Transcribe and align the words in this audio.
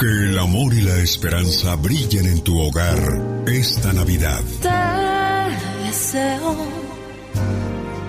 Que 0.00 0.06
el 0.06 0.38
amor 0.38 0.72
y 0.72 0.80
la 0.80 0.96
esperanza 0.96 1.76
brillen 1.76 2.24
en 2.24 2.40
tu 2.40 2.58
hogar 2.58 3.44
esta 3.46 3.92
Navidad. 3.92 4.40
Te 4.62 4.70
deseo 5.84 6.56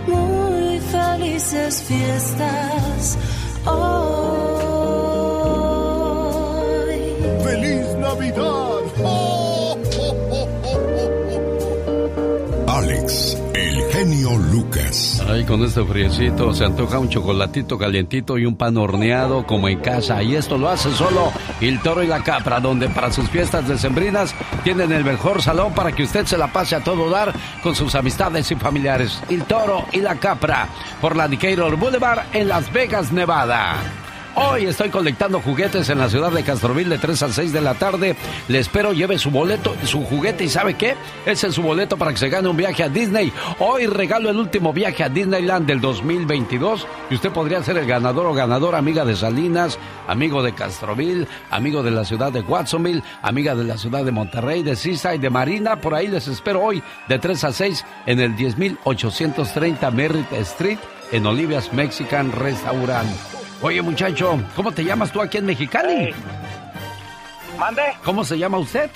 muy 0.08 0.80
felices 0.80 1.84
fiestas 1.84 3.18
hoy. 3.66 4.22
¡Feliz 7.44 7.86
Navidad! 8.00 8.81
Lucas. 14.30 15.24
Ay, 15.28 15.44
con 15.46 15.64
este 15.64 15.84
friecito 15.84 16.54
se 16.54 16.64
antoja 16.64 17.00
un 17.00 17.10
chocolatito 17.10 17.78
calientito 17.78 18.38
y 18.38 18.46
un 18.46 18.56
pan 18.56 18.78
horneado 18.78 19.48
como 19.48 19.68
en 19.68 19.80
casa. 19.80 20.22
Y 20.22 20.36
esto 20.36 20.60
lo 20.60 20.70
hace 20.70 20.92
solo 20.92 21.32
el 21.60 21.80
toro 21.82 22.04
y 22.04 22.08
la 22.08 22.24
capra, 22.24 22.60
donde 22.60 22.88
para 22.90 23.12
sus 23.12 23.28
fiestas 23.30 23.68
decembrinas 23.68 24.36
tienen 24.64 24.92
el 24.92 25.04
mejor 25.04 25.42
salón 25.42 25.74
para 25.74 25.92
que 25.92 26.04
usted 26.04 26.26
se 26.26 26.38
la 26.38 26.54
pase 26.54 26.76
a 26.76 26.84
todo 26.84 27.10
dar 27.10 27.34
con 27.64 27.76
sus 27.76 27.96
amistades 27.96 28.52
y 28.52 28.56
familiares. 28.56 29.22
El 29.30 29.44
toro 29.46 29.86
y 29.92 30.02
la 30.02 30.16
capra 30.16 30.70
por 31.02 31.16
la 31.16 31.28
Decatur 31.28 31.76
Boulevard 31.76 32.20
en 32.34 32.48
Las 32.48 32.72
Vegas, 32.72 33.12
Nevada. 33.12 34.01
Hoy 34.34 34.66
estoy 34.66 34.90
colectando 34.90 35.42
juguetes 35.42 35.90
en 35.90 35.98
la 35.98 36.10
ciudad 36.10 36.32
de 36.32 36.44
Castroville 36.44 36.90
de 36.90 36.98
3 36.98 37.24
a 37.24 37.30
6 37.34 37.52
de 37.52 37.60
la 37.60 37.74
tarde. 37.74 38.16
Le 38.48 38.60
espero, 38.60 38.94
lleve 38.94 39.18
su 39.18 39.30
boleto, 39.30 39.76
su 39.84 40.06
juguete 40.06 40.46
y 40.46 40.50
¿sabe 40.50 40.76
qué? 40.76 40.96
Ese 41.26 41.48
es 41.48 41.56
su 41.56 41.62
boleto 41.62 41.98
para 41.98 42.12
que 42.12 42.18
se 42.18 42.30
gane 42.30 42.48
un 42.48 42.56
viaje 42.56 42.84
a 42.84 42.90
Disney. 42.90 43.34
Hoy 43.60 43.88
regalo 43.88 44.30
el 44.30 44.38
último 44.38 44.72
viaje 44.72 45.04
a 45.04 45.10
Disneyland 45.10 45.68
del 45.68 45.82
2022 45.82 46.88
y 47.10 47.16
usted 47.16 47.32
podría 47.32 47.62
ser 47.62 47.78
el 47.78 47.86
ganador 47.86 48.26
o 48.26 48.34
ganadora, 48.34 48.78
amiga 48.78 49.04
de 49.04 49.18
Salinas, 49.18 49.78
amigo 50.08 50.42
de 50.42 50.54
Castroville, 50.54 51.28
amigo 51.50 51.84
de 51.84 51.92
la 51.92 52.06
ciudad 52.06 52.32
de 52.32 52.40
Watsonville, 52.40 53.04
amiga 53.22 53.54
de 53.54 53.66
la 53.66 53.78
ciudad 53.78 54.06
de 54.06 54.12
Monterrey, 54.12 54.64
de 54.64 54.78
Sisa 54.78 55.14
y 55.14 55.18
de 55.18 55.30
Marina. 55.30 55.82
Por 55.82 55.94
ahí 55.94 56.08
les 56.08 56.30
espero 56.30 56.62
hoy 56.62 56.82
de 57.10 57.20
3 57.20 57.44
a 57.44 57.52
6 57.52 57.86
en 58.06 58.22
el 58.22 58.38
10830 58.38 59.92
Merritt 59.92 60.32
Street 60.32 60.80
en 61.12 61.26
Olivia's 61.26 61.74
Mexican 61.74 62.32
Restaurant. 62.32 63.41
Oye, 63.62 63.82
muchacho, 63.82 64.40
¿cómo 64.56 64.72
te 64.72 64.84
llamas 64.84 65.12
tú 65.12 65.22
aquí 65.22 65.38
en 65.38 65.46
Mexicali? 65.46 66.14
¿Mande? 67.60 67.84
¿Cómo 68.04 68.24
se 68.24 68.38
llama 68.38 68.58
usted? 68.58 68.90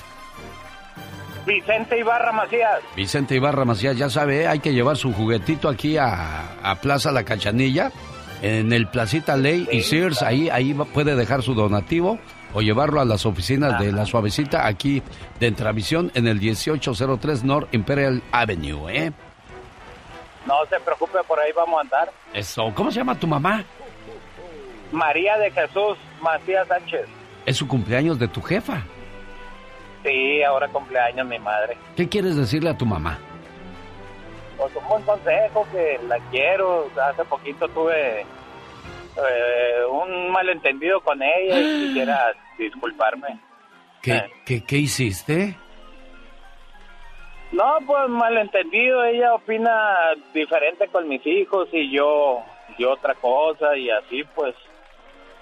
Vicente 1.46 2.00
Ibarra 2.00 2.32
Macías. 2.32 2.80
Vicente 2.96 3.36
Ibarra 3.36 3.64
Macías, 3.66 3.96
ya 3.96 4.10
sabe, 4.10 4.42
¿eh? 4.42 4.48
hay 4.48 4.60
que 4.60 4.74
llevar 4.74 4.98
su 4.98 5.14
juguetito 5.14 5.70
aquí 5.70 5.98
a, 5.98 6.56
a 6.64 6.76
Plaza 6.82 7.12
La 7.12 7.24
Cachanilla, 7.24 7.92
en 8.42 8.74
el 8.74 8.88
Placita 8.88 9.38
Ley 9.38 9.68
y 9.72 9.84
Sears, 9.84 10.24
ahí, 10.24 10.50
ahí 10.50 10.74
puede 10.74 11.16
dejar 11.16 11.44
su 11.44 11.54
donativo 11.54 12.18
o 12.56 12.62
llevarlo 12.62 13.00
a 13.02 13.06
las 13.06 13.26
oficinas 13.28 13.80
de 13.80 13.92
La 13.92 14.06
Suavecita 14.06 14.66
aquí 14.66 15.04
de 15.40 15.48
Entravisión 15.48 16.12
en 16.16 16.28
el 16.28 16.40
1803 16.40 17.44
North 17.44 17.74
Imperial 17.74 18.24
Avenue, 18.32 18.90
¿eh? 18.90 19.12
No 20.48 20.56
se 20.70 20.80
preocupe, 20.80 21.20
por 21.28 21.40
ahí 21.40 21.52
vamos 21.56 21.78
a 21.78 21.82
andar. 21.82 22.12
Eso, 22.34 22.72
¿cómo 22.74 22.92
se 22.92 22.98
llama 22.98 23.16
tu 23.20 23.28
mamá? 23.28 23.64
María 24.92 25.38
de 25.38 25.52
Jesús 25.52 25.98
Macías 26.22 26.68
Sánchez. 26.68 27.08
Es 27.46 27.58
su 27.58 27.68
cumpleaños 27.68 28.18
de 28.20 28.28
tu 28.28 28.42
jefa. 28.42 28.84
Sí, 30.04 30.44
ahora 30.44 30.68
cumpleaños 30.68 31.28
mi 31.28 31.40
madre. 31.40 31.78
¿Qué 31.96 32.08
quieres 32.08 32.36
decirle 32.36 32.70
a 32.70 32.78
tu 32.78 32.86
mamá? 32.86 33.18
Pues 34.58 34.76
un 34.76 34.88
buen 34.88 35.04
consejo 35.04 35.68
que 35.72 36.00
la 36.08 36.18
quiero. 36.32 36.90
Hace 37.02 37.26
poquito 37.26 37.68
tuve 37.70 38.22
eh, 38.22 39.86
un 39.90 40.32
malentendido 40.32 41.02
con 41.02 41.22
ella 41.22 41.60
y 41.60 41.88
quisiera 41.88 42.34
disculparme. 42.58 43.40
¿Qué, 44.02 44.22
qué, 44.46 44.64
qué 44.64 44.78
hiciste? 44.78 45.58
No, 47.52 47.78
pues 47.86 48.10
malentendido. 48.10 49.04
Ella 49.04 49.34
opina 49.34 49.98
diferente 50.34 50.88
con 50.90 51.08
mis 51.08 51.26
hijos 51.26 51.68
y 51.72 51.92
yo, 51.92 52.44
yo 52.78 52.92
otra 52.92 53.16
cosa 53.16 53.76
y 53.76 53.90
así 53.90 54.24
pues. 54.36 54.56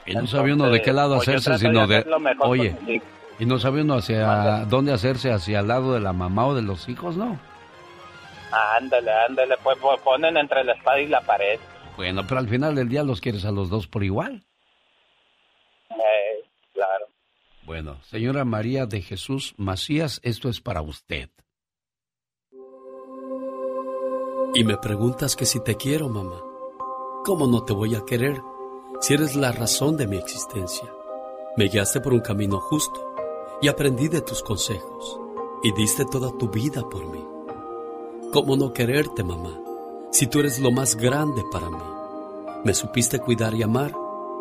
Y 0.06 0.14
no 0.16 0.28
sabe 0.28 0.54
uno 0.54 0.70
de 0.70 0.82
qué 0.82 0.92
lado 0.92 1.16
pues, 1.16 1.28
hacerse, 1.28 1.58
sino 1.58 1.88
de... 1.88 1.98
hacer 1.98 2.08
lo 2.08 2.20
mejor 2.20 2.48
Oye, 2.48 3.02
y 3.40 3.46
no 3.46 3.60
sabe 3.60 3.82
uno 3.82 3.96
hacia 3.96 4.66
dónde 4.66 4.94
hacerse, 4.94 5.32
hacia 5.32 5.60
el 5.60 5.68
lado 5.68 5.94
de 5.94 6.00
la 6.00 6.14
mamá 6.14 6.48
o 6.48 6.56
de 6.56 6.62
los 6.62 6.88
hijos, 6.90 7.18
¿no? 7.18 7.40
Ándale, 8.78 9.12
ándale, 9.12 9.56
pues, 9.64 9.78
pues, 9.82 10.00
ponen 10.02 10.38
entre 10.38 10.64
la 10.64 10.74
espada 10.74 11.00
y 11.00 11.08
la 11.08 11.22
pared. 11.22 11.60
Bueno, 11.96 12.22
pero 12.28 12.40
al 12.40 12.48
final 12.48 12.76
del 12.76 12.90
día 12.90 13.04
los 13.04 13.22
quieres 13.22 13.46
a 13.46 13.52
los 13.52 13.70
dos 13.70 13.88
por 13.88 14.04
igual. 14.04 14.44
Eh, 15.90 16.44
claro. 16.74 17.08
Bueno, 17.66 18.00
señora 18.04 18.46
María 18.46 18.86
de 18.86 19.02
Jesús 19.02 19.56
Macías, 19.58 20.20
esto 20.24 20.50
es 20.50 20.62
para 20.62 20.82
usted. 20.82 21.30
Y 24.56 24.64
me 24.64 24.78
preguntas 24.78 25.36
que 25.36 25.46
si 25.46 25.64
te 25.64 25.76
quiero, 25.76 26.10
mamá. 26.10 26.40
¿Cómo 27.26 27.48
no 27.48 27.64
te 27.64 27.74
voy 27.74 27.96
a 27.96 28.06
querer 28.06 28.40
si 29.04 29.16
eres 29.16 29.36
la 29.36 29.52
razón 29.52 29.98
de 29.98 30.08
mi 30.08 30.16
existencia? 30.16 30.88
Me 31.58 31.66
guiaste 31.66 32.00
por 32.00 32.14
un 32.14 32.22
camino 32.22 32.62
justo 32.62 33.14
y 33.62 33.68
aprendí 33.68 34.08
de 34.08 34.22
tus 34.22 34.42
consejos 34.42 35.20
y 35.62 35.74
diste 35.74 36.06
toda 36.06 36.32
tu 36.38 36.48
vida 36.48 36.88
por 36.90 37.06
mí. 37.08 37.22
¿Cómo 38.32 38.56
no 38.56 38.72
quererte, 38.72 39.26
mamá, 39.26 39.60
si 40.10 40.28
tú 40.28 40.40
eres 40.40 40.58
lo 40.60 40.72
más 40.72 40.96
grande 40.96 41.44
para 41.52 41.70
mí? 41.70 41.84
Me 42.64 42.74
supiste 42.74 43.20
cuidar 43.20 43.54
y 43.56 43.64
amar 43.64 43.94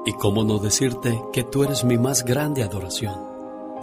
y 0.07 0.13
cómo 0.13 0.45
no 0.45 0.59
decirte 0.59 1.21
que 1.33 1.43
tú 1.43 1.65
eres 1.65 1.83
mi 1.83 1.99
más 1.99 2.25
grande 2.25 2.63
adoración. 2.63 3.17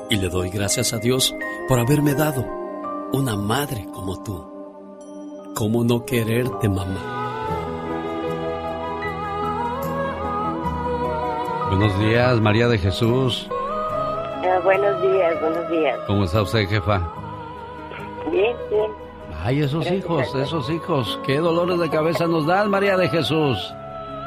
Y 0.09 0.15
le 0.15 0.29
doy 0.29 0.49
gracias 0.49 0.93
a 0.93 0.97
Dios 0.99 1.35
por 1.67 1.77
haberme 1.79 2.13
dado 2.13 2.45
una 3.11 3.35
madre 3.35 3.85
como 3.93 4.23
tú. 4.23 4.45
¿Cómo 5.55 5.83
no 5.83 6.05
quererte, 6.05 6.69
mamá? 6.69 7.28
Buenos 11.69 11.99
días, 11.99 12.39
María 12.41 12.67
de 12.67 12.77
Jesús. 12.77 13.47
Ah, 13.51 14.59
buenos 14.63 15.01
días, 15.01 15.39
buenos 15.41 15.69
días. 15.69 15.99
¿Cómo 16.07 16.23
está 16.23 16.41
usted, 16.41 16.67
jefa? 16.67 16.99
Bien, 18.31 18.55
bien. 18.69 18.91
Ay, 19.43 19.59
esos 19.61 19.85
Gracias, 19.85 19.93
hijos, 20.03 20.35
esos 20.35 20.69
hijos. 20.69 21.19
¿Qué 21.25 21.37
dolores 21.37 21.79
de 21.79 21.89
cabeza 21.89 22.27
nos 22.27 22.45
dan, 22.45 22.69
María 22.69 22.97
de 22.97 23.07
Jesús? 23.07 23.73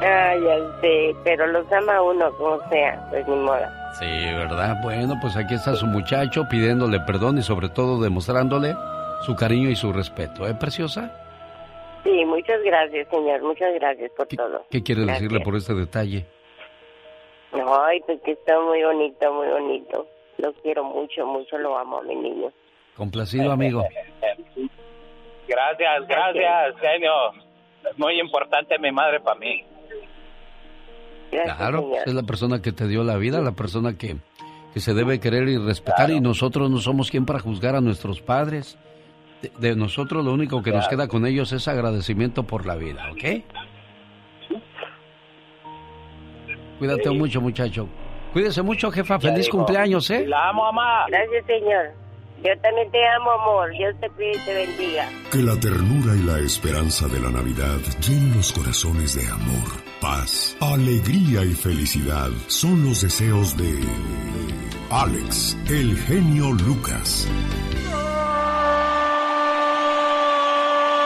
Ah, 0.01 0.33
ya 0.35 0.81
sé, 0.81 1.15
pero 1.23 1.45
los 1.47 1.69
ama 1.71 2.01
uno 2.01 2.31
como 2.37 2.57
sea, 2.69 3.05
pues 3.09 3.27
ni 3.27 3.35
modo. 3.35 3.59
Sí, 3.99 4.05
¿verdad? 4.05 4.77
Bueno, 4.81 5.15
pues 5.21 5.35
aquí 5.37 5.53
está 5.53 5.75
su 5.75 5.85
muchacho 5.85 6.43
pidiéndole 6.49 6.99
perdón 7.01 7.37
y 7.37 7.43
sobre 7.43 7.69
todo 7.69 8.01
demostrándole 8.01 8.75
su 9.21 9.35
cariño 9.35 9.69
y 9.69 9.75
su 9.75 9.93
respeto, 9.93 10.47
¿eh, 10.47 10.55
preciosa? 10.55 11.11
Sí, 12.03 12.25
muchas 12.25 12.61
gracias, 12.65 13.07
señor, 13.09 13.41
muchas 13.43 13.73
gracias 13.75 14.11
por 14.17 14.27
todo. 14.27 14.65
¿Qué 14.69 14.81
quiere 14.83 15.03
Gracias. 15.03 15.21
decirle 15.21 15.43
por 15.45 15.55
este 15.55 15.73
detalle? 15.73 16.25
Ay, 17.53 17.99
pues 18.05 18.19
que 18.21 18.31
está 18.31 18.59
muy 18.59 18.83
bonito, 18.83 19.33
muy 19.33 19.47
bonito. 19.47 20.07
Lo 20.37 20.53
quiero 20.53 20.83
mucho, 20.83 21.25
mucho 21.25 21.57
lo 21.57 21.77
amo 21.77 21.99
a 21.99 22.03
mi 22.03 22.15
niño. 22.15 22.51
Complacido, 22.95 23.51
amigo. 23.51 23.83
Gracias, 25.47 26.07
gracias, 26.07 26.79
genio. 26.79 27.11
Es 27.89 27.97
muy 27.97 28.19
importante 28.19 28.77
mi 28.79 28.91
madre 28.91 29.19
para 29.19 29.39
mí. 29.39 29.63
Gracias, 31.31 31.57
Claro, 31.57 31.81
señor. 31.81 32.03
es 32.05 32.13
la 32.13 32.23
persona 32.23 32.61
que 32.61 32.71
te 32.71 32.87
dio 32.87 33.03
la 33.03 33.17
vida, 33.17 33.41
la 33.41 33.51
persona 33.51 33.97
que, 33.97 34.17
que 34.73 34.79
se 34.79 34.93
debe 34.93 35.19
querer 35.19 35.47
y 35.49 35.57
respetar 35.57 36.09
y 36.11 36.21
nosotros 36.21 36.69
no 36.69 36.77
somos 36.77 37.09
quien 37.11 37.25
para 37.25 37.39
juzgar 37.39 37.75
a 37.75 37.81
nuestros 37.81 38.21
padres. 38.21 38.77
De, 39.59 39.75
nosotros 39.75 40.23
lo 40.23 40.31
único 40.31 40.63
que 40.63 40.71
nos 40.71 40.87
queda 40.87 41.07
con 41.09 41.25
ellos 41.25 41.51
es 41.51 41.67
agradecimiento 41.67 42.43
por 42.43 42.65
la 42.65 42.75
vida, 42.75 43.11
¿ok? 43.11 43.43
Cuídate 46.83 47.09
mucho, 47.11 47.39
muchacho. 47.39 47.87
Cuídese 48.33 48.61
mucho, 48.61 48.91
jefa. 48.91 49.17
Feliz 49.17 49.47
cumpleaños, 49.47 50.09
¿eh? 50.09 50.25
La 50.27 50.49
amo, 50.49 50.63
mamá. 50.63 51.05
Gracias, 51.07 51.45
señor. 51.45 51.91
Yo 52.43 52.49
también 52.61 52.91
te 52.91 53.07
amo, 53.07 53.31
amor. 53.31 53.71
Dios 53.71 53.95
te 54.01 54.09
cuide 54.09 54.31
y 54.31 54.39
te 54.39 54.53
bendiga. 54.53 55.09
Que 55.31 55.37
la 55.37 55.57
ternura 55.57 56.13
y 56.13 56.23
la 56.23 56.39
esperanza 56.39 57.07
de 57.07 57.21
la 57.21 57.29
Navidad 57.29 57.79
llenen 58.05 58.35
los 58.35 58.51
corazones 58.51 59.15
de 59.15 59.25
amor, 59.31 59.69
paz, 60.01 60.57
alegría 60.59 61.45
y 61.45 61.53
felicidad. 61.53 62.29
Son 62.47 62.83
los 62.83 63.01
deseos 63.01 63.55
de 63.55 63.79
Alex, 64.89 65.57
el 65.69 65.95
genio 65.99 66.51
Lucas. 66.51 67.29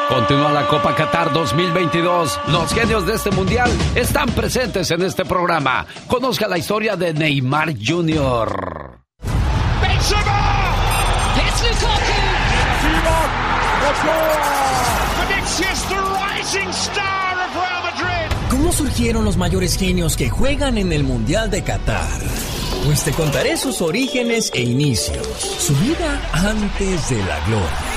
Continúa 0.09 0.53
la 0.53 0.65
Copa 0.67 0.95
Qatar 0.95 1.33
2022. 1.33 2.39
Los 2.47 2.73
genios 2.73 3.05
de 3.05 3.15
este 3.15 3.29
mundial 3.29 3.69
están 3.93 4.29
presentes 4.29 4.89
en 4.91 5.01
este 5.01 5.25
programa. 5.25 5.85
Conozca 6.07 6.47
la 6.47 6.57
historia 6.57 6.95
de 6.95 7.13
Neymar 7.13 7.73
Jr. 7.77 9.01
¿Cómo 18.49 18.71
surgieron 18.71 19.25
los 19.25 19.35
mayores 19.35 19.77
genios 19.77 20.15
que 20.15 20.29
juegan 20.29 20.77
en 20.77 20.93
el 20.93 21.03
Mundial 21.03 21.51
de 21.51 21.63
Qatar? 21.63 22.07
Pues 22.85 23.03
te 23.03 23.11
contaré 23.11 23.57
sus 23.57 23.81
orígenes 23.81 24.51
e 24.53 24.61
inicios, 24.61 25.27
su 25.37 25.75
vida 25.75 26.21
antes 26.31 27.09
de 27.09 27.17
la 27.17 27.39
gloria. 27.45 27.96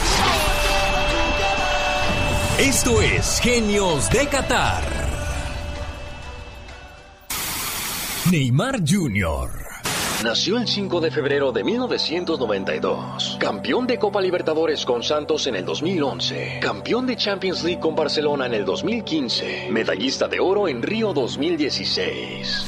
Esto 2.60 3.00
es 3.00 3.40
Genios 3.40 4.10
de 4.10 4.26
Qatar. 4.26 4.82
Neymar 8.30 8.80
Jr. 8.86 9.50
Nació 10.22 10.58
el 10.58 10.68
5 10.68 11.00
de 11.00 11.10
febrero 11.10 11.52
de 11.52 11.64
1992. 11.64 13.38
Campeón 13.40 13.86
de 13.86 13.98
Copa 13.98 14.20
Libertadores 14.20 14.84
con 14.84 15.02
Santos 15.02 15.46
en 15.46 15.56
el 15.56 15.64
2011. 15.64 16.58
Campeón 16.60 17.06
de 17.06 17.16
Champions 17.16 17.64
League 17.64 17.80
con 17.80 17.96
Barcelona 17.96 18.44
en 18.44 18.52
el 18.52 18.66
2015. 18.66 19.70
Medallista 19.70 20.28
de 20.28 20.40
oro 20.40 20.68
en 20.68 20.82
Río 20.82 21.14
2016. 21.14 22.66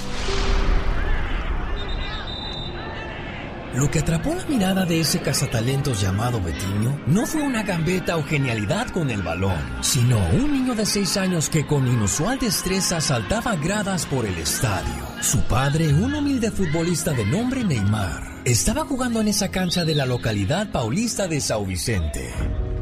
Lo 3.74 3.90
que 3.90 4.00
atrapó 4.00 4.34
la 4.34 4.44
mirada 4.44 4.84
de 4.84 5.00
ese 5.00 5.20
cazatalentos 5.20 6.00
llamado 6.00 6.42
Betiño 6.42 7.00
no 7.06 7.24
fue 7.24 7.42
una 7.42 7.62
gambeta 7.62 8.19
o 8.19 8.22
genialidad 8.22 8.88
con 8.88 9.10
el 9.10 9.22
balón, 9.22 9.58
sino 9.80 10.19
un 10.34 10.52
niño 10.52 10.74
de 10.74 10.84
6 10.84 11.16
años 11.16 11.48
que 11.48 11.66
con 11.66 11.88
inusual 11.88 12.38
destreza 12.38 13.00
saltaba 13.00 13.56
gradas 13.56 14.04
por 14.04 14.26
el 14.26 14.36
estadio. 14.36 15.06
Su 15.22 15.40
padre, 15.44 15.88
un 15.88 16.12
humilde 16.12 16.50
futbolista 16.50 17.12
de 17.12 17.24
nombre 17.24 17.64
Neymar, 17.64 18.42
estaba 18.44 18.84
jugando 18.84 19.22
en 19.22 19.28
esa 19.28 19.48
cancha 19.48 19.86
de 19.86 19.94
la 19.94 20.04
localidad 20.04 20.70
paulista 20.70 21.26
de 21.26 21.40
Sao 21.40 21.64
Vicente. 21.64 22.30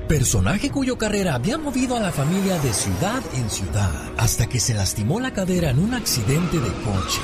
Personaje 0.08 0.70
cuyo 0.70 0.98
carrera 0.98 1.36
había 1.36 1.56
movido 1.56 1.96
a 1.96 2.00
la 2.00 2.10
familia 2.10 2.58
de 2.58 2.72
ciudad 2.72 3.22
en 3.36 3.48
ciudad 3.48 3.92
hasta 4.16 4.48
que 4.48 4.58
se 4.58 4.74
lastimó 4.74 5.20
la 5.20 5.32
cadera 5.32 5.70
en 5.70 5.78
un 5.78 5.94
accidente 5.94 6.58
de 6.58 6.72
coche 6.82 7.20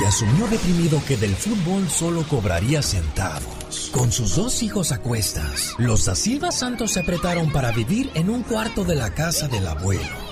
y 0.00 0.04
asumió 0.04 0.46
deprimido 0.48 1.02
que 1.06 1.16
del 1.16 1.34
fútbol 1.34 1.88
solo 1.88 2.26
cobraría 2.28 2.82
centavos. 2.82 3.90
Con 3.92 4.12
sus 4.12 4.36
dos 4.36 4.62
hijos 4.62 4.92
a 4.92 4.98
cuestas, 4.98 5.74
los 5.78 6.04
da 6.04 6.14
Silva 6.14 6.52
Santos 6.52 6.92
se 6.92 7.00
apretaron 7.00 7.50
para 7.52 7.72
vivir 7.72 8.10
en 8.14 8.30
un 8.30 8.42
cuarto 8.42 8.84
de 8.84 8.94
la 8.94 9.14
casa 9.14 9.48
del 9.48 9.66
abuelo. 9.66 10.26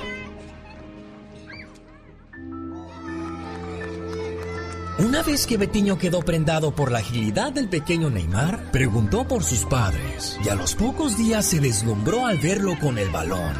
Una 4.98 5.22
vez 5.22 5.46
que 5.46 5.56
Betiño 5.56 5.98
quedó 5.98 6.20
prendado 6.20 6.74
por 6.74 6.92
la 6.92 7.00
agilidad 7.00 7.52
del 7.52 7.68
pequeño 7.68 8.10
Neymar, 8.10 8.70
preguntó 8.70 9.26
por 9.26 9.42
sus 9.42 9.64
padres 9.64 10.38
y 10.44 10.48
a 10.48 10.54
los 10.54 10.74
pocos 10.76 11.18
días 11.18 11.46
se 11.46 11.58
deslumbró 11.58 12.26
al 12.26 12.38
verlo 12.38 12.78
con 12.80 12.98
el 12.98 13.10
balón. 13.10 13.54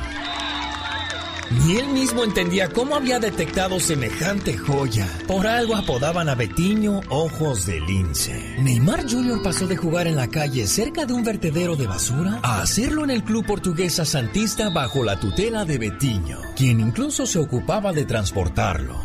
Ni 1.51 1.77
él 1.77 1.89
mismo 1.89 2.25
entendía 2.25 2.69
cómo 2.69 2.97
había 2.97 3.19
detectado 3.19 3.79
semejante 3.81 4.57
joya. 4.57 5.09
Por 5.27 5.47
algo 5.47 5.77
apodaban 5.77 6.29
a 6.29 6.35
Betiño 6.35 7.01
Ojos 7.09 7.67
de 7.67 7.81
Lince. 7.81 8.57
Neymar 8.59 9.09
Jr. 9.09 9.43
pasó 9.43 9.67
de 9.67 9.77
jugar 9.77 10.07
en 10.07 10.17
la 10.17 10.29
calle 10.29 10.67
cerca 10.67 11.07
de 11.07 11.13
un 11.13 11.25
vertedero 11.25 11.77
de 11.77 11.87
basura 11.87 12.41
a 12.43 12.63
hacerlo 12.63 13.05
en 13.05 13.11
el 13.11 13.25
club 13.25 13.47
portuguesa 13.47 14.05
Santista 14.05 14.71
bajo 14.71 15.05
la 15.05 15.21
tutela 15.21 15.65
de 15.65 15.79
Betiño, 15.79 16.39
quien 16.57 16.81
incluso 16.81 17.27
se 17.27 17.39
ocupaba 17.39 17.93
de 17.93 18.05
transportarlo. 18.05 18.99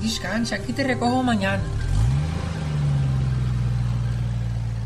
Descansa, 0.00 0.56
aquí 0.56 0.72
te 0.72 0.84
recojo 0.84 1.22
mañana. 1.22 1.62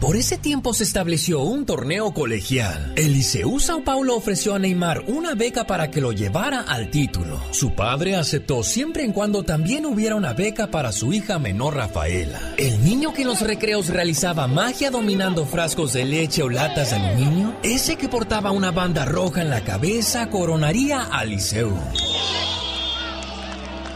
Por 0.00 0.15
ese 0.15 0.39
tiempo 0.39 0.75
se 0.75 0.85
estableció 0.85 1.41
un 1.41 1.67
torneo 1.67 2.15
colegial. 2.15 2.93
El 2.95 3.15
Liceu 3.15 3.59
Sao 3.59 3.83
Paulo 3.83 4.15
ofreció 4.15 4.55
a 4.55 4.59
Neymar 4.61 5.03
una 5.09 5.35
beca 5.35 5.67
para 5.67 5.91
que 5.91 6.00
lo 6.00 6.12
llevara 6.12 6.61
al 6.61 6.89
título. 6.91 7.41
Su 7.50 7.75
padre 7.75 8.15
aceptó 8.15 8.62
siempre 8.62 9.03
en 9.03 9.12
cuando 9.12 9.43
también 9.43 9.87
hubiera 9.87 10.15
una 10.15 10.35
beca 10.35 10.71
para 10.71 10.93
su 10.93 11.12
hija 11.12 11.41
menor 11.41 11.75
Rafaela. 11.75 12.55
El 12.59 12.85
niño 12.85 13.12
que 13.12 13.23
en 13.23 13.29
los 13.29 13.41
recreos 13.41 13.89
realizaba 13.89 14.47
magia 14.47 14.93
dominando 14.93 15.45
frascos 15.45 15.95
de 15.95 16.05
leche 16.05 16.45
o 16.45 16.49
latas 16.49 16.91
de 16.91 16.97
aluminio, 16.97 17.56
ese 17.65 17.97
que 17.97 18.09
portaba 18.09 18.53
una 18.53 18.71
banda 18.71 19.05
roja 19.05 19.43
en 19.43 19.50
la 19.50 19.65
cabeza 19.65 20.31
coronaría 20.31 21.03
al 21.03 21.31
Liceu. 21.31 21.77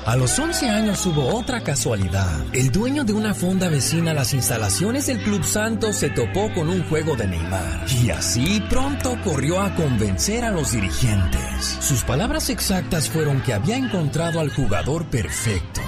A 0.04 0.16
los 0.16 0.37
11 0.37 0.69
años 0.69 1.06
hubo 1.06 1.28
otra 1.28 1.62
casualidad. 1.62 2.40
El 2.52 2.72
dueño 2.72 3.04
de 3.04 3.12
una 3.12 3.34
fonda 3.34 3.69
vecina 3.69 4.10
a 4.10 4.14
las 4.14 4.34
instalaciones 4.34 5.06
del 5.06 5.22
Club 5.22 5.44
Santos 5.44 5.96
se 5.96 6.10
topó 6.10 6.52
con 6.52 6.69
un 6.69 6.82
juego 6.88 7.14
de 7.14 7.28
Neymar. 7.28 7.87
Y 7.88 8.10
así 8.10 8.60
pronto 8.69 9.16
corrió 9.22 9.60
a 9.60 9.72
convencer 9.76 10.44
a 10.44 10.50
los 10.50 10.72
dirigentes. 10.72 11.78
Sus 11.81 12.02
palabras 12.02 12.50
exactas 12.50 13.08
fueron 13.08 13.43
que 13.43 13.54
había 13.54 13.76
encontrado 13.76 14.40
al 14.40 14.52
jugador 14.52 15.06
perfecto. 15.06 15.81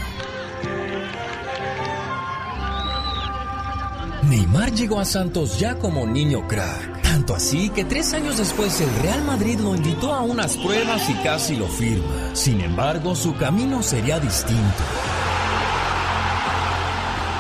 Neymar 4.28 4.72
llegó 4.72 5.00
a 5.00 5.04
Santos 5.04 5.58
ya 5.58 5.74
como 5.74 6.06
niño 6.06 6.46
crack. 6.46 7.03
Tanto 7.14 7.36
así 7.36 7.70
que 7.70 7.84
tres 7.84 8.12
años 8.12 8.38
después 8.38 8.80
el 8.80 8.92
Real 8.96 9.22
Madrid 9.22 9.60
lo 9.60 9.76
invitó 9.76 10.12
a 10.12 10.22
unas 10.22 10.56
pruebas 10.56 11.08
y 11.08 11.14
casi 11.22 11.54
lo 11.54 11.68
firma. 11.68 12.34
Sin 12.34 12.60
embargo, 12.60 13.14
su 13.14 13.36
camino 13.36 13.84
sería 13.84 14.18
distinto. 14.18 14.82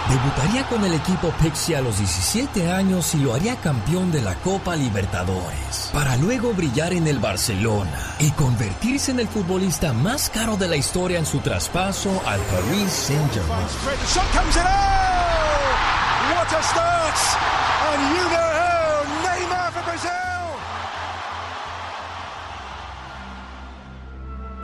Debutaría 0.08 0.64
con 0.68 0.84
el 0.84 0.94
equipo 0.94 1.34
Pexi 1.42 1.74
a 1.74 1.80
los 1.80 1.98
17 1.98 2.70
años 2.70 3.16
y 3.16 3.18
lo 3.18 3.34
haría 3.34 3.56
campeón 3.56 4.12
de 4.12 4.22
la 4.22 4.36
Copa 4.36 4.76
Libertadores, 4.76 5.90
para 5.92 6.16
luego 6.18 6.52
brillar 6.52 6.92
en 6.92 7.08
el 7.08 7.18
Barcelona 7.18 8.14
y 8.20 8.30
convertirse 8.30 9.10
en 9.10 9.18
el 9.18 9.26
futbolista 9.26 9.92
más 9.92 10.30
caro 10.30 10.56
de 10.56 10.68
la 10.68 10.76
historia 10.76 11.18
en 11.18 11.26
su 11.26 11.40
traspaso 11.40 12.22
al 12.26 12.38
Paris 12.42 12.92
Saint-Germain. 12.92 13.66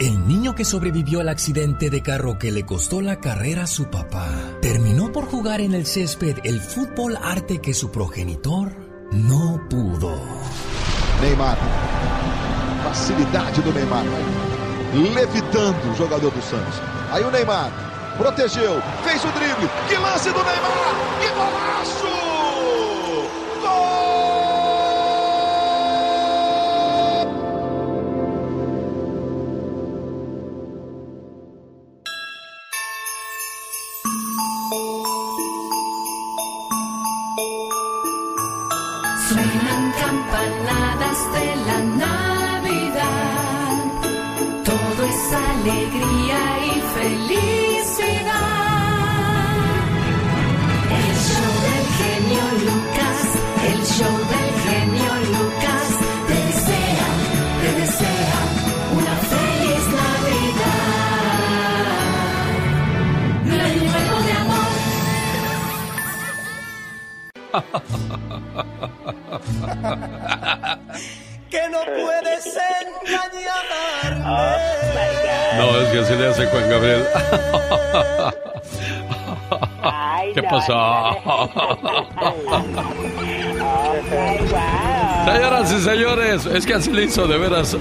El 0.00 0.26
niño 0.26 0.54
que 0.54 0.64
sobrevivió 0.64 1.20
al 1.20 1.28
accidente 1.28 1.90
de 1.90 2.00
carro 2.00 2.38
que 2.38 2.50
le 2.50 2.64
costó 2.64 3.02
la 3.02 3.20
carrera 3.20 3.64
a 3.64 3.66
su 3.66 3.90
papá 3.90 4.30
terminó 4.62 5.12
por 5.12 5.26
jugar 5.26 5.60
en 5.60 5.74
el 5.74 5.84
césped 5.84 6.38
el 6.42 6.58
fútbol 6.58 7.18
arte 7.22 7.58
que 7.60 7.74
su 7.74 7.90
progenitor 7.90 8.72
no 9.12 9.60
pudo. 9.68 10.18
Neymar. 11.20 11.58
Facilidade 12.82 13.60
do 13.60 13.74
Neymar. 13.74 14.06
Levitando 14.94 15.92
o 15.92 15.94
jogador 15.94 16.32
do 16.32 16.40
Santos. 16.40 16.80
Aí 17.12 17.22
o 17.22 17.30
Neymar 17.30 17.70
protegeu, 18.16 18.80
fez 19.04 19.22
o 19.22 19.28
drible. 19.32 19.68
Que 19.86 19.98
lance 19.98 20.30
do 20.30 20.42
Neymar! 20.42 20.94
Que 21.20 21.28
golaço! 21.28 22.09
Alegría 45.32 46.66
y 46.66 46.80
felicidad. 46.94 47.59
Hace 76.40 76.50
Juan 76.50 76.70
Gabriel. 76.70 77.04
¿Qué 80.34 80.42
pasó? 80.42 81.16
Señoras 85.24 85.72
y 85.72 85.80
señores, 85.80 86.46
es 86.46 86.66
que 86.66 86.74
así 86.74 86.92
le 86.92 87.04
hizo 87.04 87.26
de 87.26 87.38
veras. 87.38 87.76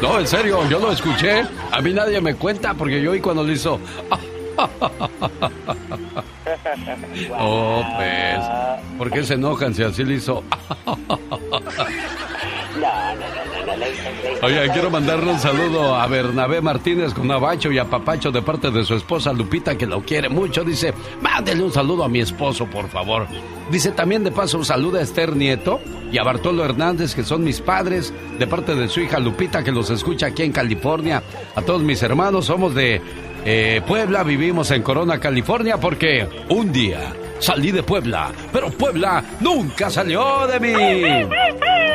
No, 0.00 0.20
en 0.20 0.26
serio, 0.26 0.68
yo 0.68 0.78
lo 0.78 0.92
escuché. 0.92 1.44
A 1.72 1.80
mí 1.80 1.92
nadie 1.92 2.20
me 2.20 2.34
cuenta 2.34 2.74
porque 2.74 3.02
yo 3.02 3.12
oí 3.12 3.20
cuando 3.20 3.42
lo 3.42 3.52
hizo. 3.52 3.80
Oh, 7.38 7.84
pues. 7.96 8.38
¿Por 8.96 9.10
qué 9.10 9.24
se 9.24 9.34
enojan 9.34 9.74
si 9.74 9.82
así 9.82 10.04
le 10.04 10.14
hizo? 10.14 10.44
Oye, 14.42 14.70
quiero 14.72 14.90
mandarle 14.90 15.32
un 15.32 15.38
saludo 15.38 15.94
a 15.94 16.06
Bernabé 16.06 16.60
Martínez 16.60 17.12
con 17.12 17.30
Abacho 17.30 17.72
y 17.72 17.78
a 17.78 17.84
Papacho 17.84 18.30
de 18.30 18.40
parte 18.40 18.70
de 18.70 18.84
su 18.84 18.94
esposa 18.94 19.32
Lupita, 19.32 19.76
que 19.76 19.86
lo 19.86 20.02
quiere 20.02 20.28
mucho. 20.28 20.64
Dice, 20.64 20.94
mándele 21.20 21.64
un 21.64 21.72
saludo 21.72 22.04
a 22.04 22.08
mi 22.08 22.20
esposo, 22.20 22.66
por 22.66 22.88
favor. 22.88 23.26
Dice 23.70 23.90
también 23.92 24.24
de 24.24 24.30
paso 24.30 24.58
un 24.58 24.64
saludo 24.64 24.98
a 24.98 25.02
Esther 25.02 25.34
Nieto 25.34 25.80
y 26.12 26.18
a 26.18 26.22
Bartolo 26.22 26.64
Hernández, 26.64 27.14
que 27.14 27.24
son 27.24 27.44
mis 27.44 27.60
padres, 27.60 28.12
de 28.38 28.46
parte 28.46 28.74
de 28.74 28.88
su 28.88 29.00
hija 29.00 29.18
Lupita, 29.18 29.64
que 29.64 29.72
los 29.72 29.90
escucha 29.90 30.26
aquí 30.26 30.44
en 30.44 30.52
California. 30.52 31.22
A 31.54 31.62
todos 31.62 31.82
mis 31.82 32.02
hermanos, 32.02 32.46
somos 32.46 32.74
de 32.74 33.02
eh, 33.44 33.82
Puebla, 33.86 34.22
vivimos 34.22 34.70
en 34.70 34.82
Corona, 34.82 35.18
California, 35.18 35.78
porque 35.78 36.26
un 36.48 36.72
día 36.72 37.12
salí 37.40 37.72
de 37.72 37.82
Puebla, 37.82 38.30
pero 38.52 38.70
Puebla 38.70 39.22
nunca 39.40 39.90
salió 39.90 40.46
de 40.46 40.60
mí. 40.60 41.87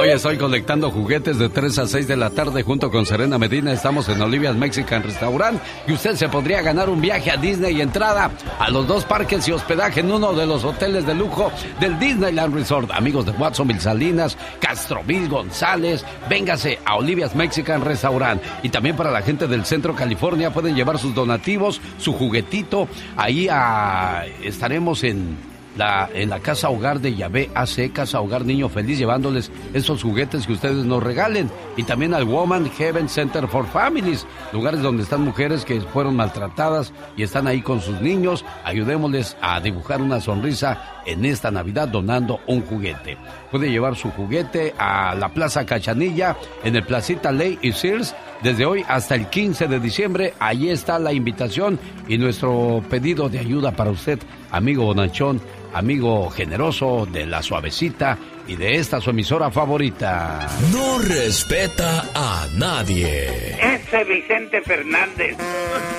Hoy 0.00 0.08
estoy 0.08 0.38
colectando 0.38 0.90
juguetes 0.90 1.38
de 1.38 1.50
3 1.50 1.78
a 1.80 1.86
6 1.86 2.08
de 2.08 2.16
la 2.16 2.30
tarde 2.30 2.62
junto 2.62 2.90
con 2.90 3.04
Serena 3.04 3.36
Medina. 3.36 3.70
Estamos 3.70 4.08
en 4.08 4.22
Olivia's 4.22 4.56
Mexican 4.56 5.02
Restaurant 5.02 5.60
y 5.86 5.92
usted 5.92 6.16
se 6.16 6.30
podría 6.30 6.62
ganar 6.62 6.88
un 6.88 7.02
viaje 7.02 7.30
a 7.30 7.36
Disney 7.36 7.76
y 7.76 7.82
entrada 7.82 8.30
a 8.58 8.70
los 8.70 8.88
dos 8.88 9.04
parques 9.04 9.46
y 9.46 9.52
hospedaje 9.52 10.00
en 10.00 10.10
uno 10.10 10.32
de 10.32 10.46
los 10.46 10.64
hoteles 10.64 11.04
de 11.04 11.14
lujo 11.14 11.52
del 11.80 11.98
Disneyland 11.98 12.54
Resort. 12.54 12.90
Amigos 12.92 13.26
de 13.26 13.32
Watsonville 13.32 13.78
Salinas, 13.78 14.38
Castroville, 14.58 15.28
González, 15.28 16.02
véngase 16.30 16.78
a 16.86 16.96
Olivia's 16.96 17.34
Mexican 17.34 17.84
Restaurant. 17.84 18.42
Y 18.62 18.70
también 18.70 18.96
para 18.96 19.10
la 19.10 19.20
gente 19.20 19.48
del 19.48 19.66
centro 19.66 19.94
California 19.94 20.50
pueden 20.50 20.74
llevar 20.74 20.98
sus 20.98 21.14
donativos, 21.14 21.78
su 21.98 22.14
juguetito. 22.14 22.88
Ahí 23.18 23.48
ah, 23.50 24.24
estaremos 24.42 25.04
en 25.04 25.49
la, 25.80 26.10
en 26.12 26.28
la 26.28 26.40
Casa 26.40 26.68
Hogar 26.68 27.00
de 27.00 27.14
Yahvé 27.14 27.50
AC, 27.54 27.90
Casa 27.90 28.20
Hogar 28.20 28.44
Niño 28.44 28.68
Feliz, 28.68 28.98
llevándoles 28.98 29.50
esos 29.72 30.02
juguetes 30.02 30.46
que 30.46 30.52
ustedes 30.52 30.84
nos 30.84 31.02
regalen. 31.02 31.50
Y 31.78 31.84
también 31.84 32.12
al 32.12 32.26
Woman 32.26 32.70
Heaven 32.70 33.08
Center 33.08 33.48
for 33.48 33.66
Families, 33.66 34.26
lugares 34.52 34.82
donde 34.82 35.04
están 35.04 35.22
mujeres 35.22 35.64
que 35.64 35.80
fueron 35.80 36.16
maltratadas 36.16 36.92
y 37.16 37.22
están 37.22 37.46
ahí 37.46 37.62
con 37.62 37.80
sus 37.80 37.98
niños. 38.02 38.44
Ayudémosles 38.64 39.38
a 39.40 39.58
dibujar 39.60 40.02
una 40.02 40.20
sonrisa 40.20 40.99
en 41.10 41.24
esta 41.24 41.50
Navidad 41.50 41.88
donando 41.88 42.40
un 42.46 42.62
juguete. 42.62 43.16
Puede 43.50 43.70
llevar 43.70 43.96
su 43.96 44.10
juguete 44.10 44.74
a 44.78 45.14
la 45.14 45.28
Plaza 45.30 45.66
Cachanilla, 45.66 46.36
en 46.62 46.76
el 46.76 46.84
Placita 46.84 47.32
Ley 47.32 47.58
y 47.62 47.72
Sears, 47.72 48.14
desde 48.42 48.64
hoy 48.64 48.84
hasta 48.88 49.14
el 49.14 49.26
15 49.26 49.66
de 49.66 49.80
diciembre. 49.80 50.34
Allí 50.38 50.70
está 50.70 50.98
la 50.98 51.12
invitación 51.12 51.78
y 52.08 52.18
nuestro 52.18 52.82
pedido 52.88 53.28
de 53.28 53.40
ayuda 53.40 53.72
para 53.72 53.90
usted, 53.90 54.18
amigo 54.50 54.84
Bonachón, 54.84 55.40
amigo 55.74 56.30
generoso 56.30 57.06
de 57.10 57.26
la 57.26 57.42
suavecita 57.42 58.18
y 58.50 58.56
de 58.56 58.76
esta 58.76 59.00
su 59.00 59.10
emisora 59.10 59.48
favorita. 59.52 60.48
No 60.72 60.98
respeta 60.98 62.04
a 62.12 62.48
nadie. 62.56 63.56
Ese 63.60 64.02
Vicente 64.02 64.60
Fernández, 64.62 65.36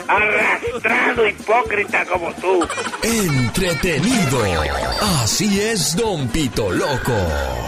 arrastrado 0.05 1.27
hipócrita 1.29 2.05
como 2.05 2.33
tú. 2.33 2.67
Entretenido. 3.03 4.43
Así 5.21 5.61
es, 5.61 5.95
Don 5.95 6.27
Pito 6.27 6.71
Loco. 6.71 7.15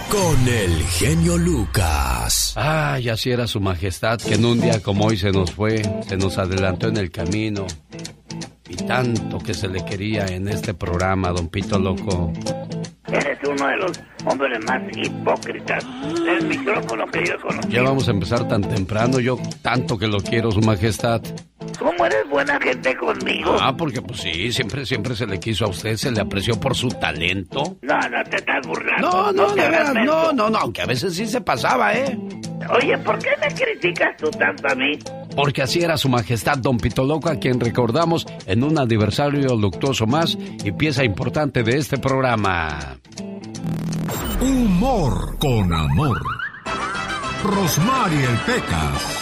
Con 0.09 0.47
el 0.49 0.83
genio 0.83 1.37
Lucas. 1.37 2.53
Ay, 2.57 3.07
así 3.07 3.31
era 3.31 3.47
su 3.47 3.61
majestad, 3.61 4.19
que 4.19 4.33
en 4.33 4.43
un 4.43 4.59
día 4.59 4.81
como 4.81 5.05
hoy 5.05 5.17
se 5.17 5.31
nos 5.31 5.53
fue, 5.53 5.81
se 6.07 6.17
nos 6.17 6.37
adelantó 6.37 6.89
en 6.89 6.97
el 6.97 7.09
camino. 7.09 7.65
Y 8.69 8.75
tanto 8.75 9.39
que 9.39 9.53
se 9.53 9.67
le 9.67 9.83
quería 9.83 10.25
en 10.25 10.47
este 10.47 10.73
programa, 10.73 11.29
don 11.31 11.49
Pito 11.49 11.77
Loco. 11.77 12.31
Eres 13.07 13.37
uno 13.47 13.67
de 13.67 13.77
los 13.77 13.99
hombres 14.25 14.59
más 14.65 14.81
hipócritas 14.95 15.85
del 16.23 16.47
micrófono 16.47 17.05
que 17.07 17.25
yo 17.25 17.39
conocí. 17.41 17.69
Ya 17.69 17.81
vamos 17.83 18.07
a 18.07 18.11
empezar 18.11 18.47
tan 18.47 18.61
temprano, 18.61 19.19
yo 19.19 19.37
tanto 19.61 19.97
que 19.97 20.07
lo 20.07 20.19
quiero, 20.19 20.49
su 20.51 20.61
majestad. 20.61 21.21
¿Cómo 21.77 22.05
eres 22.05 22.27
buena 22.29 22.59
gente 22.59 22.95
conmigo? 22.95 23.55
Ah, 23.59 23.75
porque 23.75 24.01
pues 24.01 24.21
sí, 24.21 24.51
siempre, 24.51 24.85
siempre 24.85 25.15
se 25.15 25.27
le 25.27 25.39
quiso 25.39 25.65
a 25.65 25.69
usted, 25.69 25.95
se 25.97 26.11
le 26.11 26.21
apreció 26.21 26.59
por 26.59 26.75
su 26.75 26.87
talento. 26.87 27.77
No, 27.81 27.99
no 27.99 28.23
te 28.29 28.37
estás 28.37 28.65
burlando. 28.65 29.11
No, 29.11 29.31
no, 29.33 29.53
de 29.53 29.61
veras, 29.61 29.93
menso. 29.93 30.11
no, 30.11 30.33
no, 30.33 30.49
no, 30.49 30.57
aunque 30.57 30.81
a 30.81 30.85
veces 30.85 31.13
sí 31.13 31.25
se 31.27 31.41
pasaba, 31.41 31.93
¿eh? 31.93 32.17
Oye, 32.69 32.97
¿por 32.99 33.19
qué 33.19 33.31
me 33.41 33.53
criticas 33.53 34.15
tú 34.17 34.31
tanto 34.31 34.67
a 34.69 34.75
mí? 34.75 34.97
Porque 35.35 35.61
así 35.61 35.81
era 35.81 35.97
su 35.97 36.09
majestad 36.09 36.57
Don 36.57 36.77
Pito 36.77 37.03
Loco, 37.03 37.29
a 37.29 37.37
quien 37.37 37.59
recordamos 37.59 38.25
en 38.45 38.63
un 38.63 38.77
aniversario 38.77 39.55
luctuoso 39.55 40.05
más 40.05 40.37
y 40.63 40.71
pieza 40.71 41.03
importante 41.03 41.63
de 41.63 41.77
este 41.77 41.97
programa. 41.97 42.97
Humor 44.41 45.37
con 45.39 45.73
amor. 45.73 46.21
Rosmarie 47.43 48.23
el 48.23 48.37
Pecas. 48.39 49.19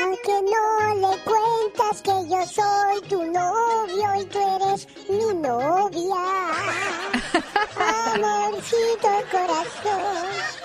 Aunque 0.00 0.32
no 0.50 1.08
le 1.08 1.16
cuentas 1.24 2.02
que 2.02 2.10
yo 2.28 2.44
soy 2.46 3.08
tu 3.08 3.24
novio 3.24 4.20
y 4.20 4.24
tú 4.26 4.38
eres 4.56 4.88
mi 5.08 5.40
novia. 5.40 6.22
Amorcito 7.76 9.08
corazón. 9.30 10.02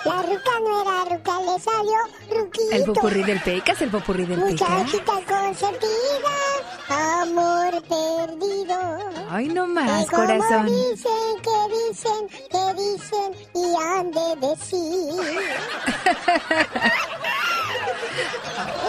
La 0.04 0.22
ruca 0.22 0.50
no 0.60 0.82
era 0.82 1.04
ruca, 1.16 1.40
le 1.40 1.58
salió 1.60 1.98
ruquito. 2.42 2.70
El 2.72 2.84
popurrí 2.84 3.22
del 3.24 3.40
Pecas, 3.42 3.82
el 3.82 3.90
popurrí 3.90 4.24
del 4.26 4.40
Pecas. 4.42 4.68
Muchachita 4.70 5.12
consentida, 5.28 6.36
amor 7.20 7.82
perdido. 7.82 8.78
Ay, 9.30 9.48
no 9.48 9.64
Que 9.66 9.72
más, 9.72 10.06
como 10.06 10.22
corazón. 10.26 10.66
dicen, 10.66 11.40
que 11.42 11.58
dicen, 11.88 12.28
que 12.50 12.74
dicen 12.82 13.34
y 13.54 13.74
han 13.76 14.10
de 14.10 14.48
decir. 14.48 15.14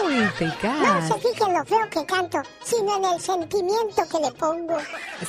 Uy, 0.04 0.16
No 0.16 0.32
Pecas. 0.38 1.08
se 1.08 1.14
fijen 1.20 1.54
lo 1.54 1.64
feo 1.66 1.90
que 1.90 2.06
canto, 2.06 2.42
sino 2.64 2.98
en 2.98 3.06
el 3.06 3.22
sentimiento 3.22 4.04
que 4.12 4.20
le 4.20 4.32
pongo. 4.32 4.78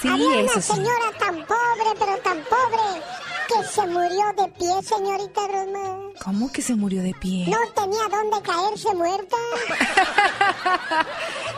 Sí, 0.00 0.08
Había 0.08 0.26
una 0.28 0.40
eso 0.40 0.60
sí. 0.60 0.72
señora 0.74 1.12
tan 1.18 1.36
pobre, 1.46 1.90
pero 1.98 2.16
tan 2.18 2.38
pobre, 2.44 2.81
que 3.48 3.64
se 3.68 3.86
murió 3.86 4.32
de 4.36 4.48
pie, 4.58 4.82
señorita 4.82 5.40
Rosmar. 5.48 5.98
¿Cómo 6.22 6.52
que 6.52 6.62
se 6.62 6.74
murió 6.74 7.02
de 7.02 7.14
pie? 7.14 7.46
No 7.48 7.58
tenía 7.74 8.08
dónde 8.08 8.40
caerse 8.42 8.94
muerta. 8.94 9.36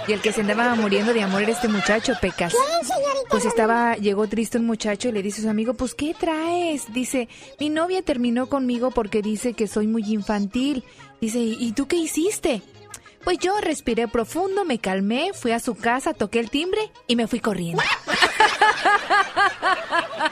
Y 0.07 0.13
el 0.13 0.21
que 0.21 0.33
se 0.33 0.43
andaba 0.43 0.75
muriendo 0.75 1.15
de 1.15 1.23
amor 1.23 1.43
era 1.43 1.53
este 1.53 1.67
muchacho, 1.67 2.13
Pecas. 2.21 2.53
¿Quién, 2.53 2.87
señorita? 2.87 3.29
Pues 3.31 3.47
estaba, 3.47 3.97
llegó 3.97 4.29
triste 4.29 4.59
un 4.59 4.67
muchacho 4.67 5.09
y 5.09 5.13
le 5.13 5.23
dice 5.23 5.41
a 5.41 5.45
su 5.45 5.49
amigo, 5.49 5.73
pues 5.73 5.95
¿qué 5.95 6.13
traes? 6.13 6.93
Dice, 6.93 7.29
mi 7.59 7.71
novia 7.71 8.03
terminó 8.03 8.51
conmigo 8.51 8.91
porque 8.91 9.23
dice 9.23 9.55
que 9.55 9.67
soy 9.67 9.87
muy 9.87 10.03
infantil. 10.13 10.85
Dice, 11.23 11.39
¿y 11.39 11.73
tú 11.73 11.89
qué 11.89 11.97
hiciste? 11.97 12.63
Pues 13.25 13.39
yo 13.39 13.59
respiré 13.63 14.07
profundo, 14.07 14.67
me 14.67 14.79
calmé, 14.79 15.31
fui 15.33 15.53
a 15.53 15.59
su 15.59 15.75
casa, 15.75 16.13
toqué 16.13 16.41
el 16.41 16.51
timbre 16.51 16.93
y 17.07 17.17
me 17.17 17.27
fui 17.27 17.41
corriendo. 17.41 17.83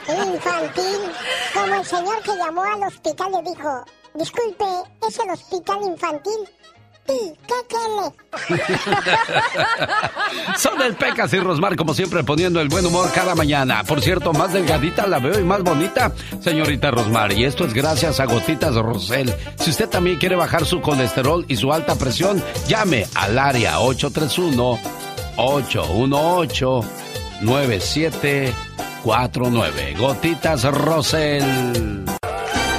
Infantil. 0.07 1.11
Como 1.53 1.75
el 1.75 1.85
señor 1.85 2.21
que 2.23 2.35
llamó 2.35 2.63
al 2.63 2.83
hospital 2.83 3.31
le 3.31 3.49
dijo, 3.49 3.85
disculpe, 4.15 4.65
¿es 5.07 5.19
el 5.19 5.29
hospital 5.29 5.83
infantil? 5.83 6.49
ti, 7.05 7.33
¿qué 7.47 7.53
quiere? 7.67 8.11
Son 10.57 10.81
el 10.81 10.95
Pecas 10.95 11.33
y 11.33 11.39
Rosmar, 11.39 11.75
como 11.75 11.93
siempre, 11.93 12.23
poniendo 12.23 12.61
el 12.61 12.69
buen 12.69 12.85
humor 12.85 13.11
cada 13.13 13.35
mañana. 13.35 13.83
Por 13.83 14.01
cierto, 14.01 14.33
más 14.33 14.53
delgadita 14.53 15.07
la 15.07 15.19
veo 15.19 15.39
y 15.39 15.43
más 15.43 15.63
bonita, 15.63 16.13
señorita 16.39 16.91
Rosmar. 16.91 17.33
Y 17.33 17.45
esto 17.45 17.65
es 17.65 17.73
gracias 17.73 18.19
a 18.19 18.25
Gotitas 18.25 18.75
Rosel. 18.75 19.33
Si 19.57 19.71
usted 19.71 19.89
también 19.89 20.17
quiere 20.17 20.35
bajar 20.35 20.65
su 20.65 20.81
colesterol 20.81 21.45
y 21.47 21.55
su 21.57 21.73
alta 21.73 21.95
presión, 21.95 22.43
llame 22.67 23.05
al 23.15 23.37
área 23.39 23.79
831-818-9749. 27.45 29.97
Gotitas 29.97 30.63
Rosel. 30.63 31.43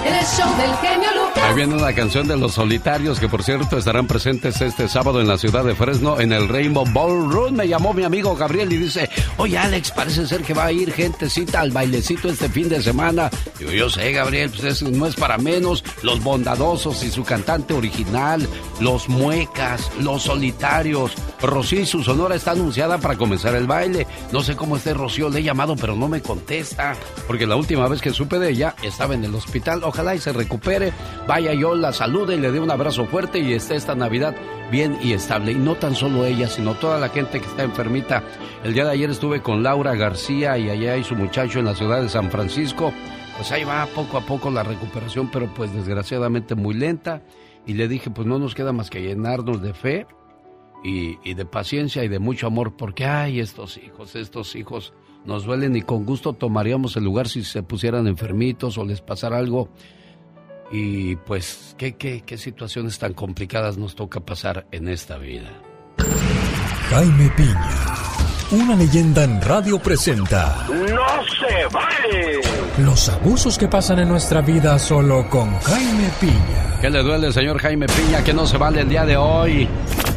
El 0.05 0.27
show 0.27 0.57
del 0.57 0.75
genio. 0.83 1.14
Ahí 1.45 1.55
viene 1.55 1.75
una 1.75 1.93
canción 1.93 2.27
de 2.27 2.39
Los 2.39 2.55
Solitarios 2.55 3.21
que 3.21 3.29
por 3.29 3.43
cierto 3.43 3.77
estarán 3.77 4.07
presentes 4.07 4.63
este 4.63 4.89
sábado 4.89 5.21
en 5.21 5.29
la 5.29 5.37
ciudad 5.37 5.63
de 5.63 5.75
Fresno 5.75 6.19
en 6.19 6.33
el 6.33 6.49
Rainbow 6.49 6.87
Ballroom. 6.91 7.57
Me 7.57 7.69
llamó 7.69 7.93
mi 7.93 8.03
amigo 8.03 8.35
Gabriel 8.35 8.73
y 8.73 8.79
dice, 8.79 9.11
oye 9.37 9.59
Alex, 9.59 9.91
parece 9.91 10.27
ser 10.27 10.43
que 10.43 10.55
va 10.55 10.65
a 10.65 10.73
ir 10.73 10.91
gentecita 10.91 11.61
al 11.61 11.71
bailecito 11.71 12.31
este 12.31 12.49
fin 12.49 12.71
de 12.71 12.81
semana. 12.81 13.29
Digo, 13.59 13.73
yo 13.73 13.91
sé 13.91 14.11
Gabriel, 14.13 14.49
pues 14.49 14.65
eso 14.65 14.91
no 14.91 15.07
es 15.07 15.17
para 15.17 15.37
menos. 15.37 15.85
Los 16.03 16.23
Bondadosos 16.25 17.05
y 17.05 17.11
su 17.11 17.25
cantante 17.25 17.75
original, 17.75 18.49
Los 18.81 19.11
Muecas, 19.11 19.93
Los 20.01 20.23
Solitarios. 20.23 21.13
Rocío 21.43 21.85
su 21.85 22.03
sonora 22.03 22.37
está 22.37 22.53
anunciada 22.53 22.97
para 22.97 23.19
comenzar 23.19 23.55
el 23.55 23.67
baile. 23.67 24.07
No 24.33 24.43
sé 24.43 24.57
cómo 24.57 24.77
esté 24.77 24.95
Rocío, 24.95 25.29
le 25.29 25.41
he 25.41 25.43
llamado 25.43 25.77
pero 25.77 25.95
no 25.95 26.09
me 26.09 26.23
contesta. 26.23 26.97
Porque 27.27 27.47
la 27.47 27.57
última 27.57 27.87
vez 27.87 28.01
que 28.01 28.15
supe 28.15 28.39
de 28.39 28.49
ella 28.49 28.75
estaba 28.83 29.13
en 29.13 29.25
el 29.25 29.35
hospital. 29.35 29.85
Ojalá 29.85 30.15
y 30.15 30.21
se 30.21 30.33
recupere. 30.33 30.95
Vaya 31.35 31.53
yo 31.53 31.75
la 31.75 31.93
salude 31.93 32.37
y 32.37 32.39
le 32.39 32.53
dé 32.53 32.61
un 32.61 32.71
abrazo 32.71 33.07
fuerte 33.07 33.41
y 33.41 33.55
esté 33.55 33.75
esta 33.75 33.97
Navidad 33.97 34.37
bien 34.71 34.97
y 35.03 35.15
estable. 35.15 35.51
Y 35.51 35.57
no 35.57 35.75
tan 35.75 35.97
solo 35.97 36.25
ella, 36.25 36.47
sino 36.47 36.75
toda 36.75 37.01
la 37.01 37.09
gente 37.09 37.41
que 37.41 37.47
está 37.47 37.65
enfermita. 37.65 38.23
El 38.63 38.73
día 38.73 38.85
de 38.85 38.93
ayer 38.93 39.11
estuve 39.11 39.43
con 39.43 39.65
Laura 39.65 39.97
García 39.97 40.57
y 40.59 40.71
allá 40.71 40.97
y 40.97 41.03
su 41.03 41.17
muchacho 41.17 41.59
en 41.59 41.65
la 41.65 41.75
ciudad 41.75 42.03
de 42.03 42.09
San 42.09 42.31
Francisco. 42.31 42.93
Pues 43.37 43.51
ahí 43.51 43.65
va 43.65 43.85
poco 43.87 44.17
a 44.17 44.21
poco 44.21 44.49
la 44.49 44.63
recuperación, 44.63 45.29
pero 45.33 45.53
pues 45.53 45.75
desgraciadamente 45.75 46.55
muy 46.55 46.73
lenta. 46.73 47.25
Y 47.67 47.75
le 47.75 47.89
dije, 47.89 48.11
pues 48.11 48.29
no 48.29 48.39
nos 48.39 48.55
queda 48.55 48.73
más 48.73 48.89
que 48.89 49.03
llenarnos 49.03 49.61
de 49.61 49.75
fe 49.75 50.07
y, 50.85 51.35
de 51.35 51.45
paciencia 51.45 52.05
y 52.05 52.09
de 52.09 52.21
mucho 52.21 52.47
amor, 52.47 52.77
porque 52.77 53.07
ay, 53.07 53.41
estos 53.41 53.77
hijos, 53.77 54.15
estos 54.15 54.55
hijos 54.55 54.93
nos 55.25 55.47
duelen 55.47 55.75
y 55.75 55.83
con 55.83 56.05
gusto 56.05 56.35
tomaríamos 56.35 56.97
el 56.97 57.03
lugar 57.03 57.27
si 57.27 57.43
se 57.43 57.65
pusieran 57.65 58.07
enfermitos 58.07 58.79
o 58.79 58.85
les 58.85 59.01
pasara 59.01 59.39
algo. 59.39 59.71
Y 60.71 61.17
pues, 61.17 61.75
¿qué, 61.79 61.97
qué, 61.97 62.23
qué 62.25 62.39
situaciones 62.39 62.99
tan 62.99 63.15
complicadas 63.15 63.77
nos 63.77 63.95
toca 63.95 64.21
pasar 64.21 64.67
en 64.73 64.89
esta 64.89 65.19
vida? 65.19 65.51
Jaime 66.91 67.31
Piña, 67.37 67.71
una 68.55 68.77
leyenda 68.77 69.25
en 69.25 69.41
radio 69.41 69.79
presenta 69.79 70.67
¡No 70.69 71.25
se 71.25 71.67
vale! 71.73 72.41
los 72.79 73.09
abusos 73.09 73.59
que 73.59 73.69
pasan 73.69 74.01
en 74.01 74.09
nuestra 74.09 74.41
vida 74.41 74.79
solo 74.79 75.29
con 75.29 75.59
Jaime 75.61 76.09
Piña. 76.21 76.79
¿Qué 76.81 76.91
le 76.91 77.03
duele, 77.03 77.33
señor 77.33 77.59
Jaime 77.59 77.87
Piña, 77.87 78.23
que 78.25 78.33
no 78.33 78.47
se 78.47 78.59
vale 78.59 78.81
el 78.81 78.89
día 78.89 79.05
de 79.05 79.17
hoy? 79.17 79.69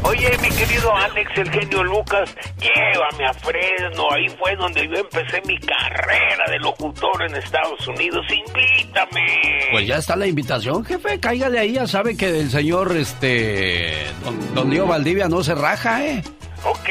Oye, 0.02 0.30
mi 0.42 0.48
querido 0.48 0.94
Alex, 0.94 1.30
el 1.36 1.50
genio 1.50 1.84
Lucas, 1.84 2.34
llévame 2.60 3.26
a 3.26 3.32
Fresno. 3.34 4.04
Ahí 4.12 4.28
fue 4.38 4.54
donde 4.56 4.86
yo 4.86 4.94
empecé 4.94 5.40
mi 5.46 5.58
carrera 5.58 6.44
de 6.50 6.58
locutor 6.58 7.22
en 7.28 7.36
Estados 7.36 7.86
Unidos. 7.88 8.24
Invítame. 8.30 9.26
Pues 9.72 9.86
ya 9.86 9.96
está 9.96 10.16
la 10.16 10.26
invitación, 10.26 10.84
jefe. 10.84 11.18
Cáigale 11.20 11.58
ahí, 11.58 11.72
ya 11.72 11.86
sabe 11.86 12.16
que 12.16 12.40
el 12.40 12.50
señor, 12.50 12.96
este, 12.96 14.06
don, 14.24 14.54
don 14.54 14.70
Leo 14.70 14.86
Valdivia 14.86 15.28
no 15.28 15.42
se 15.42 15.54
raja, 15.54 16.04
¿eh? 16.04 16.22
Ok, 16.64 16.88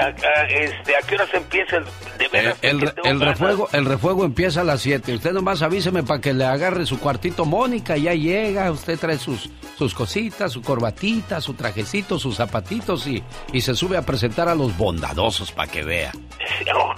a, 0.00 0.06
a- 0.06 0.44
este, 0.46 0.96
¿a 0.96 1.00
qué 1.06 1.14
hora 1.16 1.26
se 1.26 1.36
empieza 1.38 1.76
el 1.78 1.84
de 2.18 2.28
veras? 2.28 2.56
El, 2.62 3.20
refuego, 3.20 3.68
el 3.72 3.84
refuego 3.84 4.24
empieza 4.24 4.60
a 4.60 4.64
las 4.64 4.80
7. 4.80 5.14
Usted 5.14 5.32
nomás 5.32 5.62
avíseme 5.62 6.02
para 6.04 6.20
que 6.20 6.32
le 6.32 6.44
agarre 6.44 6.86
su 6.86 6.98
cuartito 7.00 7.44
Mónica. 7.44 7.96
Ya 7.96 8.14
llega, 8.14 8.70
usted 8.70 8.98
trae 8.98 9.18
sus, 9.18 9.50
sus 9.76 9.92
cositas, 9.94 10.52
su 10.52 10.62
corbatita, 10.62 11.40
su 11.40 11.54
trajecito, 11.54 12.18
sus 12.18 12.36
zapatitos 12.36 13.06
y, 13.06 13.22
y 13.52 13.60
se 13.60 13.74
sube 13.74 13.96
a 13.96 14.02
presentar 14.02 14.48
a 14.48 14.54
los 14.54 14.76
bondadosos 14.76 15.50
para 15.52 15.70
que 15.70 15.82
vea. 15.84 16.12
Oh, 16.74 16.92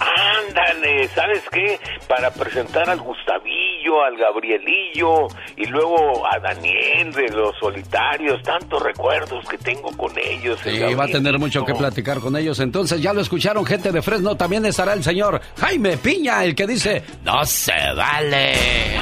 ándale, 0.47 1.07
¿sabes 1.09 1.41
qué? 1.51 1.79
Para 2.07 2.31
presentar 2.31 2.89
al 2.89 2.99
Gustavillo, 2.99 4.03
al 4.03 4.17
Gabrielillo 4.17 5.27
y 5.55 5.65
luego 5.67 6.25
a 6.27 6.39
Daniel 6.39 7.11
de 7.13 7.29
los 7.29 7.55
solitarios, 7.59 8.41
tantos 8.43 8.81
recuerdos 8.81 9.45
que 9.47 9.57
tengo 9.57 9.95
con 9.97 10.11
ellos. 10.17 10.59
el 10.65 10.75
Sí, 10.89 10.93
va 10.93 11.05
a 11.05 11.07
tener 11.07 11.39
mucho 11.39 11.63
que 11.65 11.73
platicar 11.73 12.10
con 12.19 12.35
ellos. 12.35 12.59
Entonces, 12.59 13.01
ya 13.01 13.13
lo 13.13 13.21
escucharon, 13.21 13.65
gente 13.65 13.91
de 13.91 14.01
Fresno. 14.01 14.35
También 14.35 14.65
estará 14.65 14.93
el 14.93 15.03
señor 15.03 15.39
Jaime 15.57 15.97
Piña, 15.97 16.43
el 16.43 16.55
que 16.55 16.67
dice: 16.67 17.03
No 17.23 17.45
se 17.45 17.73
vale. 17.95 18.99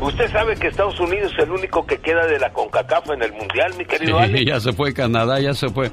Usted 0.00 0.30
sabe 0.30 0.54
que 0.56 0.68
Estados 0.68 0.98
Unidos 1.00 1.32
es 1.36 1.44
el 1.44 1.50
único 1.50 1.84
que 1.84 1.98
queda 1.98 2.26
de 2.26 2.38
la 2.38 2.50
CONCACAF 2.52 3.10
en 3.10 3.22
el 3.22 3.32
Mundial, 3.32 3.74
mi 3.76 3.84
querido 3.84 4.16
Sí, 4.16 4.24
Alex. 4.24 4.44
ya 4.46 4.60
se 4.60 4.72
fue 4.72 4.94
Canadá, 4.94 5.40
ya 5.40 5.54
se 5.54 5.68
fue 5.68 5.90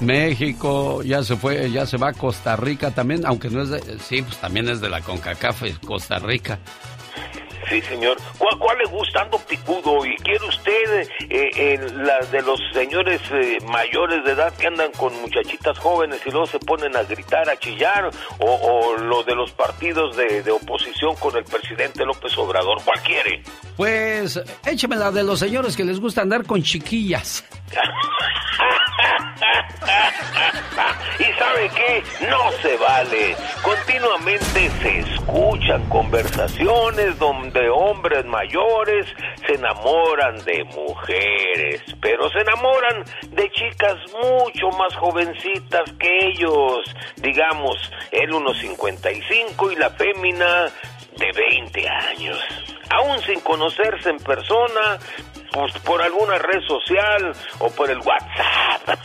México, 0.00 1.02
ya 1.02 1.22
se 1.22 1.36
fue, 1.36 1.70
ya 1.70 1.86
se 1.86 1.96
va 1.96 2.12
Costa 2.12 2.56
Rica 2.56 2.90
también, 2.90 3.24
aunque 3.24 3.48
no 3.50 3.62
es 3.62 3.70
de, 3.70 3.98
sí, 4.00 4.22
pues 4.22 4.36
también 4.38 4.68
es 4.68 4.80
de 4.80 4.88
la 4.88 5.00
CONCACAF, 5.00 5.62
Costa 5.86 6.18
Rica. 6.18 6.58
Sí, 7.68 7.80
señor. 7.82 8.16
¿Cuál, 8.38 8.58
cuál 8.58 8.78
le 8.78 8.84
gusta? 8.84 9.22
Ando 9.22 9.38
picudo. 9.38 10.04
¿Y 10.06 10.16
quiere 10.16 10.44
usted 10.46 11.08
eh, 11.28 11.78
la 11.94 12.20
de 12.26 12.42
los 12.42 12.60
señores 12.72 13.20
eh, 13.32 13.58
mayores 13.66 14.24
de 14.24 14.32
edad 14.32 14.52
que 14.56 14.66
andan 14.68 14.92
con 14.92 15.12
muchachitas 15.20 15.78
jóvenes 15.78 16.20
y 16.24 16.30
luego 16.30 16.46
se 16.46 16.58
ponen 16.60 16.96
a 16.96 17.02
gritar, 17.02 17.48
a 17.50 17.56
chillar? 17.58 18.10
¿O, 18.38 18.46
o 18.54 18.96
lo 18.98 19.22
de 19.24 19.34
los 19.34 19.50
partidos 19.52 20.16
de, 20.16 20.42
de 20.42 20.50
oposición 20.50 21.16
con 21.16 21.36
el 21.36 21.44
presidente 21.44 22.04
López 22.04 22.36
Obrador? 22.38 22.78
¿Cuál 22.84 23.00
quiere? 23.02 23.42
Pues 23.76 24.40
écheme 24.64 24.96
la 24.96 25.10
de 25.10 25.22
los 25.24 25.38
señores 25.40 25.76
que 25.76 25.84
les 25.84 25.98
gusta 26.00 26.22
andar 26.22 26.44
con 26.46 26.62
chiquillas. 26.62 27.44
¿Y 31.18 31.38
sabe 31.38 31.70
qué? 31.74 32.02
No 32.28 32.50
se 32.62 32.76
vale. 32.76 33.36
Continuamente 33.62 34.70
se 34.82 34.98
escuchan 35.00 35.88
conversaciones 35.88 37.18
donde 37.18 37.55
hombres 37.68 38.24
mayores 38.26 39.06
se 39.46 39.54
enamoran 39.54 40.44
de 40.44 40.64
mujeres, 40.64 41.82
pero 42.00 42.28
se 42.30 42.40
enamoran 42.40 43.04
de 43.30 43.50
chicas 43.50 43.96
mucho 44.12 44.68
más 44.78 44.94
jovencitas 44.96 45.90
que 45.98 46.28
ellos. 46.28 46.78
Digamos, 47.16 47.76
él 48.12 48.32
unos 48.32 48.58
55 48.58 49.72
y 49.72 49.76
la 49.76 49.90
fémina 49.90 50.66
de 51.16 51.32
20 51.32 51.88
años. 51.88 52.75
Aún 52.90 53.20
sin 53.22 53.40
conocerse 53.40 54.10
en 54.10 54.18
persona, 54.18 54.98
pues 55.52 55.72
por 55.84 56.02
alguna 56.02 56.38
red 56.38 56.60
social 56.66 57.32
o 57.58 57.70
por 57.70 57.90
el 57.90 57.98
WhatsApp. 57.98 58.98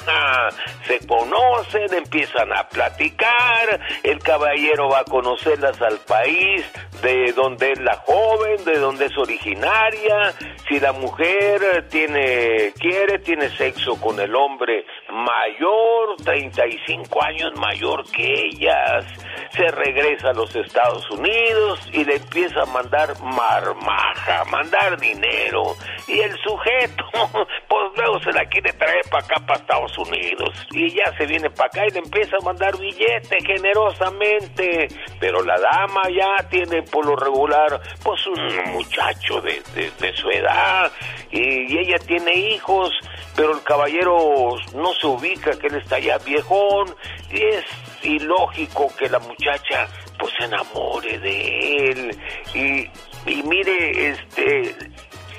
Se 0.86 1.06
conocen, 1.06 1.92
empiezan 1.92 2.52
a 2.52 2.68
platicar, 2.68 3.80
el 4.02 4.18
caballero 4.20 4.88
va 4.88 5.00
a 5.00 5.04
conocerlas 5.04 5.80
al 5.82 5.98
país 5.98 6.64
de 7.02 7.32
donde 7.32 7.72
es 7.72 7.80
la 7.80 7.96
joven, 7.96 8.64
de 8.64 8.78
donde 8.78 9.06
es 9.06 9.16
originaria, 9.16 10.32
si 10.68 10.80
la 10.80 10.92
mujer 10.92 11.86
tiene 11.88 12.72
quiere 12.78 13.18
tiene 13.18 13.50
sexo 13.50 14.00
con 14.00 14.18
el 14.18 14.34
hombre 14.34 14.84
mayor, 15.12 16.16
35 16.24 17.22
años 17.22 17.52
mayor 17.56 18.04
que 18.10 18.46
ellas, 18.46 19.04
se 19.52 19.68
regresa 19.68 20.30
a 20.30 20.32
los 20.32 20.54
Estados 20.56 21.08
Unidos 21.10 21.80
y 21.92 22.04
le 22.04 22.16
empieza 22.16 22.62
a 22.62 22.66
mandar 22.66 23.19
marmaja, 23.22 24.44
mandar 24.50 24.98
dinero. 24.98 25.76
Y 26.06 26.20
el 26.20 26.36
sujeto 26.42 27.04
pues 27.68 27.82
luego 27.96 28.20
se 28.20 28.32
la 28.32 28.44
quiere 28.46 28.72
traer 28.72 29.02
para 29.10 29.24
acá 29.24 29.34
para 29.46 29.60
Estados 29.60 29.98
Unidos. 29.98 30.66
Y 30.72 30.90
ya 30.94 31.12
se 31.16 31.26
viene 31.26 31.50
para 31.50 31.66
acá 31.68 31.86
y 31.86 31.90
le 31.90 31.98
empieza 32.00 32.36
a 32.40 32.44
mandar 32.44 32.76
billete 32.78 33.38
generosamente. 33.46 34.88
Pero 35.18 35.42
la 35.42 35.58
dama 35.58 36.02
ya 36.10 36.48
tiene 36.48 36.82
por 36.82 37.06
lo 37.06 37.16
regular 37.16 37.80
pues 38.02 38.26
un 38.26 38.72
muchacho 38.72 39.40
de, 39.40 39.62
de- 39.74 39.90
de 39.98 40.12
su 40.16 40.28
edad. 40.30 40.90
Y, 41.30 41.72
y 41.74 41.78
ella 41.78 41.98
tiene 42.06 42.32
hijos 42.34 42.90
pero 43.36 43.52
el 43.54 43.62
caballero 43.62 44.56
no 44.74 44.92
se 45.00 45.06
ubica 45.06 45.52
que 45.58 45.68
él 45.68 45.76
está 45.76 45.98
ya 45.98 46.18
viejón. 46.18 46.94
Y 47.30 47.42
es 47.42 47.64
ilógico 48.02 48.88
que 48.98 49.08
la 49.08 49.18
muchacha 49.20 49.88
pues 50.18 50.32
se 50.38 50.44
enamore 50.44 51.18
de 51.18 51.76
él. 51.90 52.18
Y, 52.54 52.90
y 53.26 53.42
mire 53.42 54.10
este 54.10 54.74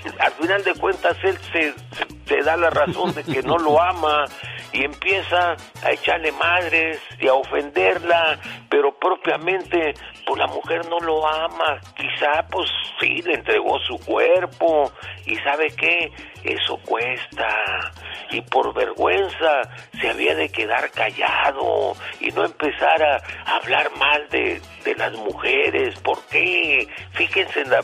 al 0.20 0.32
final 0.34 0.64
de 0.64 0.74
cuentas 0.76 1.18
él 1.24 1.38
se, 1.52 1.74
se- 1.74 2.12
da 2.44 2.56
la 2.56 2.70
razón 2.70 3.14
de 3.14 3.24
que 3.26 3.42
no 3.44 3.58
lo 3.58 3.82
ama 3.82 4.24
y 4.72 4.86
empieza 4.86 5.58
a 5.84 5.92
echarle 5.92 6.32
madres 6.32 6.98
y 7.20 7.28
a 7.28 7.34
ofenderla, 7.34 8.40
pero 8.70 8.98
propiamente 8.98 9.94
pues 10.26 10.40
la 10.40 10.48
mujer 10.48 10.88
no 10.90 11.00
lo 11.02 11.28
ama, 11.28 11.82
quizá 11.94 12.48
pues 12.50 12.70
sí 13.02 13.22
le 13.24 13.34
entregó 13.34 13.78
su 13.80 13.98
cuerpo. 14.00 14.90
Y 15.26 15.36
sabe 15.38 15.68
qué, 15.76 16.10
eso 16.46 16.78
cuesta. 16.86 17.92
Y 18.32 18.40
por 18.42 18.74
vergüenza 18.74 19.64
se 20.00 20.10
había 20.10 20.34
de 20.34 20.48
quedar 20.50 20.90
callado 20.92 21.94
y 22.22 22.32
no 22.32 22.46
empezar 22.46 23.04
a 23.04 23.22
hablar 23.58 23.92
mal 23.98 24.26
de, 24.30 24.62
de 24.86 24.96
las 24.96 25.12
mujeres, 25.14 26.00
¿por 26.00 26.18
qué? 26.28 26.88
Fíjense 27.12 27.60
en 27.62 27.72
la 27.72 27.84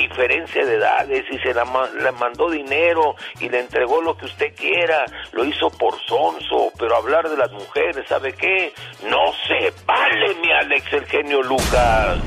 diferencia 0.00 0.64
de 0.64 0.74
edades 0.74 1.24
y 1.30 1.38
se 1.38 1.54
la, 1.54 1.64
mandó 1.64 2.50
dinero 2.50 3.14
y 3.40 3.48
le 3.48 3.60
entregó 3.60 4.00
lo 4.00 4.16
que 4.16 4.26
usted 4.26 4.54
quiera, 4.54 5.04
lo 5.32 5.44
hizo 5.44 5.70
por 5.70 5.94
sonso, 6.06 6.72
pero 6.78 6.96
hablar 6.96 7.28
de 7.28 7.36
las 7.36 7.50
mujeres, 7.52 8.04
¿sabe 8.08 8.32
qué? 8.32 8.72
No 9.08 9.32
se 9.46 9.72
vale, 9.86 10.34
mi 10.40 10.50
Alex, 10.52 10.92
el 10.92 11.06
genio 11.06 11.42
Lucas. 11.42 12.18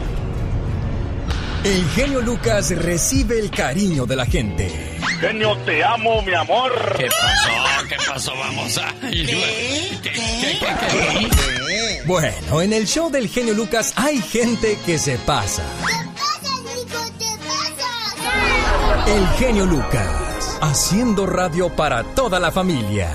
El 1.63 1.87
genio 1.91 2.21
Lucas 2.21 2.75
recibe 2.75 3.37
el 3.37 3.51
cariño 3.51 4.07
de 4.07 4.15
la 4.15 4.25
gente. 4.25 4.67
Genio, 5.19 5.55
te 5.57 5.83
amo, 5.83 6.21
mi 6.23 6.33
amor. 6.33 6.71
¿Qué 6.97 7.07
pasó? 7.07 7.87
¿Qué 7.87 7.95
pasó? 8.07 8.33
Vamos 8.35 8.77
a... 8.79 8.91
Bueno, 12.07 12.61
en 12.61 12.73
el 12.73 12.87
show 12.87 13.11
del 13.11 13.29
genio 13.29 13.53
Lucas 13.53 13.93
hay 13.95 14.19
gente 14.21 14.77
que 14.85 14.97
se 14.97 15.17
pasa. 15.19 15.63
El 19.07 19.27
genio 19.37 19.65
Lucas, 19.65 20.59
haciendo 20.61 21.25
radio 21.25 21.69
para 21.69 22.03
toda 22.03 22.39
la 22.39 22.51
familia. 22.51 23.09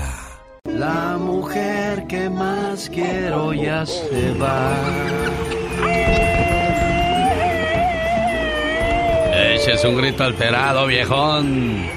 La 0.65 1.17
mujer 1.17 2.05
que 2.07 2.29
más 2.29 2.89
quiero 2.89 3.53
ya 3.53 3.85
se 3.85 4.33
va. 4.33 4.73
Ese 9.33 9.73
es 9.73 9.83
un 9.85 9.97
grito 9.97 10.23
alterado, 10.23 10.85
viejón. 10.87 11.87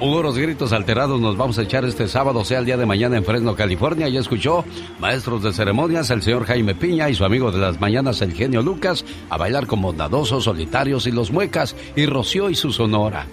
Los 0.00 0.36
gritos 0.38 0.72
alterados 0.72 1.20
nos 1.20 1.36
vamos 1.36 1.58
a 1.58 1.62
echar 1.62 1.84
este 1.84 2.06
sábado, 2.08 2.44
sea 2.44 2.58
el 2.58 2.66
día 2.66 2.76
de 2.76 2.84
mañana 2.84 3.16
en 3.16 3.24
Fresno, 3.24 3.54
California. 3.54 4.08
Ya 4.08 4.20
escuchó 4.20 4.64
maestros 5.00 5.42
de 5.42 5.52
ceremonias, 5.52 6.10
el 6.10 6.20
señor 6.22 6.44
Jaime 6.46 6.74
Piña 6.74 7.08
y 7.08 7.14
su 7.14 7.24
amigo 7.24 7.50
de 7.52 7.58
las 7.58 7.80
mañanas, 7.80 8.20
el 8.22 8.32
genio 8.32 8.60
Lucas, 8.62 9.04
a 9.30 9.36
bailar 9.38 9.66
con 9.66 9.80
bondadosos, 9.80 10.44
solitarios 10.44 11.06
y 11.06 11.12
los 11.12 11.30
muecas, 11.30 11.76
y 11.94 12.06
Rocío 12.06 12.50
y 12.50 12.54
su 12.56 12.72
sonora. 12.72 13.26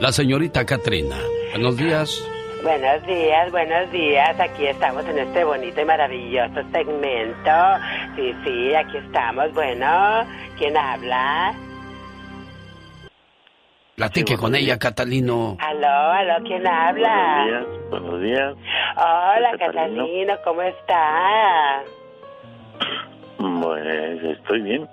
la 0.00 0.10
señorita 0.10 0.66
Katrina. 0.66 1.14
Buenos 1.52 1.76
días. 1.76 2.28
Buenos 2.64 3.06
días, 3.06 3.52
buenos 3.52 3.92
días. 3.92 4.40
Aquí 4.40 4.66
estamos 4.66 5.04
en 5.06 5.20
este 5.20 5.44
bonito 5.44 5.80
y 5.80 5.84
maravilloso 5.84 6.62
segmento. 6.72 7.50
Sí, 8.16 8.34
sí, 8.44 8.74
aquí 8.74 8.96
estamos. 8.96 9.52
Bueno, 9.52 10.26
¿quién 10.58 10.76
habla? 10.76 11.54
Platique 13.94 14.36
con 14.36 14.56
ella, 14.56 14.80
Catalino. 14.80 15.56
Aló, 15.60 15.86
aló, 15.86 16.44
¿quién 16.44 16.66
habla? 16.66 17.44
Buenos 17.44 17.46
días, 17.46 17.90
buenos 17.90 18.20
días. 18.20 18.54
Hola, 18.96 19.50
Catalino. 19.60 20.02
Catalino, 20.02 20.34
¿cómo 20.42 20.62
está? 20.62 21.84
Pues 23.38 24.22
estoy 24.24 24.60
bien. 24.62 24.88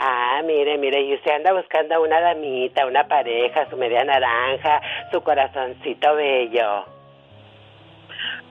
Ah, 0.00 0.42
mire, 0.44 0.76
mire, 0.78 1.00
y 1.02 1.14
usted 1.14 1.32
anda 1.32 1.52
buscando 1.52 2.00
una 2.02 2.20
damita, 2.20 2.86
una 2.86 3.04
pareja, 3.08 3.68
su 3.70 3.76
media 3.76 4.04
naranja, 4.04 4.80
su 5.12 5.20
corazoncito 5.22 6.14
bello. 6.14 6.84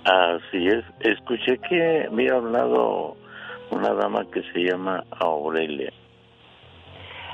Así 0.06 0.68
es. 0.68 0.84
Escuché 1.02 1.58
que 1.60 2.08
había 2.10 2.34
hablado 2.36 3.16
una 3.72 3.94
dama 3.94 4.26
que 4.32 4.42
se 4.54 4.60
llama 4.64 5.04
Aurelia. 5.20 5.92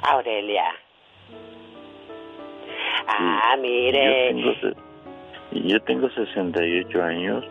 Aurelia. 0.03 0.65
Ah, 3.07 3.55
mire. 3.59 4.33
Yo 4.33 4.53
tengo, 4.61 4.75
yo 5.67 5.79
tengo 5.83 6.09
68 6.09 7.03
años, 7.03 7.45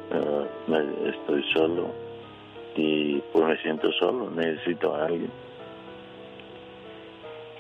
me- 0.66 1.10
estoy 1.10 1.42
solo 1.52 1.92
y 2.76 3.22
pues 3.32 3.44
me 3.44 3.56
siento 3.58 3.92
solo, 3.92 4.30
necesito 4.30 4.94
a 4.94 5.06
alguien. 5.06 5.30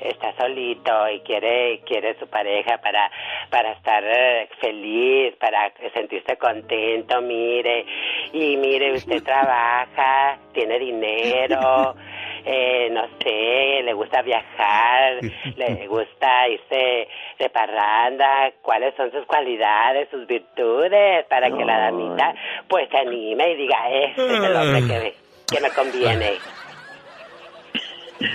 está 0.02 0.34
solito 0.36 1.08
y 1.10 1.20
quiere 1.20 1.80
quiere 1.86 2.18
su 2.18 2.26
pareja 2.26 2.78
para 2.78 3.10
para 3.50 3.72
estar 3.72 4.02
eh, 4.04 4.48
feliz 4.60 5.34
para 5.36 5.72
sentirse 5.94 6.36
contento 6.36 7.20
mire 7.22 7.86
y 8.32 8.56
mire 8.56 8.92
usted 8.92 9.22
trabaja 9.24 10.38
tiene 10.52 10.78
dinero 10.78 11.94
eh, 12.44 12.88
no 12.90 13.06
sé 13.22 13.82
le 13.82 13.92
gusta 13.92 14.22
viajar 14.22 15.20
le 15.56 15.86
gusta 15.86 16.48
irse 16.48 17.08
de 17.38 17.50
parranda 17.50 18.52
cuáles 18.62 18.94
son 18.96 19.10
sus 19.12 19.24
cualidades 19.26 20.08
sus 20.10 20.26
virtudes 20.26 21.24
para 21.26 21.50
que 21.50 21.64
la 21.64 21.78
damita 21.78 22.34
pues 22.68 22.88
se 22.90 22.98
anime 22.98 23.52
y 23.52 23.56
diga 23.56 23.90
este 23.90 24.26
es 24.26 24.44
el 24.44 24.56
hombre 24.56 24.80
que, 24.86 25.14
que 25.54 25.60
me 25.60 25.70
conviene 25.70 26.32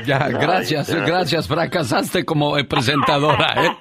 Ya, 0.06 0.28
gracias, 0.30 0.90
gracias, 0.90 1.48
fracasaste 1.48 2.26
como 2.26 2.58
eh, 2.58 2.64
presentadora, 2.64 3.66
¿eh? 3.66 3.72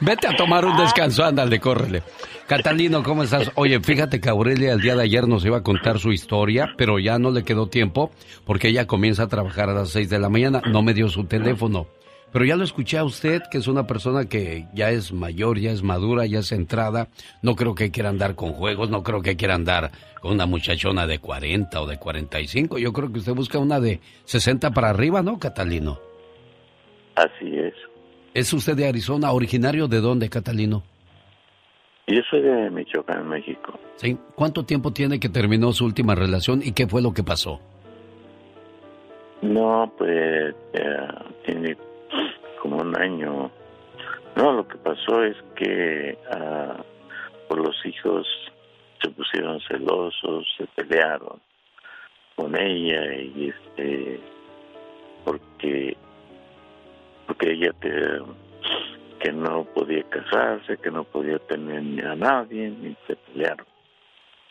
Vete 0.00 0.26
a 0.28 0.36
tomar 0.36 0.64
un 0.64 0.76
descanso, 0.76 1.24
ándale, 1.24 1.60
córrele. 1.60 2.02
Catalino, 2.46 3.02
¿cómo 3.02 3.22
estás? 3.22 3.52
Oye, 3.54 3.78
fíjate 3.80 4.20
que 4.20 4.28
Aurelia 4.28 4.72
el 4.72 4.80
día 4.80 4.96
de 4.96 5.02
ayer 5.04 5.28
nos 5.28 5.44
iba 5.44 5.58
a 5.58 5.62
contar 5.62 6.00
su 6.00 6.12
historia, 6.12 6.74
pero 6.76 6.98
ya 6.98 7.18
no 7.18 7.30
le 7.30 7.44
quedó 7.44 7.68
tiempo 7.68 8.10
porque 8.44 8.68
ella 8.68 8.86
comienza 8.86 9.24
a 9.24 9.28
trabajar 9.28 9.70
a 9.70 9.74
las 9.74 9.90
6 9.90 10.10
de 10.10 10.18
la 10.18 10.28
mañana, 10.28 10.60
no 10.66 10.82
me 10.82 10.92
dio 10.92 11.08
su 11.08 11.24
teléfono. 11.24 11.86
Pero 12.32 12.44
ya 12.44 12.56
lo 12.56 12.62
escuché 12.62 12.96
a 12.96 13.04
usted, 13.04 13.42
que 13.50 13.58
es 13.58 13.66
una 13.66 13.86
persona 13.86 14.26
que 14.26 14.66
ya 14.72 14.90
es 14.90 15.12
mayor, 15.12 15.58
ya 15.58 15.72
es 15.72 15.82
madura, 15.82 16.26
ya 16.26 16.38
es 16.38 16.48
centrada. 16.48 17.08
No 17.42 17.56
creo 17.56 17.74
que 17.74 17.90
quiera 17.90 18.08
andar 18.08 18.36
con 18.36 18.52
juegos, 18.52 18.88
no 18.88 19.02
creo 19.02 19.20
que 19.20 19.36
quiera 19.36 19.54
andar 19.54 19.90
con 20.20 20.32
una 20.32 20.46
muchachona 20.46 21.06
de 21.06 21.18
40 21.18 21.80
o 21.80 21.86
de 21.86 21.98
45. 21.98 22.78
Yo 22.78 22.92
creo 22.92 23.12
que 23.12 23.18
usted 23.18 23.34
busca 23.34 23.58
una 23.58 23.80
de 23.80 24.00
60 24.24 24.70
para 24.70 24.90
arriba, 24.90 25.22
¿no, 25.22 25.38
Catalino? 25.38 25.98
Así 27.16 27.56
es. 27.56 27.74
¿Es 28.32 28.52
usted 28.52 28.76
de 28.76 28.86
Arizona? 28.86 29.32
¿Originario 29.32 29.88
de 29.88 30.00
dónde, 30.00 30.28
Catalino? 30.28 30.84
Yo 32.06 32.20
soy 32.30 32.42
de 32.42 32.70
Michoacán, 32.70 33.28
México. 33.28 33.78
¿Sí? 33.96 34.16
¿Cuánto 34.34 34.64
tiempo 34.64 34.92
tiene 34.92 35.18
que 35.18 35.28
terminó 35.28 35.72
su 35.72 35.84
última 35.84 36.14
relación 36.14 36.60
y 36.62 36.72
qué 36.72 36.86
fue 36.86 37.02
lo 37.02 37.12
que 37.12 37.22
pasó? 37.22 37.60
No, 39.42 39.92
pues 39.96 40.54
eh, 40.74 41.08
tiene 41.46 41.76
un 42.68 42.96
año. 43.00 43.50
No, 44.36 44.52
lo 44.52 44.66
que 44.66 44.76
pasó 44.78 45.22
es 45.24 45.36
que 45.56 46.16
ah, 46.32 46.82
por 47.48 47.58
los 47.58 47.74
hijos 47.84 48.26
se 49.02 49.10
pusieron 49.10 49.60
celosos, 49.62 50.46
se 50.56 50.66
pelearon 50.66 51.40
con 52.36 52.56
ella 52.56 53.14
y 53.14 53.48
este 53.48 54.20
porque 55.24 55.96
porque 57.26 57.52
ella 57.52 57.72
te, 57.80 57.90
que 59.20 59.32
no 59.32 59.64
podía 59.64 60.02
casarse, 60.04 60.76
que 60.78 60.90
no 60.90 61.04
podía 61.04 61.38
tener 61.38 61.82
ni 61.82 62.00
a 62.00 62.14
nadie, 62.14 62.70
ni 62.70 62.96
se 63.06 63.16
pelearon. 63.16 63.66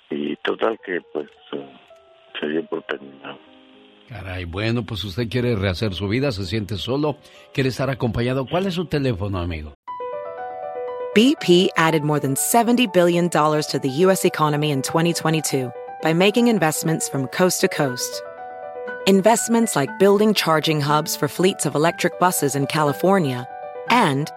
Y 0.10 0.36
total 0.38 0.80
que 0.86 1.02
pues 1.14 1.28
se 2.40 2.48
dio 2.48 2.66
por 2.66 2.84
terminado. 2.84 3.38
Caray, 4.10 4.46
bueno, 4.46 4.84
pues 4.84 5.04
usted 5.04 5.30
quiere 5.30 5.56
rehacer 5.56 5.94
su 5.94 6.08
vida, 6.08 6.32
se 6.32 6.44
siente 6.48 6.78
solo, 6.78 7.18
quiere 7.54 7.70
estar 7.70 7.92
acompañado. 7.92 8.48
¿Cuál 8.50 8.66
es 8.66 8.74
su 8.74 8.86
teléfono, 8.86 9.38
amigo? 9.38 9.76
BP 11.14 11.70
added 11.78 12.04
more 12.04 12.20
than 12.20 12.34
$70 12.36 12.92
billion 12.92 13.30
to 13.30 13.80
the 13.80 13.90
U.S. 14.06 14.26
economy 14.26 14.72
in 14.72 14.82
2022 14.82 15.72
by 16.02 16.14
making 16.14 16.48
investments 16.48 17.08
from 17.08 17.28
coast 17.28 17.62
to 17.62 17.68
coast. 17.68 18.24
Investments 19.06 19.76
like 19.76 19.90
building 20.00 20.34
charging 20.34 20.82
hubs 20.82 21.16
for 21.16 21.28
fleets 21.28 21.68
of 21.68 21.76
electric 21.76 22.20
buses 22.20 22.56
in 22.56 22.66
California 22.66 23.48
and 23.90 24.32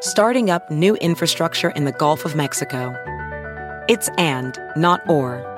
starting 0.00 0.48
up 0.48 0.70
new 0.70 0.96
infrastructure 0.96 1.70
in 1.70 1.84
the 1.84 1.92
Gulf 1.92 2.24
of 2.24 2.34
Mexico. 2.34 2.94
It's 3.88 4.08
and, 4.16 4.58
not 4.76 5.00
or. 5.08 5.57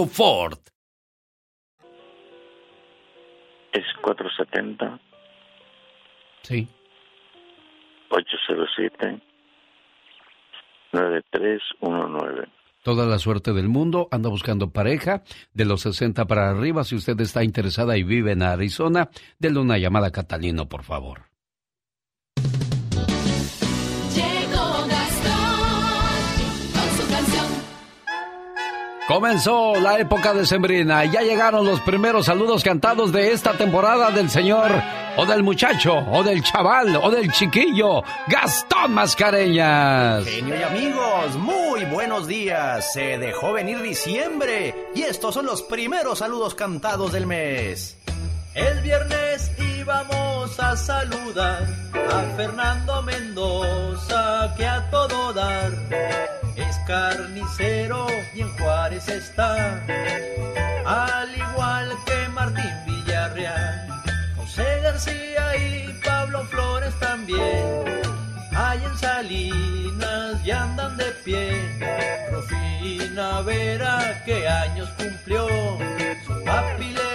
Ford. 0.05 0.59
Es 3.71 3.85
470. 4.01 4.99
Sí. 6.43 6.67
807 8.09 9.21
9319. 10.91 12.49
Toda 12.83 13.05
la 13.05 13.19
suerte 13.19 13.53
del 13.53 13.69
mundo, 13.69 14.07
anda 14.11 14.29
buscando 14.29 14.71
pareja 14.71 15.23
de 15.53 15.65
los 15.65 15.81
60 15.81 16.25
para 16.25 16.49
arriba. 16.49 16.83
Si 16.83 16.95
usted 16.95 17.19
está 17.21 17.43
interesada 17.43 17.95
y 17.95 18.03
vive 18.03 18.31
en 18.31 18.41
Arizona, 18.41 19.09
denle 19.37 19.59
una 19.59 19.77
llamada 19.77 20.07
a 20.07 20.11
Catalino, 20.11 20.67
por 20.67 20.83
favor. 20.83 21.30
Comenzó 29.11 29.75
la 29.75 29.99
época 29.99 30.33
de 30.33 30.45
Sembrina 30.45 31.03
y 31.03 31.11
ya 31.11 31.19
llegaron 31.19 31.65
los 31.65 31.81
primeros 31.81 32.27
saludos 32.27 32.63
cantados 32.63 33.11
de 33.11 33.33
esta 33.33 33.51
temporada 33.57 34.09
del 34.09 34.29
señor 34.29 34.71
o 35.17 35.25
del 35.25 35.43
muchacho 35.43 35.97
o 36.13 36.23
del 36.23 36.41
chaval 36.41 36.95
o 36.95 37.11
del 37.11 37.29
chiquillo 37.29 38.03
Gastón 38.29 38.93
Mascareñas. 38.93 40.23
Genio 40.25 40.57
y 40.57 40.63
amigos, 40.63 41.35
muy 41.35 41.83
buenos 41.83 42.25
días. 42.25 42.93
Se 42.93 43.17
dejó 43.17 43.51
venir 43.51 43.81
diciembre 43.81 44.87
y 44.95 45.01
estos 45.01 45.33
son 45.33 45.45
los 45.45 45.61
primeros 45.61 46.19
saludos 46.19 46.55
cantados 46.55 47.11
del 47.11 47.27
mes. 47.27 47.97
El 48.53 48.81
viernes 48.81 49.51
íbamos 49.57 50.59
a 50.59 50.75
saludar 50.75 51.65
a 51.93 52.35
Fernando 52.35 53.01
Mendoza, 53.03 54.53
que 54.57 54.65
a 54.65 54.89
todo 54.89 55.31
dar 55.33 55.71
es 56.55 56.77
carnicero 56.85 58.07
y 58.33 58.41
en 58.41 58.57
Juárez 58.57 59.07
está, 59.07 59.81
al 60.85 61.35
igual 61.35 61.89
que 62.05 62.27
Martín 62.29 62.73
Villarreal, 62.85 63.87
José 64.35 64.81
García 64.83 65.55
y 65.55 65.99
Pablo 66.03 66.43
Flores 66.45 66.93
también. 66.99 68.01
Hay 68.53 68.83
en 68.83 68.97
Salinas 68.97 70.45
y 70.45 70.51
andan 70.51 70.97
de 70.97 71.05
pie. 71.23 71.79
Rufina 72.31 73.41
Vera, 73.41 74.21
que 74.25 74.47
años 74.47 74.89
cumplió. 74.97 75.47
Su 76.25 76.43
papi 76.43 76.93
le 76.93 77.10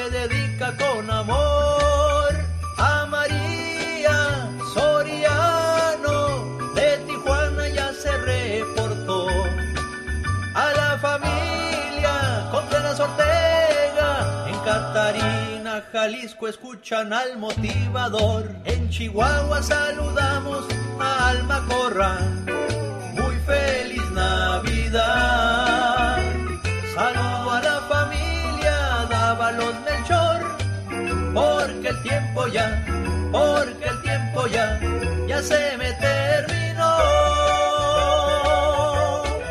con 0.59 1.11
amor 1.11 2.33
a 2.79 3.05
María 3.07 4.49
Soriano. 4.73 6.73
De 6.75 6.97
Tijuana 7.07 7.69
ya 7.69 7.93
se 7.93 8.17
reportó. 8.17 9.29
A 10.55 10.73
la 10.73 10.97
familia 10.99 12.49
Contreras 12.51 12.99
Ortega 12.99 14.47
en 14.49 14.59
Catarina, 14.61 15.85
Jalisco 15.93 16.49
escuchan 16.49 17.13
al 17.13 17.37
motivador. 17.37 18.51
En 18.65 18.89
Chihuahua 18.89 19.63
saludamos 19.63 20.65
a 20.99 21.29
Alma 21.29 21.67
Corral. 21.69 22.47
Muy 23.13 23.37
feliz 23.45 24.11
Navidad. 24.13 26.17
Saludo 26.95 27.51
a 27.51 27.61
la 27.61 27.81
familia 27.91 29.07
Dávalos 29.11 29.75
Melchor. 29.85 30.36
Porque 31.37 31.89
el 31.89 32.03
tiempo 32.03 32.47
ya, 32.47 32.83
porque 33.31 33.85
el 33.85 34.03
tiempo 34.03 34.47
ya, 34.47 34.81
ya 35.29 35.43
se 35.43 35.77
me 35.77 35.93
terminó. 35.93 36.97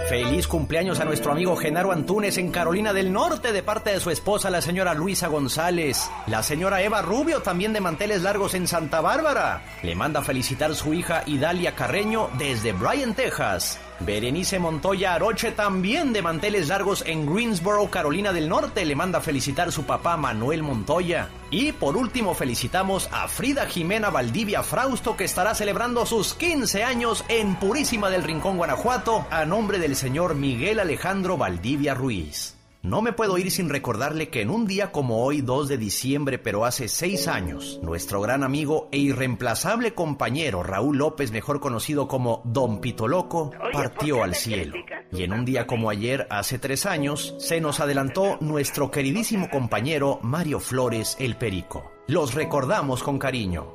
Feliz 0.09 0.47
cumpleaños 0.47 0.99
a 0.99 1.05
nuestro 1.05 1.31
amigo 1.31 1.55
Genaro 1.55 1.91
Antunes 1.91 2.39
en 2.39 2.49
Carolina 2.49 2.91
del 2.91 3.13
Norte 3.13 3.51
de 3.51 3.61
parte 3.61 3.91
de 3.91 3.99
su 3.99 4.09
esposa, 4.09 4.49
la 4.49 4.61
señora 4.61 4.95
Luisa 4.95 5.27
González. 5.27 6.09
La 6.25 6.41
señora 6.41 6.81
Eva 6.81 7.03
Rubio, 7.03 7.43
también 7.43 7.71
de 7.73 7.81
manteles 7.81 8.23
largos 8.23 8.55
en 8.55 8.67
Santa 8.67 9.01
Bárbara. 9.01 9.61
Le 9.83 9.93
manda 9.93 10.23
felicitar 10.23 10.73
su 10.73 10.91
hija 10.91 11.21
Idalia 11.27 11.75
Carreño 11.75 12.29
desde 12.39 12.73
Bryan, 12.73 13.13
Texas. 13.13 13.79
Berenice 13.99 14.59
Montoya 14.59 15.13
Aroche, 15.13 15.51
también 15.51 16.13
de 16.13 16.21
manteles 16.21 16.67
largos 16.67 17.03
en 17.05 17.31
Greensboro, 17.31 17.89
Carolina 17.89 18.33
del 18.33 18.49
Norte, 18.49 18.85
le 18.85 18.95
manda 18.95 19.21
felicitar 19.21 19.71
su 19.71 19.83
papá 19.83 20.17
Manuel 20.17 20.63
Montoya. 20.63 21.29
Y 21.49 21.71
por 21.71 21.95
último 21.95 22.33
felicitamos 22.33 23.07
a 23.11 23.27
Frida 23.27 23.65
Jimena 23.67 24.09
Valdivia 24.09 24.63
Frausto, 24.63 25.15
que 25.15 25.23
estará 25.23 25.55
celebrando 25.55 26.05
sus 26.05 26.33
15 26.33 26.83
años 26.83 27.23
en 27.29 27.55
Purísima 27.55 28.09
del 28.09 28.23
Rincón, 28.23 28.57
Guanajuato, 28.57 29.25
a 29.29 29.45
nombre 29.45 29.79
del 29.79 29.95
señor 29.95 30.35
Miguel 30.35 30.79
Alejandro 30.79 31.37
Valdivia 31.37 31.93
Ruiz. 31.93 32.54
No 32.85 33.01
me 33.01 33.13
puedo 33.13 33.39
ir 33.39 33.49
sin 33.49 33.67
recordarle 33.67 34.29
que 34.29 34.41
en 34.41 34.51
un 34.51 34.67
día 34.67 34.91
como 34.91 35.25
hoy, 35.25 35.41
2 35.41 35.69
de 35.69 35.79
diciembre, 35.79 36.37
pero 36.37 36.65
hace 36.65 36.87
seis 36.87 37.27
años, 37.27 37.79
nuestro 37.81 38.21
gran 38.21 38.43
amigo 38.43 38.89
e 38.91 38.99
irreemplazable 38.99 39.95
compañero 39.95 40.61
Raúl 40.61 40.99
López, 40.99 41.31
mejor 41.31 41.59
conocido 41.59 42.07
como 42.07 42.43
Don 42.45 42.81
Pito 42.81 43.07
Loco, 43.07 43.49
partió 43.73 44.23
al 44.23 44.35
cielo. 44.35 44.75
Y 45.11 45.23
en 45.23 45.33
un 45.33 45.45
día 45.45 45.65
como 45.65 45.89
ayer, 45.89 46.27
hace 46.29 46.59
tres 46.59 46.85
años, 46.85 47.33
se 47.39 47.59
nos 47.59 47.79
adelantó 47.79 48.37
nuestro 48.39 48.91
queridísimo 48.91 49.49
compañero 49.49 50.19
Mario 50.21 50.59
Flores 50.59 51.17
el 51.19 51.37
Perico. 51.37 51.91
Los 52.05 52.35
recordamos 52.35 53.01
con 53.01 53.17
cariño. 53.17 53.65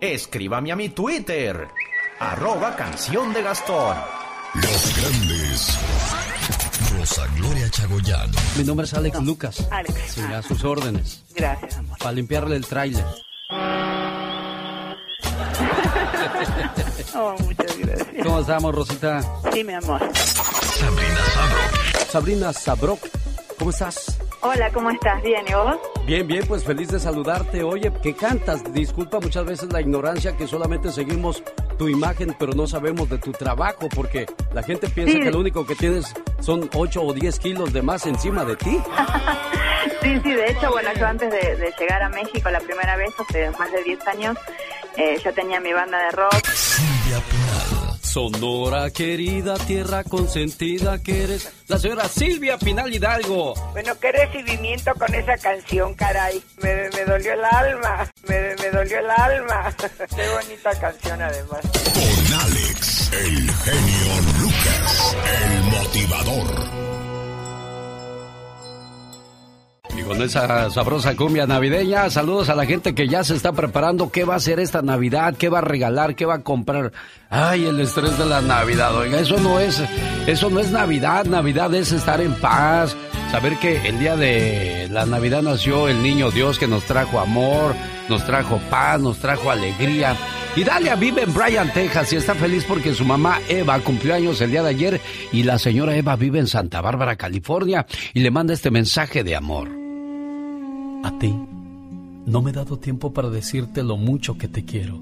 Escríbame 0.00 0.72
a 0.72 0.76
mi 0.76 0.88
Twitter, 0.88 1.68
arroba 2.18 2.74
canción 2.74 3.32
de 3.32 3.42
Gastón. 3.42 3.96
Los 4.54 4.96
grandes. 5.00 6.25
Gloria 7.36 7.70
Chagoyán. 7.70 8.30
Mi 8.56 8.64
nombre 8.64 8.84
es 8.84 8.92
Alex 8.94 9.20
Lucas. 9.22 9.66
Alex. 9.70 9.94
Sí, 10.08 10.20
a 10.22 10.42
sus 10.42 10.64
órdenes. 10.64 11.22
Gracias, 11.34 11.76
amor. 11.76 11.98
Para 11.98 12.12
limpiarle 12.12 12.56
el 12.56 12.66
tráiler. 12.66 13.04
Oh, 17.18 17.34
muchas 17.38 17.78
gracias. 17.78 18.08
¿Cómo 18.22 18.40
estamos, 18.40 18.74
Rosita? 18.74 19.22
Sí, 19.50 19.64
mi 19.64 19.72
amor. 19.72 20.02
Sabrina 20.14 21.20
Sabro. 21.32 22.10
Sabrina 22.10 22.52
Sabrok, 22.52 23.00
¿cómo 23.58 23.70
estás? 23.70 24.18
Hola, 24.48 24.70
¿cómo 24.72 24.90
estás? 24.90 25.22
¿Bien? 25.22 25.44
¿Y 25.48 25.52
vos? 25.54 25.76
Bien, 26.06 26.26
bien, 26.26 26.46
pues 26.46 26.62
feliz 26.64 26.88
de 26.88 27.00
saludarte. 27.00 27.62
Oye, 27.64 27.92
¿qué 28.02 28.14
cantas? 28.14 28.72
Disculpa 28.72 29.18
muchas 29.18 29.44
veces 29.44 29.72
la 29.72 29.80
ignorancia 29.80 30.36
que 30.36 30.46
solamente 30.46 30.90
seguimos 30.92 31.42
tu 31.78 31.88
imagen, 31.88 32.34
pero 32.38 32.52
no 32.52 32.66
sabemos 32.66 33.08
de 33.10 33.18
tu 33.18 33.32
trabajo, 33.32 33.88
porque 33.94 34.26
la 34.54 34.62
gente 34.62 34.88
piensa 34.88 35.14
Sí. 35.14 35.20
que 35.20 35.30
lo 35.30 35.40
único 35.40 35.66
que 35.66 35.74
tienes 35.74 36.14
son 36.40 36.70
8 36.74 37.02
o 37.02 37.12
10 37.12 37.38
kilos 37.40 37.72
de 37.72 37.82
más 37.82 38.06
encima 38.06 38.44
de 38.44 38.56
ti. 38.56 38.80
Sí, 40.02 40.20
sí, 40.22 40.30
de 40.32 40.50
hecho, 40.50 40.70
bueno, 40.70 40.90
yo 40.98 41.06
antes 41.06 41.30
de, 41.32 41.56
de 41.56 41.72
llegar 41.80 42.00
a 42.02 42.08
México 42.08 42.48
la 42.50 42.60
primera 42.60 42.96
vez, 42.96 43.10
hace 43.18 43.50
más 43.58 43.70
de 43.72 43.82
10 43.82 44.06
años, 44.06 44.36
eh, 44.96 45.18
yo 45.24 45.32
tenía 45.34 45.58
mi 45.60 45.72
banda 45.72 45.98
de 45.98 46.10
rock. 46.12 46.32
Sonora 48.16 48.88
querida, 48.88 49.58
tierra 49.58 50.02
consentida 50.02 51.02
que 51.02 51.24
eres. 51.24 51.52
La 51.68 51.78
señora 51.78 52.08
Silvia 52.08 52.56
Pinal 52.56 52.90
Hidalgo. 52.90 53.52
Bueno, 53.72 53.92
qué 54.00 54.10
recibimiento 54.10 54.90
con 54.94 55.14
esa 55.14 55.36
canción, 55.36 55.92
caray. 55.92 56.42
Me, 56.62 56.88
me 56.94 57.04
dolió 57.04 57.34
el 57.34 57.44
alma, 57.44 58.10
me, 58.26 58.56
me 58.56 58.70
dolió 58.70 59.00
el 59.00 59.10
alma. 59.10 59.76
qué 60.16 60.28
bonita 60.30 60.80
canción 60.80 61.20
además. 61.20 61.60
Con 61.60 62.40
Alex, 62.40 63.12
el 63.12 63.50
genio 63.50 64.14
Lucas, 64.40 65.16
el 65.42 65.62
motivador. 65.64 66.85
Con 70.06 70.22
esa 70.22 70.70
sabrosa 70.70 71.16
cumbia 71.16 71.46
navideña, 71.46 72.08
saludos 72.10 72.48
a 72.48 72.54
la 72.54 72.64
gente 72.64 72.94
que 72.94 73.08
ya 73.08 73.24
se 73.24 73.34
está 73.34 73.52
preparando. 73.52 74.10
¿Qué 74.10 74.24
va 74.24 74.34
a 74.34 74.36
hacer 74.36 74.60
esta 74.60 74.80
Navidad? 74.82 75.34
¿Qué 75.36 75.48
va 75.48 75.58
a 75.58 75.62
regalar? 75.62 76.14
¿Qué 76.14 76.24
va 76.24 76.34
a 76.34 76.42
comprar? 76.42 76.92
Ay, 77.28 77.66
el 77.66 77.80
estrés 77.80 78.16
de 78.16 78.24
la 78.24 78.40
Navidad. 78.40 78.96
Oiga, 78.96 79.18
eso 79.18 79.38
no 79.38 79.58
es, 79.58 79.82
eso 80.26 80.48
no 80.48 80.60
es 80.60 80.70
Navidad. 80.70 81.24
Navidad 81.24 81.74
es 81.74 81.92
estar 81.92 82.20
en 82.20 82.34
paz. 82.34 82.96
Saber 83.30 83.58
que 83.58 83.88
el 83.88 83.98
día 83.98 84.16
de 84.16 84.88
la 84.90 85.04
Navidad 85.04 85.42
nació 85.42 85.88
el 85.88 86.02
niño 86.02 86.30
Dios 86.30 86.58
que 86.58 86.68
nos 86.68 86.84
trajo 86.84 87.18
amor, 87.18 87.74
nos 88.08 88.24
trajo 88.24 88.60
paz, 88.70 89.00
nos 89.00 89.18
trajo 89.18 89.50
alegría. 89.50 90.16
Y 90.54 90.64
Dalia 90.64 90.94
vive 90.94 91.22
en 91.22 91.34
Bryan, 91.34 91.72
Texas 91.72 92.12
y 92.12 92.16
está 92.16 92.34
feliz 92.34 92.64
porque 92.66 92.94
su 92.94 93.04
mamá 93.04 93.40
Eva 93.48 93.78
cumplió 93.80 94.14
años 94.14 94.40
el 94.40 94.52
día 94.52 94.62
de 94.62 94.70
ayer 94.70 95.00
y 95.32 95.42
la 95.42 95.58
señora 95.58 95.96
Eva 95.96 96.16
vive 96.16 96.38
en 96.38 96.46
Santa 96.46 96.80
Bárbara, 96.80 97.16
California 97.16 97.86
y 98.14 98.20
le 98.20 98.30
manda 98.30 98.54
este 98.54 98.70
mensaje 98.70 99.22
de 99.24 99.36
amor. 99.36 99.85
A 101.02 101.18
ti, 101.18 101.34
no 102.26 102.42
me 102.42 102.50
he 102.50 102.52
dado 102.52 102.78
tiempo 102.78 103.12
para 103.12 103.30
decirte 103.30 103.84
lo 103.84 103.96
mucho 103.96 104.36
que 104.36 104.48
te 104.48 104.64
quiero. 104.64 105.00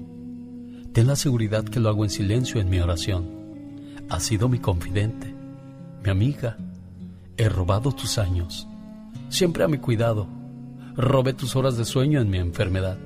Ten 0.93 1.07
la 1.07 1.15
seguridad 1.15 1.65
que 1.65 1.79
lo 1.79 1.89
hago 1.89 2.03
en 2.03 2.11
silencio 2.11 2.61
en 2.61 2.69
mi 2.69 2.79
oración. 2.79 3.25
Has 4.09 4.23
sido 4.23 4.47
mi 4.47 4.59
confidente, 4.59 5.33
mi 6.03 6.11
amiga. 6.11 6.55
He 7.37 7.49
robado 7.49 7.91
tus 7.91 8.19
años, 8.19 8.67
siempre 9.29 9.63
a 9.63 9.67
mi 9.67 9.79
cuidado. 9.79 10.27
Robé 10.95 11.33
tus 11.33 11.55
horas 11.55 11.77
de 11.77 11.85
sueño 11.85 12.21
en 12.21 12.29
mi 12.29 12.37
enfermedad. 12.37 12.97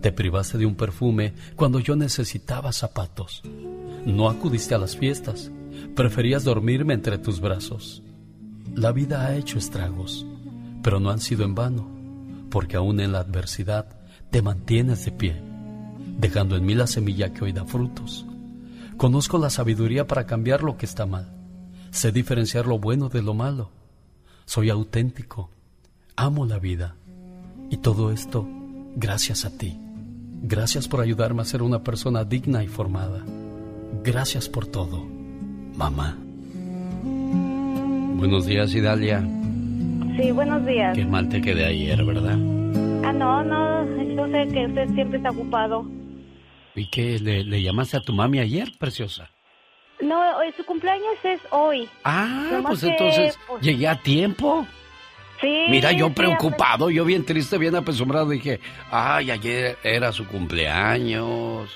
Te 0.00 0.10
privaste 0.10 0.58
de 0.58 0.66
un 0.66 0.74
perfume 0.74 1.32
cuando 1.54 1.78
yo 1.78 1.94
necesitaba 1.94 2.72
zapatos. 2.72 3.42
No 4.04 4.28
acudiste 4.28 4.74
a 4.74 4.78
las 4.78 4.96
fiestas, 4.96 5.52
preferías 5.94 6.42
dormirme 6.42 6.92
entre 6.92 7.18
tus 7.18 7.40
brazos. 7.40 8.02
La 8.74 8.90
vida 8.90 9.24
ha 9.24 9.36
hecho 9.36 9.58
estragos, 9.58 10.26
pero 10.82 10.98
no 10.98 11.10
han 11.10 11.20
sido 11.20 11.44
en 11.44 11.54
vano 11.54 11.93
porque 12.54 12.76
aún 12.76 13.00
en 13.00 13.10
la 13.10 13.18
adversidad 13.18 13.84
te 14.30 14.40
mantienes 14.40 15.04
de 15.04 15.10
pie, 15.10 15.42
dejando 16.20 16.54
en 16.54 16.64
mí 16.64 16.76
la 16.76 16.86
semilla 16.86 17.32
que 17.32 17.42
hoy 17.42 17.52
da 17.52 17.64
frutos. 17.64 18.24
Conozco 18.96 19.38
la 19.38 19.50
sabiduría 19.50 20.06
para 20.06 20.24
cambiar 20.24 20.62
lo 20.62 20.76
que 20.76 20.86
está 20.86 21.04
mal. 21.04 21.32
Sé 21.90 22.12
diferenciar 22.12 22.68
lo 22.68 22.78
bueno 22.78 23.08
de 23.08 23.22
lo 23.22 23.34
malo. 23.34 23.70
Soy 24.44 24.70
auténtico. 24.70 25.50
Amo 26.14 26.46
la 26.46 26.60
vida. 26.60 26.94
Y 27.70 27.78
todo 27.78 28.12
esto 28.12 28.46
gracias 28.94 29.44
a 29.44 29.50
ti. 29.50 29.76
Gracias 30.40 30.86
por 30.86 31.00
ayudarme 31.00 31.42
a 31.42 31.46
ser 31.46 31.60
una 31.60 31.82
persona 31.82 32.22
digna 32.22 32.62
y 32.62 32.68
formada. 32.68 33.24
Gracias 34.04 34.48
por 34.48 34.68
todo, 34.68 35.04
mamá. 35.74 36.16
Buenos 38.16 38.46
días, 38.46 38.72
Idalia. 38.74 39.28
Sí, 40.16 40.30
buenos 40.30 40.64
días. 40.66 40.94
Qué 40.96 41.04
mal 41.04 41.28
te 41.28 41.40
quedé 41.40 41.64
ayer, 41.66 42.04
¿verdad? 42.04 42.36
Ah, 43.04 43.12
no, 43.12 43.42
no, 43.42 43.84
yo 44.04 44.26
sé 44.28 44.48
que 44.52 44.66
usted 44.66 44.88
siempre 44.94 45.16
está 45.18 45.30
ocupado. 45.30 45.84
¿Y 46.74 46.88
qué? 46.90 47.18
¿Le, 47.18 47.44
le 47.44 47.62
llamaste 47.62 47.96
a 47.96 48.00
tu 48.00 48.12
mami 48.12 48.38
ayer, 48.38 48.68
preciosa? 48.78 49.30
No, 50.00 50.18
hoy 50.38 50.52
su 50.56 50.64
cumpleaños 50.64 51.14
es 51.22 51.40
hoy. 51.50 51.88
Ah, 52.04 52.48
Nomás 52.52 52.70
pues 52.72 52.80
que, 52.80 52.88
entonces 52.90 53.38
pues, 53.46 53.62
llegué 53.62 53.88
a 53.88 53.96
tiempo. 54.00 54.66
Sí. 55.40 55.66
Mira, 55.68 55.92
yo 55.92 56.10
preocupado, 56.10 56.90
yo 56.90 57.04
bien 57.04 57.24
triste, 57.24 57.58
bien 57.58 57.74
apesumbrado, 57.76 58.28
dije, 58.28 58.60
ay, 58.90 59.30
ayer 59.30 59.76
era 59.82 60.12
su 60.12 60.26
cumpleaños. 60.26 61.70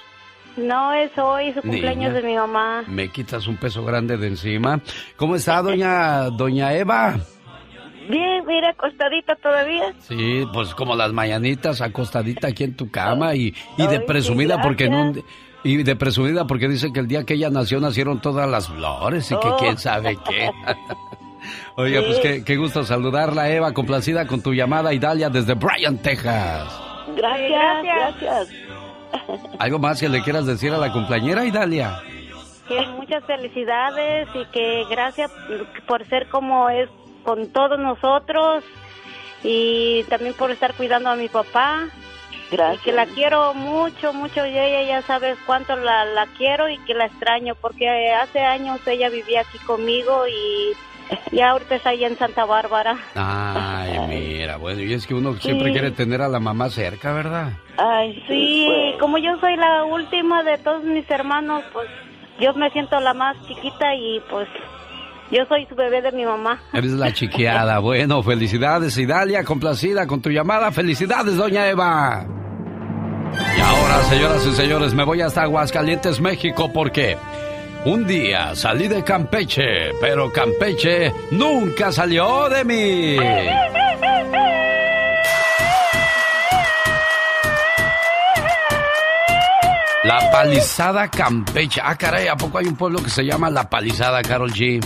No, 0.56 0.92
es 0.92 1.16
hoy 1.18 1.52
su 1.52 1.60
cumpleaños 1.60 2.12
Niña. 2.12 2.12
de 2.12 2.22
mi 2.22 2.34
mamá. 2.34 2.84
Me 2.88 3.08
quitas 3.08 3.46
un 3.46 3.56
peso 3.56 3.84
grande 3.84 4.16
de 4.16 4.28
encima. 4.28 4.80
¿Cómo 5.16 5.36
está, 5.36 5.62
doña, 5.62 6.30
doña 6.30 6.72
Eva? 6.74 7.16
Bien, 8.08 8.44
mira, 8.46 8.70
acostadita 8.70 9.36
todavía. 9.36 9.92
Sí, 10.00 10.44
pues 10.52 10.74
como 10.74 10.96
las 10.96 11.12
mañanitas, 11.12 11.80
acostadita 11.80 12.48
aquí 12.48 12.64
en 12.64 12.76
tu 12.76 12.90
cama 12.90 13.34
y, 13.34 13.54
y 13.76 13.86
de 13.86 14.00
presumida 14.00 14.56
sí, 14.56 14.60
porque 14.62 14.84
en 14.86 14.94
un... 14.94 15.24
Y 15.64 15.82
de 15.82 15.96
presumida 15.96 16.46
porque 16.46 16.68
dice 16.68 16.92
que 16.92 17.00
el 17.00 17.08
día 17.08 17.24
que 17.24 17.34
ella 17.34 17.50
nació 17.50 17.80
nacieron 17.80 18.20
todas 18.20 18.48
las 18.48 18.68
flores 18.68 19.30
y 19.30 19.34
que 19.38 19.48
Oh. 19.48 19.56
quién 19.58 19.76
sabe 19.76 20.16
qué. 20.28 20.50
Oiga, 21.76 22.00
pues 22.02 22.16
Sí. 22.16 22.22
qué, 22.22 22.44
qué 22.44 22.56
gusto 22.56 22.84
saludarla, 22.84 23.50
Eva, 23.50 23.72
complacida 23.74 24.26
con 24.26 24.40
tu 24.42 24.52
llamada, 24.54 24.92
Idalia, 24.94 25.28
desde 25.30 25.54
Bryan, 25.54 25.98
Texas. 25.98 26.68
Gracias, 27.16 27.82
gracias. 27.84 28.48
¿Algo 29.58 29.78
más 29.78 30.00
que 30.00 30.08
le 30.08 30.22
quieras 30.22 30.46
decir 30.46 30.72
a 30.72 30.78
la 30.78 30.92
cumpleañera, 30.92 31.44
Idalia? 31.44 32.00
Que 32.68 32.86
muchas 32.98 33.24
felicidades 33.24 34.28
y 34.34 34.44
que 34.52 34.84
gracias 34.90 35.30
por 35.86 36.06
ser 36.08 36.28
como 36.28 36.68
es 36.68 36.88
con 37.24 37.48
todos 37.52 37.78
nosotros 37.78 38.64
y 39.42 40.02
también 40.04 40.34
por 40.34 40.50
estar 40.50 40.74
cuidando 40.74 41.10
a 41.10 41.16
mi 41.16 41.28
papá. 41.28 41.88
Gracias. 42.50 42.80
Y 42.80 42.84
que 42.84 42.92
la 42.92 43.06
quiero 43.06 43.54
mucho, 43.54 44.12
mucho 44.12 44.46
y 44.46 44.58
ella 44.58 44.82
ya 44.82 45.02
sabes 45.02 45.36
cuánto 45.44 45.76
la, 45.76 46.04
la 46.06 46.26
quiero 46.38 46.68
y 46.68 46.78
que 46.78 46.94
la 46.94 47.06
extraño 47.06 47.54
porque 47.54 48.12
hace 48.12 48.40
años 48.40 48.80
ella 48.86 49.10
vivía 49.10 49.42
aquí 49.42 49.58
conmigo 49.58 50.26
y 50.26 50.72
ya 51.32 51.50
ahorita 51.50 51.76
está 51.76 51.90
allá 51.90 52.06
en 52.06 52.16
Santa 52.16 52.44
Bárbara. 52.44 52.96
Ay, 53.14 53.98
mira, 54.08 54.56
bueno, 54.56 54.80
y 54.80 54.92
es 54.92 55.06
que 55.06 55.14
uno 55.14 55.34
siempre 55.34 55.72
quiere 55.72 55.90
tener 55.90 56.22
a 56.22 56.28
la 56.28 56.40
mamá 56.40 56.70
cerca, 56.70 57.12
¿verdad? 57.12 57.52
Ay, 57.76 58.22
sí, 58.26 58.94
como 58.98 59.18
yo 59.18 59.38
soy 59.40 59.56
la 59.56 59.84
última 59.84 60.42
de 60.42 60.58
todos 60.58 60.82
mis 60.84 61.08
hermanos, 61.10 61.62
pues 61.72 61.88
yo 62.40 62.54
me 62.54 62.70
siento 62.70 62.98
la 63.00 63.14
más 63.14 63.36
chiquita 63.46 63.94
y 63.94 64.20
pues 64.30 64.48
yo 65.30 65.44
soy 65.46 65.66
su 65.66 65.74
bebé 65.74 66.02
de 66.02 66.12
mi 66.12 66.24
mamá. 66.24 66.60
Eres 66.72 66.92
la 66.92 67.12
chiqueada. 67.12 67.78
Bueno, 67.88 68.22
felicidades, 68.22 68.96
Idalia, 68.98 69.44
complacida 69.44 70.06
con 70.06 70.20
tu 70.20 70.30
llamada. 70.30 70.70
Felicidades, 70.72 71.36
doña 71.36 71.68
Eva. 71.68 72.26
Y 73.56 73.60
ahora, 73.60 74.02
señoras 74.04 74.46
y 74.46 74.52
señores, 74.52 74.94
me 74.94 75.04
voy 75.04 75.20
hasta 75.20 75.42
Aguascalientes, 75.42 76.20
México, 76.20 76.70
porque 76.72 77.16
un 77.84 78.06
día 78.06 78.54
salí 78.54 78.88
de 78.88 79.02
Campeche, 79.04 79.92
pero 80.00 80.32
Campeche 80.32 81.12
nunca 81.30 81.92
salió 81.92 82.48
de 82.48 82.64
mí. 82.64 83.16
La 90.04 90.30
Palizada 90.30 91.08
Campeche. 91.08 91.80
Ah, 91.84 91.96
caray, 91.96 92.28
¿a 92.28 92.36
poco 92.36 92.58
hay 92.58 92.66
un 92.66 92.76
pueblo 92.76 93.02
que 93.02 93.10
se 93.10 93.24
llama 93.24 93.50
La 93.50 93.68
Palizada, 93.68 94.22
Carol 94.22 94.50
G? 94.50 94.80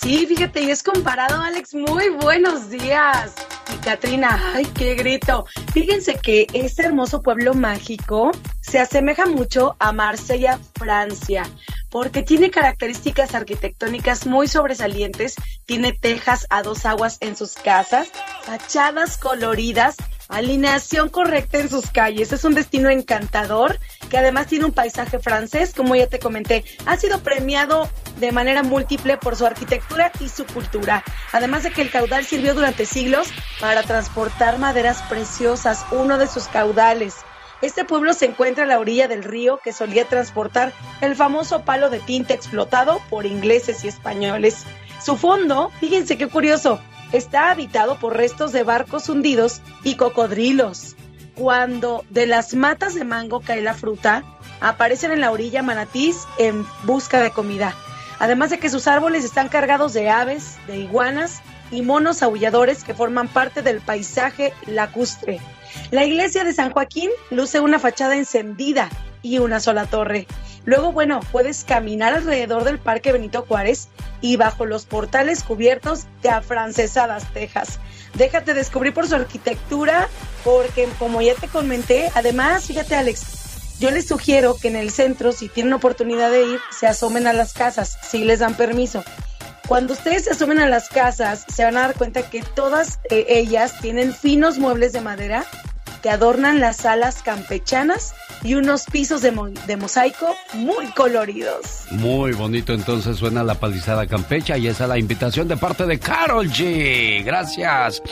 Sí, 0.00 0.26
fíjate, 0.26 0.62
y 0.62 0.70
es 0.70 0.82
comparado, 0.82 1.40
Alex. 1.40 1.74
Muy 1.74 2.10
buenos 2.10 2.70
días. 2.70 3.32
Y 3.74 3.76
Katrina, 3.78 4.52
ay, 4.54 4.64
qué 4.66 4.94
grito. 4.94 5.46
Fíjense 5.72 6.16
que 6.16 6.46
este 6.52 6.84
hermoso 6.84 7.22
pueblo 7.22 7.54
mágico 7.54 8.30
se 8.60 8.78
asemeja 8.78 9.26
mucho 9.26 9.74
a 9.78 9.92
Marsella, 9.92 10.60
Francia, 10.74 11.44
porque 11.90 12.22
tiene 12.22 12.50
características 12.50 13.34
arquitectónicas 13.34 14.26
muy 14.26 14.48
sobresalientes, 14.48 15.34
tiene 15.64 15.92
tejas 15.92 16.46
a 16.50 16.62
dos 16.62 16.84
aguas 16.84 17.16
en 17.20 17.34
sus 17.34 17.54
casas, 17.54 18.08
fachadas 18.42 19.18
coloridas, 19.18 19.96
alineación 20.28 21.08
correcta 21.08 21.58
en 21.58 21.68
sus 21.68 21.90
calles. 21.90 22.32
Es 22.32 22.44
un 22.44 22.54
destino 22.54 22.90
encantador 22.90 23.78
que 24.10 24.18
además 24.18 24.46
tiene 24.46 24.64
un 24.64 24.72
paisaje 24.72 25.18
francés, 25.18 25.72
como 25.74 25.94
ya 25.94 26.06
te 26.06 26.18
comenté. 26.18 26.64
Ha 26.86 26.96
sido 26.96 27.20
premiado 27.20 27.88
de 28.18 28.32
manera 28.32 28.62
múltiple 28.62 29.16
por 29.16 29.36
su 29.36 29.46
arquitectura 29.46 30.10
y 30.20 30.28
su 30.28 30.46
cultura. 30.46 31.04
Además 31.32 31.62
de 31.62 31.70
que 31.70 31.82
el 31.82 31.90
caudal 31.90 32.24
sirvió 32.24 32.54
durante 32.54 32.86
siglos 32.86 33.28
para 33.60 33.82
transportar 33.82 34.58
maderas 34.58 35.02
preciosas, 35.02 35.84
uno 35.90 36.18
de 36.18 36.26
sus 36.26 36.48
caudales. 36.48 37.14
Este 37.62 37.84
pueblo 37.84 38.12
se 38.12 38.26
encuentra 38.26 38.64
a 38.64 38.66
la 38.66 38.78
orilla 38.78 39.08
del 39.08 39.24
río 39.24 39.60
que 39.64 39.72
solía 39.72 40.04
transportar 40.04 40.72
el 41.00 41.16
famoso 41.16 41.62
palo 41.62 41.88
de 41.88 42.00
tinta 42.00 42.34
explotado 42.34 43.00
por 43.08 43.24
ingleses 43.24 43.82
y 43.84 43.88
españoles. 43.88 44.64
Su 45.02 45.16
fondo, 45.16 45.70
fíjense 45.80 46.18
qué 46.18 46.26
curioso, 46.28 46.80
está 47.12 47.50
habitado 47.50 47.98
por 47.98 48.16
restos 48.16 48.52
de 48.52 48.62
barcos 48.62 49.08
hundidos 49.08 49.60
y 49.84 49.96
cocodrilos. 49.96 50.96
Cuando 51.34 52.04
de 52.10 52.26
las 52.26 52.54
matas 52.54 52.94
de 52.94 53.04
mango 53.04 53.40
cae 53.40 53.60
la 53.60 53.74
fruta, 53.74 54.24
Aparecen 54.60 55.12
en 55.12 55.20
la 55.20 55.30
orilla 55.30 55.62
manatís 55.62 56.26
en 56.38 56.66
busca 56.84 57.20
de 57.20 57.30
comida. 57.30 57.74
Además 58.18 58.50
de 58.50 58.58
que 58.58 58.70
sus 58.70 58.86
árboles 58.86 59.24
están 59.24 59.48
cargados 59.48 59.92
de 59.92 60.08
aves, 60.08 60.56
de 60.66 60.78
iguanas 60.78 61.42
y 61.70 61.82
monos 61.82 62.22
aulladores 62.22 62.84
que 62.84 62.94
forman 62.94 63.28
parte 63.28 63.60
del 63.60 63.80
paisaje 63.80 64.54
lacustre. 64.66 65.40
La 65.90 66.04
iglesia 66.04 66.44
de 66.44 66.54
San 66.54 66.70
Joaquín 66.70 67.10
luce 67.30 67.60
una 67.60 67.78
fachada 67.78 68.16
encendida 68.16 68.88
y 69.26 69.38
una 69.38 69.60
sola 69.60 69.86
torre. 69.86 70.26
Luego, 70.64 70.92
bueno, 70.92 71.20
puedes 71.32 71.64
caminar 71.64 72.14
alrededor 72.14 72.64
del 72.64 72.78
Parque 72.78 73.12
Benito 73.12 73.44
Juárez 73.46 73.88
y 74.20 74.36
bajo 74.36 74.66
los 74.66 74.84
portales 74.84 75.42
cubiertos 75.42 76.06
de 76.22 76.30
afrancesadas 76.30 77.32
tejas. 77.32 77.78
Déjate 78.14 78.54
descubrir 78.54 78.94
por 78.94 79.06
su 79.06 79.14
arquitectura, 79.14 80.08
porque 80.44 80.88
como 80.98 81.20
ya 81.22 81.34
te 81.34 81.48
comenté, 81.48 82.10
además, 82.14 82.66
fíjate 82.66 82.94
Alex, 82.94 83.78
yo 83.78 83.90
les 83.90 84.08
sugiero 84.08 84.56
que 84.56 84.68
en 84.68 84.76
el 84.76 84.90
centro, 84.90 85.32
si 85.32 85.48
tienen 85.48 85.72
oportunidad 85.72 86.30
de 86.30 86.44
ir, 86.44 86.60
se 86.70 86.86
asomen 86.86 87.26
a 87.26 87.32
las 87.32 87.52
casas, 87.52 87.98
si 88.02 88.24
les 88.24 88.38
dan 88.38 88.56
permiso. 88.56 89.04
Cuando 89.68 89.92
ustedes 89.92 90.24
se 90.24 90.30
asomen 90.30 90.60
a 90.60 90.68
las 90.68 90.88
casas, 90.88 91.44
se 91.52 91.64
van 91.64 91.76
a 91.76 91.80
dar 91.80 91.94
cuenta 91.94 92.30
que 92.30 92.42
todas 92.42 93.00
eh, 93.10 93.26
ellas 93.28 93.80
tienen 93.80 94.14
finos 94.14 94.58
muebles 94.58 94.92
de 94.92 95.00
madera 95.00 95.44
que 96.02 96.10
adornan 96.10 96.60
las 96.60 96.76
salas 96.76 97.22
campechanas 97.22 98.14
y 98.42 98.54
unos 98.54 98.84
pisos 98.84 99.22
de, 99.22 99.32
de 99.66 99.76
mosaico 99.76 100.34
muy 100.54 100.86
coloridos. 100.88 101.86
Muy 101.90 102.32
bonito 102.32 102.72
entonces 102.72 103.16
suena 103.16 103.42
la 103.42 103.54
palizada 103.54 104.06
campecha 104.06 104.56
y 104.58 104.68
esa 104.68 104.84
es 104.84 104.90
la 104.90 104.98
invitación 104.98 105.48
de 105.48 105.56
parte 105.56 105.86
de 105.86 105.98
Carol 105.98 106.48
G. 106.48 107.24
Gracias. 107.24 108.02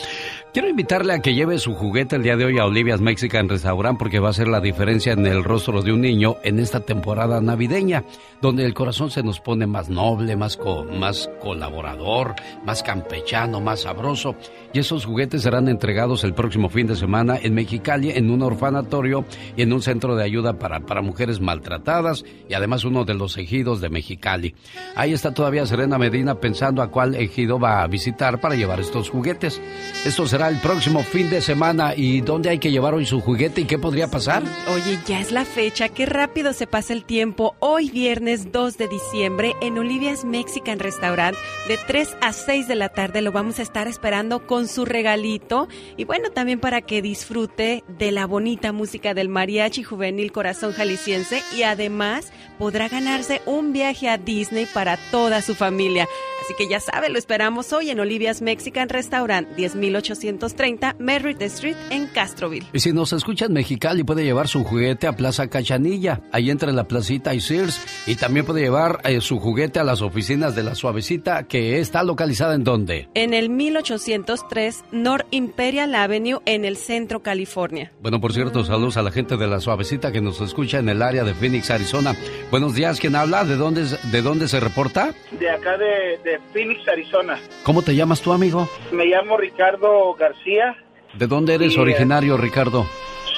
Quiero 0.54 0.68
invitarle 0.68 1.12
a 1.14 1.18
que 1.18 1.34
lleve 1.34 1.58
su 1.58 1.74
juguete 1.74 2.14
el 2.14 2.22
día 2.22 2.36
de 2.36 2.44
hoy 2.44 2.58
a 2.60 2.64
Olivia's 2.64 3.00
Mexican 3.00 3.48
Restaurant 3.48 3.98
porque 3.98 4.20
va 4.20 4.28
a 4.28 4.32
ser 4.32 4.46
la 4.46 4.60
diferencia 4.60 5.12
en 5.12 5.26
el 5.26 5.42
rostro 5.42 5.82
de 5.82 5.92
un 5.92 6.00
niño 6.00 6.36
en 6.44 6.60
esta 6.60 6.78
temporada 6.78 7.40
navideña, 7.40 8.04
donde 8.40 8.64
el 8.64 8.72
corazón 8.72 9.10
se 9.10 9.24
nos 9.24 9.40
pone 9.40 9.66
más 9.66 9.88
noble, 9.88 10.36
más, 10.36 10.56
co- 10.56 10.84
más 10.84 11.28
colaborador, 11.40 12.36
más 12.64 12.84
campechano, 12.84 13.60
más 13.60 13.80
sabroso. 13.80 14.36
Y 14.72 14.78
esos 14.78 15.06
juguetes 15.06 15.42
serán 15.42 15.66
entregados 15.66 16.22
el 16.22 16.34
próximo 16.34 16.68
fin 16.68 16.86
de 16.86 16.94
semana 16.94 17.36
en 17.42 17.52
Mexicali, 17.54 18.10
en 18.10 18.30
un 18.30 18.40
orfanatorio 18.42 19.24
y 19.56 19.62
en 19.62 19.72
un 19.72 19.82
centro 19.82 20.14
de 20.14 20.22
ayuda 20.22 20.60
para, 20.60 20.78
para 20.86 21.02
mujeres 21.02 21.40
maltratadas 21.40 22.24
y 22.48 22.54
además 22.54 22.84
uno 22.84 23.04
de 23.04 23.14
los 23.14 23.36
ejidos 23.38 23.80
de 23.80 23.88
Mexicali. 23.88 24.54
Ahí 24.94 25.14
está 25.14 25.34
todavía 25.34 25.66
Serena 25.66 25.98
Medina 25.98 26.36
pensando 26.36 26.80
a 26.80 26.92
cuál 26.92 27.16
ejido 27.16 27.58
va 27.58 27.82
a 27.82 27.88
visitar 27.88 28.40
para 28.40 28.54
llevar 28.54 28.78
estos 28.78 29.10
juguetes. 29.10 29.60
Esto 30.06 30.28
será 30.28 30.43
el 30.48 30.58
próximo 30.60 31.02
fin 31.02 31.30
de 31.30 31.40
semana. 31.40 31.94
¿Y 31.96 32.20
dónde 32.20 32.50
hay 32.50 32.58
que 32.58 32.70
llevar 32.70 32.94
hoy 32.94 33.06
su 33.06 33.20
juguete 33.20 33.62
y 33.62 33.64
qué 33.64 33.78
podría 33.78 34.08
pasar? 34.08 34.42
Oye, 34.74 34.98
ya 35.06 35.20
es 35.20 35.32
la 35.32 35.44
fecha, 35.44 35.88
qué 35.88 36.06
rápido 36.06 36.52
se 36.52 36.66
pasa 36.66 36.92
el 36.92 37.04
tiempo. 37.04 37.54
Hoy 37.60 37.90
viernes 37.90 38.52
2 38.52 38.78
de 38.78 38.88
diciembre 38.88 39.54
en 39.60 39.78
Olivia's 39.78 40.24
Mexican 40.24 40.78
Restaurant 40.78 41.36
de 41.68 41.78
3 41.86 42.16
a 42.20 42.32
6 42.32 42.68
de 42.68 42.74
la 42.74 42.88
tarde 42.88 43.22
lo 43.22 43.32
vamos 43.32 43.58
a 43.58 43.62
estar 43.62 43.88
esperando 43.88 44.46
con 44.46 44.68
su 44.68 44.84
regalito 44.84 45.68
y 45.96 46.04
bueno, 46.04 46.30
también 46.30 46.60
para 46.60 46.82
que 46.82 47.02
disfrute 47.02 47.84
de 47.98 48.12
la 48.12 48.26
bonita 48.26 48.72
música 48.72 49.14
del 49.14 49.28
mariachi 49.28 49.82
juvenil 49.82 50.32
Corazón 50.32 50.72
Jalisciense 50.72 51.42
y 51.56 51.62
además 51.62 52.32
podrá 52.58 52.88
ganarse 52.88 53.42
un 53.46 53.72
viaje 53.72 54.08
a 54.08 54.18
Disney 54.18 54.66
para 54.66 54.96
toda 55.10 55.42
su 55.42 55.54
familia. 55.54 56.08
Así 56.42 56.52
que 56.58 56.68
ya 56.68 56.78
sabe, 56.78 57.08
lo 57.08 57.18
esperamos 57.18 57.72
hoy 57.72 57.88
en 57.88 58.00
Olivia's 58.00 58.42
Mexican 58.42 58.90
Restaurant 58.90 59.48
10830 59.56 60.96
Merritt 60.98 61.40
Street 61.42 61.76
en 61.90 62.06
Castroville. 62.06 62.66
Y 62.72 62.80
si 62.80 62.92
nos 62.92 63.14
escucha 63.14 63.46
en 63.46 63.54
Mexicali, 63.54 64.04
puede 64.04 64.24
llevar 64.24 64.48
su 64.48 64.62
juguete 64.62 65.06
a 65.06 65.16
Plaza 65.16 65.48
Cachanilla, 65.48 66.20
ahí 66.32 66.50
entre 66.50 66.72
la 66.72 66.84
placita 66.84 67.34
y 67.34 67.40
Sears. 67.40 67.80
Y 68.06 68.16
también 68.16 68.44
puede 68.44 68.60
llevar 68.60 69.00
eh, 69.04 69.22
su 69.22 69.38
juguete 69.38 69.78
a 69.78 69.84
las 69.84 70.02
oficinas 70.02 70.54
de 70.54 70.64
la 70.64 70.74
Suavecita, 70.74 71.44
que 71.44 71.80
está 71.80 72.02
localizada 72.02 72.54
en 72.54 72.64
dónde. 72.64 73.08
en 73.14 73.32
el 73.32 73.48
1803 73.48 74.84
North 74.92 75.26
Imperial 75.30 75.94
Avenue 75.94 76.40
en 76.44 76.64
el 76.64 76.76
centro 76.76 77.22
California. 77.22 77.92
Bueno, 78.02 78.20
por 78.20 78.32
cierto, 78.34 78.64
saludos 78.64 78.98
a 78.98 79.02
la 79.02 79.10
gente 79.10 79.36
de 79.36 79.46
la 79.46 79.60
Suavecita 79.60 80.12
que 80.12 80.20
nos 80.20 80.40
escucha 80.40 80.78
en 80.78 80.88
el 80.90 81.00
área 81.00 81.24
de 81.24 81.34
Phoenix, 81.34 81.70
Arizona. 81.70 82.14
Buenos 82.54 82.76
días, 82.76 83.00
¿quién 83.00 83.16
habla? 83.16 83.42
¿De 83.42 83.56
dónde, 83.56 83.82
es- 83.82 84.12
de 84.12 84.22
dónde 84.22 84.46
se 84.46 84.60
reporta? 84.60 85.12
de 85.32 85.50
acá 85.50 85.76
de, 85.76 86.18
de 86.22 86.38
Phoenix, 86.52 86.86
Arizona. 86.86 87.36
¿Cómo 87.64 87.82
te 87.82 87.96
llamas 87.96 88.20
tú, 88.22 88.32
amigo? 88.32 88.68
Me 88.92 89.06
llamo 89.06 89.36
Ricardo 89.36 90.14
García, 90.14 90.76
¿De 91.14 91.26
dónde 91.26 91.56
eres 91.56 91.76
eh. 91.76 91.80
originario, 91.80 92.36
Ricardo? 92.36 92.86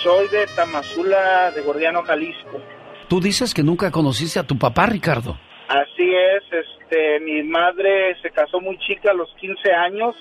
soy 0.02 0.28
de 0.28 0.46
Tamazula, 0.54 1.50
de 1.52 1.62
Gordiano, 1.62 2.02
Jalisco. 2.02 2.60
Tú 3.08 3.18
dices 3.18 3.54
que 3.54 3.62
nunca 3.62 3.90
conociste 3.90 4.38
a 4.38 4.42
tu 4.46 4.58
papá, 4.58 4.84
Ricardo. 4.84 5.38
Así 5.68 6.12
es, 6.14 6.42
este, 6.52 7.18
mi 7.20 7.42
madre 7.42 8.20
se 8.20 8.30
casó 8.32 8.60
muy 8.60 8.76
chica 8.80 9.12
a 9.12 9.14
los 9.14 9.30
15 9.40 9.72
años 9.72 10.14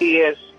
y 0.00 0.16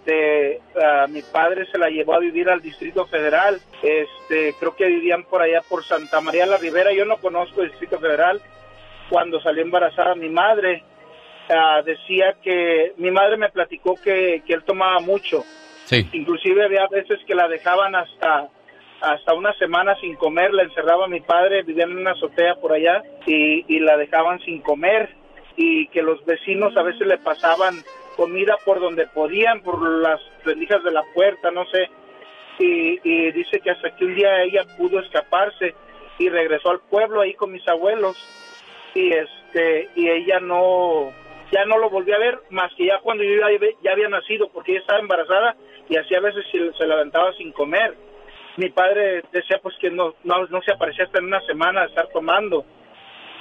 este, 0.08 0.62
a 0.82 1.08
mi 1.08 1.22
padre 1.22 1.66
se 1.72 1.78
la 1.78 1.90
llevó 1.90 2.16
a 2.16 2.20
vivir 2.20 2.50
al 2.50 2.62
Distrito 2.62 3.06
Federal. 3.08 3.60
Este, 3.84 4.54
creo 4.60 4.76
que 4.76 4.86
vivían 4.86 5.24
por 5.26 5.42
allá 5.42 5.62
por 5.68 5.84
Santa 5.84 6.22
María 6.22 6.46
la 6.46 6.58
Ribera. 6.58 6.94
Yo 6.94 7.06
no 7.06 7.18
conozco 7.18 7.62
el 7.62 7.70
Distrito 7.70 8.00
Federal. 8.00 8.42
Cuando 9.10 9.42
salió 9.42 9.64
embarazada 9.64 10.16
mi 10.16 10.30
madre, 10.30 10.84
decía 11.86 12.36
que 12.42 12.94
mi 12.98 13.12
madre 13.12 13.38
me 13.38 13.50
platicó 13.50 13.96
que, 13.96 14.44
que 14.46 14.54
él 14.54 14.64
tomaba 14.64 15.00
mucho. 15.00 15.44
Sí. 15.86 16.08
Inclusive 16.14 16.64
había 16.64 16.88
veces 16.88 17.20
que 17.26 17.36
la 17.36 17.48
dejaban 17.48 17.96
hasta 17.96 18.50
hasta 19.00 19.36
una 19.36 19.54
semana 19.60 19.96
sin 20.02 20.16
comer, 20.16 20.52
la 20.52 20.64
encerraba 20.64 21.08
mi 21.08 21.22
padre, 21.22 21.62
vivían 21.62 21.92
en 21.92 22.00
una 22.00 22.14
azotea 22.14 22.56
por 22.56 22.74
allá 22.74 23.04
y, 23.28 23.64
y 23.68 23.80
la 23.80 23.96
dejaban 23.96 24.40
sin 24.40 24.60
comer 24.62 25.14
y 25.56 25.88
que 25.90 26.02
los 26.02 26.26
vecinos 26.26 26.76
a 26.76 26.82
veces 26.82 27.06
le 27.06 27.20
pasaban 27.20 27.76
comida 28.18 28.58
por 28.66 28.82
donde 28.82 29.08
podían, 29.08 29.62
por 29.62 29.82
las 29.82 30.20
rendijas 30.44 30.84
de 30.84 30.92
la 30.92 31.04
puerta, 31.14 31.52
no 31.52 31.66
sé. 31.68 31.90
Y, 32.60 33.00
y 33.04 33.32
dice 33.32 33.60
que 33.60 33.70
hasta 33.70 33.96
que 33.96 34.04
un 34.04 34.16
día 34.16 34.42
ella 34.42 34.66
pudo 34.78 35.00
escaparse 35.00 35.76
y 36.18 36.28
regresó 36.28 36.72
al 36.72 36.80
pueblo 36.82 37.22
ahí 37.22 37.36
con 37.36 37.52
mis 37.52 37.66
abuelos. 37.68 38.18
Y 38.96 39.14
este 39.14 39.90
y 39.96 40.10
ella 40.10 40.40
no 40.40 41.14
ya 41.52 41.64
no 41.66 41.78
lo 41.78 41.90
volví 41.90 42.12
a 42.12 42.18
ver 42.18 42.40
más 42.50 42.74
que 42.76 42.88
ya 42.88 43.00
cuando 43.00 43.24
yo 43.24 43.36
ya, 43.36 43.68
ya 43.84 43.92
había 43.92 44.10
nacido 44.10 44.50
porque 44.50 44.72
ella 44.72 44.82
estaba 44.82 45.00
embarazada 45.00 45.56
y 45.88 45.96
así 45.96 46.16
a 46.16 46.20
veces 46.20 46.44
se, 46.52 46.88
levantaba 46.88 47.32
sin 47.34 47.52
comer. 47.52 47.96
Mi 48.58 48.70
padre 48.70 49.24
decía 49.32 49.60
pues 49.62 49.76
que 49.80 49.92
no, 49.92 50.16
no 50.24 50.48
no 50.48 50.62
se 50.64 50.72
aparecía 50.72 51.06
hasta 51.06 51.20
en 51.20 51.26
una 51.26 51.42
semana 51.42 51.82
de 51.82 51.88
estar 51.88 52.08
tomando. 52.08 52.66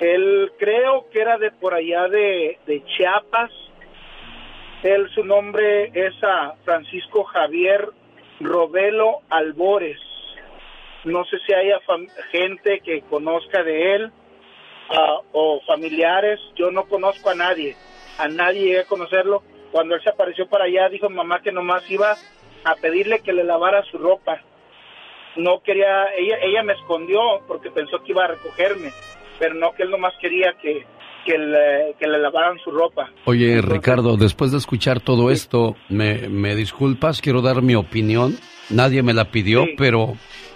Él 0.01 0.53
creo 0.59 1.07
que 1.11 1.20
era 1.20 1.39
de 1.39 1.51
por 1.53 1.72
allá 1.72 2.07
de, 2.09 2.59
de 2.66 2.85
Chiapas 2.85 3.51
él 4.83 5.09
su 5.14 5.24
nombre 5.24 5.91
es 5.95 6.14
a 6.22 6.55
Francisco 6.64 7.24
Javier 7.24 7.89
Robelo 8.41 9.20
Albores 9.31 9.99
no 11.07 11.24
sé 11.24 11.39
si 11.47 11.55
haya 11.55 11.79
gente 12.33 12.81
que 12.81 13.03
conozca 13.03 13.62
de 13.62 13.95
él 13.95 14.12
ah, 14.91 15.20
o 15.33 15.61
familiares, 15.64 16.41
yo 16.57 16.72
no 16.72 16.87
conozco 16.87 17.31
a 17.31 17.35
nadie, 17.37 17.77
a 18.18 18.27
nadie 18.27 18.62
llegué 18.62 18.81
a 18.81 18.87
conocerlo. 18.87 19.45
Cuando 19.70 19.95
él 19.95 20.03
se 20.03 20.11
apareció 20.11 20.49
para 20.49 20.64
allá, 20.64 20.89
dijo 20.89 21.09
mamá 21.09 21.43
que 21.43 21.53
nomás 21.53 21.89
iba 21.89 22.16
a 22.64 22.74
pedirle 22.74 23.20
que 23.20 23.33
le 23.33 23.45
lavara 23.45 23.85
su 23.85 23.99
ropa. 23.99 24.43
No 25.37 25.62
quería, 25.62 26.12
ella, 26.16 26.39
ella 26.43 26.64
me 26.64 26.72
escondió 26.72 27.20
porque 27.47 27.70
pensó 27.70 28.03
que 28.03 28.11
iba 28.11 28.24
a 28.24 28.29
recogerme, 28.29 28.91
pero 29.39 29.55
no 29.55 29.74
que 29.74 29.85
él 29.85 29.91
nomás 29.91 30.14
quería 30.20 30.55
que, 30.55 30.87
que, 31.27 31.37
le, 31.37 31.95
que 31.99 32.07
le 32.07 32.18
lavaran 32.18 32.59
su 32.61 32.70
ropa. 32.70 33.11
Oye, 33.24 33.61
Ricardo, 33.61 34.16
después 34.16 34.53
de 34.53 34.59
escuchar 34.59 35.01
todo 35.01 35.31
esto, 35.31 35.77
me, 35.89 36.29
me 36.29 36.55
disculpas, 36.55 37.20
quiero 37.20 37.43
dar 37.43 37.61
mi 37.62 37.74
opinión. 37.74 38.37
Nadie 38.70 39.03
me 39.03 39.12
la 39.12 39.31
pidió, 39.31 39.64
Sí. 39.64 39.74
pero, 39.77 40.14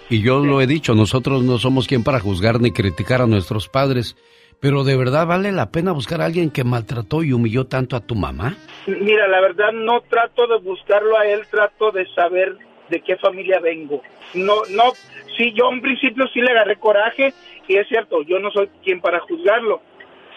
y 0.09 0.21
yo 0.21 0.39
lo 0.39 0.61
he 0.61 0.67
dicho, 0.67 0.95
nosotros 0.95 1.43
no 1.43 1.57
somos 1.59 1.87
quien 1.87 2.03
para 2.03 2.19
juzgar 2.19 2.59
ni 2.61 2.71
criticar 2.71 3.21
a 3.21 3.27
nuestros 3.27 3.67
padres. 3.67 4.15
Pero 4.59 4.83
de 4.83 4.95
verdad 4.95 5.25
vale 5.25 5.51
la 5.51 5.71
pena 5.71 5.91
buscar 5.91 6.21
a 6.21 6.25
alguien 6.25 6.51
que 6.51 6.63
maltrató 6.63 7.23
y 7.23 7.33
humilló 7.33 7.65
tanto 7.65 7.95
a 7.95 7.99
tu 7.99 8.13
mamá. 8.15 8.55
Mira, 8.85 9.27
la 9.27 9.41
verdad 9.41 9.71
no 9.73 10.01
trato 10.01 10.45
de 10.47 10.59
buscarlo 10.59 11.17
a 11.17 11.25
él, 11.25 11.41
trato 11.49 11.91
de 11.91 12.05
saber 12.13 12.55
de 12.89 13.01
qué 13.01 13.17
familia 13.17 13.59
vengo. 13.59 14.01
No, 14.35 14.55
no, 14.69 14.91
sí, 15.35 15.51
yo 15.57 15.71
en 15.71 15.81
principio 15.81 16.25
sí 16.33 16.41
le 16.41 16.51
agarré 16.51 16.75
coraje 16.75 17.33
y 17.67 17.75
es 17.77 17.87
cierto, 17.87 18.21
yo 18.21 18.37
no 18.39 18.51
soy 18.51 18.69
quien 18.83 19.01
para 19.01 19.19
juzgarlo, 19.21 19.81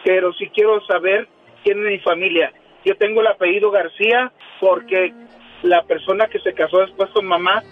pero 0.05 0.33
sí 0.35 0.49
quiero 0.55 0.85
saber 0.87 1.27
quién 1.65 1.85
es 1.85 1.93
mi 1.93 1.99
familia. 2.01 2.53
Yo 2.85 2.97
tengo 2.97 3.23
el 3.23 3.27
apellido 3.27 3.71
García 3.71 4.31
porque 4.61 5.13
la 5.63 5.83
persona 5.85 6.27
que 6.27 6.39
se 6.41 6.53
casó 6.53 6.81
después 6.81 7.11
con 7.11 7.27
mamá, 7.27 7.63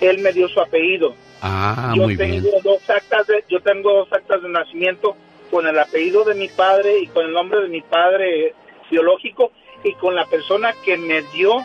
él 0.00 0.18
me 0.18 0.32
dio 0.32 0.48
su 0.48 0.60
apellido. 0.60 1.14
Ah, 1.40 1.92
yo 1.96 2.02
muy 2.02 2.16
bien. 2.16 2.42
tengo 2.42 2.50
dos 2.62 2.88
actas 2.90 3.26
de, 3.26 3.44
yo 3.48 3.60
tengo 3.60 3.92
dos 3.92 4.12
actas 4.12 4.42
de 4.42 4.48
nacimiento 4.48 5.16
con 5.50 5.66
el 5.66 5.78
apellido 5.78 6.24
de 6.24 6.34
mi 6.34 6.48
padre 6.48 7.00
y 7.00 7.06
con 7.06 7.24
el 7.24 7.32
nombre 7.32 7.62
de 7.62 7.68
mi 7.68 7.80
padre 7.80 8.54
biológico 8.90 9.52
y 9.82 9.94
con 9.94 10.14
la 10.14 10.26
persona 10.26 10.74
que 10.84 10.98
me 10.98 11.22
dio 11.34 11.64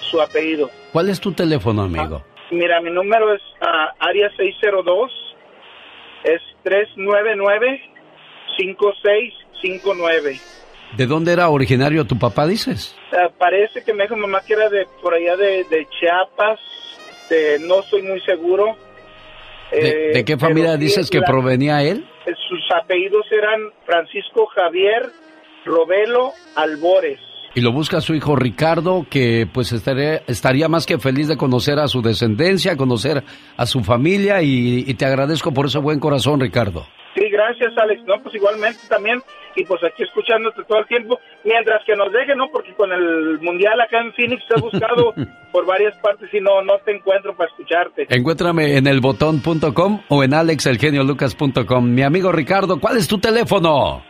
su 0.00 0.20
apellido. 0.20 0.70
¿Cuál 0.92 1.08
es 1.08 1.20
tu 1.20 1.32
teléfono, 1.32 1.82
amigo? 1.82 2.22
Mira, 2.50 2.80
mi 2.80 2.90
número 2.90 3.34
es 3.34 3.42
ah, 3.60 3.92
área 3.98 4.30
602 4.36 5.10
es 6.24 6.40
399-5659. 9.64 10.40
¿De 10.96 11.06
dónde 11.06 11.32
era 11.32 11.48
originario 11.48 12.04
tu 12.04 12.18
papá, 12.18 12.46
dices? 12.46 12.94
Ah, 13.12 13.28
parece 13.36 13.82
que 13.84 13.92
me 13.92 14.04
dijo 14.04 14.16
mamá 14.16 14.40
que 14.46 14.52
era 14.52 14.68
de 14.68 14.86
por 15.02 15.14
allá 15.14 15.36
de, 15.36 15.64
de 15.64 15.86
Chiapas, 15.98 16.60
de, 17.30 17.58
no 17.60 17.80
estoy 17.80 18.02
muy 18.02 18.20
seguro. 18.20 18.76
¿De, 19.72 20.10
Eh, 20.10 20.12
de 20.14 20.24
qué 20.24 20.38
familia 20.38 20.76
dices 20.76 21.10
que 21.10 21.18
la- 21.18 21.26
provenía 21.26 21.82
él? 21.82 22.06
eh, 22.26 22.32
Sus 22.48 22.60
apellidos 22.80 23.26
eran 23.32 23.60
Francisco 23.84 24.46
Javier 24.54 25.10
Robelo 25.64 26.30
Albores. 26.54 27.18
Y 27.56 27.60
lo 27.60 27.72
busca 27.72 28.00
su 28.00 28.14
hijo 28.14 28.36
Ricardo, 28.36 29.06
que 29.08 29.48
pues 29.52 29.72
estaría, 29.72 30.22
estaría 30.26 30.68
más 30.68 30.86
que 30.86 30.98
feliz 30.98 31.28
de 31.28 31.36
conocer 31.36 31.78
a 31.78 31.88
su 31.88 32.02
descendencia, 32.02 32.76
conocer 32.76 33.22
a 33.56 33.66
su 33.66 33.82
familia 33.82 34.42
y, 34.42 34.84
y 34.86 34.94
te 34.94 35.06
agradezco 35.06 35.52
por 35.52 35.66
ese 35.66 35.78
buen 35.78 35.98
corazón, 36.00 36.40
Ricardo. 36.40 36.86
Sí, 37.16 37.28
gracias 37.30 37.72
Alex. 37.78 38.02
No, 38.06 38.20
pues 38.22 38.34
igualmente 38.34 38.80
también. 38.88 39.20
Y 39.56 39.64
pues 39.64 39.82
aquí 39.84 40.02
escuchándote 40.02 40.64
todo 40.64 40.78
el 40.78 40.86
tiempo. 40.86 41.20
Mientras 41.44 41.84
que 41.84 41.94
nos 41.94 42.12
deje, 42.12 42.34
¿no? 42.34 42.48
Porque 42.52 42.74
con 42.74 42.92
el 42.92 43.38
mundial 43.40 43.80
acá 43.80 44.00
en 44.00 44.12
Phoenix 44.12 44.42
te 44.48 44.58
he 44.58 44.60
buscado 44.60 45.14
por 45.52 45.66
varias 45.66 45.96
partes 45.98 46.32
y 46.32 46.40
no, 46.40 46.62
no 46.62 46.78
te 46.84 46.96
encuentro 46.96 47.36
para 47.36 47.50
escucharte. 47.50 48.06
Encuéntrame 48.08 48.76
en 48.76 48.86
elbotón.com 48.86 50.00
o 50.08 50.24
en 50.24 50.34
alexelgeniolucas.com. 50.34 51.94
Mi 51.94 52.02
amigo 52.02 52.32
Ricardo, 52.32 52.80
¿cuál 52.80 52.96
es 52.96 53.08
tu 53.08 53.18
teléfono? 53.18 54.02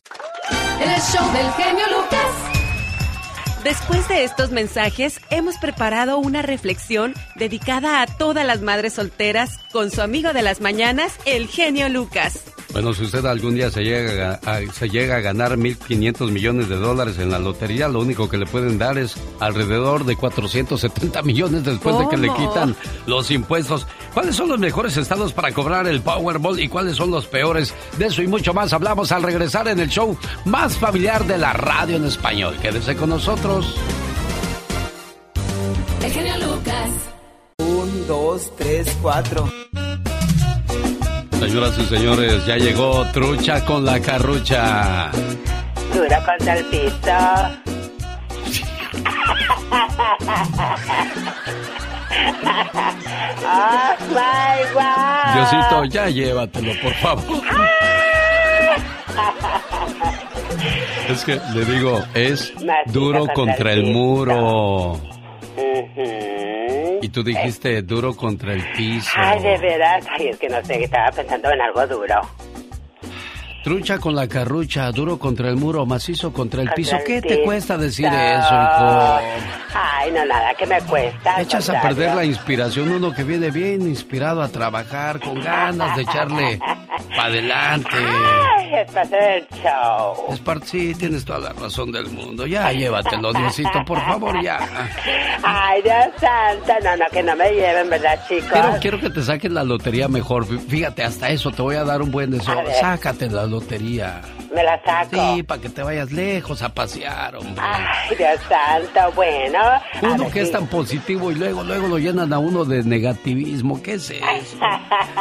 El 0.80 1.00
show 1.00 1.32
del 1.32 1.50
genio 1.52 1.84
Lucas. 2.00 2.33
Después 3.64 4.06
de 4.08 4.24
estos 4.24 4.50
mensajes, 4.50 5.22
hemos 5.30 5.56
preparado 5.56 6.18
una 6.18 6.42
reflexión 6.42 7.14
dedicada 7.34 8.02
a 8.02 8.06
todas 8.06 8.46
las 8.46 8.60
madres 8.60 8.92
solteras 8.92 9.58
con 9.72 9.90
su 9.90 10.02
amigo 10.02 10.34
de 10.34 10.42
las 10.42 10.60
mañanas, 10.60 11.18
el 11.24 11.48
genio 11.48 11.88
Lucas. 11.88 12.44
Bueno, 12.74 12.92
si 12.92 13.04
usted 13.04 13.24
algún 13.24 13.54
día 13.54 13.70
se 13.70 13.82
llega 13.82 14.40
a, 14.44 14.60
se 14.72 14.88
llega 14.88 15.16
a 15.16 15.20
ganar 15.20 15.56
1.500 15.56 16.32
millones 16.32 16.68
de 16.68 16.74
dólares 16.74 17.20
en 17.20 17.30
la 17.30 17.38
lotería, 17.38 17.86
lo 17.86 18.00
único 18.00 18.28
que 18.28 18.36
le 18.36 18.46
pueden 18.46 18.78
dar 18.78 18.98
es 18.98 19.14
alrededor 19.38 20.04
de 20.04 20.16
470 20.16 21.22
millones 21.22 21.62
después 21.62 21.96
de 21.96 22.08
que 22.08 22.16
le 22.16 22.34
quitan 22.34 22.74
los 23.06 23.30
impuestos. 23.30 23.86
¿Cuáles 24.12 24.34
son 24.34 24.48
los 24.48 24.58
mejores 24.58 24.96
estados 24.96 25.32
para 25.32 25.52
cobrar 25.52 25.86
el 25.86 26.00
Powerball 26.02 26.58
y 26.58 26.68
cuáles 26.68 26.96
son 26.96 27.12
los 27.12 27.26
peores? 27.26 27.72
De 27.96 28.06
eso 28.06 28.22
y 28.22 28.26
mucho 28.26 28.52
más 28.52 28.72
hablamos 28.72 29.12
al 29.12 29.22
regresar 29.22 29.68
en 29.68 29.78
el 29.78 29.88
show 29.88 30.18
más 30.44 30.76
familiar 30.76 31.24
de 31.26 31.38
la 31.38 31.52
radio 31.52 31.96
en 31.96 32.06
español. 32.06 32.56
Quédese 32.60 32.96
con 32.96 33.10
nosotros. 33.10 33.53
El 36.02 36.12
genio 36.12 36.36
Lucas. 36.38 36.90
Un, 37.58 38.06
dos, 38.08 38.50
tres, 38.56 38.96
cuatro. 39.00 39.48
Señoras 41.38 41.78
y 41.78 41.84
señores, 41.86 42.44
ya 42.46 42.56
llegó 42.56 43.04
Trucha 43.12 43.64
con 43.64 43.84
la 43.84 44.00
Carrucha. 44.00 45.10
Duro 45.92 46.16
contra 46.26 46.56
el 46.58 46.64
piso. 46.66 46.94
¡Oh, 53.46 53.94
my 54.10 54.72
God! 54.72 55.34
Diosito, 55.34 55.84
ya 55.84 56.08
llévatelo, 56.08 56.72
por 56.80 56.94
favor. 56.94 57.24
Es 61.08 61.24
que 61.24 61.38
le 61.54 61.64
digo, 61.64 62.02
es 62.14 62.52
duro 62.86 63.26
contra 63.34 63.72
el 63.72 63.84
muro. 63.92 64.98
Y 67.02 67.08
tú 67.10 67.22
dijiste 67.22 67.82
duro 67.82 68.14
contra 68.16 68.54
el 68.54 68.62
piso. 68.72 69.10
Ay, 69.16 69.42
de 69.42 69.58
veras. 69.58 70.06
Ay, 70.10 70.28
es 70.28 70.38
que 70.38 70.48
no 70.48 70.64
sé, 70.64 70.84
estaba 70.84 71.10
pensando 71.10 71.50
en 71.50 71.60
algo 71.60 71.86
duro. 71.86 72.20
Trucha 73.64 73.98
con 73.98 74.14
la 74.14 74.28
carrucha, 74.28 74.92
duro 74.92 75.18
contra 75.18 75.48
el 75.48 75.56
muro, 75.56 75.86
macizo 75.86 76.34
contra 76.34 76.60
el 76.60 76.70
piso. 76.72 76.98
¿Qué 77.06 77.22
te 77.22 77.42
cuesta 77.44 77.78
decir 77.78 78.04
eso, 78.04 78.12
hijo? 78.12 79.18
Ay, 79.74 80.12
no, 80.12 80.22
nada, 80.26 80.52
que 80.54 80.66
me 80.66 80.78
cuesta. 80.82 81.40
Echas 81.40 81.70
a 81.70 81.80
perder 81.80 82.14
la 82.14 82.26
inspiración, 82.26 82.90
uno 82.90 83.12
que 83.14 83.24
viene 83.24 83.50
bien 83.50 83.80
inspirado 83.88 84.42
a 84.42 84.48
trabajar, 84.48 85.18
con 85.18 85.40
ganas 85.40 85.96
de 85.96 86.02
echarle 86.02 86.58
para 87.16 87.24
adelante. 87.24 87.88
Ay, 87.94 88.74
es 88.74 88.90
parte 88.92 89.16
del 89.16 89.46
show. 89.62 90.14
Es 90.30 90.40
parte, 90.40 90.66
sí, 90.66 90.94
tienes 90.94 91.24
toda 91.24 91.38
la 91.38 91.52
razón 91.54 91.90
del 91.90 92.10
mundo. 92.10 92.46
Ya, 92.46 92.70
llévatelo, 92.70 93.32
Diosito, 93.32 93.82
por 93.86 93.98
favor, 94.02 94.42
ya. 94.42 94.58
Ay, 95.42 95.80
Dios 95.80 95.96
santo. 96.20 96.72
No, 96.84 96.96
no, 96.98 97.04
que 97.10 97.22
no 97.22 97.34
me 97.34 97.50
lleven, 97.50 97.88
¿verdad, 97.88 98.20
chicos? 98.28 98.50
Quiero, 98.52 98.76
quiero 98.78 99.00
que 99.00 99.08
te 99.08 99.22
saques 99.22 99.50
la 99.50 99.64
lotería 99.64 100.06
mejor. 100.06 100.44
Fíjate, 100.44 101.02
hasta 101.02 101.30
eso 101.30 101.50
te 101.50 101.62
voy 101.62 101.76
a 101.76 101.84
dar 101.84 102.02
un 102.02 102.10
buen 102.10 102.30
deseo. 102.30 102.62
Sácate 102.78 103.30
la 103.30 103.44
lotería 103.44 103.53
lotería. 103.54 104.20
Me 104.54 104.62
la 104.62 104.80
saco. 104.84 105.34
Sí, 105.34 105.42
para 105.42 105.60
que 105.60 105.68
te 105.68 105.82
vayas 105.82 106.12
lejos 106.12 106.62
a 106.62 106.72
pasear, 106.72 107.36
hombre. 107.36 107.54
Ay, 107.58 108.16
Dios 108.16 108.40
santo. 108.48 109.12
Bueno. 109.16 109.58
Uno 110.02 110.30
que 110.30 110.42
es 110.42 110.52
tan 110.52 110.66
positivo 110.66 111.32
y 111.32 111.34
luego, 111.34 111.64
luego 111.64 111.88
lo 111.88 111.98
llenan 111.98 112.32
a 112.32 112.38
uno 112.38 112.64
de 112.64 112.82
negativismo. 112.84 113.82
¿Qué 113.82 113.94
es 113.94 114.10
eso? 114.10 114.24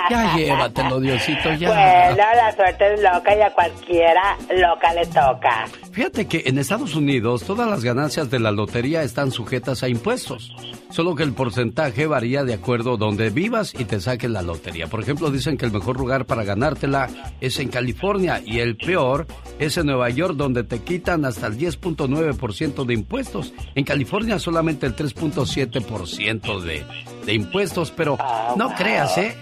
Ya 0.09 0.35
llévatelo, 0.35 0.99
Diosito, 0.99 1.53
ya. 1.53 1.69
Bueno, 1.69 2.23
la 2.35 2.51
suerte 2.55 2.93
es 2.93 3.01
loca 3.01 3.35
y 3.35 3.41
a 3.41 3.51
cualquiera 3.51 4.37
loca 4.53 4.93
le 4.93 5.05
toca. 5.05 5.65
Fíjate 5.91 6.27
que 6.27 6.43
en 6.45 6.57
Estados 6.57 6.95
Unidos 6.95 7.43
todas 7.43 7.69
las 7.69 7.83
ganancias 7.83 8.29
de 8.29 8.39
la 8.39 8.51
lotería 8.51 9.03
están 9.03 9.31
sujetas 9.31 9.83
a 9.83 9.87
impuestos, 9.87 10.51
solo 10.89 11.15
que 11.15 11.23
el 11.23 11.33
porcentaje 11.33 12.05
varía 12.05 12.43
de 12.43 12.55
acuerdo 12.55 12.95
a 12.95 12.97
donde 12.97 13.29
vivas 13.29 13.73
y 13.77 13.85
te 13.85 14.01
saquen 14.01 14.33
la 14.33 14.41
lotería. 14.41 14.87
Por 14.87 15.01
ejemplo, 15.01 15.31
dicen 15.31 15.57
que 15.57 15.65
el 15.65 15.71
mejor 15.71 15.97
lugar 15.97 16.25
para 16.25 16.43
ganártela 16.43 17.09
es 17.39 17.59
en 17.59 17.69
California 17.69 18.41
y 18.43 18.59
el 18.59 18.75
peor 18.75 19.22
es 19.59 19.77
en 19.77 19.87
Nueva 19.87 20.09
York, 20.09 20.35
donde 20.35 20.63
te 20.63 20.79
quitan 20.79 21.25
hasta 21.25 21.47
el 21.47 21.57
10.9% 21.57 22.85
de 22.85 22.93
impuestos. 22.93 23.53
En 23.75 23.83
California 23.83 24.39
solamente 24.39 24.85
el 24.85 24.95
3.7% 24.95 26.61
de, 26.61 26.85
de 27.25 27.33
impuestos, 27.33 27.91
pero 27.91 28.17
no 28.55 28.73
creas, 28.75 29.17
¿eh? 29.17 29.35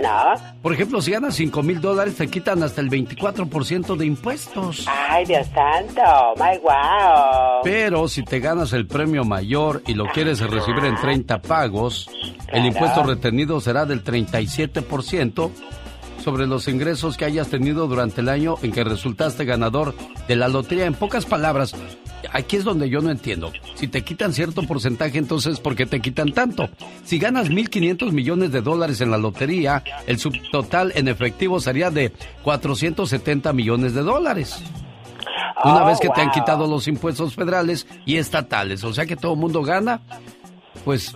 ¿No? 0.00 0.34
Por 0.62 0.72
ejemplo, 0.72 1.00
si 1.00 1.12
ganas 1.12 1.34
5 1.36 1.62
mil 1.62 1.80
dólares, 1.80 2.16
te 2.16 2.28
quitan 2.28 2.62
hasta 2.62 2.80
el 2.80 2.90
24% 2.90 3.96
de 3.96 4.06
impuestos. 4.06 4.86
Ay, 4.88 5.24
Dios 5.24 5.46
santo. 5.54 6.02
My 6.36 6.58
wow. 6.58 7.62
Pero 7.62 8.08
si 8.08 8.24
te 8.24 8.40
ganas 8.40 8.72
el 8.72 8.86
premio 8.86 9.24
mayor 9.24 9.82
y 9.86 9.94
lo 9.94 10.06
quieres 10.08 10.40
recibir 10.40 10.84
en 10.84 10.96
30 10.96 11.42
pagos, 11.42 12.10
el 12.48 12.66
impuesto 12.66 13.04
retenido 13.04 13.60
será 13.60 13.86
del 13.86 14.02
37% 14.02 15.50
sobre 16.22 16.46
los 16.46 16.68
ingresos 16.68 17.16
que 17.16 17.24
hayas 17.24 17.48
tenido 17.48 17.86
durante 17.86 18.20
el 18.20 18.28
año 18.28 18.56
en 18.62 18.72
que 18.72 18.84
resultaste 18.84 19.44
ganador 19.44 19.94
de 20.28 20.36
la 20.36 20.48
lotería. 20.48 20.86
En 20.86 20.94
pocas 20.94 21.26
palabras, 21.26 21.74
aquí 22.32 22.56
es 22.56 22.64
donde 22.64 22.88
yo 22.88 23.00
no 23.00 23.10
entiendo. 23.10 23.52
Si 23.74 23.88
te 23.88 24.02
quitan 24.02 24.32
cierto 24.32 24.62
porcentaje, 24.62 25.18
entonces 25.18 25.60
¿por 25.60 25.74
qué 25.74 25.86
te 25.86 26.00
quitan 26.00 26.32
tanto? 26.32 26.68
Si 27.04 27.18
ganas 27.18 27.50
1.500 27.50 28.12
millones 28.12 28.52
de 28.52 28.62
dólares 28.62 29.00
en 29.00 29.10
la 29.10 29.18
lotería, 29.18 29.82
el 30.06 30.18
subtotal 30.18 30.92
en 30.94 31.08
efectivo 31.08 31.60
sería 31.60 31.90
de 31.90 32.12
470 32.42 33.52
millones 33.52 33.94
de 33.94 34.02
dólares. 34.02 34.62
Una 35.64 35.84
Oh, 35.84 35.86
vez 35.86 36.00
que 36.00 36.08
te 36.08 36.20
han 36.20 36.30
quitado 36.30 36.66
los 36.66 36.88
impuestos 36.88 37.34
federales 37.34 37.86
y 38.04 38.16
estatales, 38.16 38.82
o 38.82 38.92
sea 38.92 39.06
que 39.06 39.14
todo 39.14 39.34
el 39.34 39.38
mundo 39.38 39.62
gana, 39.62 40.00
pues 40.84 41.14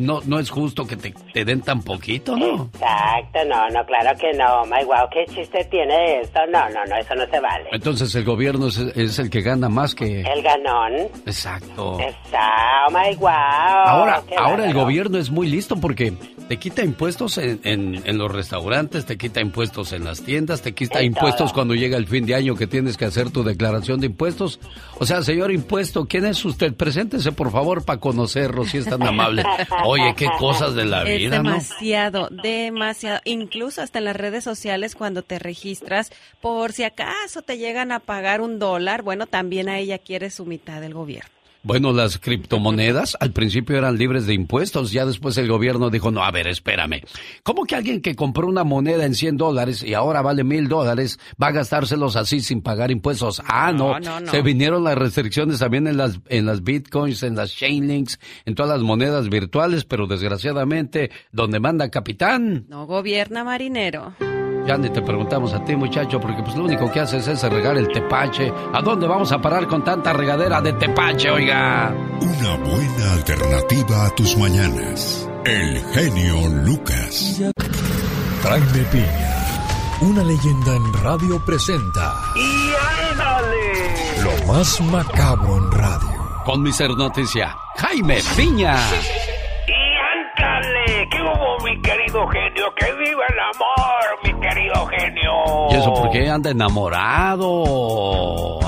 no, 0.00 0.20
no 0.26 0.38
es 0.38 0.50
justo 0.50 0.86
que 0.86 0.96
te, 0.96 1.14
te 1.32 1.44
den 1.44 1.60
tan 1.62 1.82
poquito, 1.82 2.36
¿no? 2.36 2.70
Exacto, 2.74 3.38
no, 3.48 3.68
no, 3.70 3.84
claro 3.86 4.18
que 4.18 4.32
no. 4.36 4.64
My 4.66 4.84
wow, 4.84 5.08
¿qué 5.12 5.24
chiste 5.32 5.64
tiene 5.70 6.20
esto? 6.20 6.40
No, 6.50 6.68
no, 6.70 6.84
no, 6.88 6.96
eso 6.96 7.14
no 7.14 7.24
se 7.30 7.40
vale. 7.40 7.68
Entonces 7.72 8.14
el 8.14 8.24
gobierno 8.24 8.68
es, 8.68 8.78
es 8.78 9.18
el 9.18 9.30
que 9.30 9.42
gana 9.42 9.68
más 9.68 9.94
que... 9.94 10.20
El 10.22 10.42
ganón. 10.42 10.92
Exacto. 11.26 11.98
Oh 11.98 12.90
my 12.90 13.14
wow. 13.16 13.28
Ahora, 13.30 14.22
ahora 14.38 14.66
el 14.66 14.74
gobierno 14.74 15.18
es 15.18 15.30
muy 15.30 15.48
listo 15.48 15.76
porque 15.76 16.12
te 16.48 16.56
quita 16.58 16.82
impuestos 16.82 17.38
en, 17.38 17.60
en- 17.64 18.02
en 18.04 18.18
los 18.18 18.30
restaurantes, 18.32 19.06
te 19.06 19.16
quita 19.16 19.40
impuestos 19.40 19.92
en 19.92 20.04
las 20.04 20.22
tiendas, 20.22 20.62
te 20.62 20.72
quita 20.74 21.00
En 21.00 21.06
impuestos 21.06 21.46
todo. 21.50 21.54
cuando 21.54 21.74
llega 21.74 21.96
el 21.96 22.06
fin 22.06 22.26
de 22.26 22.34
año 22.34 22.56
que 22.56 22.66
tienes 22.66 22.96
que 22.96 23.04
hacer 23.04 23.30
tu 23.30 23.44
declaración 23.44 24.00
de 24.00 24.06
impuestos. 24.06 24.58
O 24.98 25.06
sea, 25.06 25.22
señor 25.22 25.52
impuesto, 25.52 26.06
¿quién 26.06 26.24
es 26.26 26.44
usted? 26.44 26.74
Preséntese 26.74 27.32
por 27.32 27.50
favor 27.52 27.84
para 27.84 28.00
conocerlo 28.00 28.64
si 28.64 28.78
es 28.78 28.86
tan 28.86 29.02
amable. 29.02 29.44
Oye, 29.90 30.14
qué 30.16 30.28
cosas 30.38 30.74
de 30.74 30.84
la 30.84 31.02
Es 31.02 31.18
vida, 31.18 31.42
¿no? 31.42 31.50
demasiado, 31.50 32.28
demasiado. 32.30 33.20
Incluso 33.24 33.82
hasta 33.82 33.98
en 33.98 34.04
las 34.04 34.16
redes 34.16 34.44
sociales 34.44 34.94
cuando 34.94 35.22
te 35.22 35.38
registras, 35.38 36.10
por 36.40 36.72
si 36.72 36.84
acaso 36.84 37.42
te 37.42 37.58
llegan 37.58 37.92
a 37.92 38.00
pagar 38.00 38.40
un 38.40 38.58
dólar, 38.58 39.02
bueno, 39.02 39.26
también 39.26 39.68
a 39.68 39.78
ella 39.78 39.98
quiere 39.98 40.30
su 40.30 40.46
mitad 40.46 40.80
del 40.80 40.94
gobierno. 40.94 41.39
Bueno, 41.62 41.92
las 41.92 42.18
criptomonedas 42.18 43.16
al 43.20 43.32
principio 43.32 43.76
eran 43.76 43.98
libres 43.98 44.26
de 44.26 44.32
impuestos, 44.34 44.92
ya 44.92 45.04
después 45.04 45.36
el 45.36 45.46
gobierno 45.48 45.90
dijo, 45.90 46.10
no, 46.10 46.24
a 46.24 46.30
ver, 46.30 46.48
espérame. 46.48 47.02
¿Cómo 47.42 47.64
que 47.64 47.76
alguien 47.76 48.00
que 48.00 48.16
compró 48.16 48.46
una 48.48 48.64
moneda 48.64 49.04
en 49.04 49.14
100 49.14 49.36
dólares 49.36 49.82
y 49.82 49.92
ahora 49.92 50.22
vale 50.22 50.42
mil 50.42 50.68
dólares 50.68 51.18
va 51.40 51.48
a 51.48 51.52
gastárselos 51.52 52.16
así 52.16 52.40
sin 52.40 52.62
pagar 52.62 52.90
impuestos? 52.90 53.42
Ah, 53.46 53.72
no, 53.72 53.98
No, 53.98 54.00
no, 54.00 54.20
no. 54.20 54.30
se 54.30 54.40
vinieron 54.40 54.84
las 54.84 54.96
restricciones 54.96 55.58
también 55.58 55.86
en 55.86 55.98
las, 55.98 56.18
en 56.28 56.46
las 56.46 56.62
bitcoins, 56.62 57.22
en 57.22 57.36
las 57.36 57.54
chainlinks, 57.54 58.18
en 58.46 58.54
todas 58.54 58.72
las 58.72 58.80
monedas 58.82 59.28
virtuales, 59.28 59.84
pero 59.84 60.06
desgraciadamente, 60.06 61.10
donde 61.30 61.60
manda 61.60 61.90
capitán, 61.90 62.64
No 62.68 62.86
gobierna 62.86 63.44
marinero. 63.44 64.14
Ya 64.70 64.78
ni 64.78 64.88
te 64.88 65.02
preguntamos 65.02 65.52
a 65.52 65.64
ti, 65.64 65.74
muchacho, 65.74 66.20
porque 66.20 66.44
pues 66.44 66.54
lo 66.54 66.62
único 66.62 66.88
que 66.92 67.00
haces 67.00 67.26
es 67.26 67.42
regar 67.42 67.76
el 67.76 67.88
tepache. 67.88 68.52
¿A 68.72 68.80
dónde 68.80 69.08
vamos 69.08 69.32
a 69.32 69.40
parar 69.40 69.66
con 69.66 69.82
tanta 69.82 70.12
regadera 70.12 70.60
de 70.60 70.72
tepache, 70.74 71.28
oiga? 71.28 71.92
Una 72.20 72.56
buena 72.56 73.12
alternativa 73.14 74.06
a 74.06 74.10
tus 74.10 74.36
mañanas. 74.36 75.28
El 75.44 75.82
genio 75.92 76.36
Lucas. 76.64 77.40
Jaime 78.44 78.84
Piña, 78.92 79.44
una 80.02 80.22
leyenda 80.22 80.76
en 80.76 80.92
radio 81.02 81.44
presenta 81.44 82.14
¡Y 82.36 83.10
ándale! 83.10 84.22
lo 84.22 84.52
más 84.52 84.80
macabro 84.82 85.58
en 85.58 85.70
radio. 85.72 86.42
Con 86.44 86.62
mi 86.62 86.72
ser 86.72 86.90
noticia, 86.90 87.56
Jaime 87.76 88.20
Piña. 88.36 88.76
Querido 91.90 92.26
genio? 92.28 92.74
¡Que 92.76 92.92
viva 92.92 93.24
el 93.28 93.38
amor, 93.40 94.18
mi 94.22 94.32
querido 94.40 94.86
genio! 94.86 95.32
¿Y 95.70 95.74
eso 95.74 95.92
por 95.92 96.10
qué 96.10 96.28
anda 96.28 96.50
enamorado? 96.50 97.64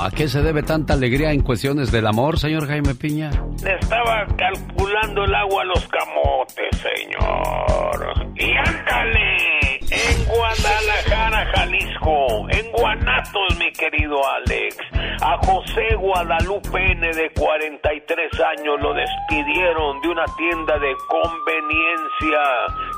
¿A 0.01 0.09
qué 0.11 0.27
se 0.27 0.41
debe 0.41 0.63
tanta 0.63 0.93
alegría 0.93 1.31
en 1.31 1.41
cuestiones 1.41 1.91
del 1.91 2.07
amor, 2.07 2.39
señor 2.39 2.67
Jaime 2.67 2.95
Piña? 2.95 3.29
Le 3.63 3.75
estaba 3.75 4.25
calculando 4.37 5.23
el 5.23 5.35
agua 5.35 5.61
a 5.61 5.65
los 5.65 5.87
camotes, 5.87 6.77
señor. 6.77 8.13
Y 8.35 8.51
ándale, 8.57 9.32
Guadalajara, 10.35 11.45
Jalisco, 11.55 12.49
en 12.49 12.71
Guanatos, 12.71 13.57
mi 13.59 13.71
querido 13.71 14.17
Alex, 14.27 14.77
a 15.21 15.37
José 15.45 15.95
Guadalupe 15.95 16.91
N 16.91 17.13
de 17.13 17.29
43 17.33 18.31
años 18.41 18.81
lo 18.81 18.93
despidieron 18.93 20.01
de 20.01 20.09
una 20.09 20.25
tienda 20.35 20.79
de 20.79 20.95
conveniencia, 21.07 22.41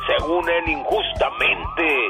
según 0.07 0.49
él 0.49 0.69
injustamente. 0.69 2.09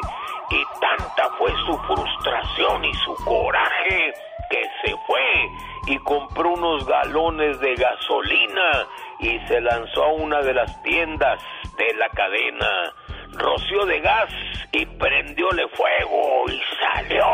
Y 0.51 0.63
tanta 0.79 1.29
fue 1.37 1.51
su 1.65 1.77
frustración 1.79 2.85
y 2.85 2.93
su 2.93 3.15
coraje 3.25 4.13
que 4.49 4.61
se 4.83 4.95
fue 5.07 5.49
y 5.87 5.97
compró 5.99 6.53
unos 6.53 6.85
galones 6.85 7.59
de 7.59 7.73
gasolina 7.75 8.85
y 9.19 9.39
se 9.47 9.59
lanzó 9.59 10.03
a 10.03 10.13
una 10.13 10.41
de 10.41 10.53
las 10.53 10.83
tiendas 10.83 11.41
de 11.77 11.93
la 11.95 12.09
cadena. 12.09 12.93
Roció 13.37 13.85
de 13.85 13.99
gas 13.99 14.29
y 14.71 14.85
prendióle 14.85 15.67
fuego 15.69 16.45
y 16.47 16.61
salió. 16.79 17.25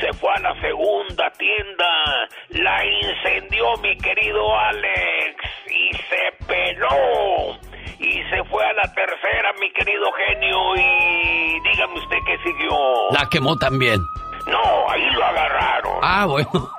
Se 0.00 0.12
fue 0.14 0.30
a 0.34 0.40
la 0.40 0.60
segunda 0.60 1.30
tienda, 1.32 2.28
la 2.50 2.84
incendió 2.84 3.76
mi 3.78 3.96
querido 3.98 4.58
Alex 4.58 5.36
y 5.68 5.96
se 5.96 6.44
peló. 6.46 7.58
Y 7.98 8.22
se 8.28 8.44
fue 8.44 8.64
a 8.64 8.72
la 8.74 8.92
tercera, 8.92 9.52
mi 9.58 9.72
querido 9.72 10.12
genio, 10.12 10.76
y 10.76 11.60
dígame 11.60 11.94
usted 11.94 12.18
qué 12.26 12.38
siguió. 12.44 13.10
La 13.10 13.26
quemó 13.30 13.56
también. 13.56 13.98
No, 14.46 14.90
ahí 14.90 15.10
lo 15.10 15.24
agarraron. 15.24 15.98
Ah, 16.02 16.26
bueno. 16.26 16.70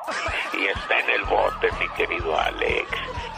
Y 0.53 0.65
está 0.67 0.99
en 0.99 1.09
el 1.09 1.23
bote, 1.23 1.69
mi 1.79 1.89
querido 1.95 2.39
Alex. 2.39 2.87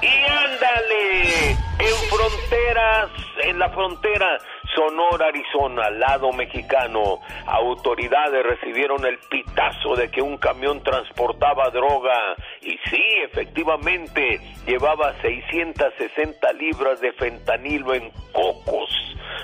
Y 0.02 0.32
ándale, 0.32 1.52
en 1.52 1.96
fronteras, 2.10 3.10
en 3.44 3.60
la 3.60 3.70
frontera 3.70 4.38
Sonora, 4.76 5.28
Arizona, 5.28 5.90
lado 5.90 6.32
mexicano, 6.32 7.20
autoridades 7.46 8.44
recibieron 8.44 9.06
el 9.06 9.18
pitazo 9.30 9.96
de 9.96 10.10
que 10.10 10.22
un 10.22 10.38
camión 10.38 10.82
transportaba 10.84 11.70
droga. 11.70 12.36
Y 12.62 12.78
sí, 12.90 13.04
efectivamente, 13.24 14.40
llevaba 14.66 15.14
660 15.22 16.54
libras 16.54 17.02
de 17.02 17.12
fentanilo 17.14 17.94
en 17.94 18.12
cocos. 18.32 18.90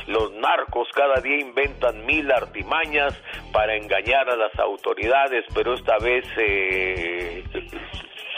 Los 0.08 0.32
narcos 0.34 0.88
cada 0.94 1.20
día 1.22 1.40
inventan 1.40 2.06
mil 2.06 2.32
artimañas 2.32 3.20
para 3.52 3.76
engañar 3.76 4.30
a 4.30 4.36
las 4.36 4.58
autoridades, 4.60 5.46
pero 5.54 5.74
esta 5.74 5.98
vez 5.98 6.26
eh, 6.38 7.44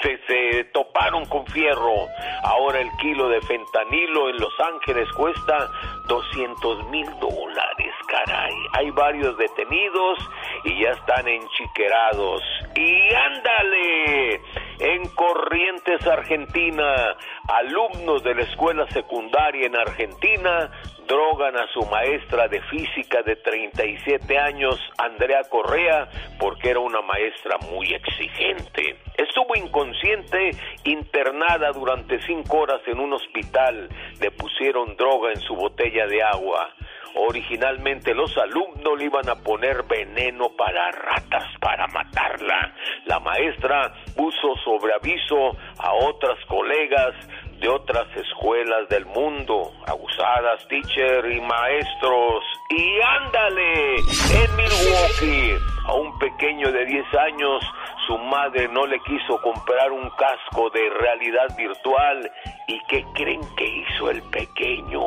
se, 0.01 0.19
se 0.27 0.63
toparon 0.65 1.25
con 1.25 1.45
fierro. 1.47 2.07
Ahora 2.43 2.79
el 2.79 2.89
kilo 2.97 3.29
de 3.29 3.41
fentanilo 3.41 4.29
en 4.29 4.37
Los 4.37 4.53
Ángeles 4.59 5.11
cuesta 5.13 5.69
200 6.07 6.89
mil 6.89 7.07
dólares, 7.19 7.93
caray. 8.07 8.53
Hay 8.73 8.91
varios 8.91 9.37
detenidos 9.37 10.19
y 10.63 10.83
ya 10.83 10.91
están 10.91 11.27
enchiquerados. 11.27 12.41
Y 12.75 13.13
ándale, 13.13 14.41
en 14.79 15.07
Corrientes, 15.09 16.05
Argentina, 16.07 17.15
alumnos 17.47 18.23
de 18.23 18.35
la 18.35 18.43
escuela 18.43 18.87
secundaria 18.91 19.67
en 19.67 19.75
Argentina 19.75 20.71
drogan 21.07 21.55
a 21.57 21.67
su 21.73 21.81
maestra 21.85 22.47
de 22.47 22.61
física 22.63 23.21
de 23.23 23.37
37 23.37 24.37
años, 24.37 24.79
Andrea 24.97 25.41
Correa, 25.49 26.09
porque 26.37 26.69
era 26.69 26.79
una 26.79 27.01
maestra 27.01 27.57
muy 27.71 27.93
exigente. 27.93 28.97
Estuvo 29.17 29.55
inconsciente, 29.55 30.51
internada 30.83 31.71
durante 31.71 32.21
cinco 32.23 32.59
horas 32.59 32.81
en 32.85 32.99
un 32.99 33.13
hospital. 33.13 33.89
Le 34.19 34.31
pusieron 34.31 34.95
droga 34.95 35.31
en 35.31 35.39
su 35.41 35.55
botella 35.55 36.05
de 36.07 36.21
agua. 36.21 36.69
Originalmente 37.15 38.13
los 38.13 38.37
alumnos 38.37 38.97
le 38.97 39.05
iban 39.05 39.27
a 39.27 39.35
poner 39.35 39.83
veneno 39.83 40.49
para 40.55 40.91
ratas 40.91 41.45
para 41.59 41.87
matarla. 41.87 42.75
La 43.05 43.19
maestra 43.19 43.93
puso 44.15 44.55
sobre 44.63 44.93
aviso 44.93 45.57
a 45.79 45.93
otras 45.93 46.37
colegas 46.45 47.15
de 47.59 47.67
otras 47.69 48.07
escuelas 48.15 48.87
del 48.89 49.05
mundo, 49.05 49.71
abusadas, 49.85 50.67
teacher 50.67 51.31
y 51.31 51.41
maestros. 51.41 52.43
Y 52.69 52.99
ándale, 53.01 53.95
en 53.95 54.55
Milwaukee, 54.55 55.55
a 55.85 55.93
un 55.93 56.17
pequeño 56.19 56.71
de 56.71 56.85
10 56.85 57.05
años, 57.15 57.63
su 58.07 58.17
madre 58.17 58.67
no 58.69 58.85
le 58.85 58.99
quiso 59.01 59.41
comprar 59.41 59.91
un 59.91 60.09
casco 60.11 60.69
de 60.69 60.89
realidad 60.99 61.47
virtual. 61.57 62.31
¿Y 62.67 62.79
qué 62.87 63.03
creen 63.13 63.41
que 63.55 63.65
hizo 63.65 64.09
el 64.09 64.21
pequeño? 64.23 65.01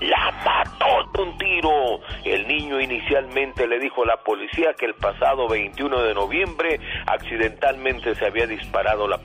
La 0.00 0.30
mató 0.44 1.10
de 1.12 1.22
un 1.22 1.38
tiro. 1.38 2.00
El 2.24 2.46
niño 2.48 2.80
inicialmente 2.80 3.66
le 3.66 3.78
dijo 3.78 4.02
a 4.02 4.06
la 4.06 4.16
policía 4.18 4.72
que 4.78 4.86
el 4.86 4.94
pasado 4.94 5.46
21 5.48 6.02
de 6.02 6.14
noviembre 6.14 6.80
accidentalmente 7.06 8.14
se 8.14 8.24
había 8.26 8.46
disparado 8.46 9.06
la, 9.06 9.20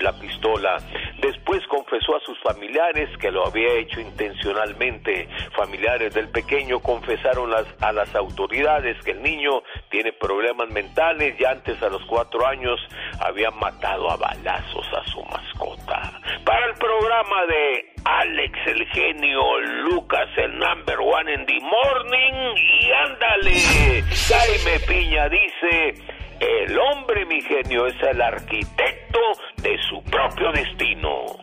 la 0.00 0.12
pistola. 0.20 0.78
Después 1.18 1.60
confesó 1.68 2.16
a 2.16 2.20
sus 2.20 2.38
familiares 2.40 3.08
que 3.18 3.30
lo 3.30 3.46
había 3.46 3.72
hecho 3.74 4.00
intencionalmente. 4.00 5.28
Familiares 5.56 6.14
del 6.14 6.28
pequeño 6.28 6.80
confesaron 6.80 7.50
las- 7.50 7.66
a 7.82 7.92
las 7.92 8.14
autoridades 8.14 8.96
que 9.04 9.12
el 9.12 9.22
niño 9.22 9.62
tiene 9.90 10.12
problemas 10.12 10.68
mentales 10.70 11.34
y 11.38 11.44
antes 11.44 11.82
a 11.82 11.88
los 11.88 12.02
cuatro 12.06 12.46
años 12.46 12.80
había 13.20 13.50
matado 13.50 14.10
a 14.10 14.16
balazos 14.16 14.86
a 14.96 15.04
su 15.10 15.22
mascota. 15.24 16.20
Para 16.44 16.66
el 16.66 16.74
programa 16.74 17.46
de 17.46 17.91
Alex 18.04 18.58
el 18.66 18.86
genio, 18.88 19.60
Lucas 19.84 20.28
el 20.36 20.58
number 20.58 20.98
one 20.98 21.34
en 21.34 21.46
the 21.46 21.60
morning 21.60 22.56
y 22.56 22.90
ándale. 22.90 24.02
Jaime 24.28 24.80
Piña 24.86 25.28
dice, 25.28 25.94
el 26.40 26.78
hombre 26.78 27.24
mi 27.26 27.40
genio 27.42 27.86
es 27.86 27.94
el 28.02 28.20
arquitecto 28.20 29.20
de 29.62 29.78
su 29.88 30.02
propio 30.04 30.50
destino. 30.52 31.42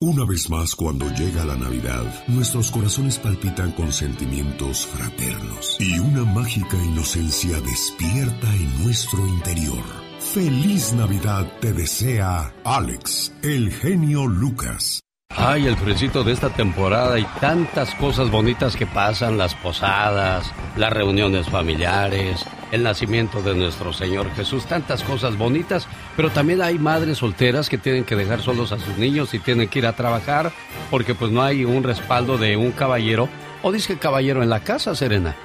Una 0.00 0.24
vez 0.24 0.50
más, 0.50 0.74
cuando 0.74 1.08
llega 1.10 1.44
la 1.44 1.54
Navidad, 1.54 2.02
nuestros 2.26 2.72
corazones 2.72 3.20
palpitan 3.20 3.70
con 3.70 3.92
sentimientos 3.92 4.84
fraternos 4.84 5.76
y 5.78 5.96
una 6.00 6.24
mágica 6.24 6.76
inocencia 6.76 7.60
despierta 7.60 8.52
en 8.52 8.84
nuestro 8.84 9.24
interior. 9.28 10.11
Feliz 10.30 10.94
Navidad 10.94 11.46
te 11.60 11.74
desea 11.74 12.54
Alex, 12.64 13.34
el 13.42 13.70
genio 13.70 14.26
Lucas. 14.26 15.02
Ay, 15.28 15.66
el 15.66 15.76
fresito 15.76 16.24
de 16.24 16.32
esta 16.32 16.48
temporada 16.48 17.18
y 17.18 17.24
tantas 17.38 17.94
cosas 17.96 18.30
bonitas 18.30 18.74
que 18.74 18.86
pasan, 18.86 19.36
las 19.36 19.54
posadas, 19.54 20.50
las 20.76 20.90
reuniones 20.90 21.50
familiares, 21.50 22.46
el 22.70 22.82
nacimiento 22.82 23.42
de 23.42 23.54
nuestro 23.54 23.92
Señor 23.92 24.30
Jesús, 24.30 24.64
tantas 24.64 25.02
cosas 25.02 25.36
bonitas, 25.36 25.86
pero 26.16 26.30
también 26.30 26.62
hay 26.62 26.78
madres 26.78 27.18
solteras 27.18 27.68
que 27.68 27.76
tienen 27.76 28.04
que 28.04 28.16
dejar 28.16 28.40
solos 28.40 28.72
a 28.72 28.78
sus 28.78 28.96
niños 28.96 29.34
y 29.34 29.38
tienen 29.38 29.68
que 29.68 29.80
ir 29.80 29.86
a 29.86 29.96
trabajar 29.96 30.50
porque 30.90 31.14
pues 31.14 31.30
no 31.30 31.42
hay 31.42 31.66
un 31.66 31.82
respaldo 31.82 32.38
de 32.38 32.56
un 32.56 32.72
caballero 32.72 33.28
o 33.62 33.70
dice 33.70 33.98
caballero 33.98 34.42
en 34.42 34.48
la 34.48 34.60
casa, 34.60 34.94
Serena. 34.94 35.36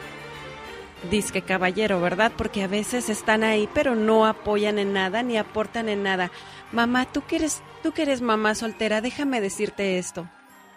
Disque 1.09 1.41
caballero, 1.41 2.01
¿verdad? 2.01 2.31
Porque 2.35 2.63
a 2.63 2.67
veces 2.67 3.09
están 3.09 3.43
ahí, 3.43 3.69
pero 3.73 3.95
no 3.95 4.25
apoyan 4.25 4.79
en 4.79 4.93
nada 4.93 5.23
ni 5.23 5.37
aportan 5.37 5.89
en 5.89 6.03
nada. 6.03 6.31
Mamá, 6.71 7.05
tú 7.05 7.23
que 7.25 7.37
eres, 7.37 7.61
tú 7.83 7.91
que 7.91 8.03
eres 8.03 8.21
mamá 8.21 8.55
soltera, 8.55 9.01
déjame 9.01 9.41
decirte 9.41 9.97
esto. 9.97 10.29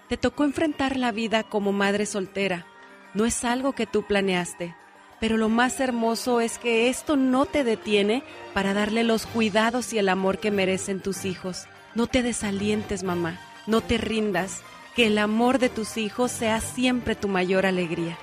Te 0.09 0.17
tocó 0.17 0.45
enfrentar 0.45 0.97
la 0.97 1.13
vida 1.13 1.43
como 1.43 1.73
madre 1.73 2.07
soltera. 2.07 2.67
No 3.15 3.27
es 3.27 3.45
algo 3.45 3.73
que 3.73 3.87
tú 3.87 4.05
planeaste. 4.05 4.75
Pero 5.21 5.37
lo 5.37 5.49
más 5.49 5.79
hermoso 5.81 6.41
es 6.41 6.59
que 6.59 6.89
esto 6.89 7.17
no 7.17 7.45
te 7.45 7.63
detiene 7.63 8.23
para 8.55 8.73
darle 8.73 9.05
los 9.05 9.27
cuidados 9.27 9.93
y 9.93 9.99
el 9.99 10.09
amor 10.09 10.39
que 10.39 10.51
merecen 10.51 11.01
tus 11.01 11.25
hijos. 11.25 11.67
No 11.95 12.07
te 12.07 12.23
desalientes, 12.23 13.03
mamá. 13.03 13.39
No 13.67 13.83
te 13.83 13.99
rindas. 13.99 14.63
Que 14.97 15.07
el 15.07 15.19
amor 15.19 15.59
de 15.59 15.69
tus 15.69 15.97
hijos 15.97 16.33
sea 16.33 16.61
siempre 16.61 17.15
tu 17.15 17.29
mayor 17.29 17.67
alegría. 17.67 18.19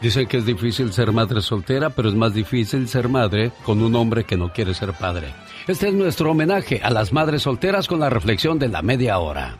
Dicen 0.00 0.28
que 0.28 0.36
es 0.36 0.46
difícil 0.46 0.92
ser 0.92 1.10
madre 1.10 1.42
soltera, 1.42 1.90
pero 1.90 2.08
es 2.08 2.14
más 2.14 2.32
difícil 2.32 2.86
ser 2.86 3.08
madre 3.08 3.50
con 3.64 3.82
un 3.82 3.96
hombre 3.96 4.22
que 4.22 4.36
no 4.36 4.52
quiere 4.52 4.72
ser 4.72 4.92
padre. 4.92 5.34
Este 5.66 5.88
es 5.88 5.94
nuestro 5.94 6.30
homenaje 6.30 6.80
a 6.84 6.90
las 6.90 7.12
madres 7.12 7.42
solteras 7.42 7.88
con 7.88 7.98
la 7.98 8.08
reflexión 8.08 8.60
de 8.60 8.68
la 8.68 8.80
media 8.80 9.18
hora. 9.18 9.58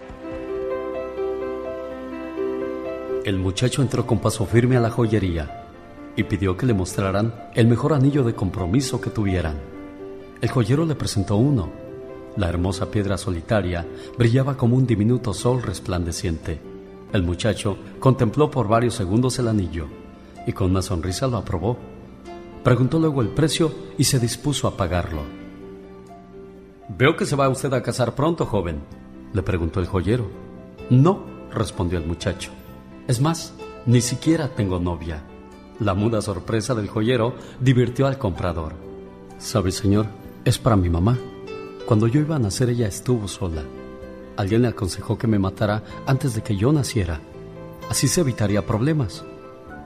El 3.24 3.38
muchacho 3.40 3.82
entró 3.82 4.06
con 4.06 4.20
paso 4.20 4.46
firme 4.46 4.76
a 4.76 4.80
la 4.80 4.90
joyería 4.90 5.66
y 6.14 6.22
pidió 6.22 6.56
que 6.56 6.66
le 6.66 6.74
mostraran 6.74 7.34
el 7.54 7.66
mejor 7.66 7.92
anillo 7.92 8.22
de 8.22 8.34
compromiso 8.34 9.00
que 9.00 9.10
tuvieran. 9.10 9.56
El 10.40 10.50
joyero 10.50 10.86
le 10.86 10.94
presentó 10.94 11.34
uno. 11.34 11.72
La 12.36 12.48
hermosa 12.48 12.92
piedra 12.92 13.18
solitaria 13.18 13.84
brillaba 14.16 14.56
como 14.56 14.76
un 14.76 14.86
diminuto 14.86 15.34
sol 15.34 15.62
resplandeciente. 15.62 16.60
El 17.12 17.24
muchacho 17.24 17.76
contempló 17.98 18.52
por 18.52 18.68
varios 18.68 18.94
segundos 18.94 19.36
el 19.40 19.48
anillo 19.48 19.88
y 20.48 20.54
con 20.54 20.70
una 20.70 20.80
sonrisa 20.80 21.26
lo 21.26 21.36
aprobó. 21.36 21.76
Preguntó 22.64 22.98
luego 22.98 23.20
el 23.20 23.28
precio 23.28 23.70
y 23.98 24.04
se 24.04 24.18
dispuso 24.18 24.66
a 24.66 24.78
pagarlo. 24.78 25.20
Veo 26.88 27.18
que 27.18 27.26
se 27.26 27.36
va 27.36 27.50
usted 27.50 27.70
a 27.74 27.82
casar 27.82 28.14
pronto, 28.14 28.46
joven, 28.46 28.80
le 29.34 29.42
preguntó 29.42 29.78
el 29.78 29.86
joyero. 29.86 30.26
No, 30.88 31.22
respondió 31.52 31.98
el 31.98 32.06
muchacho. 32.06 32.50
Es 33.06 33.20
más, 33.20 33.52
ni 33.84 34.00
siquiera 34.00 34.48
tengo 34.48 34.80
novia. 34.80 35.22
La 35.80 35.92
muda 35.92 36.22
sorpresa 36.22 36.74
del 36.74 36.88
joyero 36.88 37.34
divirtió 37.60 38.06
al 38.06 38.16
comprador. 38.16 38.72
¿Sabe, 39.36 39.70
señor? 39.70 40.06
Es 40.46 40.58
para 40.58 40.76
mi 40.76 40.88
mamá. 40.88 41.18
Cuando 41.84 42.06
yo 42.06 42.20
iba 42.20 42.36
a 42.36 42.40
nacer 42.40 42.70
ella 42.70 42.88
estuvo 42.88 43.28
sola. 43.28 43.64
Alguien 44.38 44.62
le 44.62 44.68
aconsejó 44.68 45.18
que 45.18 45.26
me 45.26 45.38
matara 45.38 45.84
antes 46.06 46.34
de 46.34 46.42
que 46.42 46.56
yo 46.56 46.72
naciera. 46.72 47.20
Así 47.90 48.08
se 48.08 48.22
evitaría 48.22 48.64
problemas. 48.64 49.26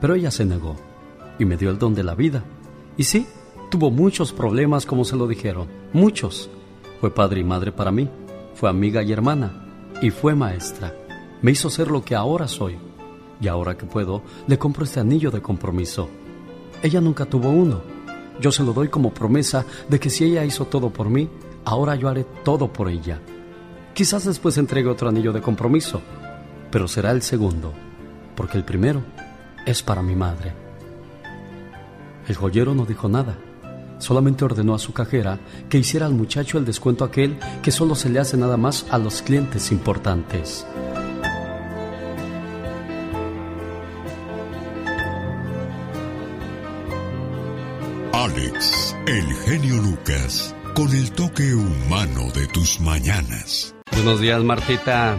Pero 0.02 0.16
ella 0.16 0.32
se 0.32 0.44
negó 0.44 0.74
y 1.38 1.44
me 1.44 1.56
dio 1.56 1.70
el 1.70 1.78
don 1.78 1.94
de 1.94 2.02
la 2.02 2.16
vida. 2.16 2.42
Y 2.96 3.04
sí, 3.04 3.24
tuvo 3.70 3.92
muchos 3.92 4.32
problemas 4.32 4.84
como 4.84 5.04
se 5.04 5.14
lo 5.14 5.28
dijeron, 5.28 5.68
muchos. 5.92 6.50
Fue 7.00 7.14
padre 7.14 7.40
y 7.40 7.44
madre 7.44 7.70
para 7.70 7.92
mí, 7.92 8.08
fue 8.56 8.68
amiga 8.68 9.04
y 9.04 9.12
hermana, 9.12 9.92
y 10.02 10.10
fue 10.10 10.34
maestra. 10.34 10.92
Me 11.40 11.52
hizo 11.52 11.70
ser 11.70 11.88
lo 11.88 12.04
que 12.04 12.16
ahora 12.16 12.48
soy. 12.48 12.78
Y 13.40 13.46
ahora 13.46 13.78
que 13.78 13.86
puedo, 13.86 14.22
le 14.48 14.58
compro 14.58 14.82
este 14.82 14.98
anillo 14.98 15.30
de 15.30 15.40
compromiso. 15.40 16.08
Ella 16.82 17.00
nunca 17.00 17.24
tuvo 17.24 17.50
uno. 17.50 17.82
Yo 18.40 18.50
se 18.50 18.64
lo 18.64 18.72
doy 18.72 18.88
como 18.88 19.14
promesa 19.14 19.64
de 19.88 20.00
que 20.00 20.10
si 20.10 20.24
ella 20.24 20.44
hizo 20.44 20.64
todo 20.64 20.90
por 20.90 21.10
mí, 21.10 21.28
ahora 21.64 21.94
yo 21.94 22.08
haré 22.08 22.26
todo 22.42 22.72
por 22.72 22.88
ella. 22.88 23.20
Quizás 23.94 24.24
después 24.24 24.58
entregue 24.58 24.88
otro 24.88 25.08
anillo 25.08 25.32
de 25.32 25.42
compromiso, 25.42 26.02
pero 26.72 26.88
será 26.88 27.12
el 27.12 27.22
segundo, 27.22 27.72
porque 28.34 28.58
el 28.58 28.64
primero 28.64 29.02
es 29.66 29.82
para 29.82 30.02
mi 30.02 30.14
madre. 30.14 30.52
El 32.28 32.36
joyero 32.36 32.74
no 32.74 32.86
dijo 32.86 33.08
nada, 33.08 33.36
solamente 33.98 34.44
ordenó 34.44 34.74
a 34.74 34.78
su 34.78 34.92
cajera 34.92 35.38
que 35.68 35.78
hiciera 35.78 36.06
al 36.06 36.14
muchacho 36.14 36.58
el 36.58 36.64
descuento 36.64 37.04
aquel 37.04 37.38
que 37.62 37.70
solo 37.70 37.94
se 37.94 38.10
le 38.10 38.20
hace 38.20 38.36
nada 38.36 38.56
más 38.56 38.86
a 38.90 38.98
los 38.98 39.22
clientes 39.22 39.72
importantes. 39.72 40.66
Alex, 48.12 48.96
el 49.06 49.24
genio 49.44 49.82
Lucas, 49.82 50.54
con 50.74 50.94
el 50.94 51.10
toque 51.12 51.54
humano 51.54 52.30
de 52.34 52.46
tus 52.46 52.80
mañanas. 52.80 53.74
Buenos 53.90 54.20
días, 54.20 54.42
Martita. 54.42 55.18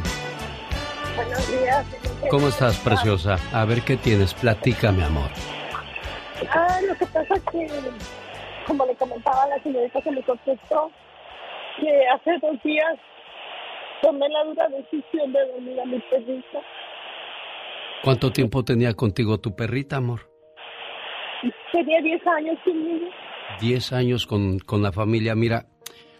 Buenos 1.16 1.52
días. 1.52 1.86
¿Cómo 2.30 2.48
estás, 2.48 2.80
preciosa? 2.80 3.38
A 3.54 3.66
ver 3.66 3.82
qué 3.82 3.98
tienes. 3.98 4.34
Platícame, 4.34 5.04
amor. 5.04 5.30
Ah, 6.50 6.80
lo 6.88 6.96
que 6.96 7.06
pasa 7.06 7.36
es 7.36 7.44
que, 7.52 7.68
como 8.66 8.86
le 8.86 8.96
comentaba 8.96 9.44
a 9.44 9.48
la 9.50 9.64
señorita 9.64 10.02
que 10.02 10.12
me 10.12 10.24
contestó, 10.24 10.92
que 11.80 12.08
hace 12.08 12.32
dos 12.42 12.62
días 12.64 12.98
tomé 14.02 14.28
la 14.30 14.44
dura 14.44 14.68
decisión 14.70 15.32
de 15.34 15.48
dormir 15.48 15.80
a 15.80 15.86
mi 15.86 16.00
perrita. 16.10 16.60
¿Cuánto 18.04 18.32
tiempo 18.32 18.64
tenía 18.64 18.94
contigo 18.94 19.40
tu 19.40 19.56
perrita, 19.56 19.98
amor? 19.98 20.30
Tenía 21.72 22.02
10 22.02 22.28
años 22.28 22.58
conmigo. 22.64 23.06
10 23.62 23.94
años 23.94 24.26
con, 24.26 24.60
con 24.60 24.82
la 24.82 24.92
familia. 24.92 25.36
Mira, 25.36 25.68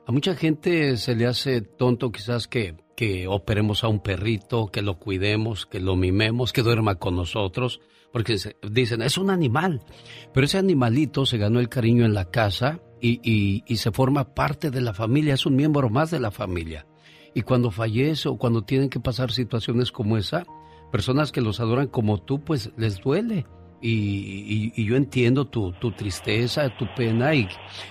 a 0.06 0.12
mucha 0.12 0.36
gente 0.36 0.98
se 0.98 1.16
le 1.16 1.26
hace 1.26 1.62
tonto 1.62 2.12
quizás 2.12 2.48
que, 2.48 2.76
que 2.96 3.28
operemos 3.28 3.84
a 3.84 3.88
un 3.88 4.00
perrito, 4.02 4.68
que 4.68 4.82
lo 4.82 5.00
cuidemos, 5.00 5.66
que 5.66 5.80
lo 5.80 5.96
mimemos, 5.96 6.54
que 6.54 6.62
duerma 6.62 6.96
con 6.96 7.16
nosotros, 7.16 7.82
porque 8.12 8.38
dicen, 8.70 9.02
es 9.02 9.18
un 9.18 9.30
animal. 9.32 9.82
Pero 10.34 10.46
ese 10.46 10.58
animalito 10.60 11.26
se 11.26 11.38
ganó 11.38 11.60
el 11.60 11.70
cariño 11.70 12.06
en 12.06 12.14
la 12.14 12.26
casa 12.26 12.80
y, 13.02 13.20
y- 13.24 13.64
y 13.68 13.78
se 13.78 13.92
forma 13.92 14.34
parte 14.36 14.70
de 14.70 14.82
la 14.82 14.94
familia, 14.94 15.34
es 15.34 15.46
un 15.46 15.56
miembro 15.56 15.90
más 15.90 16.12
de 16.12 16.20
la 16.20 16.32
familia. 16.32 16.86
Y 17.34 17.42
cuando 17.42 17.72
fallece 17.72 18.30
o 18.30 18.38
cuando 18.38 18.62
tienen 18.62 18.90
que 18.90 19.00
pasar 19.00 19.32
situaciones 19.32 19.92
como 19.92 20.18
esa, 20.18 20.46
personas 20.92 21.32
que 21.32 21.42
los 21.42 21.60
adoran 21.60 21.88
como 21.88 22.20
tú, 22.22 22.44
pues 22.44 22.72
les 22.78 23.00
duele. 23.02 23.48
Y, 23.82 23.90
y- 23.90 24.74
y 24.76 24.86
yo 24.86 24.96
entiendo 24.96 25.46
tu, 25.46 25.74
tu 25.74 25.92
tristeza, 25.92 26.70
tu 26.78 26.86
pena 26.96 27.34
y 27.36 27.48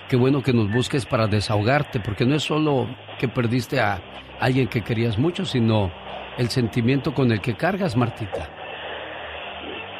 qué 0.08 0.16
bueno 0.16 0.42
que 0.42 0.52
nos 0.54 0.72
busques 0.72 1.04
para 1.04 1.26
desahogarte, 1.26 2.00
porque 2.00 2.24
no 2.24 2.36
es 2.36 2.44
solo 2.44 2.86
que 3.18 3.28
perdiste 3.28 3.78
a 3.80 4.00
alguien 4.42 4.66
que 4.66 4.82
querías 4.82 5.18
mucho, 5.18 5.44
sino 5.44 5.92
el 6.36 6.48
sentimiento 6.48 7.14
con 7.14 7.30
el 7.30 7.40
que 7.40 7.54
cargas, 7.54 7.96
Martita. 7.96 8.48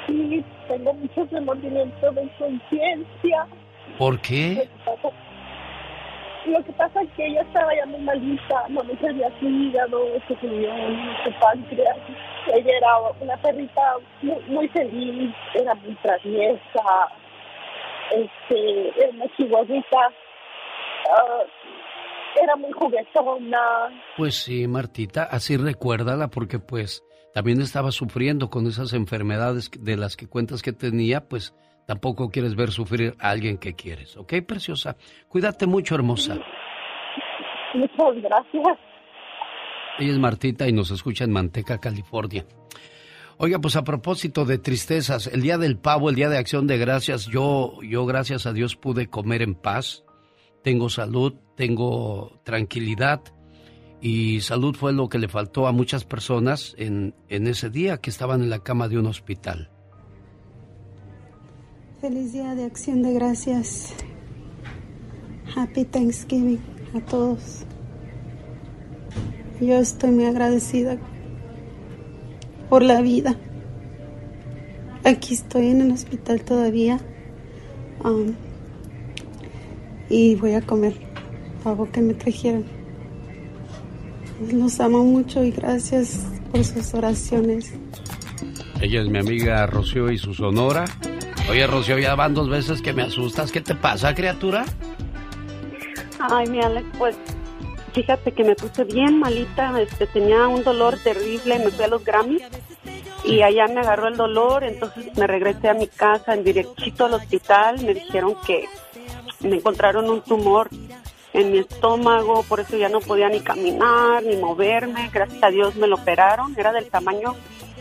Sí, 0.09 0.45
tengo 0.67 0.93
muchos 0.95 1.31
remordimientos 1.31 2.15
de 2.15 2.29
conciencia. 2.39 3.47
¿Por 3.97 4.21
qué? 4.21 4.69
Lo 6.47 6.65
que 6.65 6.73
pasa 6.73 7.03
es 7.03 7.09
que 7.17 7.25
ella 7.25 7.43
estaba 7.43 7.73
ya 7.73 7.87
muy 7.87 8.01
malita, 8.01 8.65
no 8.69 8.83
me 8.83 8.97
servía 8.97 9.31
su 9.39 9.49
hígado, 9.49 10.01
su 10.27 10.35
riñón, 10.35 11.17
su 11.23 11.31
páncreas. 11.39 11.97
Ella 12.53 12.77
era 12.79 12.99
una 13.21 13.37
perrita 13.37 13.83
muy, 14.23 14.43
muy 14.49 14.69
feliz, 14.69 15.33
era 15.55 15.73
muy 15.75 15.95
traviesa, 16.03 17.09
este, 18.11 18.89
era 18.99 19.11
una 19.13 19.37
chihuahuita, 19.37 20.13
ah, 21.17 21.45
era 22.41 22.57
muy 22.57 22.73
juguetona. 22.73 23.59
Pues 24.17 24.37
sí, 24.37 24.67
Martita, 24.67 25.25
así 25.25 25.57
recuérdala 25.57 26.29
porque 26.29 26.59
pues 26.59 27.03
también 27.35 27.61
estaba 27.61 27.91
sufriendo 27.93 28.51
con 28.51 28.67
esas 28.67 28.93
enfermedades 28.93 29.71
de 29.79 29.97
las 29.97 30.17
que 30.17 30.29
cuentas 30.29 30.63
que 30.63 30.73
tenía, 30.73 31.29
pues 31.29 31.55
tampoco 31.87 32.31
quieres 32.31 32.55
ver 32.55 32.71
sufrir 32.71 33.15
a 33.19 33.31
alguien 33.31 33.59
que 33.59 33.75
quieres, 33.75 34.17
¿ok, 34.17 34.35
preciosa? 34.47 34.97
Cuídate 35.29 35.67
mucho, 35.67 35.95
hermosa. 35.95 36.39
Muchas 37.75 38.23
gracias. 38.23 38.79
Ella 39.99 40.13
es 40.13 40.19
Martita 40.19 40.69
y 40.69 40.73
nos 40.73 40.91
escucha 40.91 41.25
en 41.25 41.33
Manteca, 41.33 41.79
California. 41.79 42.45
Oiga, 43.39 43.59
pues 43.59 43.77
a 43.77 43.83
propósito 43.83 44.45
de 44.45 44.59
tristezas, 44.59 45.27
el 45.27 45.43
día 45.43 45.59
del 45.59 45.79
pavo, 45.79 46.11
el 46.11 46.15
día 46.17 46.29
de 46.29 46.39
acción 46.39 46.67
de 46.67 46.79
gracias, 46.79 47.27
yo, 47.27 47.79
yo 47.83 48.07
gracias 48.07 48.47
a 48.47 48.53
Dios 48.53 48.77
pude 48.77 49.09
comer 49.09 49.43
en 49.43 49.55
paz, 49.55 50.05
tengo 50.63 50.89
salud, 50.89 51.35
tengo 51.57 52.41
tranquilidad 52.45 53.21
y 54.01 54.41
salud 54.41 54.75
fue 54.75 54.93
lo 54.93 55.09
que 55.09 55.19
le 55.19 55.29
faltó 55.29 55.67
a 55.67 55.73
muchas 55.73 56.05
personas 56.05 56.75
en, 56.79 57.15
en 57.29 57.47
ese 57.47 57.71
día 57.71 57.99
que 57.99 58.11
estaban 58.11 58.43
en 58.43 58.51
la 58.51 58.61
cama 58.61 58.89
de 58.89 58.99
un 58.99 59.07
hospital. 59.07 59.71
Feliz 62.01 62.33
día 62.33 62.55
de 62.55 62.65
acción 62.65 63.03
de 63.03 63.13
gracias. 63.13 63.95
Happy 65.55 65.85
Thanksgiving 65.85 66.61
a 66.95 67.01
todos. 67.01 67.65
Yo 69.61 69.75
estoy 69.75 70.11
muy 70.11 70.25
agradecida 70.25 70.99
por 72.69 72.83
la 72.83 73.01
vida. 73.03 73.37
Aquí 75.05 75.35
estoy 75.35 75.69
en 75.69 75.83
el 75.83 75.93
hospital 75.93 76.43
todavía. 76.43 76.99
um, 78.05 78.35
y 80.09 80.35
voy 80.37 80.55
a 80.55 80.61
comer 80.61 80.95
algo 81.65 81.91
que 81.91 82.01
me 82.01 82.15
trajeron. 82.15 82.65
Los 84.53 84.81
amo 84.81 85.05
mucho 85.05 85.45
y 85.45 85.51
gracias 85.51 86.27
por 86.51 86.65
sus 86.65 86.95
oraciones. 86.95 87.73
Ella 88.81 89.03
es 89.03 89.09
mi 89.09 89.19
amiga 89.19 89.67
Rocío 89.67 90.11
y 90.11 90.19
su 90.19 90.35
sonora. 90.35 90.85
Oye, 91.49 91.67
Rocío, 91.67 91.99
ya 91.99 92.15
van 92.15 92.35
dos 92.35 92.49
veces 92.49 92.83
que 92.83 92.93
me 92.93 93.03
asustas. 93.03 93.53
¿Qué 93.53 93.61
te 93.61 93.75
pasa, 93.75 94.15
criatura? 94.15 94.65
Ay, 96.19 96.49
mi 96.49 96.61
Alex, 96.61 96.87
pues 96.99 97.17
fíjate 97.93 98.33
que 98.33 98.45
me 98.45 98.55
puse 98.55 98.85
bien 98.85 99.19
malita, 99.19 99.81
este, 99.81 100.07
tenía 100.07 100.47
un 100.49 100.63
dolor 100.65 100.97
terrible, 100.99 101.59
me 101.59 101.71
fui 101.71 101.85
a 101.85 101.89
los 101.89 102.05
Grammys 102.05 102.43
y 103.25 103.43
allá 103.43 103.67
me 103.69 103.81
agarró 103.81 104.09
el 104.09 104.17
dolor, 104.17 104.65
entonces 104.65 105.17
me 105.17 105.27
regresé 105.27 105.69
a 105.69 105.75
mi 105.75 105.87
casa 105.87 106.35
en 106.35 106.45
directito 106.45 107.05
al 107.05 107.15
hospital, 107.15 107.85
me 107.85 107.95
dijeron 107.95 108.35
que 108.47 108.65
me 109.43 109.57
encontraron 109.57 110.09
un 110.11 110.21
tumor 110.21 110.69
en 111.33 111.53
mi 111.53 111.59
estómago, 111.59 112.43
por 112.43 112.61
eso 112.61 112.77
ya 112.77 112.89
no 112.89 113.01
podía 113.01 113.29
ni 113.29 113.41
caminar 113.41 114.23
ni 114.23 114.37
moverme, 114.37 115.11
gracias 115.13 115.43
a 115.43 115.51
Dios 115.51 115.77
me 115.77 115.87
lo 115.87 115.97
operaron, 115.97 116.55
era 116.59 116.73
del 116.73 116.89
tamaño 116.91 117.35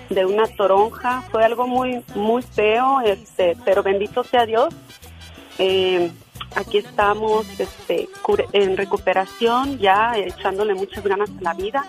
de 0.09 0.26
una 0.26 0.47
toronja, 0.47 1.24
fue 1.32 1.43
algo 1.43 1.68
muy 1.68 2.03
muy 2.16 2.41
feo, 2.41 3.01
este, 3.01 3.57
pero 3.66 3.84
bendito 3.84 4.24
sea 4.24 4.45
Dios. 4.45 4.74
Eh, 5.57 6.12
aquí 6.55 6.80
estamos 6.80 7.47
este, 7.59 8.09
en 8.53 8.78
recuperación, 8.78 9.78
ya 9.80 10.18
echándole 10.18 10.74
muchas 10.74 11.03
ganas 11.03 11.30
a 11.30 11.41
la 11.41 11.53
vida. 11.53 11.86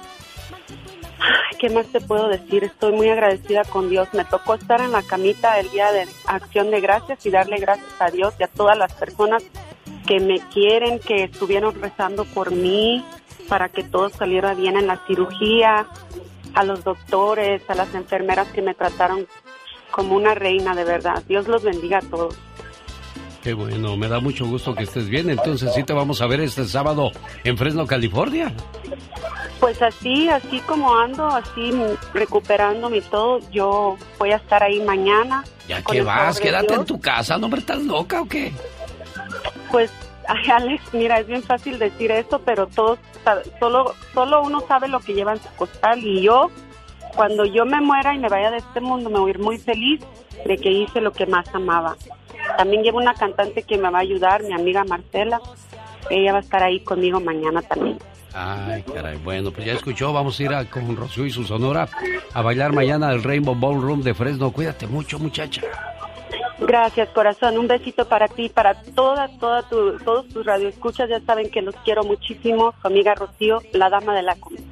¿Qué 1.58 1.70
más 1.70 1.86
te 1.86 2.00
puedo 2.00 2.28
decir? 2.28 2.64
Estoy 2.64 2.92
muy 2.92 3.08
agradecida 3.08 3.64
con 3.64 3.88
Dios. 3.88 4.08
Me 4.12 4.24
tocó 4.24 4.54
estar 4.54 4.80
en 4.80 4.92
la 4.92 5.02
camita 5.02 5.58
el 5.58 5.70
día 5.70 5.92
de 5.92 6.06
acción 6.26 6.70
de 6.70 6.80
gracias 6.80 7.24
y 7.26 7.30
darle 7.30 7.58
gracias 7.58 8.00
a 8.00 8.10
Dios 8.10 8.34
y 8.38 8.42
a 8.42 8.48
todas 8.48 8.76
las 8.76 8.92
personas 8.94 9.42
que 10.06 10.20
me 10.20 10.40
quieren, 10.48 10.98
que 10.98 11.24
estuvieron 11.24 11.80
rezando 11.80 12.24
por 12.24 12.50
mí 12.50 13.04
para 13.48 13.68
que 13.68 13.82
todo 13.82 14.08
saliera 14.08 14.54
bien 14.54 14.76
en 14.76 14.86
la 14.86 15.00
cirugía, 15.06 15.86
a 16.54 16.64
los 16.64 16.84
doctores, 16.84 17.62
a 17.68 17.74
las 17.74 17.94
enfermeras 17.94 18.48
que 18.48 18.62
me 18.62 18.74
trataron 18.74 19.26
como 19.90 20.16
una 20.16 20.34
reina 20.34 20.74
de 20.74 20.84
verdad. 20.84 21.22
Dios 21.28 21.48
los 21.48 21.62
bendiga 21.62 21.98
a 21.98 22.02
todos. 22.02 22.36
Qué 23.42 23.54
bueno, 23.54 23.96
me 23.96 24.06
da 24.06 24.20
mucho 24.20 24.46
gusto 24.46 24.74
que 24.74 24.84
estés 24.84 25.08
bien. 25.08 25.28
Entonces 25.28 25.74
sí 25.74 25.82
te 25.82 25.92
vamos 25.92 26.22
a 26.22 26.26
ver 26.26 26.40
este 26.40 26.64
sábado 26.64 27.10
en 27.42 27.58
Fresno, 27.58 27.86
California. 27.86 28.52
Pues 29.58 29.82
así, 29.82 30.28
así 30.28 30.60
como 30.60 30.96
ando, 30.96 31.26
así 31.26 31.72
recuperándome 32.14 32.98
y 32.98 33.00
todo, 33.00 33.38
yo 33.50 33.96
voy 34.18 34.30
a 34.30 34.36
estar 34.36 34.62
ahí 34.62 34.80
mañana. 34.80 35.44
¿Ya 35.68 35.82
que 35.82 36.02
vas? 36.02 36.40
Quédate 36.40 36.74
en 36.74 36.84
tu 36.84 37.00
casa, 37.00 37.36
¿no 37.38 37.48
me 37.48 37.58
estás 37.58 37.82
loca 37.82 38.22
o 38.22 38.28
qué? 38.28 38.52
Pues, 39.70 39.92
ay, 40.28 40.50
Alex, 40.50 40.82
mira, 40.92 41.18
es 41.20 41.26
bien 41.26 41.42
fácil 41.42 41.78
decir 41.78 42.10
esto, 42.10 42.40
pero 42.44 42.66
todos, 42.66 42.98
solo, 43.58 43.94
solo 44.14 44.42
uno 44.42 44.64
sabe 44.66 44.88
lo 44.88 45.00
que 45.00 45.14
lleva 45.14 45.32
en 45.32 45.42
su 45.42 45.48
costal 45.56 45.98
y 46.00 46.22
yo, 46.22 46.50
cuando 47.14 47.44
yo 47.44 47.64
me 47.64 47.80
muera 47.80 48.14
y 48.14 48.18
me 48.18 48.28
vaya 48.28 48.50
de 48.50 48.58
este 48.58 48.80
mundo, 48.80 49.10
me 49.10 49.18
voy 49.18 49.30
a 49.30 49.34
ir 49.34 49.38
muy 49.38 49.58
feliz 49.58 50.00
de 50.44 50.56
que 50.56 50.70
hice 50.70 51.00
lo 51.00 51.12
que 51.12 51.26
más 51.26 51.46
amaba. 51.54 51.96
También 52.56 52.82
llevo 52.82 52.98
una 52.98 53.14
cantante 53.14 53.62
que 53.62 53.78
me 53.78 53.90
va 53.90 53.98
a 53.98 54.02
ayudar, 54.02 54.42
mi 54.42 54.52
amiga 54.52 54.84
Marcela. 54.84 55.40
Ella 56.10 56.32
va 56.32 56.38
a 56.38 56.42
estar 56.42 56.62
ahí 56.62 56.80
conmigo 56.80 57.20
mañana 57.20 57.62
también. 57.62 57.98
Ay, 58.34 58.82
caray. 58.82 59.18
Bueno, 59.18 59.50
pues 59.52 59.66
ya 59.66 59.74
escuchó. 59.74 60.12
Vamos 60.12 60.38
a 60.38 60.42
ir 60.42 60.52
a, 60.52 60.64
con 60.64 60.96
Rocío 60.96 61.26
y 61.26 61.30
su 61.30 61.44
sonora 61.44 61.88
a 62.32 62.42
bailar 62.42 62.72
mañana 62.72 63.08
al 63.08 63.22
Rainbow 63.22 63.54
Ballroom 63.54 64.02
de 64.02 64.14
Fresno. 64.14 64.50
Cuídate 64.52 64.86
mucho, 64.86 65.18
muchacha. 65.18 65.62
Gracias, 66.58 67.08
corazón. 67.10 67.58
Un 67.58 67.66
besito 67.66 68.08
para 68.08 68.28
ti, 68.28 68.48
para 68.48 68.74
todas, 68.74 69.36
todas 69.38 69.68
tu, 69.68 69.98
todos 69.98 70.28
tus 70.28 70.46
radioescuchas. 70.46 71.08
Ya 71.10 71.20
saben 71.20 71.50
que 71.50 71.60
los 71.60 71.74
quiero 71.84 72.04
muchísimo. 72.04 72.72
Su 72.80 72.88
amiga 72.88 73.14
Rocío, 73.14 73.58
la 73.72 73.90
dama 73.90 74.14
de 74.14 74.22
la 74.22 74.34
comida 74.36 74.62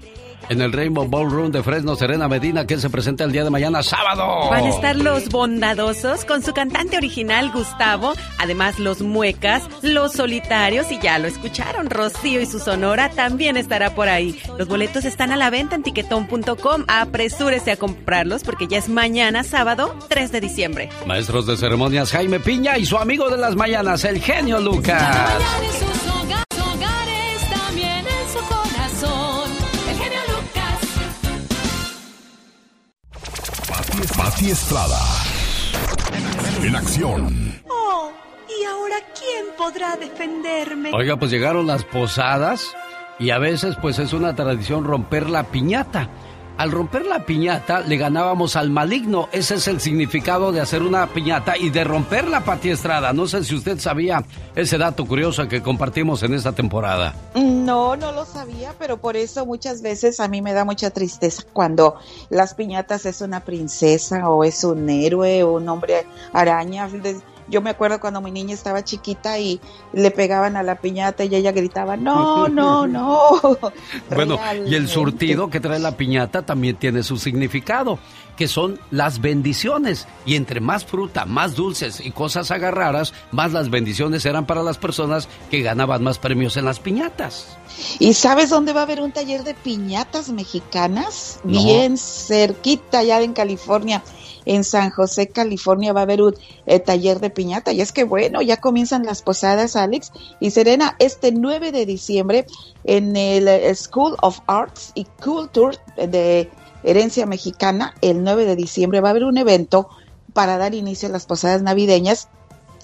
en 0.51 0.61
el 0.61 0.73
Rainbow 0.73 1.07
Ballroom 1.09 1.53
de 1.53 1.63
Fresno, 1.63 1.95
Serena 1.95 2.29
Medina, 2.29 2.67
que 2.67 2.77
se 2.77 2.91
presenta 2.91 3.23
el 3.23 3.31
día 3.31 3.45
de 3.45 3.51
mañana 3.51 3.85
sábado. 3.85 4.51
Van 4.51 4.65
a 4.65 4.69
estar 4.69 4.97
los 4.97 5.29
bondadosos 5.29 6.25
con 6.25 6.43
su 6.43 6.53
cantante 6.53 6.97
original 6.97 7.53
Gustavo, 7.53 8.15
además 8.37 8.81
los 8.81 9.01
muecas, 9.01 9.63
los 9.83 10.13
solitarios 10.13 10.91
y 10.91 10.99
ya 10.99 11.21
lo 11.21 11.29
escucharon, 11.29 11.89
Rocío 11.89 12.41
y 12.41 12.47
su 12.47 12.59
sonora 12.59 13.11
también 13.11 13.57
estará 13.57 13.95
por 13.95 14.09
ahí. 14.09 14.37
Los 14.59 14.67
boletos 14.67 15.05
están 15.05 15.31
a 15.31 15.37
la 15.37 15.51
venta 15.51 15.77
en 15.77 15.85
tiquetón.com, 15.85 16.85
apresúrese 16.89 17.71
a 17.71 17.77
comprarlos 17.77 18.43
porque 18.43 18.67
ya 18.67 18.79
es 18.79 18.89
mañana 18.89 19.45
sábado 19.45 19.95
3 20.09 20.33
de 20.33 20.41
diciembre. 20.41 20.89
Maestros 21.07 21.47
de 21.47 21.57
ceremonias 21.57 22.11
Jaime 22.11 22.41
Piña 22.41 22.77
y 22.77 22.87
su 22.87 22.99
amigo 22.99 23.31
de 23.31 23.37
las 23.37 23.55
mañanas, 23.55 24.05
el 24.05 24.21
genio 24.21 24.59
Lucas. 24.59 25.31
Pati 34.31 34.51
Estrada. 34.51 35.01
En 36.63 36.77
acción. 36.77 37.61
Oh, 37.69 38.13
¿y 38.49 38.65
ahora 38.65 38.95
quién 39.19 39.47
podrá 39.59 39.97
defenderme? 39.97 40.93
Oiga, 40.95 41.17
pues 41.17 41.33
llegaron 41.33 41.67
las 41.67 41.83
posadas 41.83 42.73
y 43.19 43.31
a 43.31 43.39
veces 43.39 43.75
pues 43.83 43.99
es 43.99 44.13
una 44.13 44.37
tradición 44.37 44.85
romper 44.85 45.29
la 45.29 45.43
piñata. 45.43 46.11
Al 46.61 46.73
romper 46.73 47.07
la 47.07 47.25
piñata 47.25 47.81
le 47.81 47.97
ganábamos 47.97 48.55
al 48.55 48.69
maligno. 48.69 49.31
Ese 49.33 49.55
es 49.55 49.67
el 49.67 49.81
significado 49.81 50.53
de 50.53 50.61
hacer 50.61 50.83
una 50.83 51.07
piñata 51.07 51.57
y 51.57 51.71
de 51.71 51.85
romper 51.85 52.29
la 52.29 52.45
patiestrada. 52.45 53.15
No 53.15 53.27
sé 53.27 53.43
si 53.45 53.55
usted 53.55 53.79
sabía 53.79 54.23
ese 54.55 54.77
dato 54.77 55.07
curioso 55.07 55.49
que 55.49 55.63
compartimos 55.63 56.23
en 56.23 56.35
esta 56.35 56.53
temporada. 56.53 57.15
No, 57.35 57.97
no 57.97 58.13
lo 58.13 58.27
sabía, 58.27 58.75
pero 58.79 58.99
por 58.99 59.17
eso 59.17 59.47
muchas 59.47 59.81
veces 59.81 60.21
a 60.21 60.29
mí 60.29 60.43
me 60.43 60.53
da 60.53 60.67
mucha 60.67 60.91
tristeza 60.91 61.45
cuando 61.51 61.97
las 62.29 62.53
piñatas 62.53 63.07
es 63.07 63.23
una 63.23 63.41
princesa 63.41 64.29
o 64.29 64.45
es 64.45 64.63
un 64.63 64.87
héroe 64.91 65.43
o 65.45 65.55
un 65.55 65.67
hombre 65.67 66.05
araña. 66.35 66.91
Yo 67.51 67.61
me 67.61 67.71
acuerdo 67.71 67.99
cuando 67.99 68.21
mi 68.21 68.31
niña 68.31 68.55
estaba 68.55 68.85
chiquita 68.85 69.39
y 69.39 69.61
le 69.93 70.13
pegaban 70.13 70.57
a 70.57 70.63
la 70.63 70.77
piñata 70.77 71.25
y 71.25 71.35
ella 71.35 71.51
gritaba, 71.51 71.97
no, 71.97 72.49
no, 72.49 72.87
no. 72.87 73.41
bueno, 74.15 74.39
y 74.67 74.75
el 74.75 74.89
surtido 74.89 75.51
que 75.51 75.59
trae 75.61 75.81
la 75.81 75.97
piñata 75.97 76.43
también 76.43 76.77
tiene 76.77 77.03
su 77.03 77.17
significado, 77.17 77.99
que 78.37 78.47
son 78.47 78.79
las 78.93 79.21
bendiciones. 79.21 80.07
Y 80.25 80.37
entre 80.37 80.61
más 80.61 80.85
fruta, 80.85 81.25
más 81.25 81.57
dulces 81.57 82.01
y 82.01 82.13
cosas 82.13 82.53
agarradas, 82.53 83.13
más 83.33 83.53
las 83.53 83.69
bendiciones 83.69 84.25
eran 84.25 84.47
para 84.47 84.63
las 84.63 84.79
personas 84.79 85.29
que 85.51 85.63
ganaban 85.63 86.05
más 86.05 86.19
premios 86.19 86.57
en 86.57 86.65
las 86.65 86.79
piñatas. 86.79 87.59
¿Y 87.99 88.15
sabes 88.15 88.51
dónde 88.51 88.73
va 88.73 88.81
a 88.81 88.85
haber 88.85 89.01
un 89.01 89.11
taller 89.11 89.43
de 89.43 89.55
piñatas 89.55 90.29
mexicanas? 90.29 91.41
Bien 91.43 91.99
cerquita, 91.99 93.01
allá 93.01 93.21
en 93.23 93.33
California 93.33 94.03
en 94.45 94.65
San 94.65 94.91
José, 94.91 95.29
California, 95.29 95.93
va 95.93 96.01
a 96.01 96.03
haber 96.05 96.23
un 96.23 96.35
eh, 96.67 96.81
taller 96.81 97.21
de 97.21 97.31
piñata. 97.31 97.73
Y 97.73 97.81
es 97.81 97.93
que 97.93 98.05
bueno, 98.05 98.43
ya 98.43 98.59
comienzan 98.59 99.05
las 99.05 99.23
posadas, 99.23 99.77
Alex 99.77 100.13
y 100.41 100.51
Serena, 100.51 100.97
este 100.99 101.33
9 101.33 101.73
de 101.73 101.87
diciembre 101.87 102.47
en 102.85 103.17
el 103.17 103.49
eh, 103.49 103.75
School 103.75 104.17
of 104.23 104.41
Arts 104.47 104.93
y 104.95 105.05
Culture 105.23 105.79
de 105.97 106.51
Herencia 106.83 107.27
Mexicana, 107.27 107.95
el 108.01 108.25
9 108.25 108.47
de 108.47 108.57
diciembre 108.57 109.01
va 109.01 109.09
a 109.09 109.11
haber 109.11 109.25
un 109.25 109.37
evento 109.37 109.89
para 110.33 110.59
dar 110.59 110.75
inicio 110.75 111.09
a 111.09 111.13
las 111.13 111.27
posadas 111.27 111.63
navideñas 111.63 112.29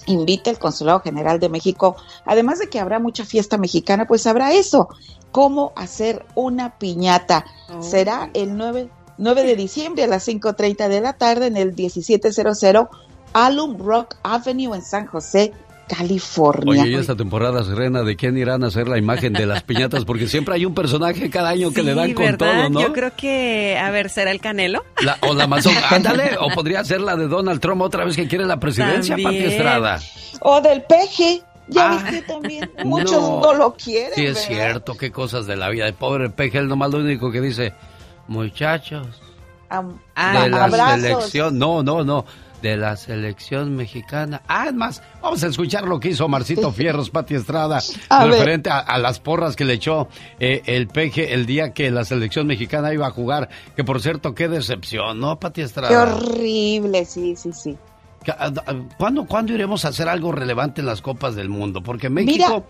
invita 0.07 0.49
el 0.49 0.57
Consulado 0.57 1.01
General 1.01 1.39
de 1.39 1.49
México, 1.49 1.95
además 2.25 2.59
de 2.59 2.69
que 2.69 2.79
habrá 2.79 2.99
mucha 2.99 3.25
fiesta 3.25 3.57
mexicana, 3.57 4.07
pues 4.07 4.25
habrá 4.25 4.53
eso, 4.53 4.89
cómo 5.31 5.73
hacer 5.75 6.25
una 6.33 6.77
piñata. 6.77 7.45
Oh. 7.69 7.83
Será 7.83 8.29
el 8.33 8.57
9 8.57 8.89
9 9.17 9.43
de 9.43 9.55
diciembre 9.55 10.03
a 10.03 10.07
las 10.07 10.27
5.30 10.27 10.87
de 10.87 11.01
la 11.01 11.13
tarde 11.13 11.47
en 11.47 11.57
el 11.57 11.73
1700 11.73 12.87
Alum 13.33 13.77
Rock 13.77 14.15
Avenue 14.23 14.75
en 14.75 14.81
San 14.81 15.05
José, 15.05 15.53
California. 15.87 16.83
Oye, 16.83 16.91
y 16.91 16.95
esta 16.95 17.15
temporada, 17.15 17.63
Serena, 17.63 18.03
¿de 18.03 18.15
quién 18.15 18.37
irán 18.37 18.63
a 18.63 18.67
hacer 18.67 18.87
la 18.87 18.97
imagen 18.97 19.33
de 19.33 19.45
las 19.45 19.63
piñatas? 19.63 20.05
Porque 20.05 20.27
siempre 20.27 20.55
hay 20.55 20.65
un 20.65 20.73
personaje 20.73 21.29
cada 21.29 21.49
año 21.49 21.71
que 21.71 21.83
le 21.83 21.95
dan 21.95 22.13
con 22.13 22.37
todo, 22.37 22.69
¿no? 22.69 22.81
Yo 22.81 22.93
creo 22.93 23.11
que, 23.15 23.77
a 23.77 23.89
ver, 23.91 24.09
¿será 24.09 24.31
el 24.31 24.41
Canelo? 24.41 24.83
o 25.21 25.33
la 25.33 25.45
Amazon, 25.45 25.73
ándale, 25.89 26.31
o 26.39 26.49
podría 26.49 26.83
ser 26.83 27.01
la 27.01 27.15
de 27.15 27.27
Donald 27.27 27.61
Trump 27.61 27.81
otra 27.81 28.05
vez 28.05 28.15
que 28.15 28.27
quiere 28.27 28.45
la 28.45 28.59
presidencia, 28.59 29.15
Pati 29.21 29.37
Estrada. 29.37 29.99
O 30.41 30.61
del 30.61 30.83
peje. 30.83 31.41
Ya 31.69 31.91
ah, 31.91 31.97
viste 32.01 32.21
también, 32.21 32.71
muchos 32.85 33.21
no, 33.21 33.53
lo 33.53 33.73
quieren. 33.73 34.13
Sí, 34.15 34.25
es 34.25 34.37
cierto, 34.37 34.95
qué 34.95 35.11
cosas 35.11 35.47
de 35.47 35.57
la 35.57 35.67
vida. 35.67 35.85
El 35.85 35.95
pobre 35.95 36.29
peje, 36.29 36.59
él 36.59 36.69
nomás 36.69 36.91
lo 36.91 36.99
único 36.99 37.29
que 37.29 37.41
dice, 37.41 37.73
muchachos, 38.27 39.21
de 39.69 40.49
la 40.49 40.97
selección, 40.97 41.59
no, 41.59 41.83
no, 41.83 42.03
no, 42.03 42.25
de 42.61 42.77
la 42.77 42.95
selección 42.95 43.75
mexicana. 43.75 44.41
Además, 44.47 45.01
ah, 45.03 45.19
vamos 45.23 45.43
a 45.43 45.47
escuchar 45.47 45.87
lo 45.87 45.99
que 45.99 46.09
hizo 46.09 46.27
Marcito 46.27 46.71
Fierros, 46.73 47.09
Pati 47.09 47.35
Estrada, 47.35 47.79
referente 48.09 48.69
a, 48.69 48.97
las 48.97 49.19
porras 49.19 49.55
que 49.55 49.65
le 49.65 49.73
echó 49.73 50.07
eh, 50.39 50.61
el 50.65 50.87
peje 50.87 51.33
el 51.33 51.45
día 51.45 51.73
que 51.73 51.91
la 51.91 52.05
selección 52.05 52.47
mexicana 52.47 52.93
iba 52.93 53.07
a 53.07 53.11
jugar. 53.11 53.49
Que 53.75 53.83
por 53.83 54.01
cierto, 54.01 54.33
qué 54.33 54.47
decepción, 54.47 55.19
¿no, 55.19 55.39
Pati 55.39 55.61
Estrada? 55.61 55.89
Qué 55.89 55.97
horrible, 55.97 57.05
sí, 57.05 57.35
sí, 57.35 57.51
sí. 57.53 57.77
Ah, 58.27 58.51
ah, 58.65 58.73
¿Cuándo, 58.97 59.25
¿Cuándo, 59.25 59.53
iremos 59.53 59.85
a 59.85 59.89
hacer 59.89 60.09
algo 60.09 60.31
relevante 60.31 60.81
en 60.81 60.87
las 60.87 61.01
Copas 61.01 61.35
del 61.35 61.47
Mundo? 61.47 61.81
Porque 61.81 62.09
México 62.09 62.65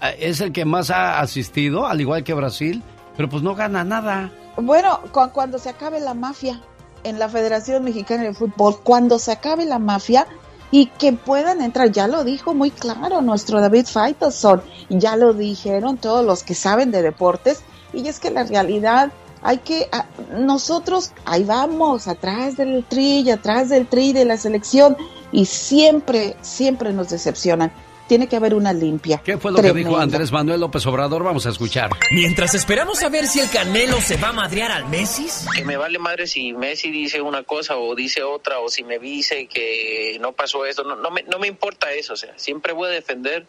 eh, 0.00 0.16
es 0.20 0.40
el 0.40 0.52
que 0.52 0.64
más 0.64 0.90
ha 0.90 1.20
asistido, 1.20 1.86
al 1.86 2.00
igual 2.00 2.24
que 2.24 2.32
Brasil, 2.32 2.82
pero 3.16 3.28
pues 3.28 3.42
no 3.42 3.54
gana 3.54 3.84
nada. 3.84 4.30
Bueno, 4.56 5.00
cuando 5.32 5.58
se 5.58 5.68
acabe 5.70 6.00
la 6.00 6.14
mafia 6.14 6.60
en 7.02 7.18
la 7.18 7.28
Federación 7.28 7.84
Mexicana 7.84 8.22
de 8.22 8.34
Fútbol, 8.34 8.78
cuando 8.82 9.18
se 9.18 9.32
acabe 9.32 9.64
la 9.66 9.78
mafia 9.78 10.26
y 10.70 10.86
que 10.86 11.12
puedan 11.12 11.60
entrar. 11.60 11.90
Ya 11.92 12.08
lo 12.08 12.24
dijo 12.24 12.54
muy 12.54 12.70
claro 12.70 13.20
nuestro 13.20 13.60
David 13.60 13.86
Faitelson, 13.86 14.62
ya 14.88 15.14
lo 15.16 15.32
dijeron 15.32 15.98
todos 15.98 16.24
los 16.24 16.42
que 16.42 16.54
saben 16.54 16.90
de 16.90 17.02
deportes, 17.02 17.62
y 17.92 18.08
es 18.08 18.18
que 18.18 18.30
la 18.30 18.42
realidad 18.44 19.12
hay 19.42 19.58
que, 19.58 19.88
a- 19.92 20.06
nosotros 20.38 21.12
ahí 21.26 21.44
vamos, 21.44 22.08
atrás 22.08 22.56
del 22.56 22.84
tri, 22.88 23.30
atrás 23.30 23.68
del 23.68 23.86
tri 23.86 24.12
de 24.12 24.24
la 24.24 24.36
selección, 24.36 24.96
y 25.30 25.44
siempre, 25.44 26.36
siempre 26.40 26.92
nos 26.92 27.10
decepcionan. 27.10 27.70
Tiene 28.06 28.28
que 28.28 28.36
haber 28.36 28.54
una 28.54 28.72
limpia. 28.72 29.22
¿Qué 29.24 29.38
fue 29.38 29.50
lo 29.52 29.62
que 29.62 29.72
dijo. 29.72 29.96
Andrés 29.96 30.30
Manuel 30.30 30.60
López 30.60 30.86
Obrador? 30.86 31.24
Vamos 31.24 31.46
a 31.46 31.50
escuchar. 31.50 31.90
Mientras 32.10 32.54
esperamos 32.54 33.02
a 33.02 33.08
ver 33.08 33.26
si 33.26 33.40
el 33.40 33.50
Canelo 33.50 34.00
se 34.00 34.16
va 34.16 34.28
a 34.28 34.32
madrear 34.32 34.70
al 34.70 34.88
Messi. 34.88 35.26
que 35.54 35.64
me 35.64 35.76
vale 35.76 35.98
madre 35.98 36.26
si 36.26 36.52
Messi 36.52 36.90
dice 36.90 37.20
una 37.20 37.42
cosa 37.42 37.76
o 37.76 37.94
dice 37.94 38.22
otra 38.22 38.58
o 38.60 38.68
si 38.68 38.84
me 38.84 38.98
dice 38.98 39.46
que 39.46 40.18
no 40.20 40.32
pasó 40.32 40.66
esto, 40.66 40.84
no, 40.84 40.96
no, 40.96 41.10
me, 41.10 41.22
no 41.22 41.38
me 41.38 41.46
importa 41.46 41.92
eso, 41.92 42.12
o 42.12 42.16
sea, 42.16 42.32
siempre 42.36 42.72
voy 42.72 42.88
a 42.88 42.92
defender 42.92 43.46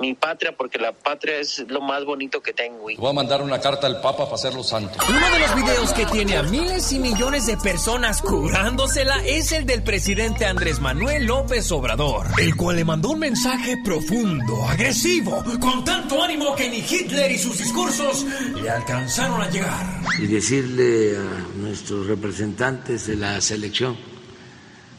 mi 0.00 0.14
patria 0.14 0.52
porque 0.56 0.78
la 0.78 0.92
patria 0.92 1.36
es 1.38 1.64
lo 1.68 1.80
más 1.80 2.04
bonito 2.04 2.40
que 2.40 2.52
tengo. 2.52 2.90
Y... 2.90 2.96
Voy 2.96 3.10
a 3.10 3.12
mandar 3.12 3.42
una 3.42 3.60
carta 3.60 3.86
al 3.86 4.00
Papa 4.00 4.24
para 4.24 4.34
hacerlo 4.34 4.62
santo. 4.62 4.98
Uno 5.08 5.30
de 5.30 5.38
los 5.40 5.54
videos 5.54 5.92
que 5.92 6.06
tiene 6.06 6.36
a 6.36 6.42
miles 6.42 6.90
y 6.92 6.98
millones 6.98 7.46
de 7.46 7.56
personas 7.58 8.22
curándosela 8.22 9.22
es 9.24 9.52
el 9.52 9.66
del 9.66 9.82
presidente 9.82 10.46
Andrés 10.46 10.80
Manuel 10.80 11.26
López 11.26 11.70
Obrador, 11.72 12.26
el 12.38 12.56
cual 12.56 12.76
le 12.76 12.84
mandó 12.84 13.10
un 13.10 13.18
mensaje 13.18 13.76
profundo, 13.84 14.64
agresivo, 14.66 15.44
con 15.60 15.84
tanto 15.84 16.22
ánimo 16.22 16.54
que 16.56 16.68
ni 16.68 16.78
Hitler 16.78 17.30
y 17.30 17.38
sus 17.38 17.58
discursos 17.58 18.24
le 18.60 18.70
alcanzaron 18.70 19.40
a 19.42 19.50
llegar. 19.50 19.86
y 20.18 20.26
decirle 20.26 21.16
a 21.16 21.58
nuestros 21.58 22.06
representantes 22.06 23.06
de 23.06 23.16
la 23.16 23.40
selección 23.40 23.96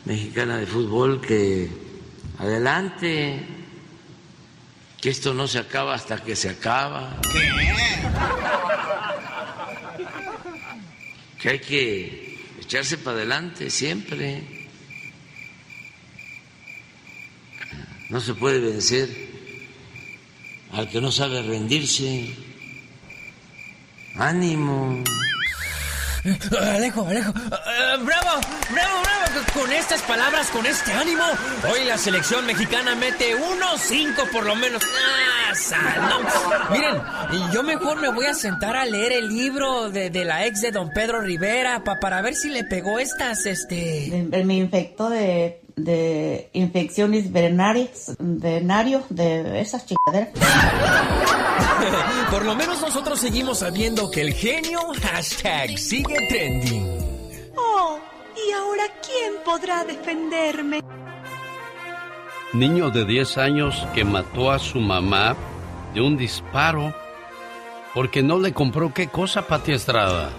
mexicana 0.06 0.58
de 0.58 0.66
fútbol 0.66 1.22
que 1.22 1.70
adelante, 2.40 3.61
que 5.02 5.10
esto 5.10 5.34
no 5.34 5.48
se 5.48 5.58
acaba 5.58 5.96
hasta 5.96 6.24
que 6.24 6.36
se 6.36 6.50
acaba. 6.50 7.20
Que 11.42 11.50
hay 11.50 11.60
que 11.60 12.40
echarse 12.62 13.00
para 13.00 13.18
adelante 13.18 13.72
siempre. 13.72 14.44
No 18.10 18.20
se 18.22 18.36
puede 18.36 18.60
vencer 18.60 19.10
al 20.72 20.88
que 20.88 21.02
no 21.02 21.12
sabe 21.12 21.42
rendirse. 21.42 22.36
Ánimo. 24.16 25.04
Alejo, 26.62 27.08
Alejo. 27.08 27.30
eh, 27.32 27.98
bravo, 28.04 28.40
bravo, 28.72 29.02
bravo. 29.02 29.22
Con 29.54 29.72
estas 29.72 30.02
palabras, 30.04 30.48
con 30.52 30.66
este 30.66 30.92
ánimo, 30.94 31.24
hoy 31.72 31.84
la 31.86 31.98
selección 31.98 32.46
mexicana 32.46 32.96
mete 32.96 33.34
unos 33.36 33.82
cinco 33.82 34.24
por 34.32 34.46
lo 34.46 34.56
menos. 34.56 34.82
Ah. 34.84 35.54
Miren, 36.72 37.02
yo 37.52 37.64
mejor 37.64 38.00
me 38.00 38.10
voy 38.10 38.26
a 38.26 38.34
sentar 38.34 38.76
a 38.76 38.86
leer 38.86 39.12
el 39.14 39.28
libro 39.30 39.90
de, 39.90 40.10
de 40.10 40.26
la 40.26 40.46
ex 40.46 40.62
de 40.62 40.72
don 40.72 40.90
Pedro 40.92 41.22
Rivera 41.22 41.84
pa- 41.84 42.00
para 42.00 42.22
ver 42.22 42.36
si 42.36 42.50
le 42.50 42.64
pegó 42.64 43.00
estas, 43.00 43.46
este... 43.46 44.30
Me 44.46 44.56
infectó 44.56 45.10
de, 45.10 45.61
de 45.84 46.50
infecciones 46.54 47.32
verenarias, 47.32 48.16
venario, 48.20 49.04
de 49.10 49.60
esas 49.62 49.86
chingaderas. 49.86 50.30
Por 52.30 52.46
lo 52.46 52.56
menos 52.56 52.82
nosotros 52.82 53.20
seguimos 53.20 53.60
sabiendo 53.60 54.10
que 54.10 54.22
el 54.22 54.34
genio 54.34 54.80
hashtag 55.02 55.78
sigue 55.78 56.28
trending. 56.30 56.88
Oh, 57.56 58.00
¿y 58.36 58.52
ahora 58.54 58.84
quién 59.06 59.34
podrá 59.44 59.84
defenderme? 59.84 60.82
Niño 62.54 62.90
de 62.90 63.06
10 63.06 63.38
años 63.38 63.88
que 63.94 64.04
mató 64.04 64.52
a 64.52 64.60
su 64.60 64.80
mamá 64.80 65.36
de 65.94 66.02
un 66.02 66.18
disparo 66.18 66.94
porque 67.94 68.24
no 68.24 68.40
le 68.40 68.54
compró 68.54 68.94
qué 68.94 69.08
cosa, 69.08 69.48
Pati 69.48 69.74
Estrada. 69.74 70.32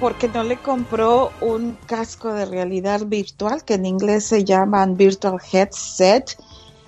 Porque 0.00 0.28
no 0.28 0.42
le 0.42 0.56
compró 0.58 1.32
un 1.40 1.76
casco 1.86 2.32
de 2.32 2.44
realidad 2.44 3.06
virtual 3.06 3.64
que 3.64 3.74
en 3.74 3.86
inglés 3.86 4.26
se 4.26 4.44
llaman 4.44 4.96
virtual 4.96 5.38
headset. 5.52 6.36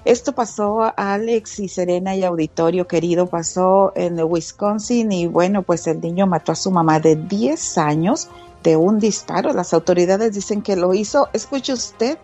Esto 0.04 0.32
pasó 0.32 0.82
a 0.82 0.94
Alex 0.96 1.58
y 1.60 1.68
Serena 1.68 2.14
y 2.14 2.24
auditorio 2.24 2.86
querido, 2.86 3.26
pasó 3.26 3.92
en 3.96 4.18
Wisconsin 4.20 5.10
y 5.12 5.26
bueno, 5.26 5.62
pues 5.62 5.86
el 5.86 6.00
niño 6.00 6.26
mató 6.26 6.52
a 6.52 6.56
su 6.56 6.70
mamá 6.70 7.00
de 7.00 7.16
10 7.16 7.78
años 7.78 8.28
de 8.62 8.76
un 8.76 8.98
disparo. 8.98 9.52
Las 9.52 9.72
autoridades 9.72 10.34
dicen 10.34 10.62
que 10.62 10.76
lo 10.76 10.94
hizo, 10.94 11.28
escuche 11.32 11.72
usted, 11.72 12.18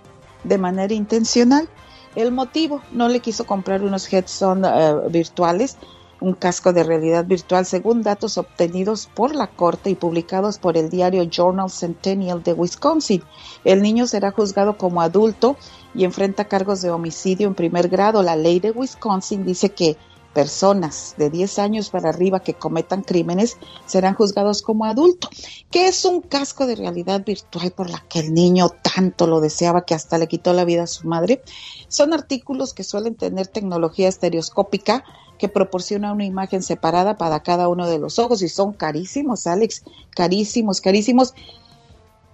de 0.44 0.58
manera 0.58 0.92
intencional. 0.94 1.68
El 2.14 2.30
motivo, 2.30 2.80
no 2.92 3.08
le 3.08 3.20
quiso 3.20 3.44
comprar 3.44 3.82
unos 3.82 4.10
headset 4.12 4.58
eh, 4.64 4.94
virtuales, 5.10 5.78
un 6.20 6.34
casco 6.34 6.72
de 6.72 6.84
realidad 6.84 7.24
virtual, 7.24 7.66
según 7.66 8.02
datos 8.02 8.38
obtenidos 8.38 9.08
por 9.14 9.34
la 9.34 9.48
corte 9.48 9.90
y 9.90 9.94
publicados 9.94 10.58
por 10.58 10.76
el 10.76 10.90
diario 10.90 11.24
Journal 11.24 11.70
Centennial 11.70 12.42
de 12.42 12.52
Wisconsin. 12.52 13.22
El 13.64 13.82
niño 13.82 14.06
será 14.06 14.30
juzgado 14.30 14.76
como 14.76 15.00
adulto 15.00 15.56
y 15.94 16.04
enfrenta 16.04 16.46
cargos 16.46 16.82
de 16.82 16.90
homicidio 16.90 17.46
en 17.46 17.54
primer 17.54 17.88
grado. 17.88 18.22
La 18.22 18.36
ley 18.36 18.60
de 18.60 18.70
Wisconsin 18.70 19.44
dice 19.44 19.70
que 19.70 19.96
personas 20.34 21.14
de 21.16 21.30
10 21.30 21.58
años 21.58 21.90
para 21.90 22.10
arriba 22.10 22.40
que 22.40 22.54
cometan 22.54 23.02
crímenes 23.02 23.56
serán 23.86 24.14
juzgados 24.14 24.60
como 24.62 24.84
adulto. 24.84 25.28
¿Qué 25.70 25.86
es 25.86 26.04
un 26.04 26.20
casco 26.20 26.66
de 26.66 26.76
realidad 26.76 27.24
virtual 27.24 27.70
por 27.70 27.88
la 27.88 28.04
que 28.08 28.18
el 28.20 28.34
niño 28.34 28.68
tanto 28.68 29.26
lo 29.26 29.40
deseaba 29.40 29.84
que 29.84 29.94
hasta 29.94 30.18
le 30.18 30.28
quitó 30.28 30.52
la 30.52 30.64
vida 30.64 30.82
a 30.82 30.86
su 30.88 31.06
madre? 31.06 31.42
Son 31.88 32.12
artículos 32.12 32.74
que 32.74 32.84
suelen 32.84 33.14
tener 33.14 33.46
tecnología 33.46 34.08
estereoscópica 34.08 35.04
que 35.38 35.48
proporciona 35.48 36.12
una 36.12 36.24
imagen 36.24 36.62
separada 36.62 37.16
para 37.16 37.40
cada 37.40 37.68
uno 37.68 37.88
de 37.88 37.98
los 37.98 38.18
ojos 38.18 38.42
y 38.42 38.48
son 38.48 38.72
carísimos, 38.72 39.46
Alex, 39.46 39.82
carísimos, 40.10 40.80
carísimos. 40.80 41.34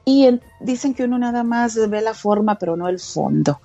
Y 0.04 0.24
en- 0.26 0.40
dicen 0.60 0.94
que 0.94 1.04
uno 1.04 1.18
nada 1.18 1.44
más 1.44 1.76
ve 1.88 2.00
la 2.00 2.14
forma, 2.14 2.58
pero 2.58 2.76
no 2.76 2.88
el 2.88 2.98
fondo. 2.98 3.60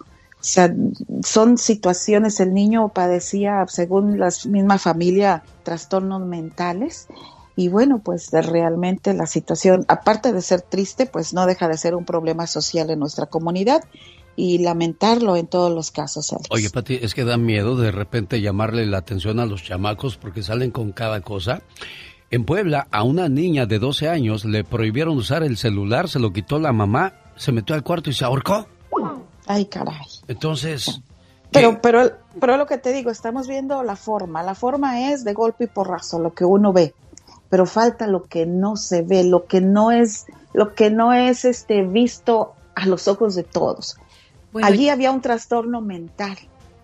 Son 1.23 1.57
situaciones, 1.57 2.39
el 2.39 2.53
niño 2.53 2.89
padecía, 2.89 3.65
según 3.67 4.19
la 4.19 4.29
misma 4.47 4.77
familia, 4.77 5.43
trastornos 5.63 6.25
mentales. 6.25 7.07
Y 7.55 7.69
bueno, 7.69 8.01
pues 8.03 8.29
realmente 8.31 9.13
la 9.13 9.25
situación, 9.25 9.85
aparte 9.87 10.33
de 10.33 10.41
ser 10.41 10.61
triste, 10.61 11.05
pues 11.05 11.33
no 11.33 11.45
deja 11.45 11.67
de 11.67 11.77
ser 11.77 11.95
un 11.95 12.05
problema 12.05 12.47
social 12.47 12.89
en 12.89 12.99
nuestra 12.99 13.25
comunidad 13.27 13.83
y 14.35 14.59
lamentarlo 14.59 15.35
en 15.35 15.47
todos 15.47 15.73
los 15.73 15.91
casos. 15.91 16.33
Oye, 16.49 16.69
Pati, 16.69 16.99
es 17.01 17.13
que 17.13 17.23
da 17.23 17.37
miedo 17.37 17.77
de 17.77 17.91
repente 17.91 18.41
llamarle 18.41 18.85
la 18.85 18.97
atención 18.97 19.39
a 19.39 19.45
los 19.45 19.63
chamacos 19.63 20.17
porque 20.17 20.43
salen 20.43 20.71
con 20.71 20.91
cada 20.91 21.21
cosa. 21.21 21.61
En 22.29 22.43
Puebla, 22.43 22.87
a 22.91 23.03
una 23.03 23.29
niña 23.29 23.65
de 23.65 23.79
12 23.79 24.09
años 24.09 24.45
le 24.45 24.63
prohibieron 24.63 25.15
usar 25.15 25.43
el 25.43 25.57
celular, 25.57 26.09
se 26.09 26.19
lo 26.19 26.33
quitó 26.33 26.59
la 26.59 26.73
mamá, 26.73 27.13
se 27.37 27.51
metió 27.51 27.75
al 27.75 27.83
cuarto 27.83 28.09
y 28.09 28.13
se 28.13 28.25
ahorcó. 28.25 28.67
Ay, 29.47 29.65
caray. 29.65 30.05
Entonces, 30.27 31.01
Pero, 31.51 31.81
pero, 31.81 32.11
pero 32.39 32.57
lo 32.57 32.65
que 32.65 32.77
te 32.77 32.91
digo, 32.91 33.11
estamos 33.11 33.47
viendo 33.47 33.81
la 33.83 33.95
forma. 33.95 34.43
La 34.43 34.55
forma 34.55 35.11
es 35.11 35.23
de 35.23 35.33
golpe 35.33 35.65
y 35.65 35.67
porrazo, 35.67 36.19
lo 36.19 36.33
que 36.33 36.45
uno 36.45 36.73
ve. 36.73 36.93
Pero 37.49 37.65
falta 37.65 38.07
lo 38.07 38.23
que 38.23 38.45
no 38.45 38.75
se 38.75 39.03
ve, 39.03 39.23
lo 39.23 39.45
que 39.45 39.61
no 39.61 39.91
es, 39.91 40.25
lo 40.53 40.73
que 40.73 40.89
no 40.89 41.13
es 41.13 41.45
este 41.45 41.83
visto 41.83 42.53
a 42.73 42.85
los 42.87 43.07
ojos 43.07 43.35
de 43.35 43.43
todos. 43.43 43.97
Bueno, 44.51 44.67
Allí 44.67 44.89
había 44.89 45.11
un 45.11 45.21
trastorno 45.21 45.81
mental. 45.81 46.37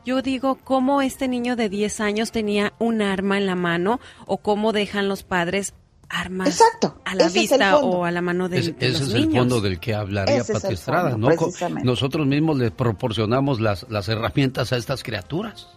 Yo 0.05 0.21
digo, 0.21 0.57
¿cómo 0.63 1.01
este 1.01 1.27
niño 1.27 1.55
de 1.55 1.69
10 1.69 1.99
años 1.99 2.31
tenía 2.31 2.73
un 2.79 3.01
arma 3.01 3.37
en 3.37 3.45
la 3.45 3.55
mano 3.55 3.99
o 4.25 4.37
cómo 4.37 4.71
dejan 4.71 5.07
los 5.07 5.23
padres 5.23 5.73
armas 6.11 6.61
a 7.05 7.15
la 7.15 7.25
ese 7.25 7.39
es 7.39 7.49
vista 7.49 7.77
o 7.77 8.03
a 8.05 8.11
la 8.11 8.21
mano 8.21 8.49
de, 8.49 8.59
ese, 8.59 8.73
de 8.73 8.87
ese 8.87 8.99
los 8.99 9.07
es 9.09 9.13
niños? 9.13 9.33
el 9.33 9.39
fondo 9.39 9.61
del 9.61 9.79
que 9.79 9.95
hablaría 9.95 10.37
Ese 10.37 10.53
es 10.53 10.61
Pati 10.61 10.73
Estrada, 10.73 11.11
fondo, 11.11 11.29
¿no? 11.31 11.83
Nosotros 11.83 12.27
mismos 12.27 12.57
le 12.57 12.71
proporcionamos 12.71 13.59
las, 13.59 13.85
las 13.89 14.09
herramientas 14.09 14.71
a 14.73 14.77
estas 14.77 15.03
criaturas. 15.03 15.67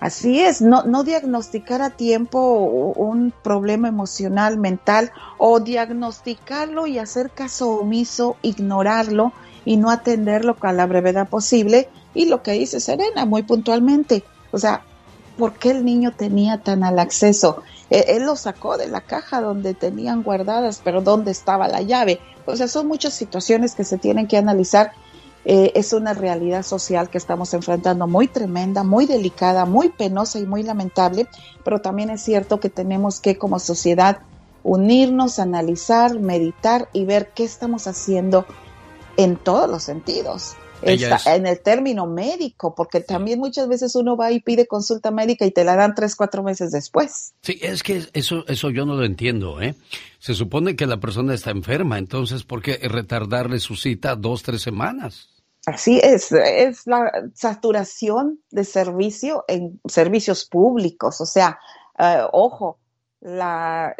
Así 0.00 0.40
es, 0.40 0.60
no, 0.60 0.82
no 0.82 1.04
diagnosticar 1.04 1.80
a 1.80 1.90
tiempo 1.90 2.40
un 2.96 3.32
problema 3.44 3.86
emocional, 3.86 4.58
mental, 4.58 5.12
o 5.38 5.60
diagnosticarlo 5.60 6.88
y 6.88 6.98
hacer 6.98 7.30
caso 7.30 7.70
omiso, 7.70 8.36
ignorarlo 8.42 9.32
y 9.64 9.76
no 9.76 9.90
atenderlo 9.90 10.56
a 10.60 10.72
la 10.72 10.86
brevedad 10.86 11.28
posible. 11.28 11.88
Y 12.14 12.26
lo 12.26 12.42
que 12.42 12.50
dice 12.50 12.80
Serena 12.80 13.26
muy 13.26 13.44
puntualmente, 13.44 14.24
o 14.50 14.58
sea, 14.58 14.82
¿por 15.42 15.54
qué 15.54 15.72
el 15.72 15.84
niño 15.84 16.12
tenía 16.12 16.58
tan 16.58 16.84
al 16.84 17.00
acceso? 17.00 17.64
Eh, 17.90 18.04
él 18.10 18.26
lo 18.26 18.36
sacó 18.36 18.78
de 18.78 18.86
la 18.86 19.00
caja 19.00 19.40
donde 19.40 19.74
tenían 19.74 20.22
guardadas, 20.22 20.80
pero 20.84 21.00
¿dónde 21.02 21.32
estaba 21.32 21.66
la 21.66 21.82
llave? 21.82 22.20
O 22.46 22.54
sea, 22.54 22.68
son 22.68 22.86
muchas 22.86 23.12
situaciones 23.12 23.74
que 23.74 23.82
se 23.82 23.98
tienen 23.98 24.28
que 24.28 24.36
analizar 24.36 24.92
eh, 25.44 25.72
es 25.74 25.92
una 25.92 26.14
realidad 26.14 26.62
social 26.62 27.10
que 27.10 27.18
estamos 27.18 27.52
enfrentando 27.54 28.06
muy 28.06 28.28
tremenda, 28.28 28.84
muy 28.84 29.06
delicada, 29.06 29.64
muy 29.64 29.88
penosa 29.88 30.38
y 30.38 30.46
muy 30.46 30.62
lamentable, 30.62 31.26
pero 31.64 31.80
también 31.80 32.10
es 32.10 32.22
cierto 32.22 32.60
que 32.60 32.68
tenemos 32.68 33.18
que 33.18 33.36
como 33.36 33.58
sociedad 33.58 34.18
unirnos, 34.62 35.40
analizar, 35.40 36.20
meditar 36.20 36.88
y 36.92 37.04
ver 37.04 37.32
qué 37.34 37.42
estamos 37.42 37.88
haciendo 37.88 38.46
en 39.16 39.34
todos 39.34 39.68
los 39.68 39.82
sentidos. 39.82 40.54
Está 40.82 41.16
es- 41.16 41.26
en 41.26 41.46
el 41.46 41.60
término 41.60 42.06
médico, 42.06 42.74
porque 42.74 43.00
también 43.00 43.38
muchas 43.38 43.68
veces 43.68 43.94
uno 43.94 44.16
va 44.16 44.32
y 44.32 44.40
pide 44.40 44.66
consulta 44.66 45.10
médica 45.10 45.44
y 45.46 45.50
te 45.50 45.64
la 45.64 45.76
dan 45.76 45.94
tres, 45.94 46.16
cuatro 46.16 46.42
meses 46.42 46.72
después. 46.72 47.32
Sí, 47.42 47.58
es 47.62 47.82
que 47.82 48.04
eso, 48.12 48.44
eso 48.48 48.70
yo 48.70 48.84
no 48.86 48.94
lo 48.94 49.04
entiendo, 49.04 49.60
¿eh? 49.60 49.74
Se 50.18 50.34
supone 50.34 50.76
que 50.76 50.86
la 50.86 50.98
persona 50.98 51.34
está 51.34 51.50
enferma, 51.50 51.98
entonces, 51.98 52.44
¿por 52.44 52.62
qué 52.62 52.76
retardarle 52.88 53.58
su 53.60 53.76
cita 53.76 54.16
dos, 54.16 54.42
tres 54.42 54.62
semanas? 54.62 55.28
Así 55.66 56.00
es, 56.02 56.32
es 56.32 56.86
la 56.86 57.10
saturación 57.34 58.40
de 58.50 58.64
servicio 58.64 59.44
en 59.46 59.80
servicios 59.86 60.44
públicos. 60.44 61.20
O 61.20 61.26
sea, 61.26 61.58
eh, 61.98 62.22
ojo, 62.32 62.78
la, 63.20 63.94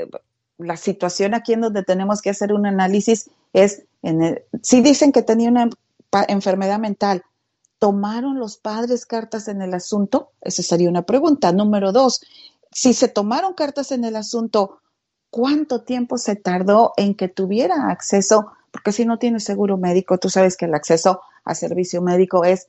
la 0.59 0.77
situación 0.77 1.35
aquí 1.35 1.53
en 1.53 1.61
donde 1.61 1.85
tenemos 1.85 2.21
que 2.21 2.31
hacer 2.31 2.53
un 2.53 2.67
análisis 2.67 3.31
es, 3.53 3.85
en 4.03 4.23
el, 4.23 4.43
si 4.63 4.81
dicen 4.81 5.13
que 5.13 5.23
tenía 5.23 5.51
una 5.51 5.71
enfermedad 6.29 6.79
mental, 6.79 7.25
¿tomaron 7.79 8.39
los 8.39 8.59
padres 8.59 9.07
cartas 9.07 9.49
en 9.49 9.63
el 9.63 9.75
asunto? 9.75 10.31
Esa 10.41 10.63
sería 10.63 10.89
una 10.89 11.03
pregunta. 11.03 11.53
Número 11.53 11.93
dos, 11.93 12.21
si 12.71 12.95
se 12.95 13.09
tomaron 13.09 13.55
cartas 13.55 13.93
en 13.93 14.05
el 14.05 14.17
asunto, 14.17 14.81
¿cuánto 15.31 15.83
tiempo 15.83 16.19
se 16.19 16.37
tardó 16.37 16.93
en 16.97 17.15
que 17.15 17.29
tuviera 17.29 17.91
acceso? 17.91 18.53
Porque 18.71 18.93
si 18.93 19.05
no 19.05 19.19
tienes 19.19 19.45
seguro 19.45 19.77
médico, 19.77 20.19
tú 20.19 20.29
sabes 20.29 20.57
que 20.57 20.67
el 20.67 20.75
acceso 20.75 21.23
a 21.45 21.55
servicio 21.55 22.03
médico 22.03 22.45
es 22.45 22.69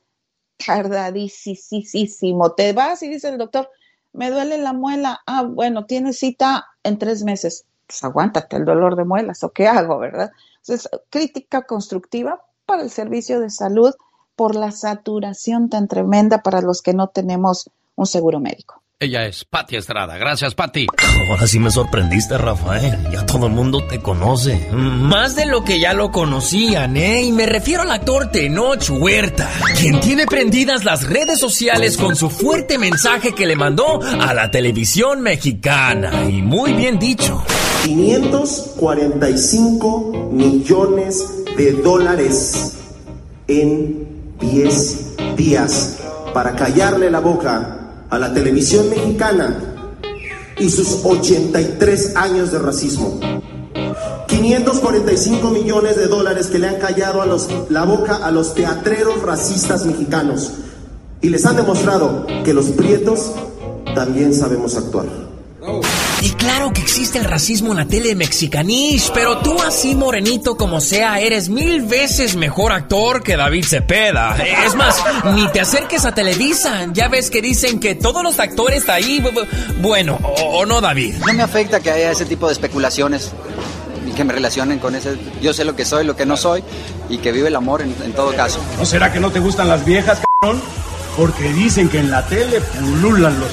tardadísimo. 0.65 2.53
Te 2.53 2.73
vas 2.73 3.03
y 3.03 3.09
dice 3.09 3.29
el 3.29 3.37
doctor, 3.37 3.69
me 4.13 4.29
duele 4.29 4.57
la 4.57 4.73
muela. 4.73 5.21
Ah, 5.25 5.43
bueno, 5.43 5.85
tienes 5.85 6.19
cita 6.19 6.65
en 6.83 6.97
tres 6.97 7.23
meses. 7.23 7.65
Pues 7.87 8.03
aguántate 8.03 8.55
el 8.55 8.65
dolor 8.65 8.95
de 8.95 9.03
muelas, 9.03 9.43
¿o 9.43 9.51
qué 9.51 9.67
hago, 9.67 9.99
verdad? 9.99 10.31
Entonces, 10.61 10.89
crítica 11.09 11.63
constructiva 11.63 12.41
para 12.65 12.83
el 12.83 12.89
servicio 12.89 13.39
de 13.39 13.49
salud 13.49 13.93
por 14.35 14.55
la 14.55 14.71
saturación 14.71 15.69
tan 15.69 15.87
tremenda 15.87 16.43
para 16.43 16.61
los 16.61 16.81
que 16.81 16.93
no 16.93 17.07
tenemos 17.07 17.69
un 17.95 18.05
seguro 18.05 18.39
médico. 18.39 18.82
Ella 19.03 19.25
es 19.25 19.43
Patti 19.43 19.75
Estrada. 19.75 20.17
Gracias, 20.17 20.55
Patti. 20.55 20.87
Ahora 21.29 21.45
sí 21.45 21.59
me 21.59 21.69
sorprendiste, 21.69 22.37
Rafael. 22.37 22.97
Ya 23.11 23.25
todo 23.25 23.47
el 23.47 23.51
mundo 23.51 23.85
te 23.85 23.99
conoce. 23.99 24.69
Más 24.71 25.35
de 25.35 25.45
lo 25.45 25.65
que 25.65 25.81
ya 25.81 25.93
lo 25.93 26.09
conocían, 26.09 26.95
¿eh? 26.95 27.23
Y 27.23 27.33
me 27.33 27.45
refiero 27.45 27.81
al 27.81 27.91
actor 27.91 28.31
Tenoch 28.31 28.89
Huerta, 28.89 29.49
quien 29.77 29.99
tiene 29.99 30.25
prendidas 30.25 30.85
las 30.85 31.09
redes 31.09 31.37
sociales 31.37 31.97
con 31.97 32.15
su 32.15 32.29
fuerte 32.29 32.77
mensaje 32.77 33.35
que 33.35 33.45
le 33.45 33.57
mandó 33.57 33.99
a 34.01 34.33
la 34.33 34.49
televisión 34.49 35.19
mexicana. 35.19 36.23
Y 36.29 36.41
muy 36.41 36.71
bien 36.71 36.97
dicho. 36.97 37.43
545 37.83 40.29
millones 40.31 41.43
de 41.57 41.73
dólares 41.73 42.77
en 43.49 44.07
10 44.39 45.35
días 45.35 45.99
para 46.33 46.55
callarle 46.55 47.11
la 47.11 47.19
boca 47.19 47.81
a 48.13 48.19
la 48.19 48.31
televisión 48.31 48.91
mexicana 48.91 49.57
y 50.59 50.69
sus 50.69 50.99
83 51.03 52.15
años 52.15 52.51
de 52.51 52.59
racismo. 52.59 53.19
545 54.27 55.49
millones 55.49 55.97
de 55.97 56.05
dólares 56.05 56.47
que 56.47 56.59
le 56.59 56.67
han 56.67 56.75
callado 56.75 57.23
a 57.23 57.25
los, 57.25 57.49
la 57.69 57.85
boca 57.85 58.17
a 58.17 58.29
los 58.29 58.53
teatreros 58.53 59.19
racistas 59.23 59.85
mexicanos 59.85 60.51
y 61.21 61.29
les 61.29 61.43
han 61.47 61.55
demostrado 61.55 62.27
que 62.43 62.53
los 62.53 62.67
prietos 62.67 63.31
también 63.95 64.35
sabemos 64.35 64.77
actuar. 64.77 65.07
Y 66.21 66.29
claro 66.31 66.71
que 66.73 66.81
existe 66.81 67.17
el 67.19 67.25
racismo 67.25 67.71
en 67.71 67.77
la 67.77 67.85
tele 67.85 68.15
mexicanish, 68.15 69.11
pero 69.13 69.37
tú 69.39 69.61
así 69.61 69.95
morenito 69.95 70.55
como 70.57 70.81
sea, 70.81 71.19
eres 71.19 71.49
mil 71.49 71.81
veces 71.83 72.35
mejor 72.35 72.71
actor 72.71 73.23
que 73.23 73.35
David 73.37 73.65
Cepeda. 73.65 74.35
Es 74.65 74.75
más, 74.75 74.95
ni 75.35 75.47
te 75.49 75.59
acerques 75.61 76.05
a 76.05 76.13
Televisa. 76.13 76.87
Ya 76.93 77.07
ves 77.07 77.29
que 77.29 77.41
dicen 77.41 77.79
que 77.79 77.95
todos 77.95 78.23
los 78.23 78.39
actores 78.39 78.87
ahí, 78.89 79.19
bu- 79.21 79.31
bu- 79.33 79.47
bueno, 79.81 80.19
o, 80.23 80.59
o 80.59 80.65
no 80.65 80.81
David. 80.81 81.15
No 81.25 81.33
me 81.33 81.43
afecta 81.43 81.79
que 81.79 81.91
haya 81.91 82.11
ese 82.11 82.25
tipo 82.25 82.47
de 82.47 82.53
especulaciones 82.53 83.31
y 84.07 84.11
que 84.11 84.23
me 84.23 84.33
relacionen 84.33 84.79
con 84.79 84.95
ese. 84.95 85.17
Yo 85.41 85.53
sé 85.53 85.63
lo 85.65 85.75
que 85.75 85.85
soy, 85.85 86.05
lo 86.05 86.15
que 86.15 86.25
no 86.25 86.35
soy 86.37 86.63
y 87.09 87.17
que 87.19 87.31
vive 87.31 87.47
el 87.49 87.55
amor 87.55 87.81
en, 87.81 87.95
en 88.03 88.11
todo 88.13 88.33
caso. 88.35 88.59
¿No 88.77 88.85
será 88.85 89.11
que 89.11 89.19
no 89.19 89.31
te 89.31 89.39
gustan 89.39 89.67
las 89.67 89.83
viejas, 89.85 90.19
cabrón? 90.41 90.61
Porque 91.17 91.51
dicen 91.53 91.89
que 91.89 91.99
en 91.99 92.11
la 92.11 92.25
tele 92.27 92.59
pululan 92.61 93.39
los. 93.39 93.51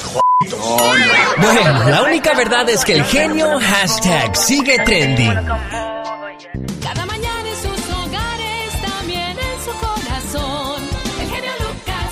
Bueno, 0.49 1.91
la 1.91 2.03
única 2.03 2.35
verdad 2.35 2.67
es 2.71 2.83
que 2.85 2.95
el 2.95 3.05
genio 3.05 3.61
hashtag 3.61 4.35
sigue 4.35 4.79
trending. 4.87 5.35
Cada 6.83 7.05
mañana 7.05 7.47
en 7.47 7.57
sus 7.57 7.91
hogares, 7.91 8.83
también 8.83 9.37
en 9.39 9.61
su 9.63 9.71
corazón. 9.79 10.83
El 11.21 11.29
genio 11.29 11.53
Lucas. 11.61 12.11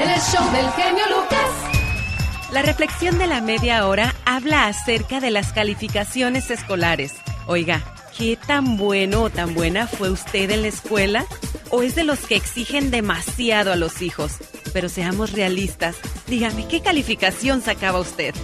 El 0.00 0.20
show 0.20 0.52
del 0.52 0.70
genio 0.72 1.04
Lucas. 1.08 2.52
La 2.52 2.62
reflexión 2.62 3.18
de 3.18 3.26
la 3.26 3.40
media 3.40 3.86
hora 3.88 4.14
habla 4.24 4.66
acerca 4.66 5.18
de 5.18 5.32
las 5.32 5.52
calificaciones 5.52 6.52
escolares. 6.52 7.14
Oiga, 7.48 7.82
¿qué 8.16 8.38
tan 8.46 8.76
bueno 8.76 9.24
o 9.24 9.30
tan 9.30 9.54
buena 9.54 9.86
fue 9.86 10.10
usted 10.10 10.50
en 10.50 10.62
la 10.62 10.68
escuela? 10.68 11.26
¿O 11.70 11.82
es 11.82 11.94
de 11.94 12.04
los 12.04 12.20
que 12.20 12.36
exigen 12.36 12.90
demasiado 12.90 13.72
a 13.72 13.76
los 13.76 14.02
hijos? 14.02 14.32
Pero 14.72 14.88
seamos 14.88 15.32
realistas. 15.32 15.96
Dígame, 16.26 16.66
¿qué 16.68 16.80
calificación 16.80 17.62
sacaba 17.62 18.00
usted? 18.00 18.34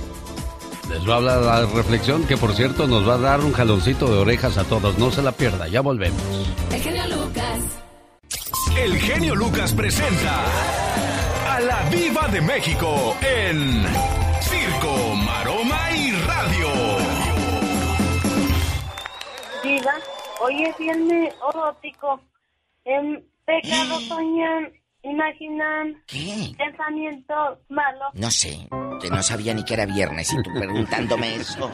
Les 0.91 1.09
va 1.09 1.15
a 1.15 1.17
hablar 1.17 1.41
la 1.43 1.67
reflexión 1.67 2.25
que, 2.25 2.37
por 2.37 2.55
cierto, 2.55 2.87
nos 2.87 3.09
va 3.09 3.15
a 3.15 3.19
dar 3.19 3.41
un 3.41 3.53
jaloncito 3.53 4.13
de 4.13 4.19
orejas 4.19 4.59
a 4.59 4.65
todos. 4.65 4.99
No 4.99 5.11
se 5.11 5.23
la 5.23 5.33
pierda. 5.33 5.69
Ya 5.69 5.81
volvemos. 5.81 6.21
El 6.71 6.81
genio 6.81 7.07
Lucas. 7.07 7.59
El 8.77 8.99
genio 8.99 9.35
Lucas 9.35 9.73
presenta 9.73 10.45
a 11.49 11.61
la 11.61 11.89
Viva 11.91 12.29
de 12.29 12.41
México 12.41 13.17
en 13.23 13.85
Diva, 19.83 19.95
hoy 20.41 20.63
es 20.65 20.79
viernes 20.79 21.35
erótico. 21.53 22.21
En 22.85 23.25
pecado 23.45 24.01
soñan, 24.01 24.73
imaginan, 25.03 26.03
pensamientos 26.57 27.59
malos. 27.69 28.09
No 28.15 28.31
sé, 28.31 28.69
que 29.01 29.11
no 29.11 29.23
sabía 29.23 29.55
ni 29.55 29.65
que 29.65 29.75
era 29.75 29.87
viernes 29.87 30.33
y 30.33 30.43
tú 30.43 30.51
preguntándome 30.59 31.35
eso. 31.37 31.71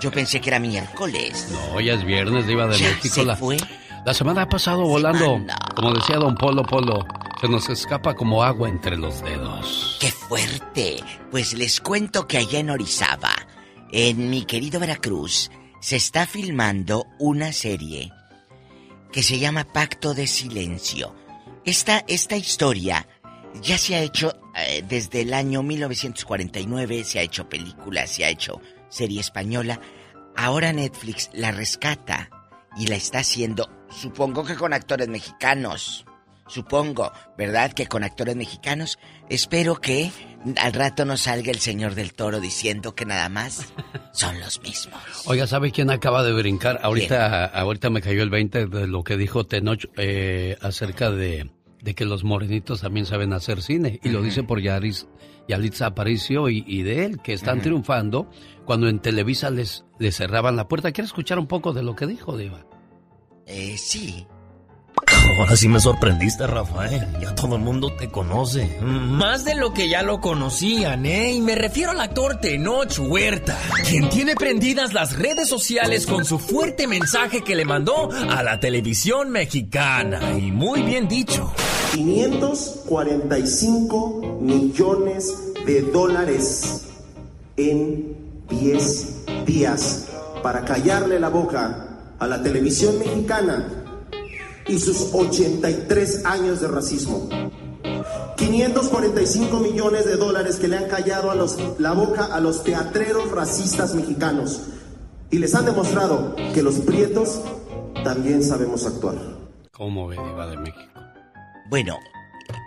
Yo 0.00 0.10
pensé 0.12 0.40
que 0.40 0.50
era 0.50 0.58
miércoles. 0.60 1.48
No, 1.72 1.80
ya 1.80 1.94
es 1.94 2.04
viernes, 2.04 2.46
Diva 2.46 2.66
de 2.68 2.78
Ya 2.78 2.88
México. 2.88 3.14
se 3.14 3.24
la, 3.24 3.36
fue. 3.36 3.56
la 4.04 4.14
semana 4.14 4.42
ha 4.42 4.48
pasado 4.48 4.82
volando. 4.84 5.40
Como 5.74 5.92
decía 5.92 6.16
don 6.16 6.36
Polo 6.36 6.62
Polo, 6.62 7.04
se 7.40 7.48
nos 7.48 7.68
escapa 7.68 8.14
como 8.14 8.44
agua 8.44 8.68
entre 8.68 8.96
los 8.96 9.22
dedos. 9.22 9.98
¡Qué 10.00 10.08
fuerte! 10.12 10.98
Pues 11.32 11.54
les 11.54 11.80
cuento 11.80 12.26
que 12.28 12.38
allá 12.38 12.60
en 12.60 12.70
Orizaba, 12.70 13.32
en 13.92 14.30
mi 14.30 14.44
querido 14.44 14.78
Veracruz, 14.80 15.50
se 15.80 15.96
está 15.96 16.26
filmando 16.26 17.06
una 17.18 17.52
serie 17.52 18.12
que 19.12 19.22
se 19.22 19.38
llama 19.38 19.64
Pacto 19.64 20.14
de 20.14 20.26
Silencio. 20.26 21.14
Esta, 21.64 22.04
esta 22.06 22.36
historia 22.36 23.08
ya 23.62 23.78
se 23.78 23.96
ha 23.96 24.00
hecho 24.00 24.38
eh, 24.54 24.84
desde 24.86 25.22
el 25.22 25.34
año 25.34 25.62
1949, 25.62 27.04
se 27.04 27.18
ha 27.18 27.22
hecho 27.22 27.48
película, 27.48 28.06
se 28.06 28.24
ha 28.24 28.28
hecho 28.28 28.60
serie 28.88 29.20
española. 29.20 29.80
Ahora 30.36 30.72
Netflix 30.72 31.30
la 31.32 31.50
rescata 31.50 32.30
y 32.76 32.86
la 32.86 32.96
está 32.96 33.20
haciendo, 33.20 33.68
supongo 33.90 34.44
que 34.44 34.56
con 34.56 34.72
actores 34.72 35.08
mexicanos. 35.08 36.04
Supongo, 36.46 37.12
¿verdad? 37.38 37.72
Que 37.72 37.86
con 37.86 38.02
actores 38.02 38.34
mexicanos. 38.34 38.98
Espero 39.28 39.80
que 39.80 40.10
al 40.56 40.72
rato 40.72 41.04
no 41.04 41.16
salga 41.16 41.50
el 41.50 41.58
señor 41.58 41.94
del 41.94 42.14
toro 42.14 42.40
diciendo 42.40 42.94
que 42.94 43.04
nada 43.04 43.28
más 43.28 43.72
son 44.12 44.40
los 44.40 44.62
mismos. 44.62 45.00
Oiga, 45.26 45.46
¿sabe 45.46 45.70
quién 45.70 45.90
acaba 45.90 46.22
de 46.22 46.32
brincar? 46.32 46.80
Ahorita, 46.82 47.44
ahorita 47.46 47.90
me 47.90 48.00
cayó 48.00 48.22
el 48.22 48.30
20 48.30 48.66
de 48.66 48.86
lo 48.86 49.04
que 49.04 49.16
dijo 49.16 49.44
Tenoch 49.44 49.86
eh, 49.96 50.56
acerca 50.62 51.10
de, 51.10 51.50
de 51.82 51.94
que 51.94 52.04
los 52.04 52.24
morenitos 52.24 52.80
también 52.80 53.06
saben 53.06 53.32
hacer 53.32 53.62
cine. 53.62 54.00
Y 54.02 54.08
lo 54.10 54.22
dice 54.22 54.42
por 54.42 54.60
Yaris, 54.60 55.08
Yalitza 55.48 55.86
Aparicio 55.86 56.48
y, 56.48 56.64
y 56.66 56.82
de 56.82 57.04
él, 57.04 57.20
que 57.22 57.32
están 57.32 57.60
triunfando 57.60 58.30
cuando 58.64 58.88
en 58.88 59.00
Televisa 59.00 59.50
les, 59.50 59.84
les 59.98 60.16
cerraban 60.16 60.56
la 60.56 60.68
puerta. 60.68 60.92
¿Quiere 60.92 61.06
escuchar 61.06 61.38
un 61.38 61.46
poco 61.46 61.72
de 61.72 61.82
lo 61.82 61.94
que 61.94 62.06
dijo, 62.06 62.36
Diva? 62.36 62.66
Eh, 63.46 63.76
sí. 63.76 64.26
Ahora 65.38 65.56
sí 65.56 65.68
me 65.68 65.78
sorprendiste, 65.80 66.46
Rafael. 66.46 67.06
Ya 67.20 67.34
todo 67.34 67.56
el 67.56 67.62
mundo 67.62 67.94
te 67.94 68.10
conoce. 68.10 68.78
Más 68.82 69.44
de 69.44 69.54
lo 69.54 69.72
que 69.72 69.88
ya 69.88 70.02
lo 70.02 70.20
conocían, 70.20 71.06
¿eh? 71.06 71.32
Y 71.32 71.40
me 71.40 71.54
refiero 71.54 71.92
al 71.92 72.00
actor 72.00 72.36
Tenoch 72.36 72.98
Huerta, 72.98 73.56
quien 73.88 74.10
tiene 74.10 74.34
prendidas 74.34 74.92
las 74.92 75.18
redes 75.18 75.48
sociales 75.48 76.06
con 76.06 76.26
su 76.26 76.38
fuerte 76.38 76.86
mensaje 76.86 77.42
que 77.42 77.54
le 77.54 77.64
mandó 77.64 78.10
a 78.12 78.42
la 78.42 78.60
televisión 78.60 79.30
mexicana. 79.30 80.20
Y 80.38 80.52
muy 80.52 80.82
bien 80.82 81.08
dicho. 81.08 81.50
545 81.94 84.40
millones 84.42 85.54
de 85.64 85.80
dólares 85.82 86.86
en 87.56 88.16
10 88.48 89.46
días 89.46 90.08
para 90.42 90.64
callarle 90.64 91.18
la 91.18 91.28
boca 91.28 91.86
a 92.18 92.26
la 92.26 92.42
televisión 92.42 92.98
mexicana 92.98 93.79
y 94.70 94.78
sus 94.78 95.12
83 95.12 96.24
años 96.24 96.60
de 96.60 96.68
racismo. 96.68 97.28
545 98.36 99.58
millones 99.58 100.06
de 100.06 100.16
dólares 100.16 100.56
que 100.56 100.68
le 100.68 100.78
han 100.78 100.88
callado 100.88 101.30
a 101.30 101.34
los, 101.34 101.58
la 101.78 101.92
boca 101.92 102.26
a 102.26 102.40
los 102.40 102.62
teatreros 102.62 103.30
racistas 103.32 103.94
mexicanos 103.94 104.62
y 105.30 105.38
les 105.38 105.54
han 105.54 105.66
demostrado 105.66 106.34
que 106.54 106.62
los 106.62 106.76
prietos 106.76 107.42
también 108.04 108.42
sabemos 108.42 108.86
actuar. 108.86 109.16
¿Cómo 109.72 110.06
ve, 110.06 110.16
Diva 110.16 110.46
de 110.46 110.56
México? 110.56 111.00
Bueno, 111.68 111.98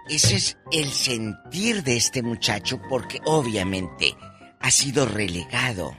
ese 0.09 0.35
es 0.35 0.57
el 0.71 0.91
sentir 0.91 1.83
de 1.83 1.97
este 1.97 2.21
muchacho 2.21 2.79
porque 2.89 3.19
obviamente 3.25 4.15
ha 4.59 4.71
sido 4.71 5.05
relegado. 5.05 5.91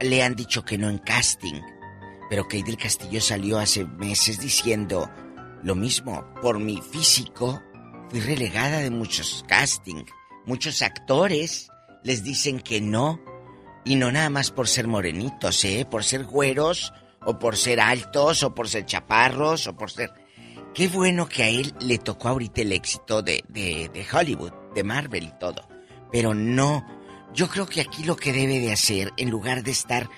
Le 0.00 0.22
han 0.22 0.34
dicho 0.34 0.64
que 0.64 0.78
no 0.78 0.90
en 0.90 0.98
casting, 0.98 1.60
pero 2.30 2.44
Kate 2.44 2.76
Castillo 2.76 3.20
salió 3.20 3.58
hace 3.58 3.84
meses 3.84 4.38
diciendo 4.38 5.10
lo 5.64 5.74
mismo. 5.74 6.24
Por 6.40 6.60
mi 6.60 6.80
físico 6.80 7.60
fui 8.08 8.20
relegada 8.20 8.78
de 8.78 8.90
muchos 8.90 9.44
casting. 9.48 10.04
Muchos 10.46 10.80
actores 10.80 11.68
les 12.04 12.22
dicen 12.22 12.60
que 12.60 12.80
no. 12.80 13.20
Y 13.84 13.96
no 13.96 14.12
nada 14.12 14.30
más 14.30 14.52
por 14.52 14.68
ser 14.68 14.86
morenitos, 14.86 15.64
¿eh? 15.64 15.84
Por 15.90 16.04
ser 16.04 16.24
güeros, 16.24 16.92
o 17.26 17.40
por 17.40 17.56
ser 17.56 17.80
altos, 17.80 18.44
o 18.44 18.54
por 18.54 18.68
ser 18.68 18.86
chaparros, 18.86 19.66
o 19.66 19.76
por 19.76 19.90
ser... 19.90 20.12
Qué 20.72 20.86
bueno 20.86 21.28
que 21.28 21.42
a 21.42 21.48
él 21.48 21.74
le 21.80 21.98
tocó 21.98 22.28
ahorita 22.28 22.60
el 22.60 22.72
éxito 22.72 23.22
de, 23.22 23.42
de, 23.48 23.90
de 23.92 24.06
Hollywood, 24.08 24.52
de 24.72 24.84
Marvel 24.84 25.24
y 25.24 25.38
todo. 25.40 25.68
Pero 26.12 26.32
no, 26.32 26.86
yo 27.34 27.48
creo 27.48 27.66
que 27.66 27.80
aquí 27.80 28.04
lo 28.04 28.14
que 28.14 28.32
debe 28.32 28.60
de 28.60 28.72
hacer, 28.72 29.12
en 29.16 29.30
lugar 29.30 29.64
de 29.64 29.72
estar 29.72 30.08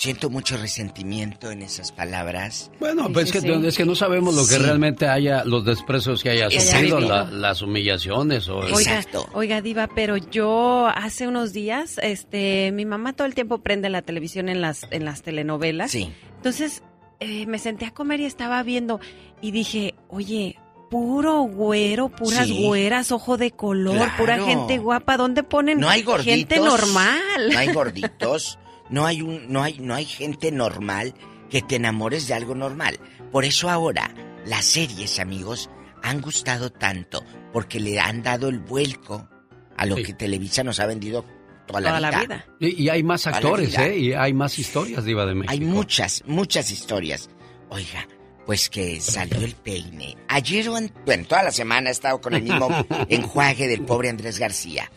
Siento 0.00 0.30
mucho 0.30 0.56
resentimiento 0.56 1.50
en 1.50 1.60
esas 1.60 1.92
palabras. 1.92 2.70
Bueno, 2.80 3.12
pues 3.12 3.34
es, 3.34 3.42
que, 3.42 3.68
es 3.68 3.76
que 3.76 3.84
no 3.84 3.94
sabemos 3.94 4.34
lo 4.34 4.46
que 4.46 4.56
realmente 4.56 5.06
haya, 5.06 5.44
los 5.44 5.62
desprecios 5.62 6.22
que 6.22 6.30
haya 6.30 6.50
sufrido, 6.50 7.00
las 7.00 7.60
humillaciones 7.60 8.48
o... 8.48 8.60
Oiga, 8.60 9.04
oiga, 9.34 9.60
Diva, 9.60 9.90
pero 9.94 10.16
yo 10.16 10.86
hace 10.86 11.28
unos 11.28 11.52
días, 11.52 11.98
este, 12.02 12.72
mi 12.72 12.86
mamá 12.86 13.12
todo 13.12 13.26
el 13.26 13.34
tiempo 13.34 13.58
prende 13.58 13.90
la 13.90 14.00
televisión 14.00 14.48
en 14.48 14.62
las, 14.62 14.86
en 14.90 15.04
las 15.04 15.20
telenovelas. 15.20 15.90
Sí. 15.90 16.10
Entonces, 16.36 16.82
eh, 17.18 17.44
me 17.44 17.58
senté 17.58 17.84
a 17.84 17.90
comer 17.90 18.20
y 18.20 18.24
estaba 18.24 18.62
viendo 18.62 19.00
y 19.42 19.50
dije, 19.50 19.96
oye, 20.08 20.56
puro 20.90 21.42
güero, 21.42 22.08
puras 22.08 22.50
güeras, 22.50 23.12
ojo 23.12 23.36
de 23.36 23.50
color, 23.50 24.08
pura 24.16 24.42
gente 24.42 24.78
guapa. 24.78 25.18
¿Dónde 25.18 25.42
ponen 25.42 25.78
no 25.78 25.90
hay 25.90 26.02
gorditos, 26.02 26.34
gente 26.34 26.58
normal? 26.58 27.50
No 27.52 27.58
hay 27.58 27.70
gorditos. 27.74 28.58
No 28.90 29.06
hay, 29.06 29.22
un, 29.22 29.52
no, 29.52 29.62
hay, 29.62 29.78
no 29.78 29.94
hay 29.94 30.04
gente 30.04 30.50
normal 30.50 31.14
que 31.48 31.62
te 31.62 31.76
enamores 31.76 32.26
de 32.26 32.34
algo 32.34 32.54
normal. 32.54 32.98
Por 33.30 33.44
eso 33.44 33.70
ahora 33.70 34.12
las 34.46 34.64
series, 34.64 35.18
amigos, 35.18 35.70
han 36.02 36.20
gustado 36.20 36.70
tanto 36.70 37.24
porque 37.52 37.80
le 37.80 38.00
han 38.00 38.22
dado 38.22 38.48
el 38.48 38.58
vuelco 38.58 39.28
a 39.76 39.86
lo 39.86 39.96
que 39.96 40.14
Televisa 40.14 40.64
nos 40.64 40.80
ha 40.80 40.86
vendido 40.86 41.24
toda, 41.66 42.00
la, 42.00 42.10
vida. 42.10 42.46
Y, 42.58 42.88
hay 42.88 43.02
más 43.02 43.26
actores, 43.26 43.76
¿eh? 43.78 43.96
Y 43.96 44.12
hay 44.12 44.32
más 44.32 44.58
historias, 44.58 45.04
Diva 45.04 45.24
de 45.24 45.34
México. 45.34 45.52
Hay 45.52 45.60
muchas, 45.60 46.22
muchas 46.26 46.70
historias. 46.70 47.30
Oiga, 47.68 48.06
pues 48.44 48.68
que 48.68 49.00
salió 49.00 49.38
el 49.38 49.54
peine. 49.54 50.16
Ayer, 50.28 50.68
bueno, 50.68 51.24
toda 51.28 51.44
la 51.44 51.52
semana 51.52 51.90
he 51.90 51.92
estado 51.92 52.20
con 52.20 52.34
el 52.34 52.42
mismo 52.42 52.68
enjuague 53.08 53.68
del 53.68 53.82
pobre 53.82 54.10
Andrés 54.10 54.38
García. 54.38 54.90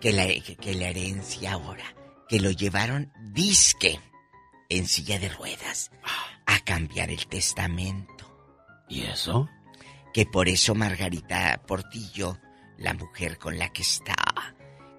Que 0.00 0.12
la, 0.12 0.26
que 0.26 0.74
la 0.74 0.88
herencia 0.88 1.52
ahora 1.52 1.84
que 2.30 2.38
lo 2.38 2.52
llevaron 2.52 3.12
disque 3.32 3.98
en 4.68 4.86
silla 4.86 5.18
de 5.18 5.28
ruedas 5.30 5.90
a 6.46 6.60
cambiar 6.60 7.10
el 7.10 7.26
testamento. 7.26 8.24
¿Y 8.88 9.02
eso? 9.02 9.48
Que 10.14 10.26
por 10.26 10.48
eso 10.48 10.76
Margarita 10.76 11.60
Portillo, 11.66 12.38
la 12.78 12.94
mujer 12.94 13.36
con 13.36 13.58
la 13.58 13.72
que 13.72 13.82
está, 13.82 14.14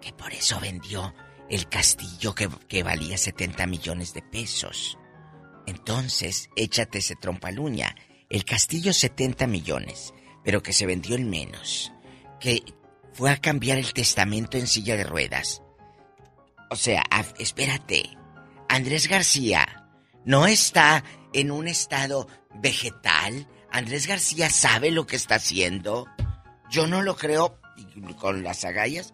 que 0.01 0.11
por 0.11 0.33
eso 0.33 0.59
vendió 0.59 1.15
el 1.49 1.69
castillo 1.69 2.35
que, 2.35 2.49
que 2.67 2.83
valía 2.83 3.17
70 3.17 3.65
millones 3.65 4.13
de 4.13 4.23
pesos. 4.23 4.97
Entonces, 5.65 6.49
échate 6.57 6.97
ese 6.97 7.15
trompaluña. 7.15 7.95
El 8.29 8.43
castillo 8.43 8.91
70 8.91 9.47
millones, 9.47 10.13
pero 10.43 10.61
que 10.61 10.73
se 10.73 10.85
vendió 10.85 11.15
en 11.15 11.29
menos. 11.29 11.93
Que 12.41 12.61
fue 13.13 13.31
a 13.31 13.37
cambiar 13.37 13.77
el 13.77 13.93
testamento 13.93 14.57
en 14.57 14.67
silla 14.67 14.97
de 14.97 15.05
ruedas. 15.05 15.61
O 16.71 16.77
sea, 16.77 17.03
espérate. 17.37 18.17
Andrés 18.69 19.09
García 19.09 19.89
no 20.23 20.47
está 20.47 21.03
en 21.33 21.51
un 21.51 21.67
estado 21.67 22.29
vegetal. 22.61 23.45
Andrés 23.69 24.07
García 24.07 24.49
sabe 24.49 24.89
lo 24.89 25.05
que 25.05 25.17
está 25.17 25.35
haciendo. 25.35 26.07
Yo 26.69 26.87
no 26.87 27.01
lo 27.01 27.17
creo 27.17 27.59
con 28.17 28.43
las 28.43 28.63
agallas. 28.63 29.13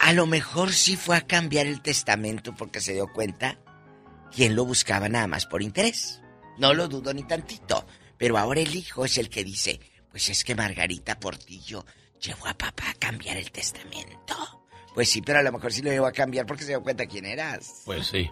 A 0.00 0.12
lo 0.12 0.26
mejor 0.26 0.72
sí 0.72 0.96
fue 0.96 1.16
a 1.16 1.24
cambiar 1.24 1.66
el 1.66 1.82
testamento 1.82 2.52
porque 2.52 2.80
se 2.80 2.94
dio 2.94 3.06
cuenta 3.12 3.60
quién 4.34 4.56
lo 4.56 4.64
buscaba 4.64 5.08
nada 5.08 5.28
más 5.28 5.46
por 5.46 5.62
interés. 5.62 6.20
No 6.58 6.74
lo 6.74 6.88
dudo 6.88 7.14
ni 7.14 7.22
tantito. 7.22 7.86
Pero 8.18 8.38
ahora 8.38 8.60
el 8.60 8.74
hijo 8.74 9.04
es 9.04 9.18
el 9.18 9.28
que 9.28 9.44
dice, 9.44 9.78
pues 10.10 10.28
es 10.30 10.42
que 10.42 10.56
Margarita 10.56 11.20
Portillo 11.20 11.86
llevó 12.20 12.48
a 12.48 12.58
papá 12.58 12.90
a 12.90 12.94
cambiar 12.94 13.36
el 13.36 13.52
testamento. 13.52 14.61
Pues 14.94 15.10
sí, 15.10 15.22
pero 15.22 15.38
a 15.38 15.42
lo 15.42 15.52
mejor 15.52 15.72
sí 15.72 15.82
lo 15.82 15.90
llevó 15.90 16.06
a 16.06 16.12
cambiar 16.12 16.46
porque 16.46 16.64
se 16.64 16.70
dio 16.70 16.82
cuenta 16.82 17.06
quién 17.06 17.24
eras. 17.24 17.82
Pues 17.84 18.06
sí. 18.06 18.30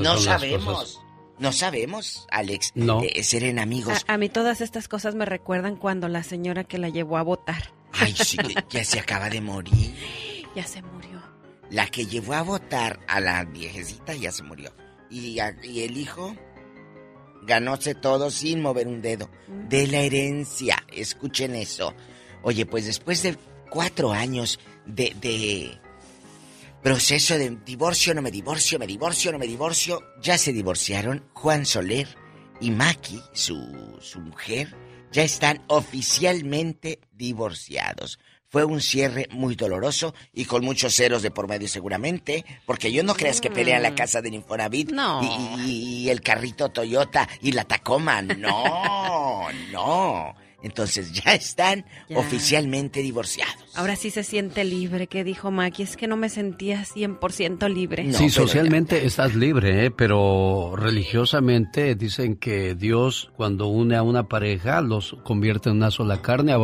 no 0.00 0.16
sabemos. 0.18 1.00
No 1.38 1.52
sabemos, 1.52 2.26
Alex. 2.30 2.72
No. 2.74 3.02
ser 3.22 3.58
amigos. 3.58 4.04
A, 4.06 4.16
mí 4.18 4.28
todas 4.28 4.60
estas 4.60 4.86
cosas 4.86 5.14
me 5.14 5.24
recuerdan 5.24 5.76
cuando 5.76 6.08
la 6.08 6.22
señora 6.22 6.64
que 6.64 6.78
la 6.78 6.88
llevó 6.88 7.16
a 7.16 7.22
votar. 7.22 7.72
Ay, 7.92 8.14
sí, 8.14 8.36
ya 8.70 8.84
se 8.84 9.00
acaba 9.00 9.30
de 9.30 9.40
morir. 9.40 9.94
Ya 10.54 10.64
se 10.64 10.80
murió. 10.82 11.20
La 11.68 11.88
que 11.88 12.06
llevó 12.06 12.34
a 12.34 12.42
votar 12.42 13.00
a 13.08 13.18
la 13.18 13.44
viejecita 13.44 14.14
ya 14.14 14.30
se 14.30 14.44
murió. 14.44 14.72
Y, 15.10 15.40
y 15.64 15.82
el 15.82 15.96
hijo 15.96 16.36
ganóse 17.42 17.96
todo 17.96 18.30
sin 18.30 18.62
mover 18.62 18.86
un 18.86 19.02
dedo. 19.02 19.28
Mm. 19.48 19.68
De 19.68 19.88
la 19.88 19.98
herencia. 19.98 20.84
Escuchen 20.92 21.56
eso. 21.56 21.92
Oye, 22.42 22.66
pues 22.66 22.86
después 22.86 23.24
de 23.24 23.36
cuatro 23.68 24.12
años 24.12 24.60
de, 24.86 25.16
de 25.20 25.80
Proceso 26.84 27.38
de 27.38 27.48
divorcio, 27.64 28.12
no 28.12 28.20
me 28.20 28.30
divorcio, 28.30 28.78
me 28.78 28.86
divorcio, 28.86 29.32
no 29.32 29.38
me 29.38 29.46
divorcio. 29.46 30.02
Ya 30.20 30.36
se 30.36 30.52
divorciaron 30.52 31.24
Juan 31.32 31.64
Soler 31.64 32.06
y 32.60 32.70
Maki, 32.72 33.22
su, 33.32 33.96
su 34.02 34.20
mujer, 34.20 34.76
ya 35.10 35.22
están 35.22 35.62
oficialmente 35.68 37.00
divorciados. 37.10 38.18
Fue 38.50 38.66
un 38.66 38.82
cierre 38.82 39.28
muy 39.30 39.54
doloroso 39.54 40.14
y 40.34 40.44
con 40.44 40.62
muchos 40.62 40.94
ceros 40.94 41.22
de 41.22 41.30
por 41.30 41.48
medio 41.48 41.68
seguramente, 41.68 42.44
porque 42.66 42.92
yo 42.92 43.02
no 43.02 43.14
creas 43.14 43.40
que 43.40 43.50
pelea 43.50 43.80
la 43.80 43.92
mm. 43.92 43.96
casa 43.96 44.20
de 44.20 44.28
Infonavit 44.28 44.92
no. 44.92 45.22
y, 45.22 46.04
y, 46.04 46.10
el 46.10 46.20
carrito 46.20 46.68
Toyota 46.68 47.26
y 47.40 47.52
la 47.52 47.64
Tacoma. 47.64 48.20
No, 48.20 49.46
no. 49.72 50.34
Entonces 50.64 51.12
ya 51.12 51.34
están 51.34 51.84
oficialmente 52.14 53.02
divorciados. 53.02 53.54
Ahora 53.74 53.96
sí 53.96 54.10
se 54.10 54.24
siente 54.24 54.64
libre, 54.64 55.08
¿Qué 55.08 55.22
dijo 55.22 55.50
Maki, 55.50 55.82
es 55.82 55.96
que 55.96 56.06
no 56.06 56.16
me 56.16 56.30
sentía 56.30 56.82
100% 56.84 57.68
libre. 57.68 58.10
sí, 58.14 58.30
socialmente 58.30 59.04
estás 59.04 59.34
libre, 59.34 59.84
¿eh? 59.84 59.90
pero 59.90 60.74
religiosamente 60.74 61.94
dicen 61.96 62.36
que 62.36 62.74
Dios 62.74 63.30
cuando 63.36 63.66
une 63.66 63.94
a 63.94 64.02
una 64.02 64.26
pareja 64.26 64.80
los 64.80 65.18
convierte 65.22 65.68
en 65.68 65.76
una 65.76 65.90
sola 65.90 66.22
carne, 66.22 66.54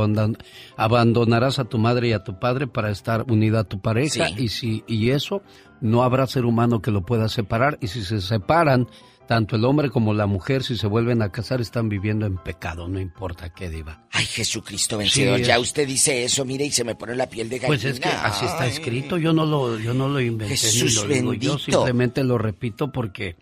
abandonarás 0.77 1.59
a 1.59 1.65
tu 1.67 1.77
madre 1.77 2.09
y 2.09 2.13
a 2.13 2.25
tu 2.25 2.39
padre 2.39 2.67
para 2.67 2.91
estar 2.91 3.27
unida 3.31 3.61
a 3.61 3.65
tu 3.65 3.83
pareja. 3.83 4.31
Y, 4.31 4.49
si, 4.49 4.83
y 4.87 5.11
eso 5.11 5.43
no 5.83 6.05
habrá 6.05 6.27
ser 6.27 6.47
humano 6.47 6.81
que 6.81 6.91
lo 6.91 7.05
pueda 7.05 7.29
separar. 7.29 7.77
Y 7.83 7.89
si 7.89 8.03
se 8.03 8.23
separan 8.23 8.89
tanto 9.31 9.55
el 9.55 9.65
hombre 9.65 9.91
como 9.91 10.13
la 10.13 10.27
mujer, 10.27 10.65
si 10.65 10.77
se 10.77 10.89
vuelven 10.89 11.23
a 11.23 11.31
casar, 11.31 11.61
están 11.61 11.89
viviendo 11.89 12.27
en 12.27 12.37
pecado, 12.37 12.89
no 12.89 12.99
importa 12.99 13.51
qué 13.51 13.71
diva. 13.71 14.03
Ay, 14.11 14.25
Jesucristo 14.25 14.99
vencedor, 14.99 15.41
ya 15.41 15.61
usted 15.61 15.87
dice 15.87 16.25
eso, 16.25 16.45
mire, 16.45 16.65
y 16.65 16.73
se 16.73 16.83
me 16.83 16.97
pone 16.97 17.15
la 17.15 17.29
piel 17.29 17.49
de 17.49 17.61
gallina. 17.61 17.69
Pues 17.69 17.85
es 17.85 18.01
que 18.01 18.09
así 18.09 18.45
está 18.45 18.67
escrito, 18.67 19.19
yo 19.19 19.33
no 19.33 19.47
lo, 19.47 19.79
yo 19.79 19.95
no 19.95 20.09
lo 20.09 20.21
inventé 20.21 20.57
Jesús 20.57 21.07
ni 21.07 21.21
lo 21.21 21.31
digo, 21.31 21.35
yo 21.35 21.59
simplemente 21.59 22.25
lo 22.25 22.39
repito 22.39 22.91
porque 22.91 23.37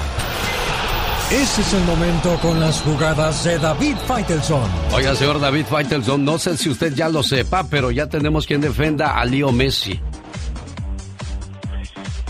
ese 1.31 1.61
es 1.61 1.73
el 1.73 1.83
momento 1.83 2.37
con 2.41 2.59
las 2.59 2.81
jugadas 2.81 3.43
de 3.43 3.57
David 3.57 3.95
Faitelson. 4.07 4.69
Oiga, 4.93 5.15
señor 5.15 5.39
David 5.39 5.65
Faitelson, 5.65 6.23
no 6.23 6.37
sé 6.37 6.57
si 6.57 6.69
usted 6.69 6.93
ya 6.93 7.09
lo 7.09 7.23
sepa, 7.23 7.63
pero 7.69 7.89
ya 7.91 8.07
tenemos 8.07 8.45
quien 8.45 8.61
defenda 8.61 9.17
a 9.19 9.25
Leo 9.25 9.51
Messi. 9.51 9.99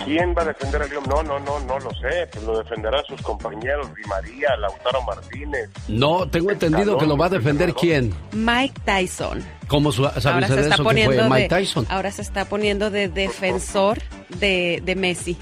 ¿Quién 0.05 0.35
va 0.37 0.41
a 0.41 0.45
defender 0.45 0.81
a 0.81 0.85
León? 0.87 1.03
No, 1.07 1.23
no, 1.23 1.39
no, 1.39 1.59
no 1.61 1.79
lo 1.79 1.89
sé. 1.91 2.27
Pues 2.33 2.43
lo 2.43 2.57
defenderá 2.59 3.01
sus 3.07 3.21
compañeros, 3.21 3.87
Di 3.95 4.01
María, 4.09 4.49
Lautaro 4.59 5.01
Martínez. 5.03 5.69
No, 5.87 6.27
tengo 6.27 6.51
entendido 6.51 6.97
que 6.97 7.05
lo 7.05 7.15
va 7.15 7.27
a 7.27 7.29
defender 7.29 7.73
quién. 7.73 8.13
Mike 8.33 8.81
Tyson. 8.83 9.41
¿Cómo 9.67 9.93
su- 9.93 10.05
Ahora 10.05 10.47
se 10.47 10.59
está 10.59 10.75
eso 10.75 10.77
que 10.77 10.83
poniendo 10.83 11.29
Mike 11.29 11.41
de, 11.43 11.47
Tyson? 11.49 11.87
ahora 11.89 12.11
se 12.11 12.21
está 12.21 12.43
poniendo 12.45 12.89
de 12.89 13.07
defensor 13.07 13.97
de, 14.39 14.81
de 14.83 14.95
Messi. 14.95 15.37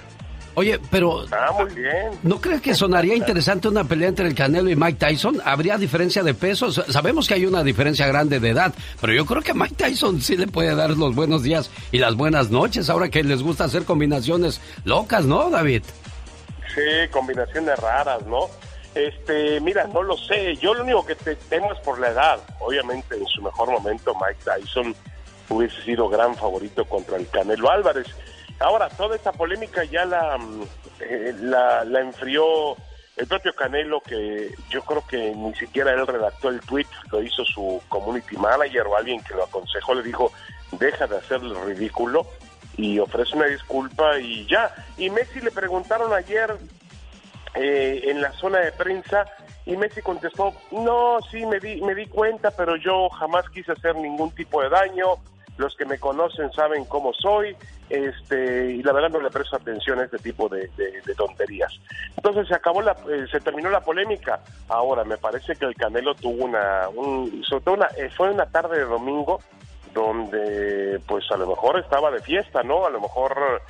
Oye, 0.56 0.80
pero 0.90 1.26
Ah, 1.32 1.52
muy 1.58 1.74
bien. 1.74 2.12
¿no 2.24 2.42
crees 2.42 2.62
que 2.62 2.74
sonaría 2.76 3.16
interesante 3.16 3.68
una 3.70 3.84
pelea 3.86 4.10
entre 4.10 4.28
el 4.28 4.36
Canelo 4.36 4.70
y 4.70 4.76
Mike 4.76 4.98
Tyson? 5.00 5.42
¿Habría 5.46 5.78
diferencia 5.78 6.24
de 6.24 6.34
pesos? 6.34 6.84
Sabemos 6.90 7.28
que 7.28 7.36
hay 7.36 7.46
una 7.46 7.64
diferencia 7.64 8.06
grande 8.08 8.40
de 8.40 8.50
edad, 8.50 8.74
pero 9.00 9.14
yo 9.14 9.26
creo 9.26 9.42
que 9.42 9.54
Mike 9.54 9.76
Tyson 9.76 10.22
sí 10.22 10.36
le 10.36 10.48
puede 10.48 10.76
dar 10.76 10.90
los 10.92 11.16
buenos 11.16 11.44
días 11.44 11.72
y 11.92 12.00
las 12.00 12.16
buenas 12.16 12.50
noches 12.52 12.90
ahora 12.90 13.10
que 13.10 13.24
les 13.24 13.42
gusta 13.42 13.64
hacer 13.64 13.86
combinaciones 13.86 14.60
locas, 14.84 15.26
¿no, 15.26 15.50
David? 15.50 15.84
Sí, 16.76 17.08
combinaciones 17.12 17.78
raras, 17.80 18.26
¿no? 18.28 18.48
Este, 18.94 19.62
mira, 19.62 19.88
no 19.88 20.04
lo 20.04 20.18
sé. 20.18 20.56
Yo 20.58 20.74
lo 20.74 20.84
único 20.84 21.06
que 21.06 21.16
te 21.16 21.36
temo 21.36 21.72
es 21.72 21.80
por 21.80 21.98
la 22.00 22.10
edad. 22.10 22.40
Obviamente, 22.60 23.16
en 23.16 23.26
su 23.28 23.42
mejor 23.42 23.70
momento, 23.72 24.14
Mike 24.16 24.42
Tyson 24.44 24.94
hubiese 25.50 25.82
sido 25.84 26.10
gran 26.10 26.36
favorito 26.36 26.84
contra 26.86 27.18
el 27.18 27.28
Canelo 27.30 27.70
Álvarez. 27.72 28.08
Ahora, 28.60 28.90
toda 28.90 29.16
esta 29.16 29.32
polémica 29.32 29.84
ya 29.84 30.06
la, 30.06 30.38
mm, 30.38 30.64
eh, 31.00 31.34
la, 31.40 31.84
la 31.84 32.02
enfrió 32.02 32.76
el 33.18 33.28
propio 33.28 33.54
Canelo, 33.54 34.02
que 34.02 34.54
yo 34.70 34.82
creo 34.84 35.06
que 35.06 35.36
ni 35.36 35.54
siquiera 35.56 35.92
él 35.92 36.08
redactó 36.08 36.50
el 36.50 36.60
tweet, 36.62 36.88
lo 37.12 37.22
hizo 37.22 37.44
su 37.46 37.82
community 37.90 38.38
manager 38.38 38.88
o 38.88 38.96
alguien 38.96 39.22
que 39.24 39.34
lo 39.34 39.44
aconsejó, 39.44 39.94
le 39.94 40.04
dijo, 40.04 40.32
deja 40.72 41.08
de 41.08 41.18
hacer 41.18 41.42
ridículo 41.42 42.26
y 42.78 43.00
ofrece 43.00 43.36
una 43.36 43.46
disculpa 43.46 44.18
y 44.20 44.46
ya. 44.48 44.74
Y 44.98 45.10
Messi 45.10 45.42
le 45.42 45.52
preguntaron 45.52 46.14
ayer 46.14 46.56
eh, 47.56 48.02
en 48.06 48.22
la 48.22 48.32
zona 48.34 48.60
de 48.60 48.72
prensa 48.72 49.26
y 49.66 49.76
Messi 49.78 50.02
contestó, 50.02 50.54
no, 50.72 51.20
sí, 51.30 51.46
me 51.46 51.60
di, 51.60 51.82
me 51.82 51.94
di 51.94 52.08
cuenta, 52.08 52.52
pero 52.52 52.76
yo 52.76 53.10
jamás 53.10 53.48
quise 53.50 53.74
hacer 53.74 53.96
ningún 53.96 54.32
tipo 54.32 54.62
de 54.64 54.70
daño, 54.70 55.16
los 55.62 55.76
que 55.76 55.86
me 55.86 56.00
conocen 56.00 56.52
saben 56.52 56.86
cómo 56.86 57.14
soy, 57.14 57.56
este, 57.90 58.72
y 58.72 58.84
la 58.84 58.92
verdad 58.92 59.12
no 59.12 59.22
le 59.22 59.30
presto 59.30 59.56
atención 59.56 60.00
a 60.00 60.06
este 60.06 60.18
tipo 60.18 60.50
de, 60.50 60.70
tonterías. 61.16 61.72
Entonces 62.18 62.48
se 62.48 62.56
acabó 62.56 62.82
la, 62.82 62.98
eh, 63.10 63.26
se 63.32 63.40
terminó 63.40 63.70
la 63.70 63.82
polémica. 63.82 64.42
Ahora, 64.68 65.04
me 65.04 65.18
parece 65.18 65.56
que 65.56 65.66
el 65.66 65.76
Canelo 65.76 66.16
tuvo 66.16 66.46
una, 66.46 66.90
un, 66.90 67.44
sobre 67.44 67.64
todo 67.64 67.76
una, 67.76 67.88
eh, 67.96 68.10
fue 68.10 68.32
una 68.32 68.48
tarde 68.48 68.80
de 68.80 68.86
domingo 68.86 69.40
donde 69.94 71.00
pues 71.06 71.30
a 71.32 71.38
lo 71.38 71.48
mejor 71.48 71.80
estaba 71.80 72.10
de 72.12 72.22
fiesta, 72.22 72.64
¿no? 72.64 72.86
A 72.86 72.90
lo 72.90 73.00
mejor 73.00 73.62